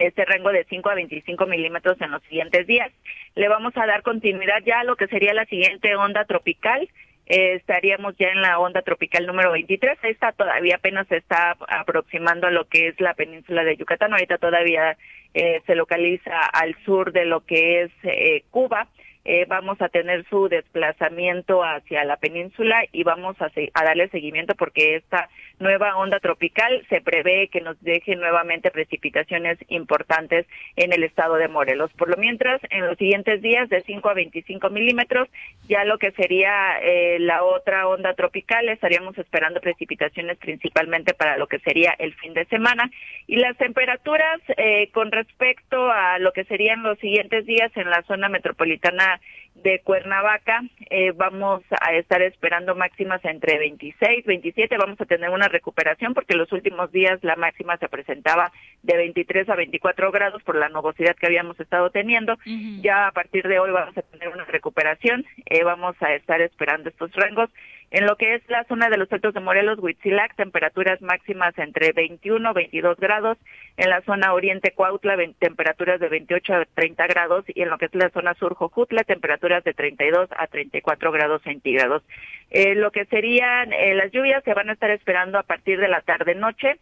este 0.07 0.24
rango 0.24 0.50
de 0.50 0.64
5 0.64 0.88
a 0.90 0.94
25 0.94 1.46
milímetros 1.46 2.00
en 2.00 2.11
los 2.11 2.22
siguientes 2.24 2.66
días. 2.66 2.90
Le 3.34 3.48
vamos 3.48 3.76
a 3.76 3.86
dar 3.86 4.03
continuidad 4.03 4.62
ya 4.64 4.80
a 4.80 4.84
lo 4.84 4.96
que 4.96 5.09
sería 5.09 5.34
la 5.34 5.46
siguiente 5.46 5.94
onda 5.96 6.24
tropical. 6.24 6.88
Eh, 7.26 7.55
estaríamos 7.55 8.16
ya 8.18 8.28
en 8.28 8.42
la 8.42 8.59
onda 8.59 8.82
tropical 8.82 9.26
número 9.26 9.53
23. 9.53 9.98
Esta 10.03 10.32
todavía 10.32 10.76
apenas 10.76 11.07
se 11.09 11.16
está 11.16 11.57
aproximando 11.68 12.48
a 12.48 12.50
lo 12.50 12.66
que 12.66 12.88
es 12.88 13.00
la 13.00 13.14
península 13.14 13.64
de 13.64 13.76
Yucatán. 13.76 14.12
Ahorita 14.12 14.38
todavía 14.38 14.96
eh, 15.34 15.62
se 15.66 15.74
localiza 15.74 16.38
al 16.53 16.76
sur 16.84 17.12
de 17.12 17.24
lo 17.24 17.40
que 17.44 17.82
es 17.82 17.90
eh, 18.03 18.44
Cuba. 18.50 18.88
Eh, 19.25 19.47
vamos 19.49 19.81
a 19.81 19.89
tener 19.89 20.25
su 20.29 20.49
desplazamiento 20.49 21.62
hacia 21.62 22.05
la 22.05 22.16
península 22.16 22.85
y 22.91 23.05
vamos 23.05 23.37
a, 23.41 23.51
a 23.75 23.85
darle 23.85 24.09
seguimiento 24.09 24.55
porque 24.57 24.97
esta 24.97 25.29
nueva 25.61 25.97
onda 25.97 26.18
tropical 26.18 26.85
se 26.89 27.01
prevé 27.01 27.49
que 27.49 27.61
nos 27.61 27.81
deje 27.83 28.16
nuevamente 28.16 28.70
precipitaciones 28.70 29.59
importantes 29.68 30.47
en 30.77 30.93
el 30.93 31.05
estado 31.05 31.37
de 31.37 31.49
Morelos. 31.49 31.93
Por 31.93 32.09
lo 32.09 32.16
mientras, 32.16 32.61
en 32.70 32.87
los 32.87 32.99
siguientes 32.99 33.41
días 33.43 33.68
de 33.68 33.81
5 33.83 34.09
a 34.09 34.14
25 34.14 34.70
milímetros, 34.70 35.29
ya 35.68 35.85
lo 35.85 35.99
que 35.99 36.11
sería 36.12 36.79
eh, 36.83 37.18
la 37.20 37.45
otra 37.45 37.87
onda 37.87 38.14
tropical, 38.14 38.68
estaríamos 38.68 39.16
esperando 39.18 39.61
precipitaciones 39.61 40.37
principalmente 40.39 41.14
para 41.14 41.37
lo 41.37 41.47
que 41.47 41.61
sería 41.61 41.95
el 41.99 42.12
fin 42.14 42.35
de 42.35 42.45
semana. 42.47 42.91
Y 43.27 43.37
las 43.37 43.57
temperaturas 43.57 44.41
eh, 44.57 44.91
con 44.93 45.12
respecto 45.12 45.91
a 45.91 46.18
lo 46.18 46.33
que 46.33 46.45
serían 46.45 46.83
los 46.83 46.99
siguientes 46.99 47.47
días 47.47 47.70
en 47.77 47.89
la 47.89 48.03
zona 48.03 48.29
metropolitana 48.29 49.12
de 49.55 49.81
Cuernavaca, 49.81 50.63
eh, 50.89 51.13
vamos 51.13 51.63
a 51.81 51.93
estar 51.95 52.23
esperando 52.23 52.75
máximas 52.75 53.23
entre 53.25 53.59
26, 53.59 54.25
27, 54.25 54.77
vamos 54.79 55.01
a 55.01 55.05
tener 55.05 55.29
una 55.31 55.49
recuperación 55.49 56.15
porque 56.15 56.35
los 56.35 56.51
últimos 56.53 56.91
días 56.91 57.23
la 57.23 57.37
máxima 57.37 57.77
se 57.77 57.89
presentaba 57.89 58.51
de 58.83 58.97
23 58.97 59.49
a 59.51 59.57
24 59.57 60.11
grados 60.11 60.43
por 60.43 60.57
la 60.57 60.69
nubosidad 60.69 61.17
que 61.17 61.27
habíamos 61.27 61.61
estado 61.61 61.91
teniendo. 61.91 62.39
Ya 62.81 63.07
a 63.09 63.13
partir 63.13 63.47
de 63.47 63.59
hoy 63.59 63.71
vamos 63.71 63.97
a 63.97 64.03
tener 64.03 64.29
una 64.29 64.45
recuperación, 64.45 65.25
eh, 65.47 65.63
vamos 65.65 65.97
a 66.01 66.15
estar 66.15 66.41
esperando 66.41 66.89
estos 66.89 67.13
rangos. 67.13 67.51
En 67.93 68.07
lo 68.07 68.16
que 68.16 68.34
es 68.34 68.43
la 68.49 68.64
zona 68.64 68.88
de 68.88 68.97
los 68.97 69.12
altos 69.12 69.34
de 69.34 69.40
Morelos, 69.40 69.78
Huitzilac, 69.78 70.34
temperaturas 70.34 71.03
máximas 71.03 71.57
entre 71.59 71.93
21 71.93 72.51
y 72.51 72.55
22 72.55 72.97
grados. 72.99 73.36
En 73.76 73.90
la 73.90 74.01
zona 74.01 74.32
oriente 74.32 74.72
Cuautla, 74.72 75.14
temperaturas 75.38 76.01
de 76.01 76.09
28 76.09 76.55
a 76.55 76.64
30 76.64 77.07
grados. 77.07 77.45
Y 77.49 77.61
en 77.61 77.68
lo 77.68 77.76
que 77.76 77.84
es 77.84 77.95
la 77.95 78.09
zona 78.09 78.32
sur 78.32 78.55
Jojutla, 78.55 79.05
temperaturas 79.05 79.62
de 79.62 79.74
32 79.74 80.30
a 80.34 80.47
34 80.47 81.12
grados 81.12 81.43
centígrados. 81.43 82.03
Eh, 82.51 82.74
lo 82.76 82.93
que 82.93 83.05
serían 83.05 83.74
eh, 83.74 83.95
las 83.95 84.11
lluvias 84.11 84.43
se 84.43 84.55
van 84.55 84.70
a 84.70 84.72
estar 84.72 84.90
esperando 84.90 85.38
a 85.38 85.43
partir 85.43 85.78
de 85.78 85.88
la 85.88 86.01
tarde-noche. 86.01 86.78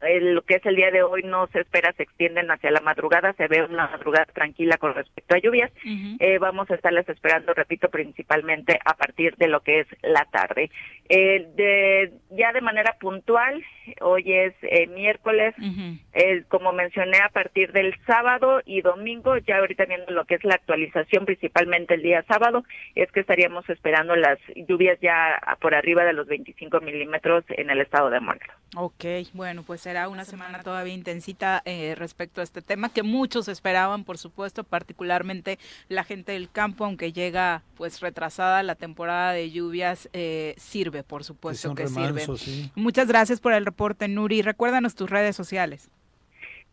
Lo 0.00 0.42
que 0.42 0.56
es 0.56 0.66
el 0.66 0.76
día 0.76 0.90
de 0.90 1.02
hoy 1.02 1.22
no 1.24 1.48
se 1.48 1.60
espera, 1.60 1.92
se 1.92 2.04
extienden 2.04 2.50
hacia 2.50 2.70
la 2.70 2.80
madrugada, 2.80 3.32
se 3.32 3.48
ve 3.48 3.64
una 3.64 3.88
madrugada 3.88 4.26
tranquila 4.26 4.76
con 4.78 4.94
respecto 4.94 5.34
a 5.34 5.38
lluvias. 5.38 5.72
Eh, 6.20 6.38
vamos 6.38 6.70
a 6.70 6.74
estarles 6.74 7.08
esperando, 7.08 7.52
repito, 7.52 7.88
principalmente 7.88 8.78
a 8.84 8.94
partir 8.94 9.34
de 9.36 9.48
lo 9.48 9.60
que 9.60 9.80
es 9.80 9.86
la 10.02 10.24
tarde. 10.26 10.70
Eh, 11.10 11.48
de, 11.56 12.12
ya 12.36 12.52
de 12.52 12.60
manera 12.60 12.96
puntual, 13.00 13.64
hoy 14.02 14.30
es 14.30 14.52
eh, 14.60 14.86
miércoles, 14.88 15.54
eh, 16.12 16.44
como 16.48 16.72
mencioné, 16.72 17.18
a 17.18 17.30
partir 17.30 17.72
del 17.72 17.94
sábado 18.06 18.60
y 18.66 18.82
domingo, 18.82 19.38
ya 19.38 19.56
ahorita 19.56 19.86
viendo 19.86 20.12
lo 20.12 20.26
que 20.26 20.34
es 20.34 20.44
la 20.44 20.56
actualización, 20.56 21.24
principalmente 21.24 21.94
el 21.94 22.02
día 22.02 22.22
sábado, 22.28 22.62
es 22.94 23.10
que 23.10 23.20
estaríamos 23.20 23.66
esperando 23.70 24.16
las 24.16 24.38
lluvias 24.68 24.98
ya 25.00 25.40
por 25.62 25.74
arriba 25.74 26.04
de 26.04 26.12
los 26.12 26.26
25 26.26 26.80
milímetros 26.80 27.42
en 27.48 27.70
el 27.70 27.80
estado 27.80 28.10
de 28.10 28.20
Morelos. 28.20 28.54
Ok, 28.76 29.04
bueno, 29.32 29.62
pues 29.66 29.86
será 29.88 30.10
una 30.10 30.26
semana 30.26 30.62
todavía 30.62 30.92
intensita 30.92 31.62
eh, 31.64 31.94
respecto 31.96 32.42
a 32.42 32.44
este 32.44 32.60
tema 32.60 32.92
que 32.92 33.02
muchos 33.02 33.48
esperaban, 33.48 34.04
por 34.04 34.18
supuesto, 34.18 34.62
particularmente 34.62 35.58
la 35.88 36.04
gente 36.04 36.32
del 36.32 36.50
campo, 36.52 36.84
aunque 36.84 37.10
llega 37.10 37.62
pues 37.74 38.00
retrasada 38.00 38.62
la 38.62 38.74
temporada 38.74 39.32
de 39.32 39.50
lluvias, 39.50 40.10
eh, 40.12 40.52
sirve, 40.58 41.04
por 41.04 41.24
supuesto 41.24 41.74
que 41.74 41.86
sirve. 41.86 42.20
sí. 42.36 42.70
Muchas 42.74 43.08
gracias 43.08 43.40
por 43.40 43.54
el 43.54 43.64
reporte, 43.64 44.08
Nuri. 44.08 44.42
Recuérdanos 44.42 44.94
tus 44.94 45.08
redes 45.08 45.34
sociales. 45.34 45.90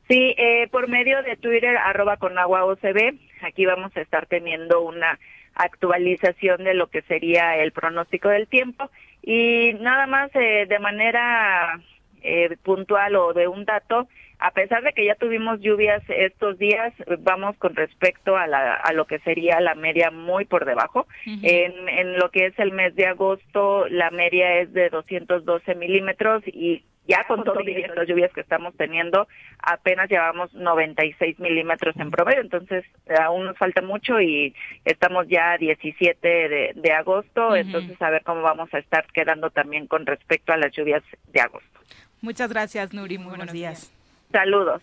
Sí, 0.09 0.36
eh, 0.38 0.68
por 0.70 0.89
medio 0.89 1.24
de 1.24 1.38
Twitter, 1.38 1.78
arroba 1.78 2.18
con 2.18 2.38
agua 2.38 2.66
OCB, 2.66 3.18
aquí 3.43 3.66
vamos 3.66 3.95
a 3.95 4.01
estar 4.01 4.26
teniendo 4.26 4.82
una 4.82 5.18
actualización 5.53 6.66
de 6.66 6.74
lo 6.74 6.88
que 6.88 7.01
sería 7.03 7.55
el 7.55 7.72
pronóstico 7.72 8.28
del 8.28 8.49
tiempo 8.49 8.91
y 9.22 9.72
nada 9.80 10.05
más 10.05 10.32
eh, 10.36 10.66
de 10.68 10.80
manera 10.80 11.80
eh, 12.26 12.58
puntual 12.64 13.16
o 13.16 13.34
de 13.34 13.48
un 13.48 13.66
dato, 13.66 14.08
a 14.40 14.52
pesar 14.52 14.84
de 14.84 14.94
que 14.94 15.06
ya 15.06 15.16
tuvimos 15.16 15.62
lluvias 15.62 16.04
estos 16.10 16.58
días, 16.58 16.94
vamos 17.20 17.56
con 17.58 17.76
respecto 17.76 18.36
a, 18.36 18.48
la, 18.48 18.76
a 18.76 18.92
lo 18.94 19.06
que 19.06 19.20
sería 19.20 19.62
la 19.62 19.76
media 19.76 20.12
muy 20.12 20.46
por 20.46 20.66
debajo. 20.66 21.08
en, 21.26 21.88
en 21.88 22.18
lo 22.20 22.30
que 22.32 22.48
es 22.48 22.60
el 22.60 22.72
mes 22.72 22.96
de 22.96 23.08
agosto, 23.08 23.88
la 23.88 24.12
media 24.12 24.60
es 24.60 24.74
de 24.74 24.90
212 24.90 25.76
milímetros 25.76 26.44
y 26.48 26.84
ya 27.08 27.24
con 27.28 27.44
todas 27.44 27.66
estas 27.68 28.08
lluvias 28.08 28.32
que 28.34 28.42
estamos 28.42 28.76
teniendo, 28.76 29.28
apenas 29.60 30.10
llevamos 30.10 30.54
96 30.54 31.40
milímetros 31.40 31.96
en 31.98 32.10
promedio, 32.10 32.42
entonces 32.42 32.84
aún 33.20 33.46
nos 33.46 33.58
falta 33.58 33.82
mucho 33.82 34.20
y 34.20 34.56
estamos 34.86 35.28
ya 35.28 35.52
a 35.52 35.58
17 35.58 36.28
de, 36.28 36.72
de 36.76 36.92
agosto, 36.93 37.56
entonces 37.56 38.02
a 38.02 38.10
ver 38.10 38.24
cómo 38.24 38.42
vamos 38.42 38.74
a 38.74 38.80
estar 38.80 39.06
quedando 39.14 39.52
también 39.52 39.88
con 39.88 40.06
respecto 40.06 40.52
a 40.52 40.58
las 40.58 40.72
lluvias 40.72 41.04
de 41.32 41.42
agosto. 41.42 41.80
Muchas 42.26 42.50
gracias, 42.50 42.92
Nuri. 42.92 43.20
Muy, 43.20 43.28
buenos 43.28 43.54
días. 43.54 43.92
Saludos. 44.32 44.82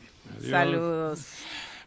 Saludos. 0.48 1.26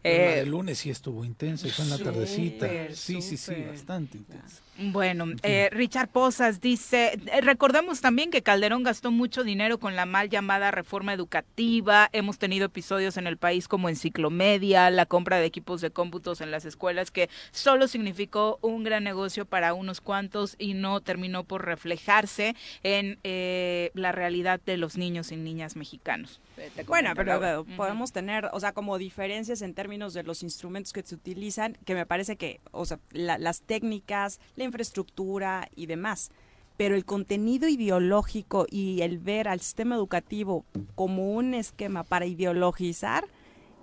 la 0.04 0.10
Eh, 0.10 0.36
de 0.36 0.46
lunes 0.46 0.76
sí 0.76 0.90
estuvo 0.90 1.24
intensa, 1.24 1.66
y 1.66 1.70
fue 1.70 1.86
en 1.86 1.90
la 1.92 1.98
tardecita. 1.98 2.68
Sí, 2.90 3.22
sí, 3.22 3.22
sí, 3.22 3.36
súper. 3.38 3.68
bastante 3.68 4.18
intensa. 4.18 4.60
Bueno, 4.78 5.26
eh, 5.42 5.68
Richard 5.72 6.08
Posas 6.08 6.60
dice, 6.60 7.18
eh, 7.32 7.40
recordemos 7.40 8.00
también 8.02 8.30
que 8.30 8.42
Calderón 8.42 8.82
gastó 8.82 9.10
mucho 9.10 9.42
dinero 9.42 9.78
con 9.78 9.96
la 9.96 10.04
mal 10.04 10.28
llamada 10.28 10.70
reforma 10.70 11.14
educativa, 11.14 12.10
hemos 12.12 12.38
tenido 12.38 12.66
episodios 12.66 13.16
en 13.16 13.26
el 13.26 13.38
país 13.38 13.68
como 13.68 13.88
Enciclomedia, 13.88 14.90
la 14.90 15.06
compra 15.06 15.38
de 15.38 15.46
equipos 15.46 15.80
de 15.80 15.90
cómputos 15.90 16.40
en 16.42 16.50
las 16.50 16.64
escuelas 16.66 17.10
que 17.10 17.30
solo 17.52 17.88
significó 17.88 18.58
un 18.60 18.84
gran 18.84 19.04
negocio 19.04 19.46
para 19.46 19.72
unos 19.72 20.00
cuantos 20.00 20.56
y 20.58 20.74
no 20.74 21.00
terminó 21.00 21.44
por 21.44 21.64
reflejarse 21.64 22.54
en 22.82 23.18
eh, 23.24 23.90
la 23.94 24.12
realidad 24.12 24.60
de 24.66 24.76
los 24.76 24.96
niños 24.98 25.32
y 25.32 25.36
niñas 25.36 25.76
mexicanos. 25.76 26.40
Eh, 26.58 26.70
Bueno, 26.86 27.10
pero 27.16 27.64
podemos 27.76 28.12
tener, 28.12 28.48
o 28.52 28.60
sea, 28.60 28.72
como 28.72 28.98
diferencias 28.98 29.62
en 29.62 29.74
términos 29.74 30.12
de 30.14 30.22
los 30.22 30.42
instrumentos 30.42 30.92
que 30.92 31.02
se 31.02 31.14
utilizan, 31.14 31.76
que 31.84 31.94
me 31.94 32.04
parece 32.06 32.36
que, 32.36 32.60
o 32.72 32.84
sea, 32.84 32.98
la- 33.10 33.38
las 33.38 33.62
técnicas, 33.62 34.38
la 34.56 34.64
infraestructura 34.66 35.68
y 35.74 35.86
demás. 35.86 36.30
Pero 36.76 36.94
el 36.94 37.04
contenido 37.06 37.68
ideológico 37.68 38.66
y 38.70 39.00
el 39.00 39.18
ver 39.18 39.48
al 39.48 39.60
sistema 39.60 39.94
educativo 39.94 40.64
como 40.94 41.32
un 41.32 41.54
esquema 41.54 42.02
para 42.04 42.26
ideologizar, 42.26 43.24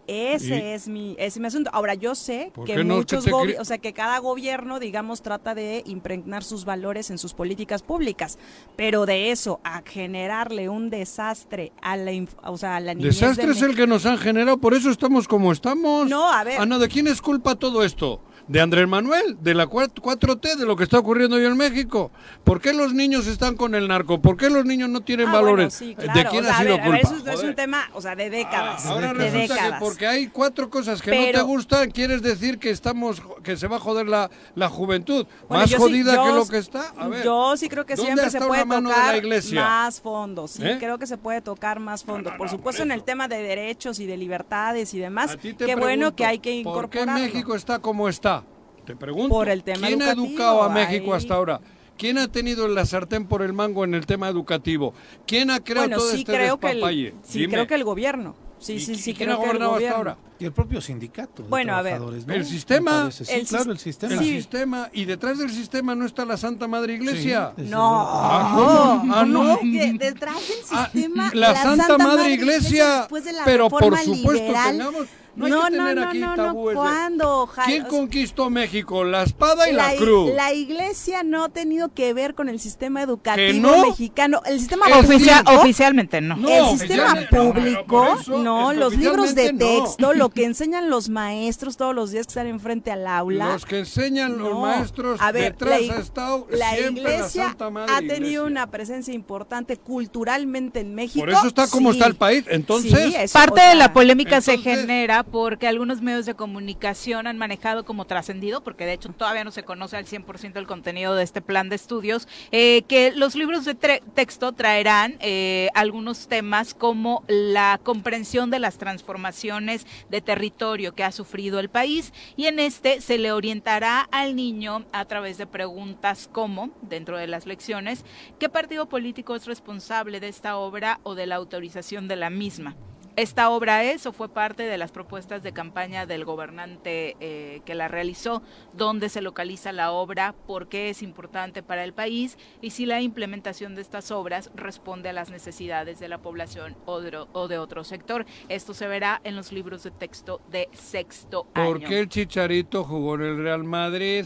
ese 0.05 0.57
Y- 0.57 0.61
es 0.73 0.87
mi 0.89 1.11
ese 1.13 1.25
es 1.25 1.39
mi 1.39 1.47
asunto. 1.47 1.69
Ahora 1.73 1.93
yo 1.93 2.13
sé 2.13 2.51
¿Por 2.53 2.65
que 2.65 2.83
no? 2.83 2.97
muchos 2.97 3.23
¿Qué 3.23 3.31
te 3.31 3.35
gobi- 3.35 3.55
cri- 3.55 3.59
o 3.59 3.63
sea, 3.65 3.77
que 3.77 3.93
cada 3.93 4.19
gobierno, 4.19 4.79
digamos, 4.81 5.21
trata 5.21 5.55
de 5.55 5.81
impregnar 5.85 6.43
sus 6.43 6.65
valores 6.65 7.09
en 7.09 7.17
sus 7.17 7.33
políticas 7.33 7.81
públicas, 7.83 8.37
pero 8.75 9.05
de 9.05 9.31
eso 9.31 9.61
a 9.63 9.81
generarle 9.85 10.67
un 10.67 10.89
desastre 10.89 11.71
a 11.81 11.95
la, 11.95 12.11
inf- 12.11 12.35
o 12.43 12.57
sea, 12.57 12.75
a 12.75 12.79
la 12.81 12.93
niñez 12.93 13.17
de 13.17 13.27
Desastre 13.27 13.51
es 13.53 13.61
el 13.61 13.75
que 13.77 13.87
nos 13.87 14.05
han 14.05 14.17
generado, 14.17 14.57
por 14.57 14.73
eso 14.73 14.89
estamos 14.91 15.25
como 15.27 15.53
estamos. 15.53 16.09
No, 16.09 16.29
a 16.29 16.43
ver. 16.43 16.59
Ana, 16.59 16.77
¿de 16.79 16.89
quién 16.89 17.07
es 17.07 17.21
culpa 17.21 17.55
todo 17.55 17.81
esto? 17.83 18.21
¿De 18.47 18.59
Andrés 18.59 18.87
Manuel? 18.89 19.37
¿De 19.41 19.53
la 19.53 19.67
4T? 19.67 20.55
¿De 20.57 20.65
lo 20.65 20.75
que 20.75 20.83
está 20.83 20.99
ocurriendo 20.99 21.37
hoy 21.37 21.45
en 21.45 21.55
México? 21.55 22.11
¿Por 22.43 22.59
qué 22.59 22.73
los 22.73 22.93
niños 22.93 23.25
están 23.25 23.55
con 23.55 23.73
el 23.73 23.87
narco? 23.87 24.21
¿Por 24.21 24.35
qué 24.35 24.49
los 24.49 24.65
niños 24.65 24.89
no 24.89 24.99
tienen 24.99 25.27
Ah, 25.29 25.31
bueno, 25.31 25.45
valores? 25.45 25.73
sí, 25.73 25.95
¿De 25.95 26.25
quién 26.29 26.43
O 26.43 26.47
sea, 26.47 26.53
ha 26.55 26.57
a 26.57 26.61
sido 26.61 26.75
ver, 26.77 26.81
a 26.85 26.89
ver, 26.89 27.01
culpa? 27.01 27.15
eso 27.21 27.29
es- 27.31 27.39
es 27.39 27.43
un 27.45 27.55
tema, 27.55 27.89
o 27.93 28.01
sea, 28.01 28.15
de 28.17 28.29
décadas. 28.29 28.85
Ahora 28.85 29.13
de 29.13 29.31
resulta 29.31 29.53
décadas. 29.55 29.73
que 29.79 29.85
porque 29.85 30.07
hay 30.07 30.27
cuatro 30.27 30.69
cosas 30.69 31.01
que 31.01 31.11
no 31.11 31.31
te 31.39 31.41
gustan, 31.41 31.89
quieres 31.91 32.21
decir 32.21 32.59
que 32.59 32.69
estamos 32.69 33.21
que 33.43 33.55
se 33.55 33.67
va 33.67 33.77
a 33.77 33.79
joder 33.79 34.07
la, 34.07 34.29
la 34.55 34.67
juventud. 34.69 35.25
Bueno, 35.47 35.61
Más 35.63 35.69
sí- 35.69 35.77
jodida 35.77 36.15
yo 36.15 36.23
que 36.25 36.31
lo 36.33 36.47
que 36.47 36.57
está. 36.57 36.89
A 36.97 37.07
ver, 37.07 37.23
yo 37.23 37.55
sí 37.55 37.69
creo 37.69 37.85
que 37.85 37.95
¿dónde 37.95 38.11
siempre 38.11 38.29
se 38.29 38.39
puede 38.39 38.65
tocar 38.65 38.83
la 39.13 39.17
iglesia? 39.17 39.61
más 39.63 40.01
fondo, 40.01 40.49
sí, 40.49 40.61
¿Eh? 40.65 40.75
creo 40.79 40.97
que 40.99 41.07
se 41.07 41.17
puede 41.17 41.41
tocar 41.41 41.79
más 41.79 42.03
fondo. 42.03 42.31
por 42.37 42.49
supuesto, 42.49 42.83
en 42.83 42.91
el 42.91 43.03
tema 43.03 43.29
de 43.29 43.37
derechos 43.41 43.99
y 43.99 44.05
de 44.05 44.17
libertades 44.17 44.93
y 44.93 44.99
demás, 44.99 45.31
A 45.31 45.37
ti 45.37 45.53
te 45.53 45.65
qué 45.65 45.75
bueno 45.75 46.13
que 46.15 46.25
hay 46.25 46.39
que 46.39 46.61
¿Por 46.63 46.89
qué. 46.89 47.05
México 47.05 47.55
está 47.55 47.79
como 47.79 48.09
está? 48.09 48.42
Te 48.85 48.95
pregunto. 48.95 49.29
Por 49.29 49.49
el 49.49 49.63
tema 49.63 49.87
¿Quién 49.87 50.01
educativo, 50.01 50.25
ha 50.25 50.29
educado 50.29 50.63
a 50.63 50.69
México 50.69 51.13
ahí- 51.13 51.17
hasta 51.17 51.33
ahora? 51.35 51.61
¿Quién 51.97 52.17
ha 52.17 52.27
tenido 52.27 52.67
la 52.67 52.85
sartén 52.85 53.25
por 53.27 53.41
el 53.43 53.53
mango 53.53 53.83
en 53.83 53.93
el 53.93 54.05
tema 54.05 54.27
educativo? 54.27 54.93
¿Quién 55.27 55.51
ha 55.51 55.59
creado 55.59 55.87
bueno, 55.87 55.97
todo 55.97 56.11
sí 56.11 56.17
este 56.19 56.33
creo 56.33 56.59
que 56.59 56.67
despapalle? 56.67 57.07
el, 57.09 57.13
sí 57.23 57.39
Dime. 57.39 57.53
creo 57.53 57.67
que 57.67 57.75
el 57.75 57.83
gobierno. 57.83 58.35
Sí, 58.59 58.73
¿Y 58.75 58.79
sí, 58.79 58.95
sí, 58.95 59.13
quién 59.13 59.27
creo 59.27 59.37
ha 59.37 59.43
que 59.43 59.43
el 59.43 59.47
gobernado 59.57 59.75
hasta 59.75 59.91
ahora? 59.97 60.17
Y 60.39 60.45
el 60.45 60.53
propio 60.53 60.79
sindicato 60.81 61.43
de 61.43 61.49
Bueno, 61.49 61.75
a 61.75 61.81
ver, 61.81 61.99
¿no? 61.99 62.09
El 62.33 62.45
sistema. 62.45 63.11
Sí, 63.11 63.25
el 63.29 63.45
claro, 63.45 63.71
el 63.73 63.77
sistema. 63.77 64.13
el 64.13 64.19
Sí. 64.19 64.25
sistema, 64.37 64.89
y 64.93 65.05
detrás 65.05 65.37
del 65.37 65.49
sistema 65.51 65.95
no 65.95 66.05
está 66.05 66.25
la 66.25 66.37
Santa 66.37 66.67
Madre 66.67 66.93
Iglesia. 66.93 67.53
Sí, 67.57 67.63
No. 67.69 68.05
Ah, 68.09 68.53
¿cómo? 68.55 69.13
Ah, 69.13 69.25
¿no? 69.25 69.57
De- 69.61 69.95
detrás 69.99 70.35
del 70.47 70.57
Ah, 70.71 70.89
sistema, 70.91 71.29
la, 71.33 71.55
Santa, 71.55 71.97
Madre 71.97 72.31
Iglesia, 72.31 72.99
después 72.99 73.25
de 73.25 73.33
la 73.33 73.43
pero 73.45 73.69
por 73.69 73.83
supuesto 73.99 74.31
liberal, 74.31 74.71
tengamos, 74.77 75.07
no 75.35 75.45
hay 75.45 75.51
no, 75.51 75.63
que 75.65 75.71
no, 75.71 75.77
tener 75.85 75.95
no, 75.95 76.03
aquí 76.09 76.19
no, 76.19 76.35
tabúes 76.35 76.75
¿cuándo? 76.75 77.47
Ja- 77.47 77.63
¿Quién 77.65 77.83
conquistó 77.85 78.49
México? 78.49 79.03
¿La 79.03 79.23
espada 79.23 79.69
y 79.69 79.73
la, 79.73 79.95
i- 79.95 79.97
cruz? 79.97 80.31
la 80.35 80.53
iglesia 80.53 81.23
no 81.23 81.45
ha 81.45 81.49
tenido 81.49 81.93
que 81.93 82.13
ver 82.13 82.35
con 82.35 82.49
el 82.49 82.59
sistema 82.59 83.01
educativo 83.01 83.59
no? 83.71 83.87
mexicano. 83.87 84.41
El 84.45 84.59
sistema 84.59 84.87
El 84.87 84.93
Oficia- 84.93 85.43
público, 85.43 85.61
oficialmente 85.61 86.21
no. 86.21 86.35
No, 86.37 86.49
el 86.71 86.77
sistema 86.79 87.15
público, 87.29 88.17
eso, 88.21 88.37
no, 88.39 88.73
los 88.73 88.95
libros 88.95 89.35
de 89.35 89.53
texto, 89.53 90.13
lo 90.13 90.29
que 90.29 90.45
enseñan 90.45 90.89
los 90.89 91.09
maestros 91.09 91.77
todos 91.77 91.95
los 91.95 92.11
días 92.11 92.25
que 92.27 92.31
están 92.31 92.47
enfrente 92.47 92.91
al 92.91 93.07
aula. 93.07 93.53
Los 93.53 93.65
que 93.65 93.79
enseñan 93.79 94.37
los 94.37 94.59
maestros, 94.59 95.19
A 95.21 95.31
ver, 95.31 95.53
detrás 95.53 95.81
la 95.87 95.93
ha 95.95 95.99
estado 95.99 96.47
la 96.51 96.79
iglesia 96.79 97.43
la 97.43 97.49
Santa 97.49 97.69
Madre 97.69 97.93
ha 97.93 97.97
Iglesia. 98.01 98.15
tenido 98.23 98.45
una 98.45 98.67
presencia 98.69 99.13
importante 99.13 99.77
culturalmente 99.77 100.79
en 100.81 100.93
México. 100.95 101.19
Por 101.25 101.29
eso 101.29 101.47
está 101.47 101.67
como 101.67 101.91
Sí. 101.91 101.97
está 101.97 102.07
el 102.07 102.15
país. 102.15 102.45
Entonces, 102.49 102.91
Sí, 102.93 103.15
eso, 103.17 103.33
Parte 103.39 103.61
o 103.61 103.69
de 103.69 103.75
la 103.75 103.93
polémica 103.93 104.39
se 104.41 104.53
entonces- 104.53 104.83
porque 105.23 105.67
algunos 105.67 106.01
medios 106.01 106.25
de 106.25 106.35
comunicación 106.35 107.27
han 107.27 107.37
manejado 107.37 107.85
como 107.85 108.05
trascendido, 108.05 108.63
porque 108.63 108.85
de 108.85 108.93
hecho 108.93 109.09
todavía 109.09 109.43
no 109.43 109.51
se 109.51 109.63
conoce 109.63 109.97
al 109.97 110.05
100% 110.05 110.57
el 110.57 110.67
contenido 110.67 111.15
de 111.15 111.23
este 111.23 111.41
plan 111.41 111.69
de 111.69 111.75
estudios, 111.75 112.27
eh, 112.51 112.83
que 112.87 113.11
los 113.11 113.35
libros 113.35 113.65
de 113.65 113.75
texto 113.75 114.51
traerán 114.51 115.17
eh, 115.19 115.69
algunos 115.73 116.27
temas 116.27 116.73
como 116.73 117.23
la 117.27 117.79
comprensión 117.83 118.49
de 118.49 118.59
las 118.59 118.77
transformaciones 118.77 119.85
de 120.09 120.21
territorio 120.21 120.93
que 120.93 121.03
ha 121.03 121.11
sufrido 121.11 121.59
el 121.59 121.69
país 121.69 122.13
y 122.35 122.45
en 122.45 122.59
este 122.59 123.01
se 123.01 123.17
le 123.17 123.31
orientará 123.31 124.01
al 124.11 124.35
niño 124.35 124.85
a 124.91 125.05
través 125.05 125.37
de 125.37 125.47
preguntas 125.47 126.29
como, 126.31 126.71
dentro 126.81 127.17
de 127.17 127.27
las 127.27 127.45
lecciones, 127.45 128.05
¿qué 128.39 128.49
partido 128.49 128.87
político 128.87 129.35
es 129.35 129.45
responsable 129.45 130.19
de 130.19 130.27
esta 130.27 130.57
obra 130.57 130.99
o 131.03 131.15
de 131.15 131.25
la 131.25 131.35
autorización 131.35 132.07
de 132.07 132.15
la 132.15 132.29
misma? 132.29 132.75
Esta 133.15 133.51
obra 133.51 133.83
es 133.83 134.07
o 134.07 134.11
fue 134.11 134.27
parte 134.27 134.63
de 134.63 134.77
las 134.79 134.91
propuestas 134.91 135.43
de 135.43 135.53
campaña 135.53 136.07
del 136.07 136.25
gobernante 136.25 137.15
eh, 137.19 137.61
que 137.63 137.75
la 137.75 137.87
realizó, 137.87 138.41
dónde 138.73 139.07
se 139.07 139.21
localiza 139.21 139.71
la 139.71 139.91
obra, 139.91 140.33
por 140.47 140.67
qué 140.67 140.89
es 140.89 141.03
importante 141.03 141.61
para 141.61 141.83
el 141.83 141.93
país 141.93 142.39
y 142.59 142.71
si 142.71 142.87
la 142.87 143.01
implementación 143.01 143.75
de 143.75 143.81
estas 143.81 144.09
obras 144.09 144.49
responde 144.55 145.09
a 145.09 145.13
las 145.13 145.29
necesidades 145.29 145.99
de 145.99 146.07
la 146.07 146.17
población 146.17 146.75
o 146.85 147.01
de, 147.01 147.23
o 147.33 147.47
de 147.47 147.59
otro 147.59 147.83
sector. 147.83 148.25
Esto 148.49 148.73
se 148.73 148.87
verá 148.87 149.21
en 149.23 149.35
los 149.35 149.51
libros 149.51 149.83
de 149.83 149.91
texto 149.91 150.41
de 150.49 150.69
sexto 150.71 151.43
¿por 151.53 151.77
año. 151.77 151.87
qué 151.87 151.99
el 151.99 152.09
Chicharito 152.09 152.83
jugó 152.83 153.13
en 153.15 153.21
el 153.21 153.37
Real 153.37 153.63
Madrid? 153.63 154.25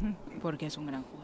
Porque 0.40 0.64
es 0.64 0.78
un 0.78 0.86
gran 0.86 1.02
jugador. 1.02 1.19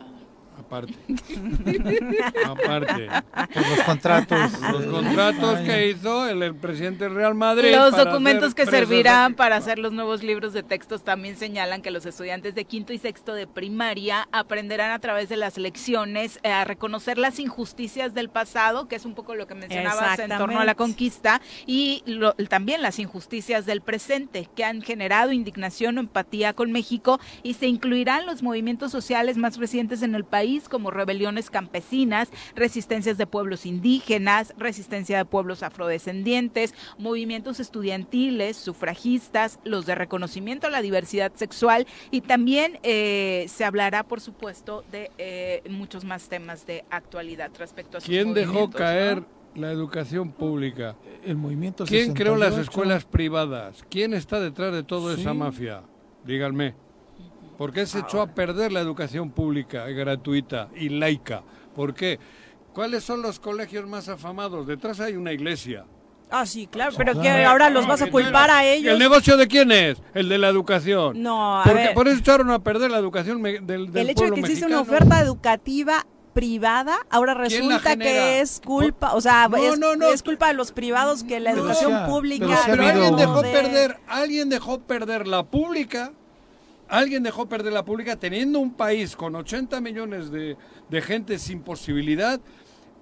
Aparte. 0.66 0.94
Aparte. 2.44 3.08
Por 3.54 3.68
los 3.68 3.80
contratos. 3.82 4.52
Los 4.72 4.84
contratos 4.86 5.58
ay, 5.58 5.66
que 5.66 5.88
hizo 5.90 6.28
el, 6.28 6.42
el 6.42 6.54
presidente 6.54 7.04
del 7.04 7.14
Real 7.14 7.34
Madrid. 7.34 7.72
Los 7.74 7.96
documentos 7.96 8.54
que 8.54 8.66
servirán 8.66 9.34
para 9.34 9.56
hacer 9.56 9.78
los 9.78 9.92
nuevos 9.92 10.22
libros 10.22 10.52
de 10.52 10.62
textos 10.62 11.04
también 11.04 11.36
señalan 11.36 11.82
que 11.82 11.90
los 11.90 12.04
estudiantes 12.06 12.54
de 12.54 12.64
quinto 12.64 12.92
y 12.92 12.98
sexto 12.98 13.34
de 13.34 13.46
primaria 13.46 14.28
aprenderán 14.32 14.90
a 14.90 14.98
través 14.98 15.28
de 15.28 15.36
las 15.36 15.56
lecciones 15.56 16.40
eh, 16.42 16.50
a 16.50 16.64
reconocer 16.64 17.18
las 17.18 17.38
injusticias 17.38 18.14
del 18.14 18.28
pasado, 18.28 18.88
que 18.88 18.96
es 18.96 19.04
un 19.04 19.14
poco 19.14 19.34
lo 19.34 19.46
que 19.46 19.54
mencionabas 19.54 20.18
en 20.18 20.28
torno 20.38 20.60
a 20.60 20.64
la 20.64 20.74
conquista, 20.74 21.40
y 21.66 22.02
lo- 22.06 22.32
también 22.48 22.82
las 22.82 22.98
injusticias 22.98 23.66
del 23.66 23.80
presente, 23.80 24.48
que 24.54 24.64
han 24.64 24.82
generado 24.82 25.32
indignación 25.32 25.98
o 25.98 26.00
empatía 26.00 26.52
con 26.54 26.72
México, 26.72 27.20
y 27.42 27.54
se 27.54 27.66
incluirán 27.66 28.26
los 28.26 28.42
movimientos 28.42 28.90
sociales 28.92 29.36
más 29.36 29.56
recientes 29.58 30.02
en 30.02 30.14
el 30.14 30.24
país, 30.24 30.55
como 30.68 30.90
rebeliones 30.90 31.50
campesinas, 31.50 32.30
resistencias 32.54 33.18
de 33.18 33.26
pueblos 33.26 33.66
indígenas, 33.66 34.54
resistencia 34.58 35.18
de 35.18 35.24
pueblos 35.24 35.62
afrodescendientes, 35.62 36.74
movimientos 36.98 37.60
estudiantiles, 37.60 38.56
sufragistas, 38.56 39.58
los 39.64 39.86
de 39.86 39.94
reconocimiento 39.94 40.66
a 40.66 40.70
la 40.70 40.82
diversidad 40.82 41.32
sexual 41.34 41.86
y 42.10 42.22
también 42.22 42.78
eh, 42.82 43.46
se 43.48 43.64
hablará, 43.64 44.02
por 44.04 44.20
supuesto, 44.20 44.84
de 44.90 45.10
eh, 45.18 45.62
muchos 45.70 46.04
más 46.04 46.28
temas 46.28 46.66
de 46.66 46.84
actualidad 46.90 47.50
respecto 47.58 47.98
a 47.98 48.00
sus 48.00 48.08
¿Quién 48.08 48.34
dejó 48.34 48.70
caer 48.70 49.22
la 49.54 49.70
educación 49.70 50.32
pública? 50.32 50.96
El 51.24 51.36
movimiento 51.36 51.84
¿Quién 51.84 52.12
creó 52.14 52.36
las 52.36 52.50
68? 52.50 52.70
escuelas 52.70 53.04
privadas? 53.04 53.84
¿Quién 53.88 54.14
está 54.14 54.40
detrás 54.40 54.72
de 54.72 54.82
toda 54.82 55.14
Sí. 55.14 55.20
esa 55.20 55.34
mafia? 55.34 55.82
Díganme. 56.24 56.74
¿Por 57.58 57.72
qué 57.72 57.86
se 57.86 58.00
echó 58.00 58.20
a 58.20 58.26
perder 58.28 58.72
la 58.72 58.80
educación 58.80 59.30
pública, 59.30 59.86
gratuita 59.86 60.68
y 60.76 60.88
laica? 60.90 61.42
¿Por 61.74 61.94
qué? 61.94 62.18
¿Cuáles 62.74 63.02
son 63.04 63.22
los 63.22 63.40
colegios 63.40 63.86
más 63.88 64.08
afamados? 64.08 64.66
Detrás 64.66 65.00
hay 65.00 65.16
una 65.16 65.32
iglesia. 65.32 65.84
Ah, 66.28 66.44
sí, 66.44 66.66
claro, 66.66 66.92
pero 66.96 67.20
que 67.20 67.30
ahora 67.44 67.70
los 67.70 67.86
vas 67.86 68.02
a 68.02 68.10
culpar 68.10 68.50
a 68.50 68.64
ellos. 68.64 68.92
¿El 68.92 68.98
negocio 68.98 69.36
de 69.36 69.46
quién 69.46 69.70
es? 69.72 70.02
El 70.12 70.28
de 70.28 70.38
la 70.38 70.48
educación. 70.48 71.22
No, 71.22 71.60
a 71.60 71.64
Porque 71.64 71.78
ver. 71.84 71.94
por 71.94 72.08
eso 72.08 72.18
echaron 72.18 72.50
a 72.50 72.58
perder 72.58 72.90
la 72.90 72.98
educación 72.98 73.40
del, 73.42 73.64
del 73.66 73.96
el 73.96 74.10
hecho 74.10 74.24
de 74.24 74.32
que 74.32 74.40
existe 74.40 74.66
mexicano. 74.66 74.82
una 74.82 74.82
oferta 74.82 75.20
educativa 75.20 76.04
privada, 76.34 76.98
ahora 77.08 77.32
¿Quién 77.46 77.68
la 77.68 77.76
resulta 77.78 77.96
que 77.96 78.40
es 78.40 78.60
culpa, 78.62 79.14
o 79.14 79.20
sea, 79.22 79.48
No, 79.48 79.56
es, 79.56 79.78
no, 79.78 79.96
no. 79.96 80.08
es 80.08 80.22
culpa 80.22 80.48
de 80.48 80.54
los 80.54 80.72
privados 80.72 81.22
que 81.22 81.40
la 81.40 81.52
educación 81.52 82.04
pública. 82.06 82.46
pero 82.66 82.82
Pero 82.82 82.88
alguien 82.88 83.16
dejó 83.16 83.42
de- 83.42 83.52
perder, 83.52 83.96
alguien 84.08 84.48
dejó 84.50 84.80
perder 84.80 85.26
la 85.28 85.44
pública, 85.44 86.12
alguien 86.88 87.22
dejó 87.22 87.48
perder 87.48 87.72
la 87.72 87.84
pública 87.84 88.16
teniendo 88.16 88.58
un 88.60 88.74
país 88.74 89.16
con 89.16 89.34
80 89.34 89.80
millones 89.80 90.30
de, 90.30 90.56
de 90.88 91.02
gente 91.02 91.38
sin 91.38 91.60
posibilidad. 91.62 92.40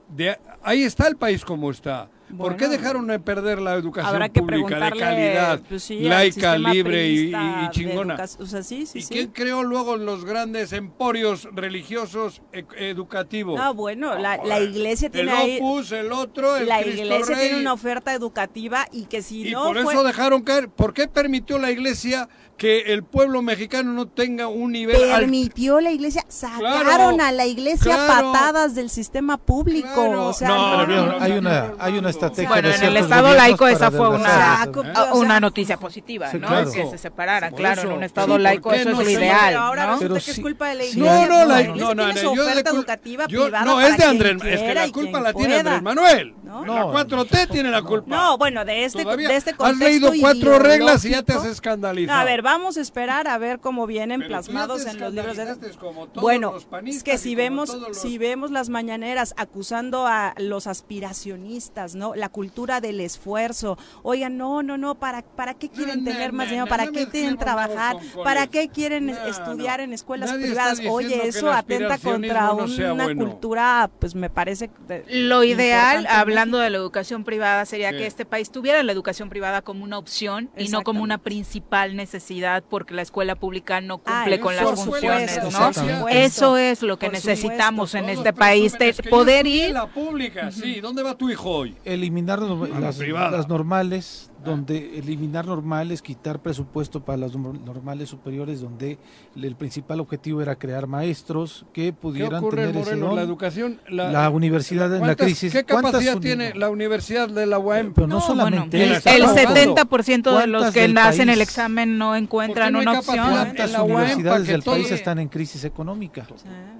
De, 0.09 0.39
ahí 0.63 0.83
está 0.83 1.09
el 1.09 1.17
país 1.17 1.45
como 1.45 1.71
está. 1.71 2.11
¿Por 2.37 2.57
qué 2.57 2.67
Bueno. 2.67 2.81
dejaron 2.83 3.07
de 3.07 3.19
perder 3.21 3.61
la 3.61 3.75
educación 3.75 4.31
pública 4.33 4.79
de 4.91 4.99
calidad, 4.99 5.61
pues 5.69 5.83
sí, 5.83 6.01
laica, 6.01 6.57
libre 6.59 7.09
y, 7.09 7.31
y- 7.35 7.71
chingona? 7.71 8.17
O 8.39 8.47
sea, 8.47 8.63
sí, 8.63 8.87
sí, 8.87 9.01
¿Y 9.01 9.05
quién 9.05 9.29
creó 9.31 9.63
luego 9.63 9.97
los 9.97 10.25
grandes 10.25 10.73
emporios 10.73 11.47
religiosos 11.53 12.41
e- 12.53 12.65
educativos? 12.79 13.61
Ah, 13.63 13.71
bueno, 13.71 14.15
la, 14.19 14.39
la 14.43 14.61
iglesia 14.61 15.07
el 15.07 15.13
tiene 15.13 15.33
ahí, 15.33 15.57
Opus, 15.59 15.93
el 15.93 16.13
otro, 16.13 16.57
el 16.57 16.67
la 16.69 16.83
Cristo 16.83 17.03
iglesia 17.03 17.35
Rey. 17.37 17.45
tiene 17.49 17.61
una 17.61 17.73
oferta 17.75 18.13
educativa 18.15 18.87
y 18.91 19.05
que 19.05 19.21
si 19.23 19.49
Y 19.49 19.53
no 19.53 19.65
por 19.65 19.83
fue- 19.83 19.93
eso 19.95 20.03
dejaron 20.03 20.43
caer. 20.43 20.69
¿Por 20.71 20.95
qué 20.95 21.07
permitió 21.09 21.59
la 21.59 21.71
iglesia 21.71 22.29
que 22.57 22.93
el 22.93 23.03
pueblo 23.03 23.43
mexicano 23.43 23.93
no 23.93 24.07
tenga 24.07 24.47
un 24.47 24.71
nivel 24.73 24.97
permitió 24.97 25.81
la 25.81 25.91
iglesia, 25.91 26.25
sacaron 26.29 27.17
Claro, 27.17 27.17
a 27.25 27.33
la 27.33 27.47
iglesia 27.47 27.95
claro. 27.95 28.33
patadas 28.33 28.75
del 28.77 28.91
sistema 28.91 29.39
público, 29.39 29.89
Claro. 29.93 30.27
o 30.29 30.33
sea, 30.33 30.49
No, 30.49 30.87
no, 30.87 31.07
no, 31.07 31.17
hay 31.21 31.33
una, 31.33 31.73
hay 31.81 31.99
una 31.99 32.11
estrategia 32.11 32.49
Bueno, 32.49 32.69
de 32.69 32.77
en 32.77 32.83
el 32.85 32.97
Estado 32.99 33.35
laico 33.35 33.67
esa 33.67 33.91
fue 33.91 34.09
una, 34.09 34.69
una 35.15 35.41
noticia 35.41 35.77
positiva, 35.79 36.31
Sí, 36.31 36.39
¿no? 36.39 36.47
claro. 36.47 36.71
Que 36.71 36.87
se 36.91 36.99
separaran, 36.99 37.51
Por 37.51 37.59
claro, 37.61 37.81
eso. 37.83 37.91
en 37.91 37.97
un 37.97 38.05
Estado 38.05 38.37
Sí, 38.37 38.43
laico 38.43 38.63
¿por 38.63 38.73
qué 38.75 38.81
eso 38.83 38.91
no 38.91 39.01
es 39.01 39.07
lo 39.07 39.11
ideal, 39.13 39.41
Pero 39.49 39.61
ahora 39.61 39.87
¿no? 39.87 39.93
resulta 39.95 40.15
que 40.15 40.21
sí- 40.21 40.31
es 40.31 40.41
culpa 40.41 40.69
de 40.69 40.75
la 40.77 40.83
sí, 40.85 40.91
iglesia. 40.91 41.13
No, 41.13 41.27
no, 41.27 41.45
la, 41.47 41.61
iglesia 41.61 41.83
no, 41.83 41.95
no, 41.95 42.13
no, 42.13 42.31
oferta 42.43 42.71
educativa 42.71 43.27
yo- 43.29 43.43
privada 43.43 43.65
no, 43.65 43.81
es 43.81 43.97
de 43.97 44.05
Andrés, 44.05 44.37
es 44.45 44.61
que 44.63 44.75
la 44.75 44.93
culpa 44.93 45.21
la 45.21 45.33
tiene. 45.33 45.57
Andrés 45.57 45.83
Manuel. 45.83 46.35
¿No? 46.45 46.65
La 46.65 46.75
No, 46.81 46.93
4T 46.93 47.49
tiene 47.51 47.71
la 47.71 47.83
culpa. 47.83 48.07
No, 48.15 48.39
bueno, 48.39 48.65
de 48.65 48.85
este, 48.85 49.05
de 49.05 49.35
este 49.37 49.51
has 49.51 49.57
contexto 49.57 49.85
leído 49.89 50.13
cuatro 50.21 50.59
reglas 50.61 51.05
y 51.05 51.11
ya 51.11 51.23
te 51.25 51.33
has 51.33 51.45
escandalizado. 51.47 52.21
A 52.21 52.25
ver, 52.25 52.43
vamos 52.45 52.77
a 52.77 52.81
esperar 52.81 53.27
a 53.27 53.37
ver 53.39 53.59
cómo 53.59 53.87
vienen 53.89 54.21
Pero 54.21 54.29
plasmados 54.29 54.87
en 54.87 55.01
los 55.01 55.13
libros 55.13 55.37
de... 55.37 55.71
como 55.81 56.07
todos 56.07 56.23
Bueno, 56.23 56.53
los 56.53 56.65
panistas 56.67 56.97
es 56.99 57.03
que 57.03 57.19
si 57.19 57.35
vemos, 57.35 57.75
los- 57.75 57.99
si 57.99 58.19
vemos 58.19 58.53
las 58.53 58.69
mañaneras 58.69 59.35
acusando 59.37 60.07
a 60.07 60.35
los 60.39 60.69
aspiracionistas, 60.69 61.95
¿no? 61.95 62.15
La 62.15 62.29
cultura 62.29 62.81
del 62.81 63.01
esfuerzo. 63.01 63.79
Oigan, 64.03 64.37
no, 64.37 64.63
no, 64.63 64.77
no, 64.79 64.95
¿para, 64.97 65.23
para 65.23 65.55
qué 65.55 65.69
quieren 65.69 66.05
No, 66.05 66.11
tener 66.11 66.33
no, 66.33 66.37
más 66.39 66.47
no, 66.47 66.51
dinero? 66.51 66.67
¿Para 66.69 66.87
no 66.87 66.93
qué 66.93 67.09
quieren 67.09 67.37
trabajar? 67.39 67.97
¿Para 68.23 68.47
qué 68.47 68.69
quieren 68.69 69.07
No, 69.07 69.27
estudiar 69.27 69.81
no. 69.81 69.85
en 69.85 69.93
escuelas 69.93 70.31
Nadie 70.31 70.47
privadas? 70.47 70.81
Oye, 70.89 71.27
eso 71.27 71.51
atenta 71.51 71.99
contra 71.99 72.53
una 72.53 73.05
bueno. 73.05 73.27
cultura, 73.27 73.91
pues 73.99 74.15
me 74.15 74.31
parece... 74.31 74.71
de- 74.87 75.05
Lo 75.09 75.45
ideal, 75.45 76.07
hablando 76.09 76.59
de 76.59 76.71
la 76.71 76.77
educación 76.77 77.25
privada, 77.25 77.65
sería 77.65 77.91
Sí. 77.91 77.97
que 77.99 78.07
este 78.07 78.25
país 78.25 78.51
tuviera 78.51 78.83
la 78.83 78.93
educación 78.93 79.29
privada 79.29 79.63
como 79.63 79.85
una 79.85 79.99
opción 79.99 80.51
y 80.57 80.69
no 80.69 80.83
como 80.83 81.03
una 81.03 81.19
principal 81.19 81.97
necesidad 81.97 82.34
porque 82.69 82.95
la 82.95 83.03
escuela 83.03 83.35
pública 83.37 83.81
no 83.81 84.01
Ah, 84.05 84.21
cumple 84.23 84.41
con 84.41 84.57
las 84.57 84.65
funciones, 84.71 85.31
supuesto, 85.35 85.59
¿no? 85.61 85.69
exactamente. 85.69 86.25
Eso 86.25 86.57
es 86.57 86.83
lo 86.83 86.99
que 86.99 87.07
Por 87.07 87.15
necesitamos 87.15 87.91
supuesto, 87.91 88.11
en 88.11 88.19
este 88.19 88.33
país, 88.33 88.77
yo 88.79 89.11
poder 89.11 89.47
ir 89.47 89.71
la 89.73 89.87
pública, 89.87 90.51
sí. 90.51 90.81
¿Dónde 90.81 91.03
va 91.03 91.17
tu 91.17 91.31
hijo 91.31 91.51
hoy? 91.51 91.77
eliminar 91.85 92.41
las, 92.41 92.99
las 92.99 93.49
normales, 93.49 94.31
donde 94.45 94.99
eliminar 94.99 95.47
normales, 95.47 96.03
quitar 96.03 96.41
presupuesto 96.41 97.05
para 97.05 97.19
las 97.19 97.33
norm- 97.35 97.61
normales 97.65 98.09
superiores, 98.09 98.61
donde 98.61 98.99
el 99.37 99.57
principal 99.57 100.01
objetivo 100.01 100.43
era 100.43 100.57
crear 100.57 100.87
maestros 100.87 101.65
que 101.73 101.85
¿Qué 101.87 101.93
pudieran 101.93 102.37
ocurre 102.43 102.67
tener 102.67 102.83
ese 102.83 102.97
don. 102.97 103.17
La 103.17 103.23
educación... 103.23 103.81
La 103.89 104.29
universidad 104.31 104.87
en 104.87 104.93
la 104.93 104.99
¿Cuántas- 104.99 105.27
crisis. 105.27 105.53
¿Qué 105.53 105.65
¿cuántas 105.65 105.93
capacidad 105.93 106.19
tiene 106.19 106.55
la 106.55 106.69
universidad 106.71 107.29
de 107.29 107.47
la 107.47 107.59
UAM? 107.59 107.93
Pero 107.95 108.07
no, 108.07 108.17
No, 108.17 108.21
solamente 108.21 108.77
bueno, 108.79 108.95
el 109.05 109.23
hablando. 109.25 109.75
70% 109.77 110.39
de 110.41 110.47
los 110.47 110.63
¿Cuántas 110.63 110.75
que 110.75 110.99
hacen 111.01 111.29
el 111.29 111.41
examen 111.41 111.99
no 111.99 112.15
encuentran 112.17 112.73
no 112.73 112.81
una 112.81 112.99
opción. 112.99 113.31
¿Cuántas 113.31 113.73
la 113.73 113.83
universidades 113.83 114.47
del 114.47 114.63
país 114.63 114.91
están 114.91 115.19
en 115.19 115.29
crisis 115.29 115.65
económica? 115.65 116.27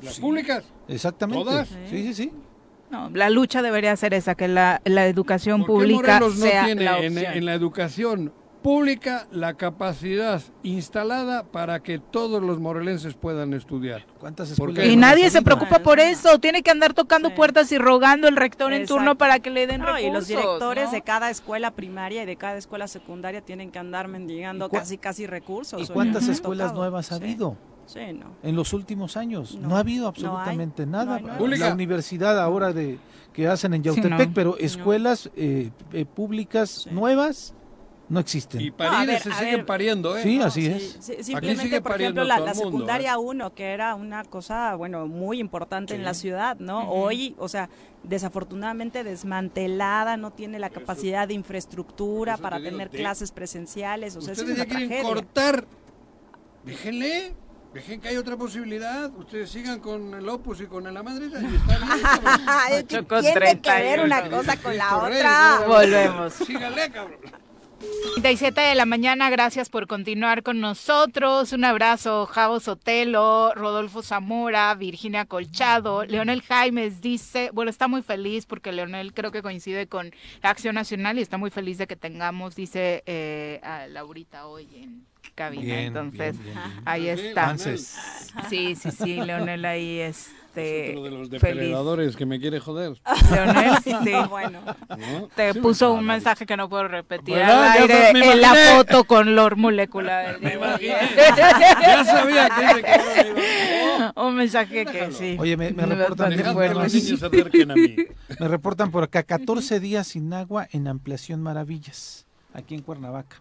¿Las 0.03 0.19
públicas? 0.21 0.65
Exactamente. 0.89 1.45
¿Todas? 1.45 1.69
Sí, 1.91 2.03
sí, 2.03 2.15
sí. 2.15 2.33
No, 2.95 3.11
la 3.13 3.29
lucha 3.31 3.61
debería 3.61 3.97
ser 3.97 4.15
esa, 4.15 4.35
que 4.35 4.47
la, 4.49 4.81
la 4.85 5.07
educación 5.07 5.65
¿Por 5.65 5.67
qué 5.67 5.73
pública 5.95 6.15
Morelos 6.21 6.37
no 6.39 6.47
sea 6.47 6.65
tiene 6.67 6.85
la 6.85 6.99
en, 7.01 7.13
opción. 7.17 7.33
en 7.35 7.45
la 7.45 7.55
educación 7.55 8.33
pública 8.63 9.27
la 9.31 9.53
capacidad 9.55 10.41
instalada 10.63 11.43
para 11.45 11.81
que 11.81 11.99
todos 11.99 12.43
los 12.43 12.59
morelenses 12.61 13.15
puedan 13.15 13.53
estudiar? 13.53 14.07
¿Cuántas 14.19 14.49
¿Por 14.59 14.71
escuelas? 14.71 14.91
Y 14.93 14.97
nadie 14.97 15.29
se 15.31 15.43
preocupa 15.43 15.81
por 15.81 16.01
eso, 16.01 16.39
tiene 16.39 16.63
que 16.63 16.71
andar 16.71 16.95
tocando 16.95 17.29
Sí. 17.29 17.35
puertas 17.35 17.71
y 17.73 17.79
rogando 17.79 18.27
el 18.29 18.37
rector 18.37 18.73
en 18.73 18.87
turno 18.87 19.17
para 19.19 19.39
que 19.41 19.51
le 19.51 19.67
den 19.67 19.81
No, 19.83 19.87
recursos. 19.89 20.09
y 20.09 20.13
los 20.13 20.29
directores 20.29 20.87
¿no? 20.87 20.91
de 20.93 21.03
cada 21.03 21.31
escuela 21.31 21.73
primaria 21.73 22.23
y 22.23 22.27
de 22.27 22.37
cada 22.37 22.57
escuela 22.57 22.89
secundaria 22.89 23.41
tienen 23.43 23.71
que 23.71 23.79
andar 23.79 24.09
mendigando 24.09 24.67
¿Y 24.67 24.69
cua- 24.71 24.79
casi 24.79 24.99
casi 24.99 25.27
recursos. 25.27 25.83
¿Y 25.83 25.93
cuántas 25.93 26.29
escuelas 26.29 26.69
tocado. 26.69 26.81
nuevas 26.81 27.13
ha 27.13 27.17
Sí, 27.19 27.25
habido 27.25 27.57
Sí, 27.61 27.74
no. 28.13 28.27
en 28.43 28.57
los 28.57 28.73
últimos 28.73 29.17
años? 29.17 29.57
No, 29.61 29.69
No, 29.69 29.77
ha 29.77 29.81
habido 29.81 30.03
no 30.03 30.09
absolutamente 30.09 30.83
hay, 30.83 30.89
nada. 30.89 31.19
no 31.21 31.45
hay. 31.47 31.59
La 31.59 31.73
universidad 31.73 32.41
ahora 32.41 32.73
de 32.73 32.99
que 33.33 33.49
hacen 33.49 33.75
en 33.75 33.83
Sí, 33.83 33.87
Yautepec, 33.87 34.29
no. 34.29 34.35
pero 34.35 34.57
escuelas 34.59 35.31
eh, 35.37 35.71
eh, 35.93 36.05
públicas 36.05 36.71
Sí. 36.85 36.91
nuevas 36.91 37.53
no 38.09 38.21
existen. 38.21 38.61
Y 38.61 38.71
parir 38.71 39.09
ver, 39.09 39.21
se 39.23 39.33
siguen 39.33 39.57
ver. 39.57 39.67
pariendo, 39.67 40.15
¿eh? 40.17 40.23
Sí, 40.23 40.37
No, 40.39 40.45
así 40.45 40.61
sí, 40.63 40.69
es. 40.69 40.97
sí, 41.01 41.13
Aquí 41.15 41.25
simplemente, 41.25 41.63
sigue 41.63 41.81
por 41.81 41.93
pariendo 41.93 42.21
ejemplo, 42.23 42.45
la, 42.45 42.53
mundo, 42.53 42.65
secundaria 42.65 43.15
¿eh? 43.15 43.17
1, 43.17 43.55
que 43.55 43.65
era 43.73 43.95
una 43.95 44.25
cosa, 44.25 44.75
bueno, 44.75 45.07
muy 45.09 45.41
importante 45.41 45.95
en 45.95 46.05
la 46.05 46.13
ciudad, 46.15 46.59
¿no? 46.59 46.91
Hoy, 46.91 47.35
o 47.39 47.49
sea, 47.49 47.71
desafortunadamente 48.03 49.03
desmantelada, 49.05 50.19
no 50.19 50.31
tiene 50.33 50.59
la 50.59 50.69
capacidad 50.69 51.27
de 51.27 51.33
infraestructura 51.35 52.37
para 52.37 52.57
te 52.59 52.65
digo, 52.65 52.73
tener 52.73 52.89
te- 52.91 52.99
clases 52.99 53.33
presenciales, 53.33 54.15
o 54.17 54.21
sea, 54.21 54.35
eso 54.35 54.43
es 54.43 54.49
Ustedes 54.51 54.59
una 54.59 54.65
ya 54.65 54.71
quieren 54.71 54.89
tragedia. 54.91 55.09
cortar. 55.15 55.67
Déjenle. 56.65 57.35
Dejen 57.75 58.01
que 58.01 58.09
hay 58.09 58.17
otra 58.17 58.37
posibilidad. 58.37 59.13
Ustedes 59.17 59.51
sigan 59.51 59.81
con 59.81 60.15
el 60.15 60.29
Opus 60.29 60.61
y 60.61 60.67
con 60.67 60.85
la 60.95 61.03
Madrid. 61.03 61.27
Y 61.33 61.57
está 61.57 61.79
bien, 61.79 62.03
cabrón. 62.03 62.41
Ay, 62.47 62.85
¿qué 62.85 62.99
Ocho 62.99 63.09
con 63.09 63.21
tiene 63.21 63.61
que 63.61 63.71
ver 63.71 64.01
31. 64.01 64.05
una 64.05 64.31
cosa 64.31 64.57
con 64.57 64.77
la 64.77 64.97
otra? 64.97 65.65
Volvemos. 65.67 66.33
Síganle, 66.35 66.91
cabrón. 66.93 67.19
37 68.15 68.61
de 68.61 68.75
la 68.77 68.87
mañana, 68.87 69.29
gracias 69.29 69.69
por 69.69 69.89
continuar 69.89 70.45
con 70.45 70.61
nosotros. 70.61 71.53
Un 71.53 71.65
abrazo, 71.65 72.27
Javo 72.27 72.61
Sotelo, 72.61 73.53
Rodolfo 73.55 74.03
Zamora, 74.03 74.73
Virginia 74.77 75.25
Colchado. 75.25 76.05
Leonel 76.05 76.43
Jaimes 76.43 77.01
dice, 77.01 77.51
bueno, 77.53 77.71
está 77.71 77.89
muy 77.89 78.03
feliz 78.03 78.47
porque 78.47 78.71
Leonel 78.71 79.13
creo 79.13 79.33
que 79.33 79.43
coincide 79.43 79.89
con 79.89 80.13
la 80.43 80.51
Acción 80.51 80.77
Nacional 80.77 81.19
y 81.19 81.23
está 81.23 81.39
muy 81.39 81.51
feliz 81.51 81.77
de 81.77 81.89
que 81.89 81.97
tengamos, 81.97 82.55
dice 82.55 83.03
eh, 83.07 83.61
a 83.65 83.89
Laurita 83.89 84.47
hoy 84.47 84.69
en 84.77 85.05
cabina. 85.35 85.63
Bien, 85.65 85.79
Entonces, 85.87 86.41
bien, 86.43 86.55
bien. 86.55 86.83
ahí 86.85 87.09
está. 87.09 87.57
Sí, 87.59 88.75
sí, 88.77 88.91
sí, 88.91 89.15
Leonel 89.21 89.65
ahí 89.65 90.01
este 90.01 90.91
Otro 90.91 91.03
de 91.05 91.11
los 91.11 91.29
feliz. 91.29 91.43
depredadores 91.43 92.17
que 92.17 92.27
me 92.27 92.39
quiere 92.39 92.61
joder. 92.61 92.93
Leonel, 93.33 93.73
sí. 93.85 94.13
Bueno, 94.29 94.61
¿no? 94.89 95.29
Te 95.35 95.53
Sí, 95.53 95.59
puso 95.61 95.93
me- 95.95 95.99
un 96.01 96.07
mensaje 96.07 96.47
que 96.47 96.57
no 96.57 96.69
puedo 96.69 96.87
repetir 96.89 97.35
al 97.37 97.47
Ya 97.49 97.73
aire 97.73 98.13
me 98.13 98.33
en 98.33 98.41
la 98.41 98.55
foto 98.55 99.05
con 99.05 99.35
Lord 99.35 99.57
Molecular. 99.57 100.41
Me 100.41 100.55
imaginé. 100.55 100.95
Ya 101.37 102.05
sabía 102.05 102.49
que 102.49 102.91
a- 102.91 104.13
Un 104.23 104.35
mensaje 104.37 104.85
que 104.87 105.11
sí. 105.13 105.37
Oye, 105.39 105.57
me, 105.57 105.71
me 105.73 105.87
Me 105.87 105.95
reportan, 105.97 106.37
que 106.37 106.45
fuerte. 106.45 106.75
los 106.75 106.95
niños 106.95 107.19
se 107.21 107.27
acerquen 107.27 107.71
a 107.71 107.75
mí. 107.75 107.97
me 108.39 108.49
reportan 108.49 108.91
por 108.91 109.05
acá 109.05 109.23
14 109.23 109.81
días 109.81 110.07
sin 110.09 110.33
agua 110.33 110.69
en 110.73 110.87
Ampliación 110.89 111.43
Maravillas, 111.43 112.27
aquí 112.53 112.75
en 112.75 112.83
Cuernavaca. 112.83 113.37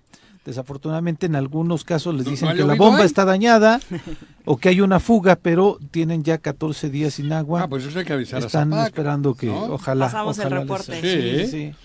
Desafortunadamente 0.46 1.26
en 1.26 1.36
algunos 1.38 1.84
casos 1.86 2.14
les 2.16 2.26
¿No- 2.26 2.32
dicen 2.32 2.50
no 2.50 2.56
que 2.56 2.64
la 2.66 2.76
bomba 2.76 3.00
ahí? 3.00 3.06
está 3.06 3.24
dañada 3.24 3.80
o 4.46 4.58
que 4.58 4.70
hay 4.70 4.82
una 4.82 5.00
fuga, 5.00 5.38
pero 5.42 5.78
tienen 5.92 6.24
ya 6.24 6.38
14 6.38 6.90
días 6.90 7.14
sin 7.14 7.32
agua. 7.32 7.64
Ah, 7.64 7.68
pues 7.70 7.86
eso 7.86 7.98
hay 8.00 8.06
que 8.06 8.14
avisar 8.14 8.40
Están 8.44 8.74
a 8.74 8.86
esperando 8.86 9.36
que 9.36 9.48
¿no? 9.48 9.64
ojalá 9.74 10.06
Pasamos 10.08 10.38
el 10.40 10.46
ojalá 10.48 10.56
les- 10.60 10.64
reporte. 10.64 11.02
Sí, 11.02 11.22
Sí. 11.22 11.46
sí, 11.46 11.52
sí. 11.52 11.76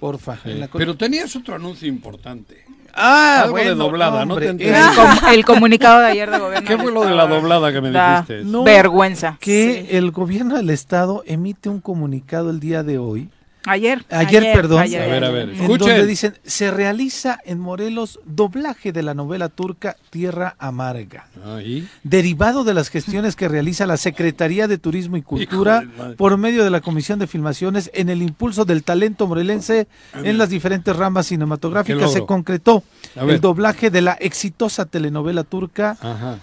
Porfa. 0.00 0.36
Sí. 0.42 0.50
en 0.50 0.60
la 0.60 0.68
Pero 0.68 0.96
tenías 0.96 1.34
otro 1.34 1.54
anuncio 1.54 1.88
importante. 1.88 2.62
ah, 2.92 3.42
algo 3.44 3.56
de 3.56 3.74
doblada, 3.74 4.26
¿no 4.26 4.36
te 4.36 4.50
hombre, 4.50 4.66
enteré? 4.66 4.78
es 4.78 4.86
El, 4.86 4.94
com- 4.94 5.28
el 5.32 5.44
comunicado 5.46 6.00
de 6.00 6.06
ayer 6.08 6.30
de 6.30 6.38
gobierno. 6.38 6.68
¿Qué 6.68 6.76
fue 6.76 6.92
lo 6.92 7.04
de 7.06 7.14
la 7.14 7.26
doblada 7.26 7.72
que 7.72 7.80
me 7.80 7.90
dijiste? 7.90 8.44
No. 8.44 8.64
Vergüenza. 8.64 9.38
que 9.40 9.96
el 9.96 10.10
gobierno 10.10 10.56
del 10.56 10.68
estado 10.68 11.22
emite 11.26 11.70
un 11.70 11.80
comunicado 11.80 12.50
el 12.50 12.60
día 12.60 12.82
de 12.82 12.98
hoy 12.98 13.30
Ayer. 13.66 14.04
Ayer, 14.10 14.52
perdón. 14.54 14.80
A 14.80 14.84
ver, 14.86 15.24
a 15.24 15.30
ver, 15.30 15.48
En 15.50 15.54
escuchen. 15.56 15.78
donde 15.88 16.06
dicen, 16.06 16.34
se 16.44 16.70
realiza 16.70 17.38
en 17.44 17.58
Morelos 17.60 18.20
doblaje 18.26 18.92
de 18.92 19.02
la 19.02 19.14
novela 19.14 19.48
turca 19.48 19.96
Tierra 20.10 20.54
Amarga. 20.58 21.26
Ahí. 21.44 21.88
Derivado 22.02 22.64
de 22.64 22.74
las 22.74 22.90
gestiones 22.90 23.36
que 23.36 23.48
realiza 23.48 23.86
la 23.86 23.96
Secretaría 23.96 24.68
de 24.68 24.78
Turismo 24.78 25.16
y 25.16 25.22
Cultura 25.22 25.84
por 26.16 26.36
medio 26.36 26.62
de 26.64 26.70
la 26.70 26.80
Comisión 26.80 27.18
de 27.18 27.26
Filmaciones 27.26 27.90
en 27.94 28.08
el 28.10 28.22
impulso 28.22 28.64
del 28.64 28.82
talento 28.84 29.26
morelense 29.26 29.86
en 30.14 30.36
las 30.38 30.48
diferentes 30.50 30.94
ramas 30.94 31.26
cinematográficas, 31.26 32.12
se 32.12 32.24
concretó 32.26 32.82
el 33.16 33.40
doblaje 33.40 33.90
de 33.90 34.00
la 34.02 34.12
exitosa 34.20 34.84
telenovela 34.84 35.42
turca 35.44 35.96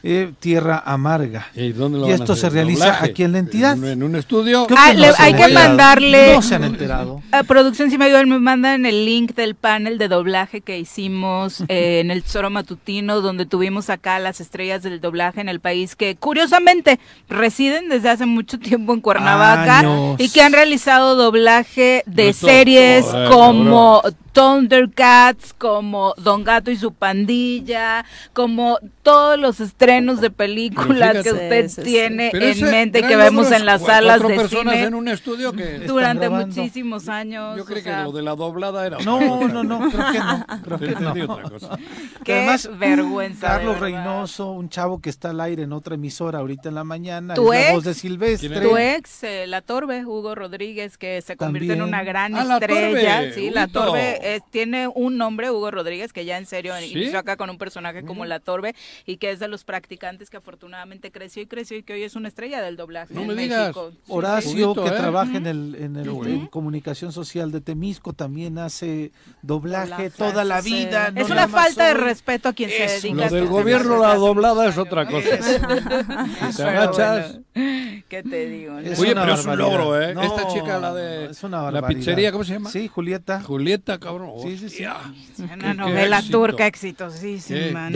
eh, 0.03 0.31
Tierra 0.39 0.81
Amarga. 0.85 1.47
¿Y, 1.55 1.71
dónde 1.71 1.99
lo 1.99 2.07
Y 2.07 2.11
van 2.11 2.21
a 2.21 2.23
esto 2.23 2.35
se 2.35 2.49
realiza 2.49 2.85
¿Doblaje? 2.85 3.05
aquí 3.05 3.23
en 3.23 3.31
la 3.33 3.39
entidad. 3.39 3.77
¿En, 3.77 3.85
en 3.85 4.03
un 4.03 4.15
estudio? 4.15 4.65
Ah, 4.77 4.89
que 4.91 4.97
le- 4.97 5.11
hay 5.17 5.33
que 5.33 5.47
mandarle- 5.53 6.33
No 6.35 6.41
se 6.41 6.55
han 6.55 6.63
enterado. 6.63 7.10
A 7.31 7.43
producción, 7.43 7.89
si 7.89 7.97
me 7.97 8.05
ayudan, 8.05 8.29
me 8.29 8.39
mandan 8.39 8.85
el 8.85 9.05
link 9.05 9.33
del 9.35 9.55
panel 9.55 9.97
de 9.97 10.07
doblaje 10.07 10.61
que 10.61 10.79
hicimos 10.79 11.61
eh, 11.67 11.99
en 11.99 12.11
el 12.11 12.23
Tesoro 12.23 12.49
Matutino, 12.49 13.21
donde 13.21 13.45
tuvimos 13.45 13.89
acá 13.89 14.19
las 14.19 14.41
estrellas 14.41 14.83
del 14.83 15.01
doblaje 15.01 15.41
en 15.41 15.49
el 15.49 15.59
país 15.59 15.95
que 15.95 16.15
curiosamente 16.15 16.99
residen 17.29 17.89
desde 17.89 18.09
hace 18.09 18.25
mucho 18.25 18.59
tiempo 18.59 18.93
en 18.93 19.01
Cuernavaca 19.01 19.79
Años. 19.79 20.15
y 20.19 20.29
que 20.29 20.41
han 20.41 20.53
realizado 20.53 21.15
doblaje 21.15 22.03
de 22.05 22.27
No, 22.27 22.33
series 22.33 23.05
como 23.29 24.01
Thundercats, 24.31 25.53
como 25.53 26.13
Don 26.17 26.43
Gato 26.43 26.71
y 26.71 26.77
su 26.77 26.93
pandilla, 26.93 28.05
como 28.33 28.77
todos 29.03 29.37
los 29.39 29.59
estrenos 29.59 30.21
de 30.21 30.29
películas 30.31 31.23
que 31.23 31.31
usted 31.31 31.69
tiene 31.83 32.29
en 32.33 32.41
ese 32.41 32.65
mente 32.65 33.01
que 33.01 33.15
vemos 33.15 33.51
en 33.51 33.65
las 33.65 33.81
salas 33.81 34.21
de 34.21 34.35
personas 34.35 34.73
cine 34.75 34.83
en 34.87 34.95
un 34.95 35.07
estudio 35.07 35.51
que... 35.53 35.79
durante 35.79 36.29
muchísimos 36.29 37.09
años. 37.09 37.57
Yo 37.57 37.63
o 37.63 37.65
creí 37.65 37.83
que 37.83 37.89
sea, 37.89 38.03
lo 38.03 38.11
de 38.11 38.21
la 38.21 38.35
doblada 38.35 38.85
era... 38.85 38.97
No, 38.99 39.47
no, 39.47 39.63
no, 39.63 39.89
creo 39.89 40.11
que 40.11 40.19
no. 40.19 40.45
Creo 40.63 40.79
que 40.79 41.25
no. 41.25 41.33
otra 41.33 41.49
cosa. 41.49 41.77
Qué 42.23 42.33
Además, 42.33 42.69
vergüenza. 42.77 43.47
de 43.47 43.53
Carlos. 43.57 43.79
Reynoso, 43.79 44.51
un 44.51 44.69
chavo 44.69 45.01
que 45.01 45.09
está 45.09 45.31
al 45.31 45.41
aire 45.41 45.63
en 45.63 45.73
otra 45.73 45.95
emisora 45.95 46.39
ahorita 46.39 46.69
en 46.69 46.75
la 46.75 46.83
mañana, 46.83 47.33
¿Tu 47.33 47.51
es 47.53 47.59
la 47.59 47.65
ex? 47.65 47.73
voz 47.73 47.83
de 47.83 47.93
Silvestre. 47.93 48.49
¿Quién 48.49 48.61
Tu 48.63 48.77
ex, 48.77 49.23
eh, 49.23 49.47
La 49.47 49.61
Torbe, 49.61 50.05
Hugo 50.05 50.35
Rodríguez, 50.35 50.97
que 50.97 51.21
se 51.21 51.35
convirtió 51.35 51.73
en 51.73 51.81
una 51.81 52.03
gran 52.03 52.35
Ah, 52.35 52.43
La 52.43 52.53
estrella. 52.55 53.17
Torbe, 53.19 53.33
sí, 53.33 53.49
La. 53.49 53.67
Torbe 53.67 54.20
eh, 54.21 54.39
tiene 54.51 54.87
un 54.87 55.17
nombre, 55.17 55.51
Hugo 55.51 55.71
Rodríguez, 55.71 56.13
que 56.13 56.25
ya 56.25 56.37
en 56.37 56.45
serio 56.45 56.73
¿Sí? 56.79 56.91
inició 56.91 57.19
acá 57.19 57.37
con 57.37 57.49
un 57.49 57.57
personaje 57.57 58.03
como 58.03 58.25
La 58.25 58.39
Torbe 58.39 58.75
y 59.05 59.17
que 59.17 59.31
es 59.31 59.39
de 59.39 59.47
los 59.47 59.63
practicantes 59.63 60.29
que 60.29 60.37
afortunadamente 60.37 61.11
creció 61.11 61.41
y 61.43 61.45
creció 61.47 61.77
y 61.77 61.83
que 61.83 61.93
hoy 61.93 62.03
es 62.03 62.15
una 62.15 62.27
estrella 62.27 62.61
del 62.61 62.77
doblaje 62.77 63.13
No 63.13 63.21
en 63.21 63.27
me 63.27 63.35
digas. 63.35 63.61
México. 63.67 63.91
Sí, 63.91 63.97
Horacio, 64.07 64.51
Huguito, 64.71 64.83
que 64.83 64.89
¿eh? 64.89 64.97
trabaja 64.97 65.37
en, 65.37 65.47
el, 65.47 65.75
en, 65.75 65.95
el- 65.95 66.07
en 66.27 66.47
comunicación 66.47 67.11
social 67.11 67.51
de 67.51 67.61
Temisco, 67.61 68.13
también 68.13 68.57
hace 68.57 69.11
doblaje, 69.41 69.89
Doblaje, 69.91 70.09
toda 70.11 70.43
la 70.43 70.61
sí. 70.61 70.73
vida. 70.73 71.07
Es 71.09 71.13
no 71.15 71.25
una 71.25 71.35
nada 71.35 71.47
más 71.47 71.65
falta 71.65 71.87
de 71.87 71.93
respeto 71.95 72.49
a 72.49 72.53
quien 72.53 72.69
se 72.69 72.85
Eso, 72.85 73.07
dedica 73.07 73.15
Lo 73.15 73.23
a 73.23 73.29
del 73.29 73.43
este 73.43 73.49
gobierno, 73.53 73.97
la 73.99 74.15
doblada 74.15 74.67
es 74.67 74.77
otra 74.77 75.05
cosa. 75.07 75.37
Si 75.41 76.57
te 76.57 76.63
agachas... 76.63 77.39
bueno, 77.53 78.01
¿Qué 78.09 78.23
te 78.23 78.45
digo? 78.49 78.73
no? 78.73 78.79
Es 78.79 78.99
Oye, 78.99 79.11
una 79.13 79.21
pero 79.21 79.33
es 79.35 79.39
un 79.41 79.45
barbaridad. 79.47 79.77
logro, 79.79 80.01
¿eh? 80.01 80.13
No, 80.13 80.21
Esta 80.23 80.47
chica, 80.47 80.79
la 80.79 80.93
de 80.93 81.25
es 81.25 81.43
una 81.43 81.57
la 81.57 81.63
barbaridad. 81.71 81.97
pizzería, 81.99 82.31
¿cómo 82.31 82.43
se 82.43 82.53
llama? 82.53 82.69
Sí, 82.69 82.87
Julieta. 82.87 83.41
Julieta, 83.41 83.99
cabrón. 84.11 84.31
Sí, 84.43 84.57
sí, 84.57 84.69
sí. 84.69 85.43
Una 85.43 85.73
novela 85.73 86.19
éxito. 86.19 86.37
turca 86.39 86.67
exitosísima, 86.67 87.89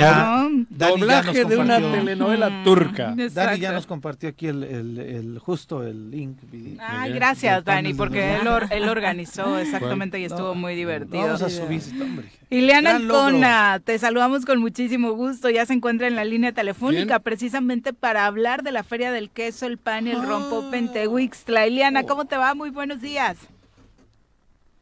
Doblaje 0.70 1.46
de 1.46 1.58
una 1.58 1.78
telenovela 1.80 2.50
Mm, 2.50 2.64
turca. 2.64 3.16
Dani 3.34 3.60
ya 3.60 3.72
nos 3.72 3.86
compartió 3.86 4.30
aquí 4.30 4.48
el, 4.48 4.64
el, 4.64 4.98
el- 5.00 5.40
justo 5.40 5.84
el 5.84 6.12
link. 6.12 6.38
Ay, 6.80 7.10
Del 7.10 7.20
gracias, 7.20 7.64
Dani, 7.66 7.92
de 7.92 7.98
porque 7.98 8.36
él, 8.36 8.48
or- 8.48 8.68
él 8.72 8.88
organizó 8.90 9.58
exactamente 9.58 10.20
y 10.20 10.26
estuvo 10.26 10.50
No, 10.50 10.56
muy 10.56 10.76
divertido. 10.76 11.24
Vamos 11.24 11.42
a 11.42 11.50
subir, 11.50 11.82
hombre. 12.02 12.28
Ileana. 12.50 12.96
Ancona, 12.96 13.82
te 13.84 13.98
saludamos 14.00 14.46
con 14.46 14.60
muchísimo 14.60 15.12
gusto. 15.14 15.50
Ya 15.50 15.66
se 15.66 15.74
encuentra 15.74 16.08
en 16.08 16.16
la 16.16 16.24
línea 16.26 16.52
telefónica 16.54 17.16
Bien. 17.18 17.22
precisamente 17.24 17.94
para 17.94 18.26
hablar 18.26 18.64
de 18.64 18.72
la 18.72 18.84
Feria 18.84 19.12
del 19.12 19.30
Queso, 19.30 19.66
el 19.66 19.78
pan 19.78 20.08
y 20.08 20.12
el 20.12 20.18
Ah. 20.22 20.26
rompope 20.26 20.78
en 20.78 20.92
Tehuixtla. 20.92 21.68
Ileana, 21.68 22.04
¿cómo 22.04 22.26
te 22.26 22.38
va? 22.38 22.54
Muy 22.54 22.70
buenos 22.70 23.02
días. 23.02 23.38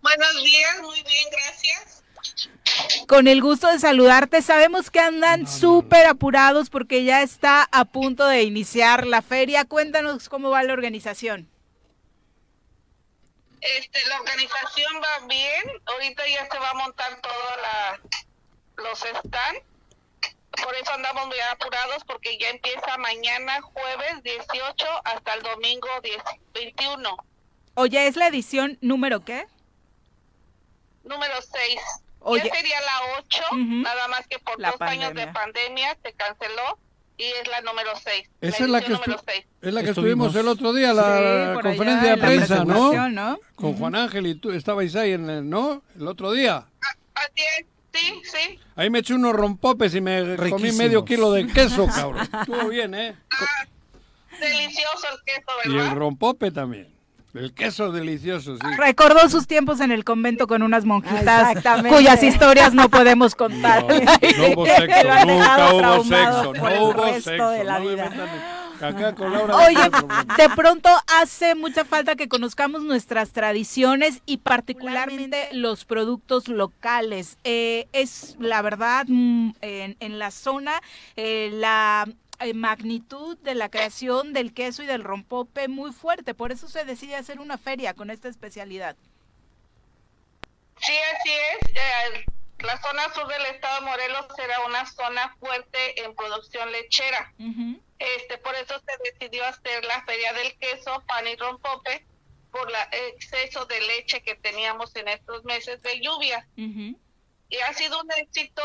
Buenos 0.03 0.43
días, 0.43 0.81
muy 0.81 1.01
bien, 1.01 1.29
gracias. 1.31 2.03
Con 3.07 3.29
el 3.29 3.41
gusto 3.41 3.67
de 3.67 3.79
saludarte. 3.79 4.41
Sabemos 4.41 4.91
que 4.91 4.99
andan 4.99 5.47
súper 5.47 6.07
apurados 6.07 6.69
porque 6.69 7.05
ya 7.05 7.21
está 7.21 7.69
a 7.71 7.85
punto 7.85 8.27
de 8.27 8.43
iniciar 8.43 9.07
la 9.07 9.21
feria. 9.21 9.63
Cuéntanos 9.63 10.27
cómo 10.27 10.49
va 10.49 10.61
la 10.63 10.73
organización. 10.73 11.49
Este, 13.61 14.05
la 14.07 14.19
organización 14.19 14.93
va 15.01 15.25
bien. 15.27 15.81
Ahorita 15.85 16.27
ya 16.27 16.49
se 16.51 16.59
va 16.59 16.71
a 16.71 16.73
montar 16.73 17.21
todos 17.21 17.57
los 18.75 18.99
stands. 18.99 19.61
Por 20.61 20.75
eso 20.75 20.91
andamos 20.91 21.27
muy 21.27 21.39
apurados 21.51 22.03
porque 22.05 22.37
ya 22.37 22.49
empieza 22.49 22.97
mañana 22.97 23.61
jueves 23.61 24.21
18 24.21 24.85
hasta 25.05 25.33
el 25.33 25.43
domingo 25.43 25.87
10 26.03 26.17
21, 26.53 27.17
Oye, 27.75 28.05
¿es 28.05 28.15
la 28.17 28.27
edición 28.27 28.77
número 28.81 29.25
qué? 29.25 29.47
Número 31.03 31.33
6. 31.41 31.79
Oye. 32.25 32.43
Ya 32.47 32.55
sería 32.55 32.79
la 32.81 33.17
8, 33.19 33.41
Ujú. 33.51 33.59
nada 33.81 34.07
más 34.07 34.25
que 34.27 34.39
por 34.39 34.59
La 34.59 34.71
dos 34.71 34.81
años 34.81 35.13
de 35.13 35.27
pandemia. 35.27 35.33
pandemia 35.33 35.97
se 36.03 36.13
canceló 36.13 36.77
y 37.17 37.23
es 37.25 37.47
la 37.49 37.61
número 37.61 37.91
6. 38.01 38.29
Esa 38.41 38.63
es 38.63 38.69
la 38.69 38.81
que, 38.81 38.93
estu- 38.93 39.21
6. 39.25 39.45
es 39.61 39.73
la 39.73 39.83
que 39.83 39.89
Estuvimos. 39.89 40.27
estuvimos 40.27 40.35
el 40.35 40.47
otro 40.47 40.73
día, 40.73 40.93
la 40.93 41.03
Sí, 41.03 41.53
por 41.53 41.67
allá 41.67 41.77
conferencia 41.77 42.07
de 42.07 42.13
en 42.13 42.19
la 42.19 42.25
prensa, 42.25 42.65
¿no? 42.65 43.09
¿no? 43.09 43.39
Con 43.55 43.73
Juan 43.77 43.95
Ángel 43.95 44.27
y 44.27 44.35
tú 44.35 44.51
estabais 44.51 44.95
ahí, 44.95 45.11
en 45.13 45.29
el, 45.29 45.49
¿no? 45.49 45.83
El 45.95 46.07
otro 46.07 46.31
día. 46.31 46.65
Así 47.15 47.43
es, 47.59 47.65
sí, 47.93 48.21
sí. 48.23 48.59
Ahí 48.75 48.89
me 48.89 48.99
eché 48.99 49.13
unos 49.13 49.33
rompopes 49.33 49.93
y 49.93 50.01
me 50.01 50.21
comí 50.21 50.35
Riquísimos. 50.37 50.75
medio 50.77 51.05
kilo 51.05 51.31
de 51.31 51.45
queso, 51.47 51.85
cabrón. 51.87 52.27
Estuvo 52.39 52.69
bien, 52.69 52.95
¿eh? 52.95 53.15
Delicioso 54.39 55.07
el 55.11 55.23
queso, 55.25 55.51
Y 55.65 55.67
el 55.69 55.75
¿verdad? 55.77 55.95
rompope 55.95 56.51
también. 56.51 56.92
El 57.33 57.51
queso 57.53 57.91
delicioso, 57.91 58.57
sí. 58.57 58.61
Recordó 58.77 59.27
sus 59.27 59.47
tiempos 59.47 59.79
en 59.79 59.91
el 59.91 60.03
convento 60.03 60.45
con 60.45 60.61
unas 60.61 60.85
monjitas 60.85 61.57
cuyas 61.89 62.21
historias 62.21 62.75
no 62.75 62.89
podemos 62.91 63.33
contar. 63.33 63.81
No, 63.81 63.89
no 63.89 64.53
hubo 64.53 64.65
sexo, 64.67 65.25
nunca 65.25 65.73
hubo 65.73 66.03
sexo, 66.03 66.53
no 66.53 66.83
hubo 66.83 66.93
resto 66.93 67.29
sexo. 67.31 67.49
de 67.49 67.63
la 67.63 67.79
no 67.79 67.89
vida. 67.89 68.11
Acá 68.81 69.15
con 69.15 69.31
Laura. 69.31 69.55
Oye, 69.55 69.89
de 70.37 70.49
pronto 70.55 70.89
hace 71.19 71.55
mucha 71.55 71.85
falta 71.85 72.15
que 72.15 72.27
conozcamos 72.27 72.83
nuestras 72.83 73.31
tradiciones 73.31 74.21
y 74.25 74.37
particularmente 74.37 75.49
los 75.53 75.85
productos 75.85 76.49
locales. 76.49 77.37
Eh, 77.43 77.87
es 77.93 78.35
la 78.39 78.61
verdad, 78.61 79.05
mm, 79.07 79.51
en, 79.61 79.95
en 79.99 80.19
la 80.19 80.31
zona, 80.31 80.73
eh, 81.15 81.49
la 81.53 82.07
eh, 82.43 82.53
magnitud 82.53 83.37
de 83.39 83.55
la 83.55 83.69
creación 83.69 84.33
del 84.33 84.53
queso 84.53 84.83
y 84.83 84.85
del 84.85 85.03
rompope 85.03 85.67
muy 85.67 85.91
fuerte. 85.91 86.33
Por 86.33 86.51
eso 86.51 86.67
se 86.67 86.85
decide 86.85 87.15
hacer 87.15 87.39
una 87.39 87.57
feria 87.57 87.93
con 87.93 88.09
esta 88.09 88.27
especialidad. 88.29 88.95
Sí, 90.79 90.93
así 91.15 91.29
es. 91.31 91.69
Eh, 91.69 92.25
la 92.59 92.81
zona 92.81 93.13
sur 93.13 93.27
del 93.27 93.45
estado 93.47 93.81
de 93.81 93.85
Morelos 93.85 94.25
será 94.35 94.65
una 94.65 94.85
zona 94.85 95.35
fuerte 95.39 96.03
en 96.03 96.15
producción 96.15 96.71
lechera. 96.71 97.33
Ujú. 97.39 97.79
Este, 97.99 98.37
por 98.37 98.55
eso 98.55 98.75
se 98.79 99.11
decidió 99.11 99.45
hacer 99.45 99.83
la 99.85 100.03
feria 100.03 100.33
del 100.33 100.57
queso, 100.57 101.03
pan 101.07 101.27
y 101.27 101.35
rompope, 101.35 102.05
por 102.51 102.69
el 102.69 103.13
exceso 103.13 103.65
de 103.65 103.81
leche 103.81 104.21
que 104.21 104.35
teníamos 104.35 104.95
en 104.95 105.07
estos 105.07 105.43
meses 105.43 105.81
de 105.81 105.99
lluvia. 106.01 106.47
Ujú. 106.57 106.97
Y 107.53 107.59
ha 107.59 107.71
sido 107.73 108.01
un 108.01 108.11
éxito 108.13 108.63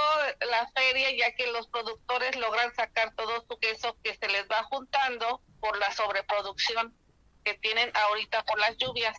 la 0.51 0.67
feria, 0.75 1.11
ya 1.15 1.35
que 1.35 1.47
los 1.53 1.67
productores 1.67 2.35
logran 2.37 2.75
sacar 2.75 3.13
todo 3.15 3.45
su 3.47 3.59
queso 3.59 3.95
que 4.03 4.17
se 4.17 4.29
les 4.29 4.45
va 4.49 4.63
juntando 4.63 5.43
por 5.61 5.77
la 5.77 5.93
sobreproducción 5.93 6.95
que 7.45 7.53
tienen 7.59 7.91
ahorita 7.95 8.45
por 8.45 8.59
las 8.59 8.79
lluvias. 8.79 9.15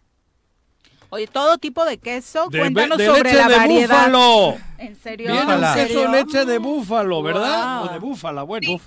Oye, 1.11 1.27
todo 1.27 1.59
tipo 1.59 1.85
de 1.85 1.99
queso. 1.99 2.47
De, 2.49 2.61
Cuéntanos 2.61 2.97
de 2.97 3.05
sobre 3.05 3.23
leche 3.25 3.37
la 3.37 3.47
de 3.47 3.57
variedad. 3.57 4.09
búfalo. 4.09 4.57
¿En 4.79 4.95
serio? 4.95 5.31
Viene 5.31 5.55
un 5.55 5.73
queso 5.75 6.07
leche 6.07 6.45
de 6.45 6.57
búfalo, 6.57 7.21
¿verdad? 7.21 7.77
Wow. 7.81 7.89
O 7.89 7.93
de 7.93 7.99
búfala, 7.99 8.41
bueno. 8.41 8.79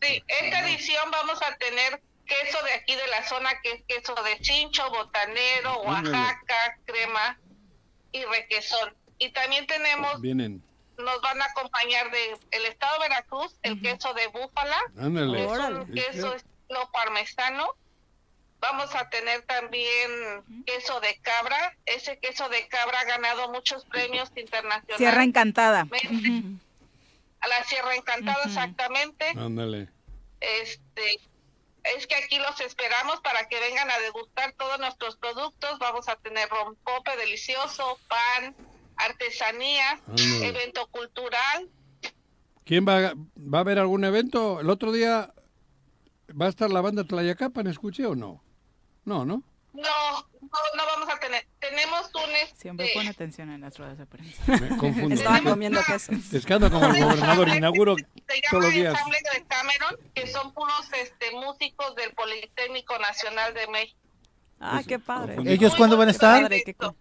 Sí, 0.00 0.24
esta 0.26 0.66
edición 0.66 1.10
vamos 1.10 1.38
a 1.42 1.54
tener 1.56 2.02
queso 2.24 2.62
de 2.64 2.72
aquí 2.72 2.96
de 2.96 3.06
la 3.08 3.28
zona, 3.28 3.50
que 3.62 3.72
es 3.72 3.84
queso 3.86 4.14
de 4.22 4.42
cincho, 4.42 4.88
botanero, 4.88 5.86
Ándale. 5.86 6.16
Oaxaca, 6.16 6.78
crema 6.86 7.38
y 8.12 8.24
requesón. 8.24 8.94
Y 9.20 9.30
también 9.32 9.66
tenemos, 9.66 10.20
Vienen. 10.20 10.62
nos 10.98 11.20
van 11.20 11.40
a 11.40 11.44
acompañar 11.44 12.10
de 12.10 12.38
el 12.50 12.64
estado 12.64 12.94
de 12.94 13.08
Veracruz, 13.08 13.54
el 13.62 13.80
queso 13.80 14.12
de 14.14 14.26
búfala, 14.28 14.76
Ándale. 14.98 15.44
es 15.44 16.12
queso 16.14 16.34
estilo 16.34 16.90
parmesano. 16.90 17.68
Vamos 18.60 18.94
a 18.94 19.08
tener 19.10 19.42
también 19.42 20.64
queso 20.66 21.00
de 21.00 21.18
cabra. 21.20 21.76
Ese 21.86 22.18
queso 22.18 22.48
de 22.48 22.66
cabra 22.68 23.00
ha 23.00 23.04
ganado 23.04 23.50
muchos 23.52 23.84
premios 23.86 24.30
internacionales. 24.36 24.96
Sierra 24.98 25.22
Encantada. 25.22 25.86
A 27.40 27.48
la 27.48 27.64
Sierra 27.64 27.94
Encantada, 27.94 28.42
exactamente. 28.44 29.30
Ándale. 29.30 29.88
Este, 30.40 31.20
es 31.84 32.06
que 32.06 32.14
aquí 32.16 32.38
los 32.38 32.60
esperamos 32.60 33.20
para 33.20 33.48
que 33.48 33.58
vengan 33.60 33.90
a 33.90 33.98
degustar 33.98 34.52
todos 34.52 34.78
nuestros 34.78 35.16
productos. 35.16 35.78
Vamos 35.78 36.08
a 36.08 36.16
tener 36.16 36.48
rompope 36.50 37.16
delicioso, 37.16 37.98
pan, 38.08 38.54
artesanía, 39.04 40.00
Ándale. 40.08 40.46
evento 40.48 40.86
cultural. 40.88 41.68
¿Quién 42.64 42.86
va, 42.86 43.14
va 43.36 43.58
a 43.58 43.60
haber 43.62 43.78
algún 43.78 44.04
evento? 44.04 44.60
El 44.60 44.70
otro 44.70 44.92
día 44.92 45.32
va 46.40 46.46
a 46.46 46.48
estar 46.48 46.70
la 46.70 46.80
banda 46.80 47.04
Tlayacapan, 47.04 47.66
¿escuché 47.66 48.06
o 48.06 48.14
no? 48.14 48.42
No, 49.04 49.24
¿no? 49.24 49.42
No, 49.72 49.82
no, 49.82 50.48
no 50.76 50.86
vamos 50.86 51.08
a 51.08 51.18
tener. 51.20 51.46
Tenemos 51.60 52.10
un 52.14 52.56
Siempre 52.58 52.86
este, 52.86 52.98
pone 52.98 53.10
atención 53.10 53.50
en 53.50 53.60
las 53.60 53.78
ruedas 53.78 53.98
de 53.98 54.06
prensa. 54.06 54.42
Me 54.46 54.76
confundo. 54.76 55.14
Estaba 55.14 55.40
comiendo 55.42 55.80
queso. 55.86 56.12
Es 56.32 56.44
que 56.44 56.54
ando 56.54 56.70
como 56.70 56.86
el 56.86 57.02
gobernador, 57.02 57.48
inauguro 57.48 57.96
se 57.96 58.04
todos 58.04 58.42
llama 58.52 58.64
los 58.66 58.74
días. 58.74 58.94
De 59.34 59.44
Cameron, 59.46 59.96
que 60.14 60.26
son 60.26 60.52
puros 60.52 60.88
este, 60.92 61.30
músicos 61.32 61.94
del 61.94 62.12
Politécnico 62.14 62.98
Nacional 62.98 63.54
de 63.54 63.66
México. 63.68 63.98
Ah, 64.58 64.82
qué 64.86 64.98
padre. 64.98 65.36
¿Ellos 65.46 65.74
cuándo 65.76 65.96
van 65.96 66.08
a 66.08 66.10
estar? 66.10 66.42
Padre, 66.42 66.62
qué 66.64 66.74
co- 66.74 66.94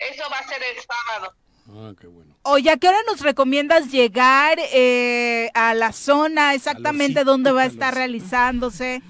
Eso 0.00 0.24
va 0.30 0.38
a 0.38 0.48
ser 0.48 0.62
el 0.62 0.76
sábado. 0.82 1.34
Ah, 1.68 1.92
qué 2.00 2.06
bueno. 2.06 2.34
Oye, 2.42 2.70
¿a 2.70 2.76
qué 2.78 2.88
hora 2.88 2.98
nos 3.06 3.20
recomiendas 3.20 3.92
llegar 3.92 4.58
eh, 4.58 5.50
a 5.54 5.74
la 5.74 5.92
zona 5.92 6.54
exactamente 6.54 7.22
donde 7.22 7.52
va 7.52 7.62
a 7.62 7.66
estar 7.66 7.94
realizándose? 7.94 9.02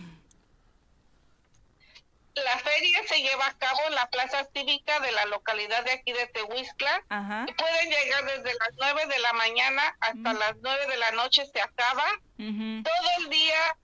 La 2.34 2.58
feria 2.58 3.00
se 3.06 3.22
lleva 3.22 3.46
a 3.46 3.58
cabo 3.58 3.78
en 3.88 3.94
la 3.94 4.08
plaza 4.10 4.46
cívica 4.52 4.98
de 5.00 5.12
la 5.12 5.26
localidad 5.26 5.84
de 5.84 5.92
aquí 5.92 6.12
de 6.12 6.26
Tehuistla. 6.28 7.04
Ajá. 7.08 7.46
Y 7.48 7.52
pueden 7.52 7.90
llegar 7.90 8.24
desde 8.24 8.58
las 8.58 8.70
9 8.78 9.06
de 9.06 9.18
la 9.20 9.32
mañana 9.34 9.96
hasta 10.00 10.32
las 10.32 10.54
9 10.60 10.86
de 10.86 10.96
la 10.96 11.10
noche 11.12 11.46
se 11.46 11.60
acaba. 11.60 12.04
Todo 12.36 13.08
el 13.18 13.30
día 13.30 13.76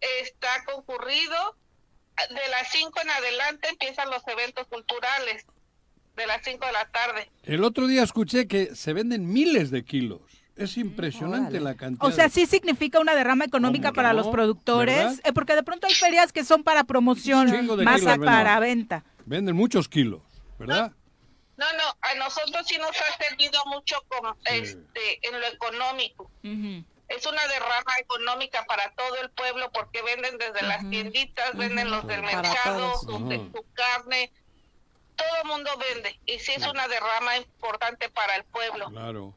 está 0.00 0.64
concurrido. 0.64 1.56
De 2.30 2.48
las 2.50 2.68
5 2.70 3.00
en 3.00 3.10
adelante 3.10 3.68
empiezan 3.68 4.10
los 4.10 4.26
eventos 4.26 4.66
culturales. 4.66 5.44
De 6.18 6.26
las 6.26 6.42
5 6.44 6.66
de 6.66 6.72
la 6.72 6.84
tarde. 6.90 7.30
El 7.44 7.64
otro 7.64 7.86
día 7.86 8.02
escuché 8.02 8.46
que 8.48 8.74
se 8.74 8.92
venden 8.92 9.32
miles 9.32 9.70
de 9.70 9.84
kilos. 9.84 10.20
Es 10.56 10.76
impresionante 10.76 11.50
órale. 11.50 11.60
la 11.60 11.76
cantidad. 11.76 12.04
O 12.04 12.10
sea, 12.10 12.28
sí 12.28 12.44
significa 12.46 12.98
una 12.98 13.14
derrama 13.14 13.44
económica 13.44 13.88
¿Cómo 13.90 13.94
para 13.96 14.08
no? 14.12 14.18
los 14.18 14.28
productores, 14.28 15.20
eh, 15.24 15.32
porque 15.32 15.54
de 15.54 15.62
pronto 15.62 15.86
hay 15.86 15.94
ferias 15.94 16.32
que 16.32 16.44
son 16.44 16.64
para 16.64 16.82
promoción, 16.84 17.46
más 17.84 18.00
kilos 18.00 18.18
para 18.18 18.58
venta. 18.58 19.04
Venden 19.24 19.54
muchos 19.54 19.88
kilos, 19.88 20.20
¿verdad? 20.58 20.90
No, 21.56 21.66
no, 21.74 21.84
a 22.02 22.14
nosotros 22.16 22.66
sí 22.66 22.76
nos 22.78 22.90
ha 22.90 23.24
servido 23.28 23.60
mucho 23.66 23.96
como, 24.08 24.36
este, 24.46 25.20
en 25.28 25.40
lo 25.40 25.46
económico. 25.46 26.24
Ujú. 26.42 26.84
Es 27.08 27.24
una 27.26 27.46
derrama 27.46 27.92
económica 28.00 28.64
para 28.66 28.90
todo 28.94 29.16
el 29.22 29.30
pueblo 29.30 29.70
porque 29.72 30.02
venden 30.02 30.36
desde 30.38 30.66
las 30.66 30.88
tienditas, 30.90 31.56
venden 31.56 31.90
los 31.90 32.06
del 32.06 32.22
mercado, 32.22 32.94
su, 33.00 33.28
de- 33.28 33.36
Ajá. 33.36 33.44
su 33.54 33.64
carne, 33.74 34.30
todo 35.18 35.42
el 35.42 35.48
mundo 35.48 35.70
vende 35.78 36.18
y 36.24 36.38
sí 36.38 36.52
es 36.56 36.66
una 36.66 36.88
derrama 36.88 37.36
importante 37.36 38.08
para 38.08 38.36
el 38.36 38.44
pueblo. 38.44 38.88
Claro. 38.90 39.34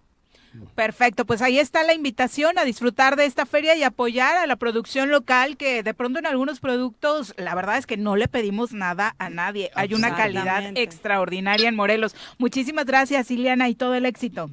Perfecto, 0.75 1.25
pues 1.25 1.41
ahí 1.41 1.59
está 1.59 1.83
la 1.83 1.93
invitación 1.93 2.57
a 2.59 2.65
disfrutar 2.65 3.15
de 3.15 3.25
esta 3.25 3.45
feria 3.45 3.73
y 3.75 3.83
apoyar 3.83 4.35
a 4.35 4.47
la 4.47 4.57
producción 4.57 5.09
local 5.09 5.55
que 5.55 5.81
de 5.81 5.93
pronto 5.93 6.19
en 6.19 6.25
algunos 6.25 6.59
productos 6.59 7.33
la 7.37 7.55
verdad 7.55 7.77
es 7.77 7.85
que 7.85 7.95
no 7.95 8.17
le 8.17 8.27
pedimos 8.27 8.73
nada 8.73 9.15
a 9.17 9.29
nadie. 9.29 9.71
Hay 9.75 9.93
una 9.93 10.15
calidad 10.15 10.73
extraordinaria 10.75 11.69
en 11.69 11.75
Morelos. 11.75 12.15
Muchísimas 12.37 12.85
gracias, 12.85 13.31
Iliana, 13.31 13.69
y 13.69 13.75
todo 13.75 13.95
el 13.95 14.05
éxito. 14.05 14.49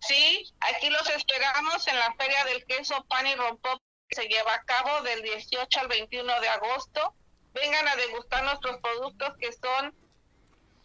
Sí, 0.00 0.50
aquí 0.60 0.88
los 0.88 1.08
esperamos 1.10 1.86
en 1.86 1.98
la 1.98 2.14
Feria 2.14 2.44
del 2.46 2.64
Queso, 2.64 3.04
Pan 3.08 3.26
y 3.26 3.34
Rompop 3.34 3.82
que 4.08 4.22
se 4.22 4.28
lleva 4.28 4.54
a 4.54 4.62
cabo 4.62 5.02
del 5.02 5.22
18 5.22 5.80
al 5.80 5.88
21 5.88 6.40
de 6.40 6.48
agosto. 6.48 7.14
Vengan 7.62 7.88
a 7.88 7.96
degustar 7.96 8.44
nuestros 8.44 8.76
productos 8.78 9.34
que 9.38 9.52
son 9.52 9.92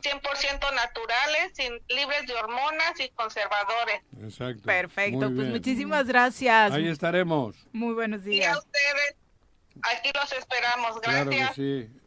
100% 0.04 0.76
naturales, 0.76 1.52
sin, 1.54 1.74
libres 1.96 2.28
de 2.28 2.34
hormonas 2.36 3.00
y 3.00 3.10
conservadores. 3.12 4.02
Exacto. 4.22 4.64
Perfecto, 4.64 5.18
Muy 5.18 5.28
pues 5.28 5.38
bien. 5.38 5.52
muchísimas 5.52 6.08
gracias. 6.08 6.72
Ahí 6.74 6.88
estaremos. 6.88 7.56
Muy 7.72 7.94
buenos 7.94 8.22
Y 8.26 8.30
a 8.30 8.32
días. 8.32 8.58
ustedes, 8.58 9.16
aquí 9.94 10.10
los 10.14 10.32
esperamos. 10.34 11.00
Claro 11.02 11.30
Gracias. 11.30 11.50
que 11.56 11.56
sí. 11.56 12.00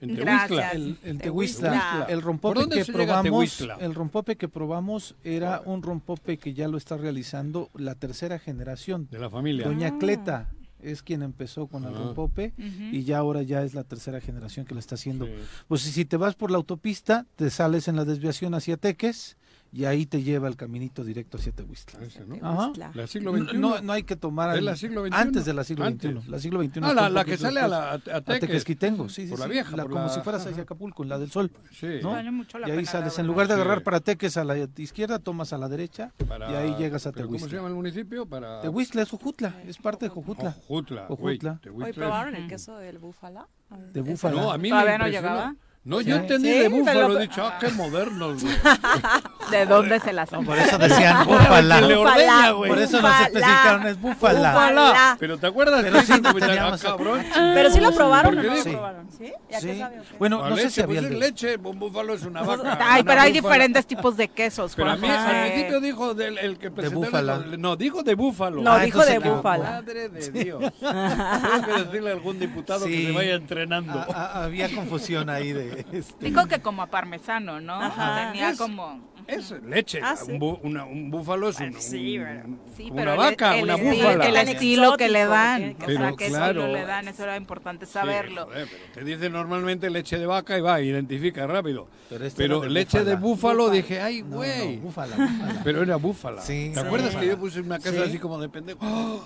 En. 0.00 0.16
Tehuistla. 0.16 0.70
El, 0.72 0.98
el 1.04 1.18
Tehuistla. 1.18 1.70
Tehuistla, 1.70 2.06
el 2.08 2.16
¿Por 2.16 2.24
rompope 2.24 2.68
que 2.84 2.92
probamos, 2.92 3.22
Tehuistla? 3.22 3.76
el 3.80 3.94
rompope 3.94 4.36
que 4.36 4.48
probamos 4.48 5.14
era 5.22 5.60
un 5.64 5.82
rompope 5.82 6.38
que 6.38 6.54
ya 6.54 6.66
lo 6.68 6.76
está 6.78 6.96
realizando 6.96 7.70
la 7.74 7.94
tercera 7.94 8.38
generación. 8.38 9.08
De 9.10 9.18
la 9.18 9.30
familia. 9.30 9.66
Doña 9.66 9.98
Cleta 9.98 10.48
es 10.82 11.02
quien 11.02 11.22
empezó 11.22 11.66
con 11.66 11.84
el 11.84 11.94
rompope 11.94 12.52
y 12.56 13.04
ya 13.04 13.18
ahora 13.18 13.42
ya 13.42 13.62
es 13.62 13.74
la 13.74 13.84
tercera 13.84 14.20
generación 14.20 14.66
que 14.66 14.74
lo 14.74 14.80
está 14.80 14.96
haciendo. 14.96 15.26
Sí. 15.26 15.32
Pues 15.68 15.82
si 15.82 16.04
te 16.04 16.16
vas 16.16 16.34
por 16.34 16.50
la 16.50 16.56
autopista, 16.56 17.26
te 17.36 17.50
sales 17.50 17.88
en 17.88 17.96
la 17.96 18.04
desviación 18.04 18.54
hacia 18.54 18.76
Teques 18.76 19.36
y 19.74 19.86
ahí 19.86 20.04
te 20.04 20.22
lleva 20.22 20.48
el 20.48 20.56
caminito 20.56 21.02
directo 21.02 21.38
hacia 21.38 21.50
Tehuistla. 21.52 21.98
¿no? 22.26 22.34
Ajá. 22.46 22.58
Tehuistla. 22.72 22.90
La 22.94 23.06
siglo 23.06 23.32
No, 23.34 23.44
XXI. 23.46 23.56
no, 23.58 23.80
no 23.80 23.92
hay 23.94 24.02
que 24.02 24.16
tomar 24.16 24.50
¿Es 24.50 24.58
al- 24.58 24.64
la 24.66 24.76
siglo 24.76 25.00
XXI? 25.06 25.14
antes 25.16 25.44
de 25.46 25.54
la 25.54 25.64
siglo 25.64 25.88
XXI. 25.90 26.20
La 26.28 26.38
siglo 26.38 26.62
XXI 26.62 26.80
Ah, 26.82 27.08
la, 27.08 27.24
que 27.24 27.36
sale 27.38 27.60
a, 27.60 27.62
después. 27.68 27.70
la, 27.70 28.12
a, 28.12 28.16
a 28.16 28.18
A 28.18 28.20
Teques. 28.20 28.40
Tequesquitengo, 28.40 29.08
sí, 29.08 29.24
sí, 29.24 29.30
Por 29.30 29.38
la 29.40 29.46
vieja, 29.46 29.74
La- 29.76 29.84
por 29.84 29.92
como 29.92 30.04
la- 30.04 30.10
si 30.10 30.20
fueras 30.20 30.46
hacia 30.46 30.62
Acapulco, 30.62 31.04
la 31.04 31.18
del 31.18 31.30
sol. 31.30 31.50
Sí. 31.72 31.86
¿no? 32.02 32.10
Vale 32.10 32.30
mucho 32.30 32.58
la 32.58 32.68
Y 32.68 32.72
ahí 32.72 32.84
sales, 32.84 33.18
en 33.18 33.26
lugar 33.26 33.48
de 33.48 33.54
agarrar 33.54 33.78
Sí. 33.78 33.84
para 33.84 34.00
Teques 34.00 34.36
a 34.36 34.44
la 34.44 34.58
izquierda, 34.76 35.18
tomas 35.18 35.52
a 35.54 35.58
la 35.58 35.68
derecha 35.70 36.12
Para- 36.28 36.50
y 36.50 36.54
ahí 36.54 36.74
llegas 36.76 37.06
a 37.06 37.12
¿pero 37.12 37.26
¿Cómo 37.26 37.38
se 37.38 37.44
Tehuistla. 37.44 37.58
llama 37.58 37.68
el 37.70 37.74
municipio? 37.74 38.26
Para... 38.26 38.60
Tehuistla 38.60 39.02
es 39.02 39.08
Jojutla, 39.10 39.54
es 39.66 39.78
parte 39.78 40.04
de 40.04 40.08
Jojutla. 40.10 40.52
Jojutla. 40.66 41.06
Tehuistla 41.08 41.58
es- 41.88 41.96
¿probaron 41.96 42.34
el 42.36 42.46
queso 42.46 42.76
del 42.76 42.98
búfala? 42.98 43.48
De 43.94 44.02
búfala. 44.02 44.40
No, 44.42 44.52
a 44.52 44.58
mí 44.58 44.68
¿Todavía 44.68 44.98
no 44.98 45.08
llegaba? 45.08 45.56
No, 45.84 45.98
Sí. 45.98 46.04
yo 46.04 46.14
entendí 46.16 46.48
Sí, 46.52 46.58
de 46.60 46.68
búfalo, 46.68 47.08
lo- 47.08 47.18
he 47.18 47.22
dicho, 47.22 47.44
ah, 47.44 47.58
qué 47.58 47.68
modernos. 47.70 48.40
güey. 48.44 48.54
¿De 49.50 49.66
dónde 49.66 49.98
se 49.98 50.12
las 50.12 50.30
Por 50.46 50.56
eso 50.56 50.78
decían 50.78 51.26
búfala. 51.26 51.80
Le 51.80 51.96
ordeña, 51.96 52.50
güey. 52.52 52.70
Por 52.70 52.78
eso 52.78 53.02
nos 53.02 53.20
especificaron, 53.20 53.86
es 53.88 54.00
búfala. 54.00 54.52
Búfala. 54.52 55.16
Pero 55.18 55.38
¿te 55.38 55.46
acuerdas? 55.48 55.82
Pero 55.82 55.98
que 55.98 56.06
sí, 56.06 56.12
ah, 56.24 56.32
teníamos- 56.38 56.82
cabrón? 56.82 57.24
Pero 57.34 57.70
sí 57.70 57.80
lo 57.80 57.92
probaron 57.92 58.34
o 58.34 58.36
¿Por 58.36 58.42
qué 58.42 58.48
no 58.48 58.54
lo 58.54 58.62
dijo? 58.62 58.76
probaron, 58.78 59.10
¿sí? 59.10 59.32
¿Y 59.50 59.54
a 59.54 59.58
qué 59.60 59.72
Sí. 59.74 59.78
sabe? 59.80 60.02
Bueno, 60.20 60.44
A 60.44 60.50
no 60.50 60.56
sé 60.56 60.62
leche, 60.62 60.74
si 60.74 60.80
había 60.82 61.00
pues 61.00 61.12
el 61.12 61.18
leche, 61.18 61.56
un 61.56 61.78
búfalo 61.80 62.14
es 62.14 62.22
una 62.22 62.42
vaca. 62.42 62.78
Ay, 62.80 63.02
pero 63.02 63.20
hay 63.20 63.32
búfala. 63.32 63.48
diferentes 63.54 63.86
tipos 63.86 64.16
de 64.16 64.28
quesos. 64.28 64.74
Pero 64.76 64.90
a 64.92 64.96
mí 64.96 65.08
al 65.08 65.46
principio 65.50 65.80
dijo 65.80 66.14
del 66.14 66.38
el 66.38 66.58
que 66.58 66.70
presentó 66.70 67.00
búfala. 67.00 67.38
la- 67.38 67.56
No, 67.56 67.74
dijo 67.74 68.04
de 68.04 68.14
búfalo. 68.14 68.62
No, 68.62 68.70
Ah, 68.70 68.78
dijo 68.84 69.04
de 69.04 69.18
búfala. 69.18 69.64
Madre 69.82 70.08
de 70.08 70.30
Dios. 70.30 70.62
Tengo 70.78 71.66
que 71.66 71.82
decirle 71.86 72.10
a 72.10 72.12
algún 72.12 72.38
diputado 72.38 72.84
que 72.86 72.92
Sí. 72.92 73.06
se 73.06 73.12
vaya 73.12 73.34
entrenando. 73.34 74.06
Había 74.14 74.72
confusión 74.72 75.28
ahí 75.28 75.52
de 75.52 75.71
este. 75.92 76.24
Dijo 76.26 76.46
que 76.46 76.60
como 76.60 76.82
a 76.82 76.86
parmesano, 76.86 77.60
¿no? 77.60 77.74
Ajá. 77.74 78.30
Tenía 78.32 78.50
Es- 78.50 78.58
como... 78.58 79.12
Es 79.28 79.52
leche. 79.64 80.00
Ah, 80.02 80.16
sí. 80.16 80.32
un, 80.32 80.40
bú- 80.40 80.58
una- 80.64 80.84
un 80.84 81.08
búfalo 81.08 81.48
es 81.50 81.60
un, 81.60 81.80
Sí, 81.80 82.18
un- 82.18 82.24
¿verdad? 82.24 82.44
Sí, 82.76 82.90
pero 82.92 83.12
una 83.12 83.14
vaca, 83.14 83.56
el, 83.56 83.62
una 83.62 83.76
búfala. 83.76 84.26
el 84.26 84.36
estilo 84.48 84.96
que 84.96 85.08
le 85.08 85.26
dan, 85.26 85.74
que 85.74 85.84
o 85.84 85.86
sea, 85.86 85.86
Pero 85.86 86.16
claro. 86.16 86.60
estilo 86.62 86.66
le 86.76 86.84
dan, 86.84 87.06
eso 87.06 87.22
era 87.22 87.36
importante 87.36 87.86
Sí, 87.86 87.92
saberlo. 87.92 88.46
joder, 88.46 88.66
pero 88.92 89.06
te 89.06 89.12
dice 89.12 89.30
normalmente 89.30 89.88
leche 89.90 90.18
de 90.18 90.26
vaca 90.26 90.58
y 90.58 90.60
va, 90.60 90.80
identifica 90.80 91.46
rápido. 91.46 91.86
Pero 92.10 92.26
este 92.26 92.42
Pero 92.42 92.60
de 92.62 92.70
leche 92.70 93.04
de 93.04 93.14
búfala. 93.14 93.54
búfalo 93.54 93.70
dije, 93.70 94.00
ay, 94.00 94.22
güey. 94.22 94.76
no, 94.78 94.82
búfala, 94.82 95.14
búfala. 95.16 95.60
Pero 95.62 95.82
era 95.84 95.96
búfala. 95.96 96.42
Sí, 96.42 96.72
¿Te 96.74 96.80
sí. 96.80 96.86
acuerdas 96.86 97.14
que 97.14 97.26
yo 97.28 97.38
puse 97.38 97.60
una 97.60 97.78
casa 97.78 97.92
Sí. 97.92 98.02
así 98.08 98.18
como 98.18 98.40
de 98.40 98.48
pendejo? 98.48 98.78
¡Oh! 98.82 99.22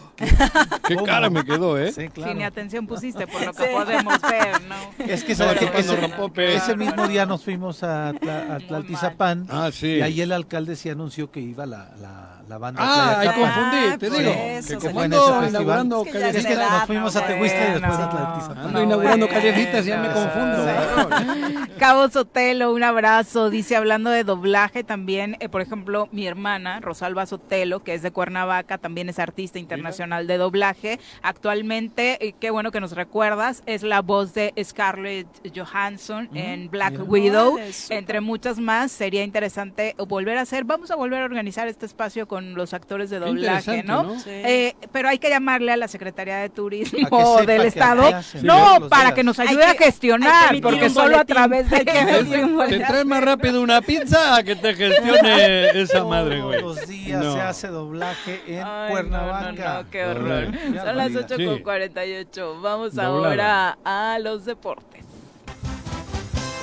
¿Qué 0.87 0.97
cara 1.07 1.31
me 1.31 1.43
quedó, 1.43 1.79
eh? 1.79 1.91
Sí, 1.93 2.09
claro. 2.09 2.35
ni 2.35 2.45
atención 2.45 2.87
pusiste, 2.87 3.27
por 3.27 3.43
lo 3.45 3.55
que 3.55 3.65
podemos 3.65 4.21
ver, 4.21 4.61
¿no? 4.63 5.05
Es 5.07 5.25
que 5.25 5.35
¿sabes 5.35 5.59
que 5.59 5.67
qué? 5.67 5.73
cuando 5.73 5.97
ese, 6.39 6.77
mismo 6.77 7.07
día 7.09 7.27
nos 7.27 7.43
fuimos 7.43 7.83
a, 7.83 8.13
Tla- 8.15 8.55
a 8.57 8.59
Tlaltizapán 8.59 9.47
Ah, 9.49 9.71
sí. 9.73 9.87
y 9.97 10.03
ahí 10.03 10.21
el 10.21 10.33
alcalde 10.33 10.77
sí 10.77 10.89
anunció 10.91 11.31
que 11.31 11.41
iba 11.41 11.67
la, 11.67 11.91
la, 12.01 12.36
la 12.49 12.59
banda. 12.59 12.81
Ah, 12.83 13.21
ahí 13.21 13.29
confundí, 13.29 13.99
te 13.99 14.11
digo. 14.11 14.31
eso, 14.31 14.79
que 14.79 14.89
ando 14.89 15.07
ese 15.07 15.19
festival. 15.19 15.49
inaugurando 15.49 16.05
Es 16.05 16.13
que 16.13 16.39
Es 16.39 16.47
que 16.47 16.55
nos 16.55 16.85
fuimos 16.87 17.17
a 17.17 17.27
Tehuistla 17.27 17.69
y 17.69 17.73
después 17.73 17.99
a 17.99 18.07
bueno. 18.07 18.11
Tlaltizapán. 18.11 18.67
ando 18.67 18.83
inaugurando 18.83 19.29
callecitas 19.29 19.85
ya 19.85 19.99
me 19.99 20.09
confundo. 20.11 21.67
Cabo 21.79 22.09
Sotelo, 22.09 22.73
un 22.73 22.83
abrazo. 22.83 23.51
Dice, 23.51 23.77
hablando 23.77 24.11
de 24.11 24.25
doblaje, 24.25 24.85
también, 24.85 25.37
eh, 25.41 25.49
por 25.49 25.61
ejemplo, 25.61 26.09
mi 26.13 26.27
hermana, 26.27 26.81
Rosalba 26.81 27.27
Sotelo, 27.27 27.83
que 27.83 27.95
es 27.95 28.03
de 28.03 28.11
Cuernavaca, 28.11 28.79
también 28.79 29.09
es 29.09 29.19
artista 29.19 29.59
internacional 29.59 30.27
de 30.27 30.39
doblaje. 30.39 31.01
Actualmente, 31.23 32.27
eh, 32.27 32.35
qué 32.39 32.51
bueno 32.51 32.71
que 32.71 32.81
nos 32.81 32.93
recuerdas, 32.93 33.63
es 33.67 33.83
la 33.83 34.03
voz 34.03 34.35
de 34.35 34.55
Scarlett 34.63 35.27
Johansson 35.55 36.29
en 36.35 36.71
Black 36.71 36.93
mira. 36.93 37.05
Widow, 37.05 37.59
entre 37.91 38.21
muchas 38.21 38.59
más. 38.59 38.93
Sería 38.93 39.25
interesante 39.25 39.95
volver 40.07 40.39
a 40.39 40.43
hacer, 40.43 40.65
vamos 40.65 40.91
a 40.91 40.97
volver 40.97 41.23
a 41.23 41.25
organizar 41.25 41.69
este 41.69 41.87
espacio 41.87 42.27
con 42.27 42.36
con 42.37 42.55
los 42.55 42.75
actores 42.75 43.09
de 43.09 43.19
doblaje, 43.19 43.83
¿no? 43.83 44.03
¿no? 44.03 44.21
Sí. 44.21 44.29
Eh, 44.29 44.77
pero 44.93 45.09
hay 45.09 45.19
que 45.19 45.31
llamarle 45.31 45.73
a 45.73 45.79
la 45.79 45.89
Secretaría 45.89 46.37
de 46.37 46.51
Turismo 46.51 47.41
del 47.47 47.63
Estado, 47.63 48.11
no, 48.43 48.89
para 48.91 49.15
que 49.15 49.25
nos 49.25 49.39
ayude 49.39 49.65
a 49.65 49.73
gestionar, 49.73 50.55
porque 50.61 50.91
solo 50.91 51.17
a 51.19 51.25
través 51.25 51.71
de 51.71 51.83
que 51.83 52.67
Te 52.69 52.81
trae 52.81 53.07
más 53.07 53.25
rápido 53.25 53.63
una 53.63 53.81
pizza 53.81 54.37
a 54.37 54.43
que 54.43 54.55
te 54.55 54.75
gestione 54.75 55.71
esa 55.81 56.05
madre, 56.05 56.43
güey. 56.43 56.61
Todos 56.61 56.77
los 56.77 56.87
días 56.89 57.25
No. 57.25 57.33
se 57.33 57.41
hace 57.41 57.69
doblaje 57.69 58.43
en 58.47 58.63
Ay, 58.63 58.91
Cuernavaca. 58.91 59.53
No, 59.53 59.53
no, 59.73 59.83
no, 59.83 59.91
qué 59.91 60.05
horror. 60.05 60.45
Son 60.45 60.75
las 60.75 60.85
barbaridad. 60.85 61.23
8 61.25 61.37
Sí. 61.39 61.45
con 61.47 61.59
48. 61.61 62.61
Vamos 62.61 62.95
Doblada. 62.95 63.71
ahora 63.77 63.79
a 64.15 64.19
los 64.19 64.45
deportes. 64.45 65.06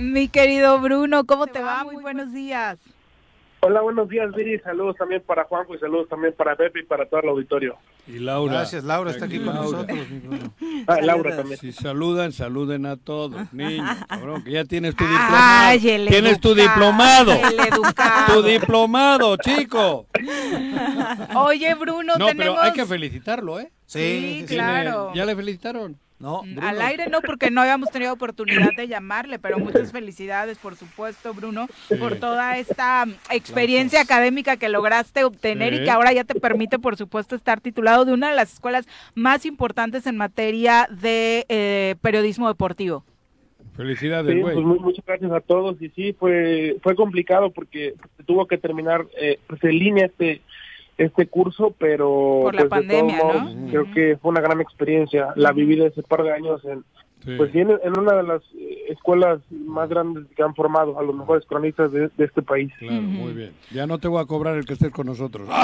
Mi 0.00 0.28
querido 0.28 0.80
Bruno, 0.80 1.26
¿cómo 1.26 1.46
te 1.46 1.60
va? 1.60 1.84
Muy 1.84 1.96
buenos 1.96 2.32
días. 2.32 2.78
Hola, 3.62 3.82
buenos 3.82 4.08
días, 4.08 4.32
Viri. 4.34 4.58
Saludos 4.60 4.96
también 4.96 5.22
para 5.26 5.44
Juanjo 5.44 5.74
y 5.74 5.78
saludos 5.78 6.08
también 6.08 6.32
para 6.34 6.56
Pepe 6.56 6.80
y 6.80 6.84
para 6.84 7.04
todo 7.04 7.20
el 7.20 7.28
auditorio. 7.28 7.76
Y 8.06 8.18
Laura. 8.18 8.54
Gracias, 8.54 8.82
Laura 8.84 9.10
está 9.10 9.26
aquí 9.26 9.36
con 9.38 9.54
Laura. 9.54 9.82
nosotros. 9.82 10.08
mi 10.10 10.18
Bruno. 10.20 10.54
Ah, 10.86 10.96
Laura 11.02 11.36
también. 11.36 11.58
Si 11.60 11.70
saludan, 11.72 12.32
saluden 12.32 12.86
a 12.86 12.96
todos, 12.96 13.42
niños. 13.52 13.86
Cabrón, 14.08 14.42
que 14.42 14.52
ya 14.52 14.64
tienes 14.64 14.96
tu 14.96 15.04
diplomado. 15.04 15.36
Ay, 15.36 15.88
el 15.90 16.08
tienes 16.08 16.40
tu 16.40 16.54
diplomado. 16.54 17.32
el 17.32 17.60
educado. 17.60 18.34
Tu 18.34 18.48
diplomado, 18.48 19.36
chico. 19.36 20.06
Oye, 21.34 21.74
Bruno, 21.74 22.14
No, 22.16 22.26
tenemos... 22.28 22.36
pero 22.56 22.60
hay 22.60 22.72
que 22.72 22.86
felicitarlo, 22.86 23.60
¿eh? 23.60 23.70
Sí, 23.84 24.46
Sí, 24.48 24.54
claro. 24.54 25.12
¿Ya 25.14 25.26
le 25.26 25.36
felicitaron? 25.36 25.98
No, 26.20 26.42
Mm, 26.42 26.52
Bruno. 26.54 26.68
Al 26.68 26.82
aire 26.82 27.06
no, 27.08 27.20
porque 27.22 27.50
no 27.50 27.62
habíamos 27.62 27.90
tenido 27.90 28.12
oportunidad 28.12 28.68
de 28.76 28.86
llamarle, 28.86 29.38
pero 29.38 29.58
muchas 29.58 29.90
felicidades, 29.90 30.58
por 30.58 30.76
supuesto, 30.76 31.32
Bruno, 31.32 31.66
por 31.98 32.16
toda 32.16 32.58
esta 32.58 33.06
mm, 33.06 33.14
experiencia 33.30 34.02
académica 34.02 34.58
que 34.58 34.68
lograste 34.68 35.24
obtener 35.24 35.72
y 35.72 35.82
que 35.82 35.90
ahora 35.90 36.12
ya 36.12 36.24
te 36.24 36.34
permite, 36.38 36.78
por 36.78 36.96
supuesto, 36.98 37.34
estar 37.34 37.60
titulado 37.62 38.04
de 38.04 38.12
una 38.12 38.28
de 38.30 38.36
las 38.36 38.52
escuelas 38.52 38.86
más 39.14 39.46
importantes 39.46 40.06
en 40.06 40.18
materia 40.18 40.86
de 40.90 41.46
eh, 41.48 41.94
periodismo 42.02 42.48
deportivo. 42.48 43.02
Felicidades, 43.76 44.34
Sí, 44.34 44.40
güey. 44.42 44.54
pues 44.54 44.66
muy- 44.66 44.78
muchas 44.78 45.04
gracias 45.06 45.32
a 45.32 45.40
todos. 45.40 45.80
Y 45.80 45.88
sí, 45.90 46.12
fue 46.12 46.76
fue 46.82 46.94
complicado 46.94 47.50
porque 47.50 47.94
se 48.18 48.24
tuvo 48.24 48.46
que 48.46 48.58
terminar 48.58 49.06
eh, 49.18 49.38
pues 49.46 49.62
en 49.64 49.70
línea 49.78 50.04
este 50.06 50.42
este 51.00 51.26
curso, 51.26 51.74
pero 51.78 52.40
Por 52.42 52.54
la 52.54 52.66
pues, 52.66 52.86
de 52.86 52.88
todos 52.88 53.12
pandemia, 53.12 53.18
¿no? 53.18 53.40
modos, 53.40 53.56
creo 53.70 53.90
que 53.92 54.18
fue 54.20 54.30
una 54.30 54.40
gran 54.40 54.60
experiencia. 54.60 55.28
La 55.34 55.52
viví 55.52 55.76
de 55.76 55.86
ese 55.86 56.02
par 56.02 56.22
de 56.22 56.32
años 56.32 56.64
en, 56.64 56.84
Sí. 57.24 57.34
pues 57.36 57.52
sí, 57.52 57.58
en, 57.58 57.70
una 57.98 58.16
de 58.16 58.22
las 58.22 58.42
eh, 58.54 58.84
escuelas 58.88 59.40
más 59.50 59.88
grandes 59.88 60.24
que 60.34 60.42
han 60.42 60.54
formado 60.54 60.98
a 60.98 61.02
los 61.02 61.14
mejores 61.14 61.44
cronistas 61.46 61.92
de, 61.92 62.08
de 62.16 62.24
este 62.24 62.40
país. 62.40 62.72
Claro, 62.78 63.02
muy 63.02 63.32
bien. 63.32 63.52
Ya 63.70 63.86
no 63.86 63.98
te 63.98 64.08
voy 64.08 64.22
a 64.22 64.26
cobrar 64.26 64.56
el 64.56 64.64
que 64.64 64.72
estés 64.72 64.90
con 64.90 65.06
nosotros. 65.06 65.48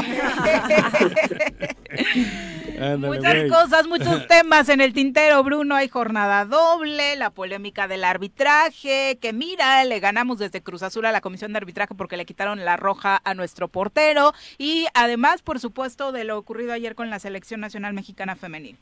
Ándale, 2.78 3.16
Muchas 3.16 3.50
cosas, 3.50 3.86
muchos 3.86 4.26
temas 4.28 4.68
en 4.68 4.80
el 4.80 4.92
tintero, 4.92 5.42
Bruno. 5.42 5.74
Hay 5.74 5.88
jornada 5.88 6.44
doble, 6.44 7.16
la 7.16 7.30
polémica 7.30 7.88
del 7.88 8.04
arbitraje, 8.04 9.18
que 9.20 9.32
mira, 9.32 9.82
le 9.84 10.00
ganamos 10.00 10.38
desde 10.38 10.62
Cruz 10.62 10.82
Azul 10.82 11.06
a 11.06 11.12
la 11.12 11.20
comisión 11.20 11.52
de 11.52 11.58
arbitraje 11.58 11.94
porque 11.94 12.16
le 12.16 12.26
quitaron 12.26 12.64
la 12.64 12.76
roja 12.76 13.20
a 13.24 13.34
nuestro 13.34 13.68
portero. 13.68 14.32
Y 14.58 14.86
además, 14.94 15.42
por 15.42 15.58
supuesto, 15.58 16.12
de 16.12 16.24
lo 16.24 16.38
ocurrido 16.38 16.72
ayer 16.72 16.94
con 16.94 17.10
la 17.10 17.18
selección 17.18 17.60
nacional 17.60 17.94
mexicana 17.94 18.36
femenil. 18.36 18.76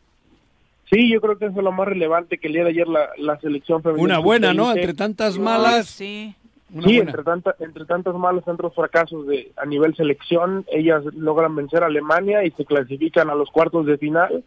Sí, 0.95 1.11
yo 1.13 1.21
creo 1.21 1.37
que 1.39 1.47
eso 1.47 1.59
es 1.59 1.65
lo 1.65 1.73
más 1.73 1.89
relevante 1.89 2.39
que 2.39 2.47
el 2.47 2.53
día 2.55 2.65
de 2.65 2.71
ayer 2.71 2.89
la, 2.89 3.09
la 3.19 3.39
selección 3.41 3.83
femenina. 3.83 4.05
Una 4.05 4.19
buena, 4.19 4.55
¿no? 4.55 4.67
sub-20. 4.67 4.77
Entre 4.81 4.95
tantas 4.95 5.35
Ay, 5.35 5.41
malas. 5.41 5.87
sí. 5.87 6.35
Una 6.73 6.83
sí, 6.89 6.97
buena. 6.97 7.11
entre, 7.11 7.23
tanta, 7.25 7.55
entre 7.61 7.85
tantos 7.85 8.17
malos 8.19 8.45
tantos 8.45 8.75
fracasos 8.75 9.27
de 9.27 9.53
a 9.57 9.65
nivel 9.67 9.95
selección, 9.95 10.65
ellas 10.73 11.03
logran 11.15 11.55
vencer 11.55 11.83
a 11.83 11.87
Alemania 11.87 12.45
y 12.45 12.51
se 12.53 12.65
clasifican 12.65 13.31
a 13.31 13.35
los 13.35 13.51
cuartos 13.51 13.87
de 13.87 13.97
final. 13.99 14.43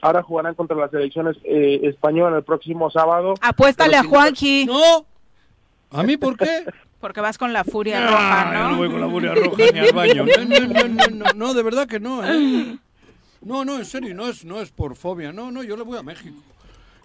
Ahora 0.00 0.22
jugarán 0.22 0.54
contra 0.54 0.76
las 0.76 0.90
selecciones 0.90 1.36
eh, 1.44 1.80
española 1.82 2.36
el 2.38 2.44
próximo 2.44 2.90
sábado. 2.90 3.34
Apuéstale 3.40 3.96
a 3.96 4.04
Juanji, 4.04 4.66
No. 4.66 5.04
¿A 5.90 6.02
mí 6.02 6.16
por 6.16 6.36
qué? 6.36 6.64
porque 7.00 7.20
vas 7.20 7.36
con 7.38 7.52
la 7.52 7.62
furia 7.64 7.98
Ah, 8.08 8.10
roja, 8.10 8.52
yo 8.54 8.62
¿no? 8.62 8.70
no 8.70 8.76
voy 8.78 8.90
con 8.90 9.00
la 9.00 9.08
furia 9.08 9.34
roja 9.34 9.62
ni 9.72 9.78
al 9.80 9.92
baño. 9.92 10.24
No, 10.24 10.44
no, 10.44 10.66
no, 10.66 10.88
no, 10.88 11.06
no, 11.10 11.24
no, 11.34 11.54
de 11.54 11.62
verdad 11.62 11.86
que 11.86 12.00
no, 12.00 12.24
¿eh? 12.24 12.76
No, 13.42 13.64
no, 13.64 13.78
en 13.78 13.84
serio, 13.84 14.14
no 14.14 14.28
es, 14.28 14.44
no 14.44 14.60
es 14.60 14.70
por 14.70 14.96
fobia. 14.96 15.32
No, 15.32 15.50
no, 15.50 15.62
yo 15.62 15.76
le 15.76 15.82
voy 15.82 15.98
a 15.98 16.02
México. 16.02 16.36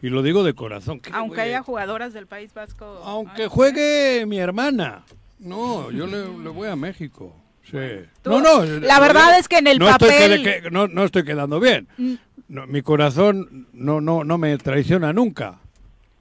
Y 0.01 0.09
lo 0.09 0.23
digo 0.23 0.43
de 0.43 0.53
corazón. 0.53 0.99
¿qué 0.99 1.11
Aunque 1.13 1.41
haya 1.41 1.61
jugadoras 1.61 2.13
del 2.13 2.25
País 2.27 2.53
Vasco. 2.53 2.85
Aunque 3.05 3.43
Ay, 3.43 3.49
juegue 3.51 4.25
mi 4.25 4.39
hermana. 4.39 5.03
No, 5.39 5.91
yo 5.91 6.07
le, 6.07 6.19
le 6.43 6.49
voy 6.49 6.67
a 6.67 6.75
México. 6.75 7.35
Sí. 7.69 7.77
Tú- 8.23 8.31
No, 8.31 8.41
no. 8.41 8.63
la 8.65 8.99
verdad 8.99 9.37
es 9.37 9.47
que 9.47 9.57
en 9.59 9.67
el 9.67 9.77
no 9.79 9.89
Estoy 9.89 10.09
papel- 10.09 10.43
que- 10.43 10.61
que- 10.63 10.71
no, 10.71 10.87
no 10.87 11.03
estoy 11.03 11.23
quedando 11.23 11.59
bien. 11.59 11.87
Mm. 11.97 12.13
No, 12.47 12.67
mi 12.67 12.81
corazón 12.81 13.67
no, 13.73 14.01
no, 14.01 14.23
no 14.23 14.37
me 14.37 14.57
traiciona 14.57 15.13
nunca. 15.13 15.59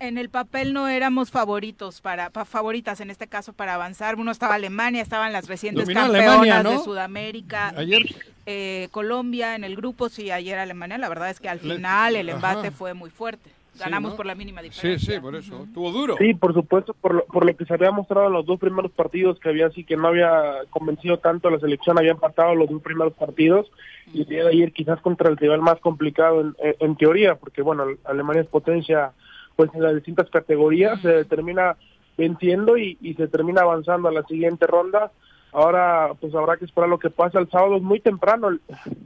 En 0.01 0.17
el 0.17 0.31
papel 0.31 0.73
no 0.73 0.89
éramos 0.89 1.31
favoritos 1.31 2.01
para, 2.01 2.31
pa- 2.31 2.47
favoritas 2.47 3.03
en 3.03 3.11
este 3.11 3.27
caso 3.27 3.53
para 3.53 3.75
avanzar. 3.75 4.17
Uno 4.17 4.31
estaba 4.31 4.55
Alemania, 4.55 5.03
estaban 5.03 5.31
las 5.31 5.47
recientes 5.47 5.85
Dominó 5.85 6.01
campeonas 6.01 6.39
Alemania, 6.41 6.71
de. 6.71 6.79
Sudamérica. 6.79 7.69
Ayer 7.77 8.07
eh, 8.47 8.89
Colombia 8.93 9.55
en 9.55 9.63
el 9.63 9.77
grupo, 9.77 10.09
sí, 10.09 10.31
ayer 10.31 10.59
Alemania. 10.59 10.97
La 10.97 11.11
verdad 11.11 11.29
es 11.29 11.39
que 11.39 11.51
al 11.51 11.61
Le- 11.63 11.75
final 11.77 12.17
el 12.17 12.31
embate 12.31 12.69
Ajá. 12.69 12.77
fue 12.77 12.95
muy 12.95 13.11
fuerte. 13.11 13.51
Ganamos 13.79 14.13
¿no? 14.13 14.17
por 14.17 14.25
la 14.25 14.35
mínima 14.35 14.63
Sí, 14.63 14.69
diferencia. 14.69 15.15
sí, 15.17 15.21
por 15.21 15.37
eso. 15.37 15.65
Estuvo 15.65 15.93
duro. 15.93 16.17
Sí, 16.19 16.33
por 16.33 16.55
supuesto, 16.55 16.95
por 16.95 17.15
lo, 17.15 17.25
por 17.27 17.45
lo 17.45 17.55
que 17.55 17.67
se 17.67 17.75
había 17.75 17.91
mostrado 17.91 18.29
en 18.29 18.33
los 18.33 18.47
dos 18.47 18.59
primeros 18.59 18.91
partidos, 18.93 19.39
que 19.39 19.51
había 19.51 19.67
así 19.67 19.85
que 19.85 19.97
no 19.99 20.09
había 20.09 20.33
convencido 20.71 21.19
tanto 21.19 21.49
a 21.49 21.51
la 21.51 21.61
selección, 21.61 21.99
había 21.99 22.13
empatado 22.13 22.55
los 22.55 22.71
dos 22.71 22.81
primeros 22.83 23.13
partidos, 23.13 23.71
y 24.15 24.23
el 24.23 24.27
día 24.29 24.45
de 24.45 24.51
ayer 24.51 24.73
quizás 24.73 24.99
contra 25.03 25.29
el 25.29 25.37
rival 25.37 25.61
más 25.61 25.79
complicado 25.81 26.41
en, 26.41 26.55
en- 26.63 26.75
en 26.81 26.97
teoría, 26.97 27.35
porque 27.37 27.61
bueno, 27.63 27.85
Alemania 28.05 28.43
es 28.43 28.49
potencia 28.49 29.13
pues 29.61 29.75
en 29.75 29.83
las 29.83 29.95
distintas 29.95 30.31
categorías, 30.31 30.99
se 31.03 31.27
termina 31.27 31.77
venciendo 32.17 32.79
y, 32.79 32.97
y 33.03 33.13
se 33.13 33.29
termina 33.29 33.61
avanzando 33.61 34.09
a 34.09 34.13
la 34.13 34.23
siguiente 34.23 34.67
ronda. 34.67 35.13
Ahora 35.53 36.13
pues 36.19 36.35
habrá 36.35 36.57
que 36.57 36.65
esperar 36.65 36.89
lo 36.89 36.99
que 36.99 37.11
pasa 37.11 37.39
el 37.39 37.51
sábado, 37.51 37.77
es 37.77 37.83
muy 37.83 38.01
temprano 38.01 38.49
el, 38.49 38.61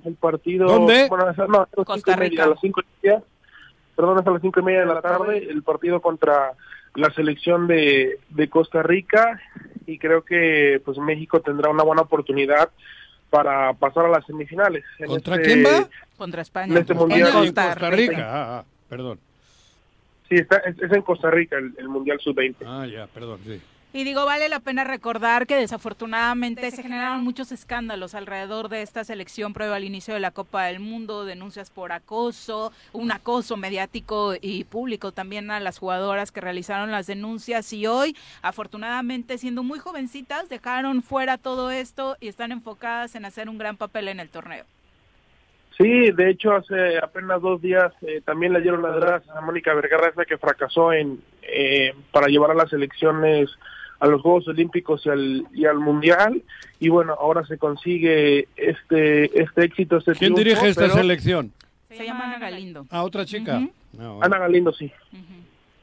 el 0.04 0.14
partido. 0.14 0.68
¿Dónde? 0.68 1.08
Bueno, 1.08 1.28
es- 1.28 1.36
no, 1.48 1.62
a 1.62 1.66
Costa 1.66 1.94
cinco 1.96 2.10
y 2.12 2.16
media, 2.16 2.28
Rica. 2.30 2.44
a 2.44 2.46
las 2.46 2.60
cinco 2.60 2.80
y 2.82 2.84
media 3.06 3.22
perdón, 3.96 4.18
es 4.20 4.26
a 4.26 4.30
las 4.30 4.42
cinco 4.42 4.60
y 4.60 4.62
media 4.62 4.80
de 4.80 4.86
la 4.86 5.00
tarde, 5.02 5.38
el 5.50 5.62
partido 5.64 6.00
contra 6.00 6.52
la 6.94 7.10
selección 7.14 7.66
de, 7.66 8.20
de 8.30 8.48
Costa 8.48 8.80
Rica 8.84 9.40
y 9.86 9.98
creo 9.98 10.22
que 10.24 10.80
pues 10.84 10.96
México 10.98 11.40
tendrá 11.40 11.68
una 11.70 11.82
buena 11.82 12.02
oportunidad 12.02 12.70
para 13.30 13.72
pasar 13.72 14.06
a 14.06 14.08
las 14.08 14.24
semifinales. 14.26 14.84
En 15.00 15.06
¿Contra 15.08 15.34
este- 15.36 15.46
quién 15.46 15.64
va? 15.64 15.88
Contra 16.16 16.42
España. 16.42 16.72
En 16.74 16.78
este 16.78 16.92
En 16.92 16.98
mundial. 17.00 17.20
España 17.28 17.44
y 17.44 17.46
Costa. 17.74 17.90
Rica. 17.90 18.16
Ah, 18.28 18.58
ah, 18.60 18.64
perdón. 18.88 19.18
Sí, 20.28 20.36
está, 20.36 20.56
es, 20.58 20.80
es 20.80 20.92
en 20.92 21.02
Costa 21.02 21.30
Rica 21.30 21.56
el, 21.58 21.74
el 21.78 21.88
Mundial 21.88 22.18
Sub-20. 22.20 22.56
Ah, 22.66 22.86
ya, 22.86 23.06
perdón, 23.06 23.40
sí. 23.44 23.60
Y 23.96 24.02
digo, 24.02 24.24
vale 24.24 24.48
la 24.48 24.58
pena 24.58 24.82
recordar 24.82 25.46
que 25.46 25.54
desafortunadamente 25.54 26.68
se 26.72 26.82
generaron 26.82 27.22
muchos 27.22 27.52
escándalos 27.52 28.16
alrededor 28.16 28.68
de 28.68 28.82
esta 28.82 29.04
selección 29.04 29.52
previo 29.52 29.72
al 29.72 29.84
inicio 29.84 30.14
de 30.14 30.18
la 30.18 30.32
Copa 30.32 30.64
del 30.64 30.80
Mundo, 30.80 31.24
denuncias 31.24 31.70
por 31.70 31.92
acoso, 31.92 32.72
un 32.92 33.12
acoso 33.12 33.56
mediático 33.56 34.34
y 34.40 34.64
público 34.64 35.12
también 35.12 35.52
a 35.52 35.60
las 35.60 35.78
jugadoras 35.78 36.32
que 36.32 36.40
realizaron 36.40 36.90
las 36.90 37.06
denuncias 37.06 37.72
y 37.72 37.86
hoy, 37.86 38.16
afortunadamente, 38.42 39.38
siendo 39.38 39.62
muy 39.62 39.78
jovencitas, 39.78 40.48
dejaron 40.48 41.00
fuera 41.00 41.38
todo 41.38 41.70
esto 41.70 42.16
y 42.18 42.26
están 42.26 42.50
enfocadas 42.50 43.14
en 43.14 43.26
hacer 43.26 43.48
un 43.48 43.58
gran 43.58 43.76
papel 43.76 44.08
en 44.08 44.18
el 44.18 44.28
torneo. 44.28 44.64
Sí, 45.76 46.12
de 46.12 46.30
hecho 46.30 46.52
hace 46.54 46.98
apenas 46.98 47.40
dos 47.42 47.60
días 47.60 47.92
eh, 48.02 48.20
también 48.24 48.52
le 48.52 48.60
dieron 48.60 48.82
las 48.82 48.94
gracias 48.96 49.34
a 49.36 49.40
Mónica 49.40 49.74
Vergara, 49.74 50.08
esa 50.08 50.24
que 50.24 50.38
fracasó 50.38 50.92
en 50.92 51.20
eh, 51.42 51.92
para 52.12 52.28
llevar 52.28 52.52
a 52.52 52.54
las 52.54 52.72
elecciones 52.72 53.50
a 53.98 54.06
los 54.06 54.22
Juegos 54.22 54.46
Olímpicos 54.48 55.04
y 55.06 55.08
al, 55.08 55.46
y 55.52 55.64
al 55.66 55.78
Mundial 55.80 56.42
y 56.78 56.88
bueno, 56.90 57.14
ahora 57.18 57.44
se 57.46 57.58
consigue 57.58 58.46
este 58.56 59.40
este 59.40 59.64
éxito, 59.64 59.96
este 59.96 60.12
¿Quién 60.12 60.34
triunfo, 60.34 60.38
dirige 60.44 60.68
esta 60.68 60.82
pero- 60.82 60.94
selección? 60.94 61.52
Se 61.90 62.04
llama 62.04 62.24
Ana 62.24 62.38
Galindo. 62.40 62.86
Ah, 62.90 63.04
otra 63.04 63.24
chica. 63.24 63.60
No, 63.92 64.14
bueno. 64.16 64.18
Ana 64.22 64.38
Galindo, 64.40 64.72
sí. 64.72 64.92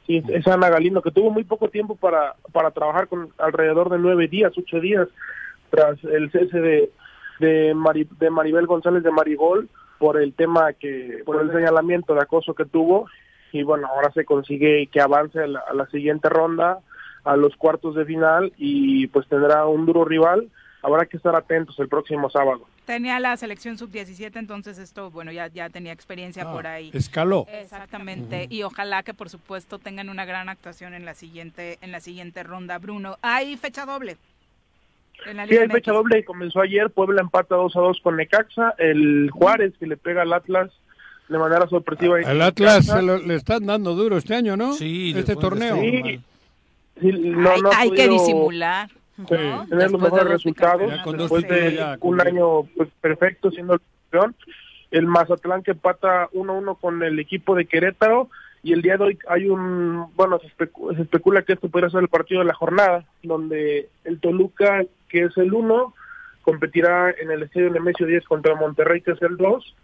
Sí, 0.07 0.17
es- 0.17 0.29
es 0.29 0.47
Ana 0.47 0.69
Galindo, 0.69 1.01
que 1.01 1.11
tuvo 1.11 1.31
muy 1.31 1.43
poco 1.45 1.69
tiempo 1.69 1.95
para, 1.95 2.35
para 2.51 2.71
trabajar 2.71 3.07
con 3.07 3.29
alrededor 3.37 3.89
de 3.89 3.97
nueve 3.97 4.27
días, 4.27 4.51
ocho 4.57 4.79
días, 4.81 5.07
tras 5.69 6.03
el 6.03 6.29
cese 6.31 6.59
de, 6.59 6.91
de, 7.39 7.73
Mari- 7.73 8.09
de 8.19 8.29
Maribel 8.29 8.67
González 8.67 9.03
de 9.03 9.11
Marigol 9.11 9.69
por 10.01 10.19
el 10.19 10.33
tema 10.33 10.73
que, 10.73 11.21
por 11.27 11.39
el 11.39 11.51
señalamiento 11.51 12.15
de 12.15 12.21
acoso 12.21 12.55
que 12.55 12.65
tuvo 12.65 13.05
y 13.51 13.61
bueno, 13.61 13.85
ahora 13.87 14.11
se 14.13 14.25
consigue 14.25 14.87
que 14.87 14.99
avance 14.99 15.39
a 15.39 15.45
la, 15.45 15.59
a 15.69 15.75
la 15.75 15.85
siguiente 15.91 16.27
ronda, 16.27 16.79
a 17.23 17.35
los 17.35 17.55
cuartos 17.55 17.93
de 17.93 18.03
final 18.05 18.51
y 18.57 19.05
pues 19.07 19.27
tendrá 19.27 19.67
un 19.67 19.85
duro 19.85 20.03
rival. 20.03 20.49
Habrá 20.81 21.05
que 21.05 21.17
estar 21.17 21.35
atentos 21.35 21.77
el 21.77 21.87
próximo 21.87 22.31
sábado. 22.31 22.65
Tenía 22.85 23.19
la 23.19 23.37
selección 23.37 23.77
sub-17, 23.77 24.31
entonces 24.37 24.79
esto, 24.79 25.11
bueno, 25.11 25.31
ya, 25.31 25.45
ya 25.45 25.69
tenía 25.69 25.93
experiencia 25.93 26.45
Ah, 26.47 26.51
por 26.51 26.65
ahí. 26.65 26.89
escaló. 26.95 27.45
Exactamente. 27.51 28.47
Y 28.49 28.63
ojalá 28.63 29.03
que, 29.03 29.13
por 29.13 29.29
supuesto, 29.29 29.77
tengan 29.77 30.09
una 30.09 30.25
gran 30.25 30.49
actuación 30.49 30.95
en 30.95 31.05
la 31.05 31.13
siguiente, 31.13 31.77
en 31.81 31.91
la 31.91 31.99
siguiente 31.99 32.41
ronda. 32.41 32.79
Bruno, 32.79 33.17
¿hay 33.21 33.55
fecha 33.57 33.85
doble? 33.85 34.17
Sí, 35.23 35.57
hay 35.57 35.67
fecha 35.69 35.91
doble 35.91 36.19
y 36.19 36.23
comenzó 36.23 36.61
ayer. 36.61 36.89
Puebla 36.89 37.21
empata 37.21 37.55
2 37.55 37.75
a 37.75 37.79
2 37.79 37.99
con 38.01 38.17
Necaxa. 38.17 38.73
El 38.77 39.29
Juárez 39.31 39.73
que 39.79 39.87
le 39.87 39.97
pega 39.97 40.23
al 40.23 40.33
Atlas 40.33 40.71
de 41.29 41.37
manera 41.37 41.67
sorpresiva. 41.67 42.19
El 42.19 42.41
Atlas 42.41 42.85
se 42.87 43.01
lo- 43.01 43.17
le 43.19 43.35
están 43.35 43.65
dando 43.65 43.93
duro 43.95 44.17
este 44.17 44.35
año, 44.35 44.57
¿no? 44.57 44.73
Sí, 44.73 45.13
Este 45.15 45.35
de 45.35 45.41
torneo. 45.41 45.75
Sí, 45.79 46.19
sí, 46.99 47.11
no, 47.11 47.51
hay 47.51 47.61
no 47.61 47.71
ha 47.71 47.77
hay 47.79 47.91
que 47.91 48.07
disimular. 48.07 48.89
Tener 49.27 49.41
los 49.61 49.69
Después 49.69 49.91
de 49.91 49.97
mejores 49.97 50.11
dos 50.23 50.27
resultados 50.31 50.89
Ya 50.91 51.03
después 51.17 51.47
de 51.47 51.75
ya 51.75 51.97
un 52.01 52.21
año 52.21 52.63
pues, 52.75 52.89
perfecto 53.01 53.51
siendo 53.51 53.75
el 53.75 53.81
campeón. 54.09 54.35
El 54.89 55.05
Mazatlán 55.07 55.61
que 55.63 55.71
empata 55.71 56.27
1-1 56.33 56.75
con 56.79 57.03
el 57.03 57.19
equipo 57.19 57.55
de 57.55 57.65
Querétaro 57.65 58.29
y 58.63 58.73
el 58.73 58.81
día 58.81 58.97
de 58.97 59.03
hoy 59.03 59.19
hay 59.29 59.47
un, 59.47 60.07
bueno, 60.15 60.39
se, 60.39 60.47
especu- 60.47 60.95
se 60.95 61.03
especula 61.03 61.43
que 61.43 61.53
este 61.53 61.69
podría 61.69 61.89
ser 61.89 62.01
el 62.01 62.07
partido 62.09 62.41
de 62.41 62.47
la 62.47 62.53
jornada, 62.53 63.05
donde 63.23 63.89
el 64.05 64.19
Toluca, 64.19 64.83
que 65.11 65.25
es 65.25 65.37
el 65.37 65.53
1, 65.53 65.93
competirá 66.41 67.11
en 67.11 67.31
el 67.31 67.43
Estadio 67.43 67.69
Nemesio 67.69 68.07
10 68.07 68.25
contra 68.25 68.55
Monterrey, 68.55 69.01
que 69.01 69.11
es 69.11 69.21
el 69.21 69.37
2. 69.37 69.75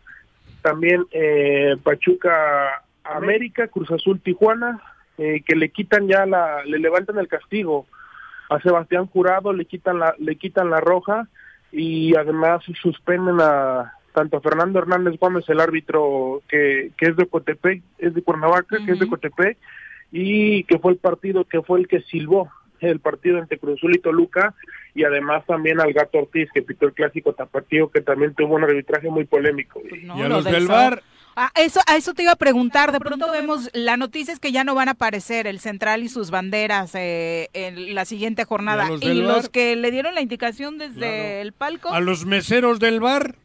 También 0.61 1.05
eh, 1.11 1.75
Pachuca 1.83 2.83
América, 3.03 3.67
Cruz 3.67 3.91
Azul 3.91 4.21
Tijuana, 4.21 4.81
eh, 5.17 5.41
que 5.45 5.55
le 5.55 5.69
quitan 5.69 6.07
ya 6.07 6.25
la, 6.25 6.63
le 6.63 6.79
levantan 6.79 7.17
el 7.19 7.27
castigo 7.27 7.85
a 8.49 8.59
Sebastián 8.61 9.07
Jurado, 9.07 9.51
le 9.51 9.65
quitan 9.65 9.99
la, 9.99 10.15
le 10.17 10.35
quitan 10.37 10.69
la 10.69 10.79
roja 10.79 11.27
y 11.71 12.15
además 12.15 12.63
suspenden 12.81 13.39
a 13.41 13.93
tanto 14.13 14.37
a 14.37 14.41
Fernando 14.41 14.79
Hernández 14.79 15.19
Gómez, 15.19 15.47
el 15.47 15.59
árbitro 15.59 16.41
que, 16.47 16.91
que 16.97 17.05
es 17.07 17.15
de 17.15 17.27
Cotepec, 17.27 17.83
es 17.99 18.15
de 18.15 18.23
Cuernavaca, 18.23 18.77
que 18.83 18.93
es 18.93 18.99
de. 18.99 19.07
Cotepec, 19.07 19.57
y 20.11 20.63
que 20.63 20.79
fue 20.79 20.93
el 20.93 20.97
partido 20.97 21.43
que 21.43 21.61
fue 21.61 21.79
el 21.79 21.87
que 21.87 22.01
silbó 22.01 22.49
el 22.81 22.99
partido 22.99 23.37
entre 23.39 23.57
Cruz 23.57 23.77
Azul 23.79 23.95
y 23.95 23.99
Toluca, 23.99 24.53
y 24.93 25.03
además 25.03 25.45
también 25.45 25.79
al 25.79 25.93
Gato 25.93 26.19
Ortiz, 26.19 26.49
que 26.53 26.61
pitó 26.61 26.85
el 26.87 26.93
clásico 26.93 27.33
tapatío, 27.33 27.89
que 27.91 28.01
también 28.01 28.33
tuvo 28.35 28.55
un 28.55 28.63
arbitraje 28.63 29.09
muy 29.09 29.25
polémico. 29.25 29.81
Pues 29.89 30.03
no, 30.03 30.17
y 30.17 30.21
a 30.21 30.27
lo 30.27 30.35
los 30.35 30.43
del 30.45 30.53
del 30.53 30.67
bar, 30.67 31.03
Ah, 31.39 31.51
eso, 31.55 31.79
a 31.85 31.95
eso 31.97 32.15
te 32.15 32.23
iba 32.23 32.31
a 32.31 32.35
preguntar. 32.35 32.91
De 32.91 32.99
pronto 32.99 33.31
vemos, 33.31 33.69
la 33.73 33.95
noticia 33.95 34.33
es 34.33 34.39
que 34.39 34.51
ya 34.51 34.63
no 34.63 34.73
van 34.73 34.87
a 34.87 34.93
aparecer 34.93 35.45
el 35.45 35.59
central 35.59 36.01
y 36.01 36.09
sus 36.09 36.31
banderas 36.31 36.95
eh, 36.95 37.49
en 37.53 37.93
la 37.93 38.05
siguiente 38.05 38.43
jornada. 38.43 38.87
¿Y 38.87 38.89
los 38.89 39.03
Y 39.03 39.07
del 39.09 39.19
los 39.19 39.41
bar? 39.43 39.51
que 39.51 39.75
le 39.75 39.91
dieron 39.91 40.15
la 40.15 40.21
indicación 40.21 40.79
desde 40.79 40.95
Claro. 40.99 41.41
el 41.43 41.51
palco. 41.53 41.89
a 41.93 41.99
los 41.99 42.25
meseros 42.25 42.79
del 42.79 42.99
bar. 43.01 43.35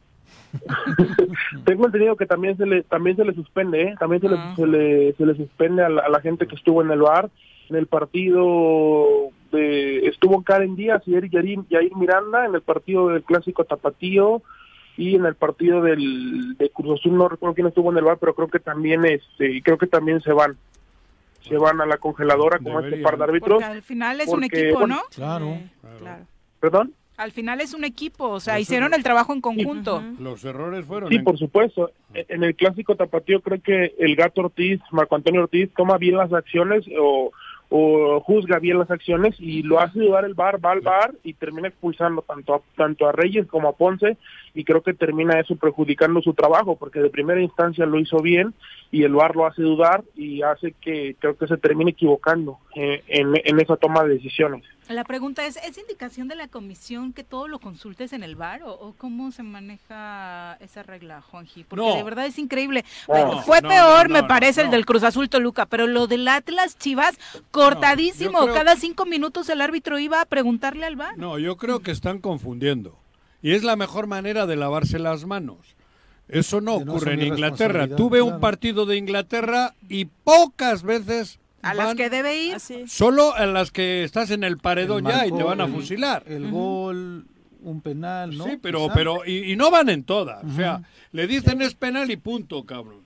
Tengo 1.64 1.86
entendido 1.86 2.16
que 2.16 2.26
también 2.26 2.56
se 2.56 2.66
le 2.66 2.82
también 2.82 3.16
se 3.16 3.24
le 3.24 3.34
suspende, 3.34 3.82
¿eh? 3.82 3.94
también 3.98 4.20
se, 4.22 4.28
Ah. 4.28 4.54
le, 4.56 4.56
se 4.56 4.66
le 4.66 5.12
se 5.14 5.26
le 5.26 5.34
suspende 5.36 5.84
a 5.84 5.88
la, 5.88 6.02
a 6.02 6.08
la 6.08 6.20
gente 6.20 6.46
que 6.46 6.54
estuvo 6.54 6.82
en 6.82 6.90
el 6.90 7.00
bar 7.00 7.30
en 7.70 7.76
el 7.76 7.86
partido 7.86 9.30
de 9.50 10.06
estuvo 10.08 10.42
Karen 10.42 10.76
Díaz 10.76 11.02
y 11.06 11.14
Eric 11.14 11.32
Yair, 11.32 11.60
Yair 11.68 11.94
Miranda 11.96 12.46
en 12.46 12.54
el 12.54 12.62
partido 12.62 13.08
del 13.08 13.22
clásico 13.22 13.64
Tapatío 13.64 14.42
y 14.96 15.14
en 15.14 15.24
el 15.26 15.34
partido 15.34 15.82
del 15.82 16.56
de 16.58 16.70
Cruz 16.70 17.00
Azul 17.00 17.16
no 17.16 17.28
recuerdo 17.28 17.54
quién 17.54 17.66
estuvo 17.66 17.90
en 17.90 17.98
el 17.98 18.04
bar 18.04 18.18
pero 18.18 18.34
creo 18.34 18.48
que 18.48 18.58
también 18.60 19.04
este 19.04 19.62
creo 19.62 19.78
que 19.78 19.86
también 19.86 20.20
se 20.20 20.32
van 20.32 20.56
se 21.42 21.56
van 21.56 21.80
a 21.80 21.86
la 21.86 21.96
congeladora 21.98 22.58
como 22.58 22.80
este 22.80 22.98
par 22.98 23.18
de 23.18 23.24
árbitros 23.24 23.54
Porque 23.62 23.64
al 23.64 23.82
final 23.82 24.20
es 24.20 24.28
un 24.28 24.40
porque, 24.40 24.60
equipo, 24.60 24.78
bueno, 24.80 24.96
¿no? 24.96 25.02
Claro. 25.14 25.54
Sí, 25.58 25.70
claro. 25.98 26.24
perdón 26.60 26.92
Al 27.16 27.32
final 27.32 27.60
es 27.60 27.74
un 27.74 27.84
equipo, 27.84 28.28
o 28.28 28.40
sea, 28.40 28.54
Eso 28.54 28.62
hicieron 28.62 28.94
el 28.94 29.02
trabajo 29.02 29.32
en 29.34 29.40
conjunto. 29.42 30.02
Los 30.18 30.44
errores 30.44 30.84
fueron. 30.86 31.10
Sí, 31.10 31.16
en- 31.16 31.24
por 31.24 31.36
supuesto. 31.38 31.90
E- 32.14 32.24
En 32.30 32.42
el 32.42 32.54
clásico 32.56 32.96
tapatío 32.96 33.40
creo 33.42 33.60
que 33.60 33.94
el 33.98 34.16
gato 34.16 34.40
Ortiz, 34.40 34.80
Marco 34.92 35.14
Antonio 35.16 35.42
Ortiz, 35.42 35.68
toma 35.76 35.98
bien 35.98 36.16
las 36.16 36.32
acciones 36.32 36.84
o, 36.98 37.30
o 37.74 38.20
juzga 38.20 38.58
bien 38.58 38.78
las 38.78 38.90
acciones 38.90 39.34
y 39.38 39.62
lo 39.62 39.80
hace 39.80 39.98
dudar 39.98 40.26
el 40.26 40.34
bar, 40.34 40.62
va 40.62 40.72
al 40.72 40.82
bar 40.82 41.14
y 41.24 41.32
termina 41.32 41.68
expulsando 41.68 42.20
tanto 42.20 42.54
a, 42.54 42.60
tanto 42.76 43.08
a 43.08 43.12
Reyes 43.12 43.46
como 43.46 43.68
a 43.68 43.72
Ponce 43.72 44.18
y 44.54 44.64
creo 44.64 44.82
que 44.82 44.92
termina 44.94 45.40
eso 45.40 45.56
perjudicando 45.56 46.20
su 46.20 46.34
trabajo 46.34 46.76
porque 46.76 47.00
de 47.00 47.08
primera 47.10 47.40
instancia 47.40 47.86
lo 47.86 47.98
hizo 47.98 48.18
bien 48.18 48.52
y 48.90 49.04
el 49.04 49.14
bar 49.14 49.34
lo 49.34 49.46
hace 49.46 49.62
dudar 49.62 50.04
y 50.14 50.42
hace 50.42 50.72
que 50.80 51.16
creo 51.18 51.36
que 51.38 51.46
se 51.46 51.56
termine 51.56 51.92
equivocando 51.92 52.58
eh, 52.74 53.02
en, 53.08 53.32
en 53.44 53.60
esa 53.60 53.76
toma 53.76 54.04
de 54.04 54.14
decisiones. 54.14 54.64
La 54.88 55.04
pregunta 55.04 55.46
es, 55.46 55.56
¿es 55.56 55.78
indicación 55.78 56.28
de 56.28 56.34
la 56.34 56.48
comisión 56.48 57.12
que 57.14 57.24
todo 57.24 57.48
lo 57.48 57.60
consultes 57.60 58.12
en 58.12 58.22
el 58.22 58.36
bar 58.36 58.62
o, 58.64 58.72
o 58.72 58.92
cómo 58.98 59.30
se 59.32 59.42
maneja 59.42 60.54
esa 60.60 60.82
regla, 60.82 61.22
Juanji? 61.22 61.64
Porque 61.64 61.82
No. 61.86 61.94
de 61.94 62.02
verdad 62.02 62.26
es 62.26 62.38
increíble. 62.38 62.84
No, 63.08 63.14
Bueno, 63.14 63.42
Fue 63.42 63.62
no, 63.62 63.68
peor, 63.70 64.08
no, 64.08 64.14
me 64.14 64.22
no, 64.22 64.28
parece, 64.28 64.60
el 64.62 64.70
del 64.70 64.84
Cruz 64.84 65.04
Azul 65.04 65.30
Toluca, 65.30 65.64
pero 65.66 65.86
lo 65.86 66.06
del 66.08 66.26
Atlas 66.28 66.76
Chivas, 66.78 67.18
cortadísimo. 67.50 68.40
creo- 68.42 68.54
Cada 68.54 68.76
cinco 68.76 69.06
minutos 69.06 69.48
el 69.48 69.60
árbitro 69.60 69.98
iba 69.98 70.20
a 70.20 70.26
preguntarle 70.26 70.84
al 70.84 70.96
bar. 70.96 71.16
No, 71.16 71.38
yo 71.38 71.56
creo 71.56 71.80
que 71.80 71.90
están 71.92 72.18
confundiendo. 72.18 72.98
Y 73.42 73.52
es 73.52 73.64
la 73.64 73.76
mejor 73.76 74.06
manera 74.06 74.46
de 74.46 74.56
lavarse 74.56 74.98
las 74.98 75.26
manos. 75.26 75.58
Eso 76.28 76.60
no 76.60 76.78
Que 76.78 76.88
ocurre 76.88 77.14
en 77.14 77.22
Inglaterra. 77.22 77.88
Tuve 77.88 78.22
un 78.22 78.28
claro. 78.30 78.40
partido 78.40 78.86
de 78.86 78.96
Inglaterra 78.96 79.74
y 79.88 80.04
pocas 80.06 80.82
veces 80.84 81.38
A 81.62 81.74
las 81.74 81.94
que 81.94 82.08
debe 82.08 82.36
ir. 82.42 82.54
Así. 82.54 82.84
solo 82.86 83.36
en 83.38 83.52
las 83.52 83.70
que 83.70 84.04
estás 84.04 84.30
en 84.30 84.44
el 84.44 84.58
paredón 84.58 85.06
El 85.06 85.12
ya 85.12 85.26
y 85.26 85.32
te 85.32 85.42
van 85.42 85.60
a 85.60 85.64
el- 85.64 85.72
fusilar. 85.72 86.22
El 86.26 86.50
gol, 86.50 87.26
un 87.62 87.80
penal, 87.82 88.36
¿no? 88.36 88.44
Sí, 88.44 88.58
pero, 88.62 88.84
Quizá. 88.84 88.94
pero, 88.94 89.26
y, 89.26 89.52
y 89.52 89.56
no 89.56 89.70
van 89.70 89.88
en 89.88 90.04
todas. 90.04 90.42
O 90.44 90.50
sea, 90.56 90.82
le 91.10 91.26
dicen 91.26 91.60
es 91.62 91.74
penal 91.74 92.10
y 92.10 92.16
punto, 92.16 92.64
cabrón. 92.64 93.02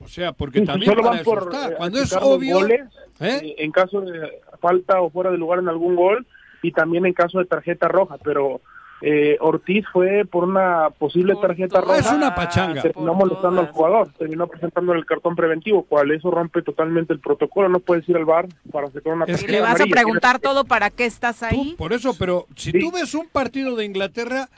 O 0.00 0.06
sea, 0.06 0.32
porque 0.32 0.60
Sí, 0.60 0.66
también 0.66 0.92
solo 0.92 1.02
van 1.02 1.14
eso 1.16 1.24
por 1.24 1.42
está. 1.52 1.70
eh, 1.70 1.74
Cuando 1.76 1.98
es 2.00 2.12
obvio, 2.12 2.58
goles, 2.60 2.80
¿eh? 3.20 3.40
eh, 3.42 3.54
en 3.58 3.72
caso 3.72 4.00
de 4.02 4.30
falta 4.60 5.00
o 5.00 5.10
fuera 5.10 5.30
de 5.32 5.38
lugar 5.38 5.58
en 5.58 5.68
algún 5.68 5.96
gol 5.96 6.24
y 6.62 6.70
también 6.72 7.04
en 7.04 7.14
caso 7.14 7.38
de 7.40 7.46
tarjeta 7.46 7.88
roja, 7.88 8.16
pero 8.22 8.60
eh, 9.00 9.36
Ortiz 9.40 9.84
fue 9.92 10.24
por 10.24 10.44
una 10.44 10.90
posible 10.90 11.34
tarjeta 11.40 11.80
roja. 11.80 11.98
Es 11.98 12.10
una 12.10 12.34
pachanga. 12.34 12.82
Terminó 12.82 13.14
molestando 13.14 13.60
al 13.60 13.68
jugador, 13.70 14.08
terminó 14.18 14.46
presentando 14.46 14.92
el 14.92 15.06
cartón 15.06 15.36
preventivo, 15.36 15.84
cual 15.84 16.10
eso 16.10 16.30
rompe 16.30 16.62
totalmente 16.62 17.12
el 17.12 17.20
protocolo. 17.20 17.68
No 17.68 17.78
puedes 17.80 18.08
ir 18.08 18.16
al 18.16 18.24
bar 18.24 18.48
para 18.72 18.90
sacar 18.90 19.12
una 19.14 19.24
Es 19.24 19.30
Y 19.30 19.46
tarjeta 19.46 19.52
le 19.52 19.60
vas 19.60 19.80
a 19.80 19.86
preguntar 19.86 20.38
todo 20.40 20.64
para 20.64 20.90
qué 20.90 21.04
estás 21.06 21.38
Tú, 21.38 21.44
ahí. 21.46 21.74
por 21.78 21.92
eso, 21.92 22.14
pero 22.18 22.46
si 22.56 22.72
Sí. 22.72 22.78
tú 22.80 22.90
ves 22.90 23.14
un 23.14 23.28
partido 23.28 23.76
de 23.76 23.84
Inglaterra, 23.84 24.48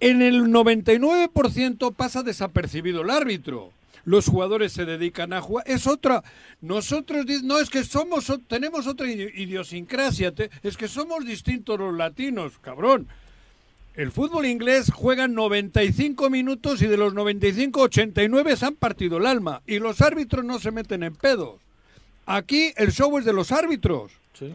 en 0.00 0.22
el 0.22 0.50
99% 0.50 1.92
pasa 1.92 2.22
desapercibido 2.22 3.02
el 3.02 3.10
árbitro. 3.10 3.70
Los 4.04 4.26
jugadores 4.28 4.72
se 4.72 4.86
dedican 4.86 5.32
a 5.34 5.42
jugar. 5.42 5.64
Es 5.68 5.86
otra. 5.86 6.22
Nosotros, 6.62 7.26
no 7.42 7.58
es 7.58 7.68
que 7.68 7.84
somos, 7.84 8.32
tenemos 8.48 8.86
otra 8.86 9.06
idi- 9.06 9.30
idiosincrasia. 9.34 10.34
te- 10.34 10.50
es 10.62 10.76
que 10.78 10.88
somos 10.88 11.26
distintos 11.26 11.78
los 11.78 11.94
latinos, 11.94 12.58
cabrón. 12.60 13.08
El 14.00 14.10
fútbol 14.12 14.46
inglés 14.46 14.90
juega 14.94 15.28
95 15.28 16.30
minutos 16.30 16.80
y 16.80 16.86
de 16.86 16.96
los 16.96 17.12
95, 17.12 17.82
89 17.82 18.56
se 18.56 18.64
han 18.64 18.74
partido 18.74 19.18
el 19.18 19.26
alma. 19.26 19.60
Y 19.66 19.78
los 19.78 20.00
árbitros 20.00 20.42
no 20.42 20.58
se 20.58 20.70
meten 20.70 21.02
en 21.02 21.14
pedos. 21.14 21.60
Aquí 22.24 22.72
el 22.78 22.92
show 22.92 23.18
es 23.18 23.26
de 23.26 23.34
los 23.34 23.52
árbitros. 23.52 24.10
Sí. 24.32 24.54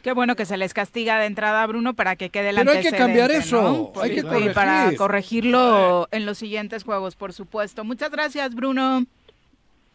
Qué 0.00 0.12
bueno 0.14 0.36
que 0.36 0.46
se 0.46 0.56
les 0.56 0.72
castiga 0.72 1.18
de 1.18 1.26
entrada, 1.26 1.66
Bruno, 1.66 1.92
para 1.92 2.16
que 2.16 2.30
quede 2.30 2.48
el 2.48 2.56
Pero 2.56 2.70
hay 2.70 2.80
que 2.82 2.92
cambiar 2.92 3.30
eso, 3.30 3.92
¿no? 3.94 4.00
hay 4.00 4.08
Sí, 4.08 4.16
que 4.16 4.22
corregir. 4.22 4.52
para 4.54 4.96
corregirlo 4.96 6.08
en 6.10 6.24
los 6.24 6.38
siguientes 6.38 6.82
juegos, 6.82 7.16
por 7.16 7.34
supuesto. 7.34 7.84
Muchas 7.84 8.10
gracias, 8.10 8.54
Bruno. 8.54 9.04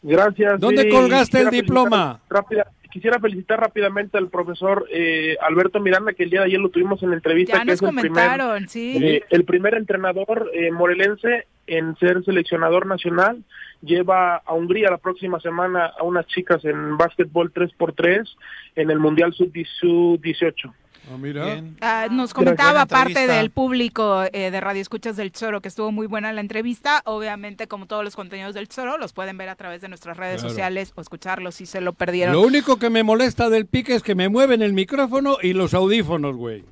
Gracias. 0.04 0.60
¿Dónde 0.60 0.84
sí, 0.84 0.90
colgaste 0.92 1.42
el 1.42 1.50
diploma? 1.50 2.20
rápida- 2.30 2.68
quisiera 2.90 3.20
felicitar 3.20 3.60
rápidamente 3.60 4.18
al 4.18 4.30
profesor 4.30 4.86
eh, 4.92 5.38
Alberto 5.42 5.80
Miranda, 5.80 6.14
que 6.14 6.24
el 6.24 6.30
día 6.30 6.42
de 6.42 6.48
ayer 6.48 6.60
lo 6.60 6.70
tuvimos 6.70 7.02
en 7.04 7.12
la 7.12 7.16
entrevista. 7.16 7.54
Ya 7.54 7.60
que 7.60 7.66
nos 7.66 7.82
es 7.82 7.90
el 7.90 7.96
primer, 7.96 8.70
sí. 8.70 8.98
eh, 9.02 9.24
el 9.30 9.46
primer 9.46 9.76
entrenador 9.76 10.50
eh, 10.54 10.72
morelense 10.72 11.46
en 11.68 11.96
ser 11.98 12.24
seleccionador 12.24 12.86
nacional. 12.86 13.44
Lleva 13.82 14.38
a 14.38 14.54
Hungría 14.54 14.90
la 14.90 14.98
próxima 14.98 15.40
semana 15.40 15.86
a 15.98 16.04
unas 16.04 16.26
chicas 16.28 16.66
en 16.66 16.98
básquetbol 16.98 17.54
3x3 17.54 18.28
en 18.76 18.92
el 18.92 19.00
Mundial 19.00 19.34
Sub-18. 19.34 20.74
Ah, 21.12 21.18
mira. 21.18 21.46
Bien. 21.46 21.76
Ah, 21.82 22.08
nos 22.12 22.34
comentaba 22.34 22.86
parte 22.86 23.26
del 23.28 23.50
público 23.50 24.24
eh, 24.32 24.52
de 24.52 24.62
Radio 24.62 24.82
Escuchas 24.82 25.18
del 25.18 25.32
Choro 25.32 25.60
que 25.62 25.68
estuvo 25.68 25.92
muy 25.92 26.06
buena 26.08 26.32
la 26.34 26.42
entrevista. 26.42 27.02
Obviamente, 27.06 27.68
como 27.68 27.88
todos 27.88 28.04
los 28.04 28.16
contenidos 28.16 28.54
del 28.54 28.68
Choro, 28.68 28.98
los 28.98 29.14
pueden 29.14 29.38
ver 29.38 29.50
a 29.50 29.56
través 29.56 29.82
de 29.82 29.88
nuestras 29.90 30.18
redes 30.18 30.42
Claro. 30.42 30.50
sociales 30.50 30.92
o 30.96 31.02
escucharlos 31.02 31.56
si 31.56 31.66
se 31.66 31.82
lo 31.82 31.94
perdieron. 31.94 32.34
Lo 32.34 32.42
único 32.42 32.78
que 32.78 32.90
me 32.90 33.04
molesta 33.04 33.50
del 33.50 33.66
pique 33.66 33.96
es 33.96 34.04
que 34.04 34.14
me 34.16 34.30
mueven 34.30 34.62
el 34.62 34.74
micrófono 34.74 35.38
y 35.42 35.54
los 35.54 35.74
audífonos, 35.74 36.36
güey. 36.36 36.64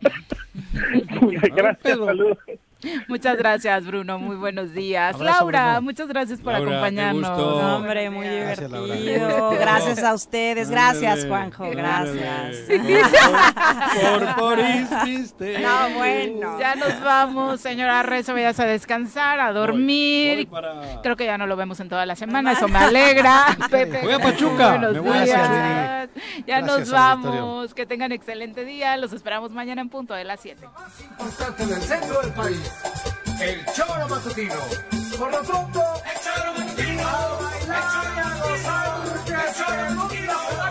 gracias, 1.56 1.98
saludos. 1.98 2.38
Muchas 3.08 3.36
gracias, 3.36 3.84
Bruno. 3.86 4.18
Muy 4.18 4.36
buenos 4.36 4.72
días. 4.72 5.14
Abrazo, 5.14 5.38
Laura, 5.40 5.64
Bruno. 5.72 5.82
muchas 5.82 6.08
gracias 6.08 6.40
por 6.40 6.52
Laura, 6.52 6.70
acompañarnos. 6.70 7.28
gusto. 7.28 7.60
No, 7.62 7.76
hombre, 7.76 8.10
muy 8.10 8.26
Gracias, 8.26 8.70
Laura. 8.70 8.94
divertido. 8.94 9.50
Gracias 9.60 10.02
a 10.02 10.14
ustedes. 10.14 10.70
Gracias, 10.70 11.26
Juanjo. 11.26 11.68
Gracias. 11.70 12.56
Por, 14.00 14.34
por 14.36 14.58
insiste. 14.58 15.58
No, 15.60 15.90
bueno. 15.90 16.58
Ya 16.58 16.74
nos 16.74 17.00
vamos, 17.02 17.60
señora 17.60 18.02
Rezo, 18.02 18.32
vayas 18.32 18.58
a 18.60 18.64
descansar, 18.64 19.40
a 19.40 19.52
dormir. 19.52 20.36
Voy 20.36 20.46
para- 20.46 21.00
Creo 21.02 21.16
que 21.16 21.24
ya 21.26 21.36
no 21.38 21.46
lo 21.46 21.56
vemos 21.56 21.80
en 21.80 21.88
toda 21.88 22.06
la 22.06 22.16
semana, 22.16 22.52
eso 22.52 22.68
me 22.68 22.78
alegra. 22.78 23.56
Pepe, 23.70 24.00
Voy 24.02 24.12
a 24.12 24.18
Pachuca, 24.18 24.68
buenos 24.70 24.92
me 24.94 25.00
voy 25.00 25.18
a 25.18 25.22
días. 25.24 26.08
Ya 26.46 26.60
Gracias, 26.60 26.66
nos 26.66 26.90
vamos. 26.90 27.74
Que 27.74 27.86
tengan 27.86 28.12
excelente 28.12 28.64
día. 28.64 28.96
Los 28.96 29.12
esperamos 29.12 29.50
mañana 29.50 29.80
en 29.82 29.88
punto 29.88 30.14
de 30.14 30.24
las 30.24 30.40
7. 30.40 30.64
importante 31.10 31.66
del 31.66 31.80
centro 31.82 32.20
del 32.22 32.32
país. 32.32 32.69
El 33.40 33.64
Choro 33.74 34.08
Matutino. 34.08 34.54
Por 35.18 35.30
lo 35.32 35.42
pronto, 35.42 35.82
el 36.04 36.20
Choro 36.20 36.52
Matutino. 36.58 37.08
El 37.60 37.72
el 39.78 39.94
Matutino. 39.96 40.69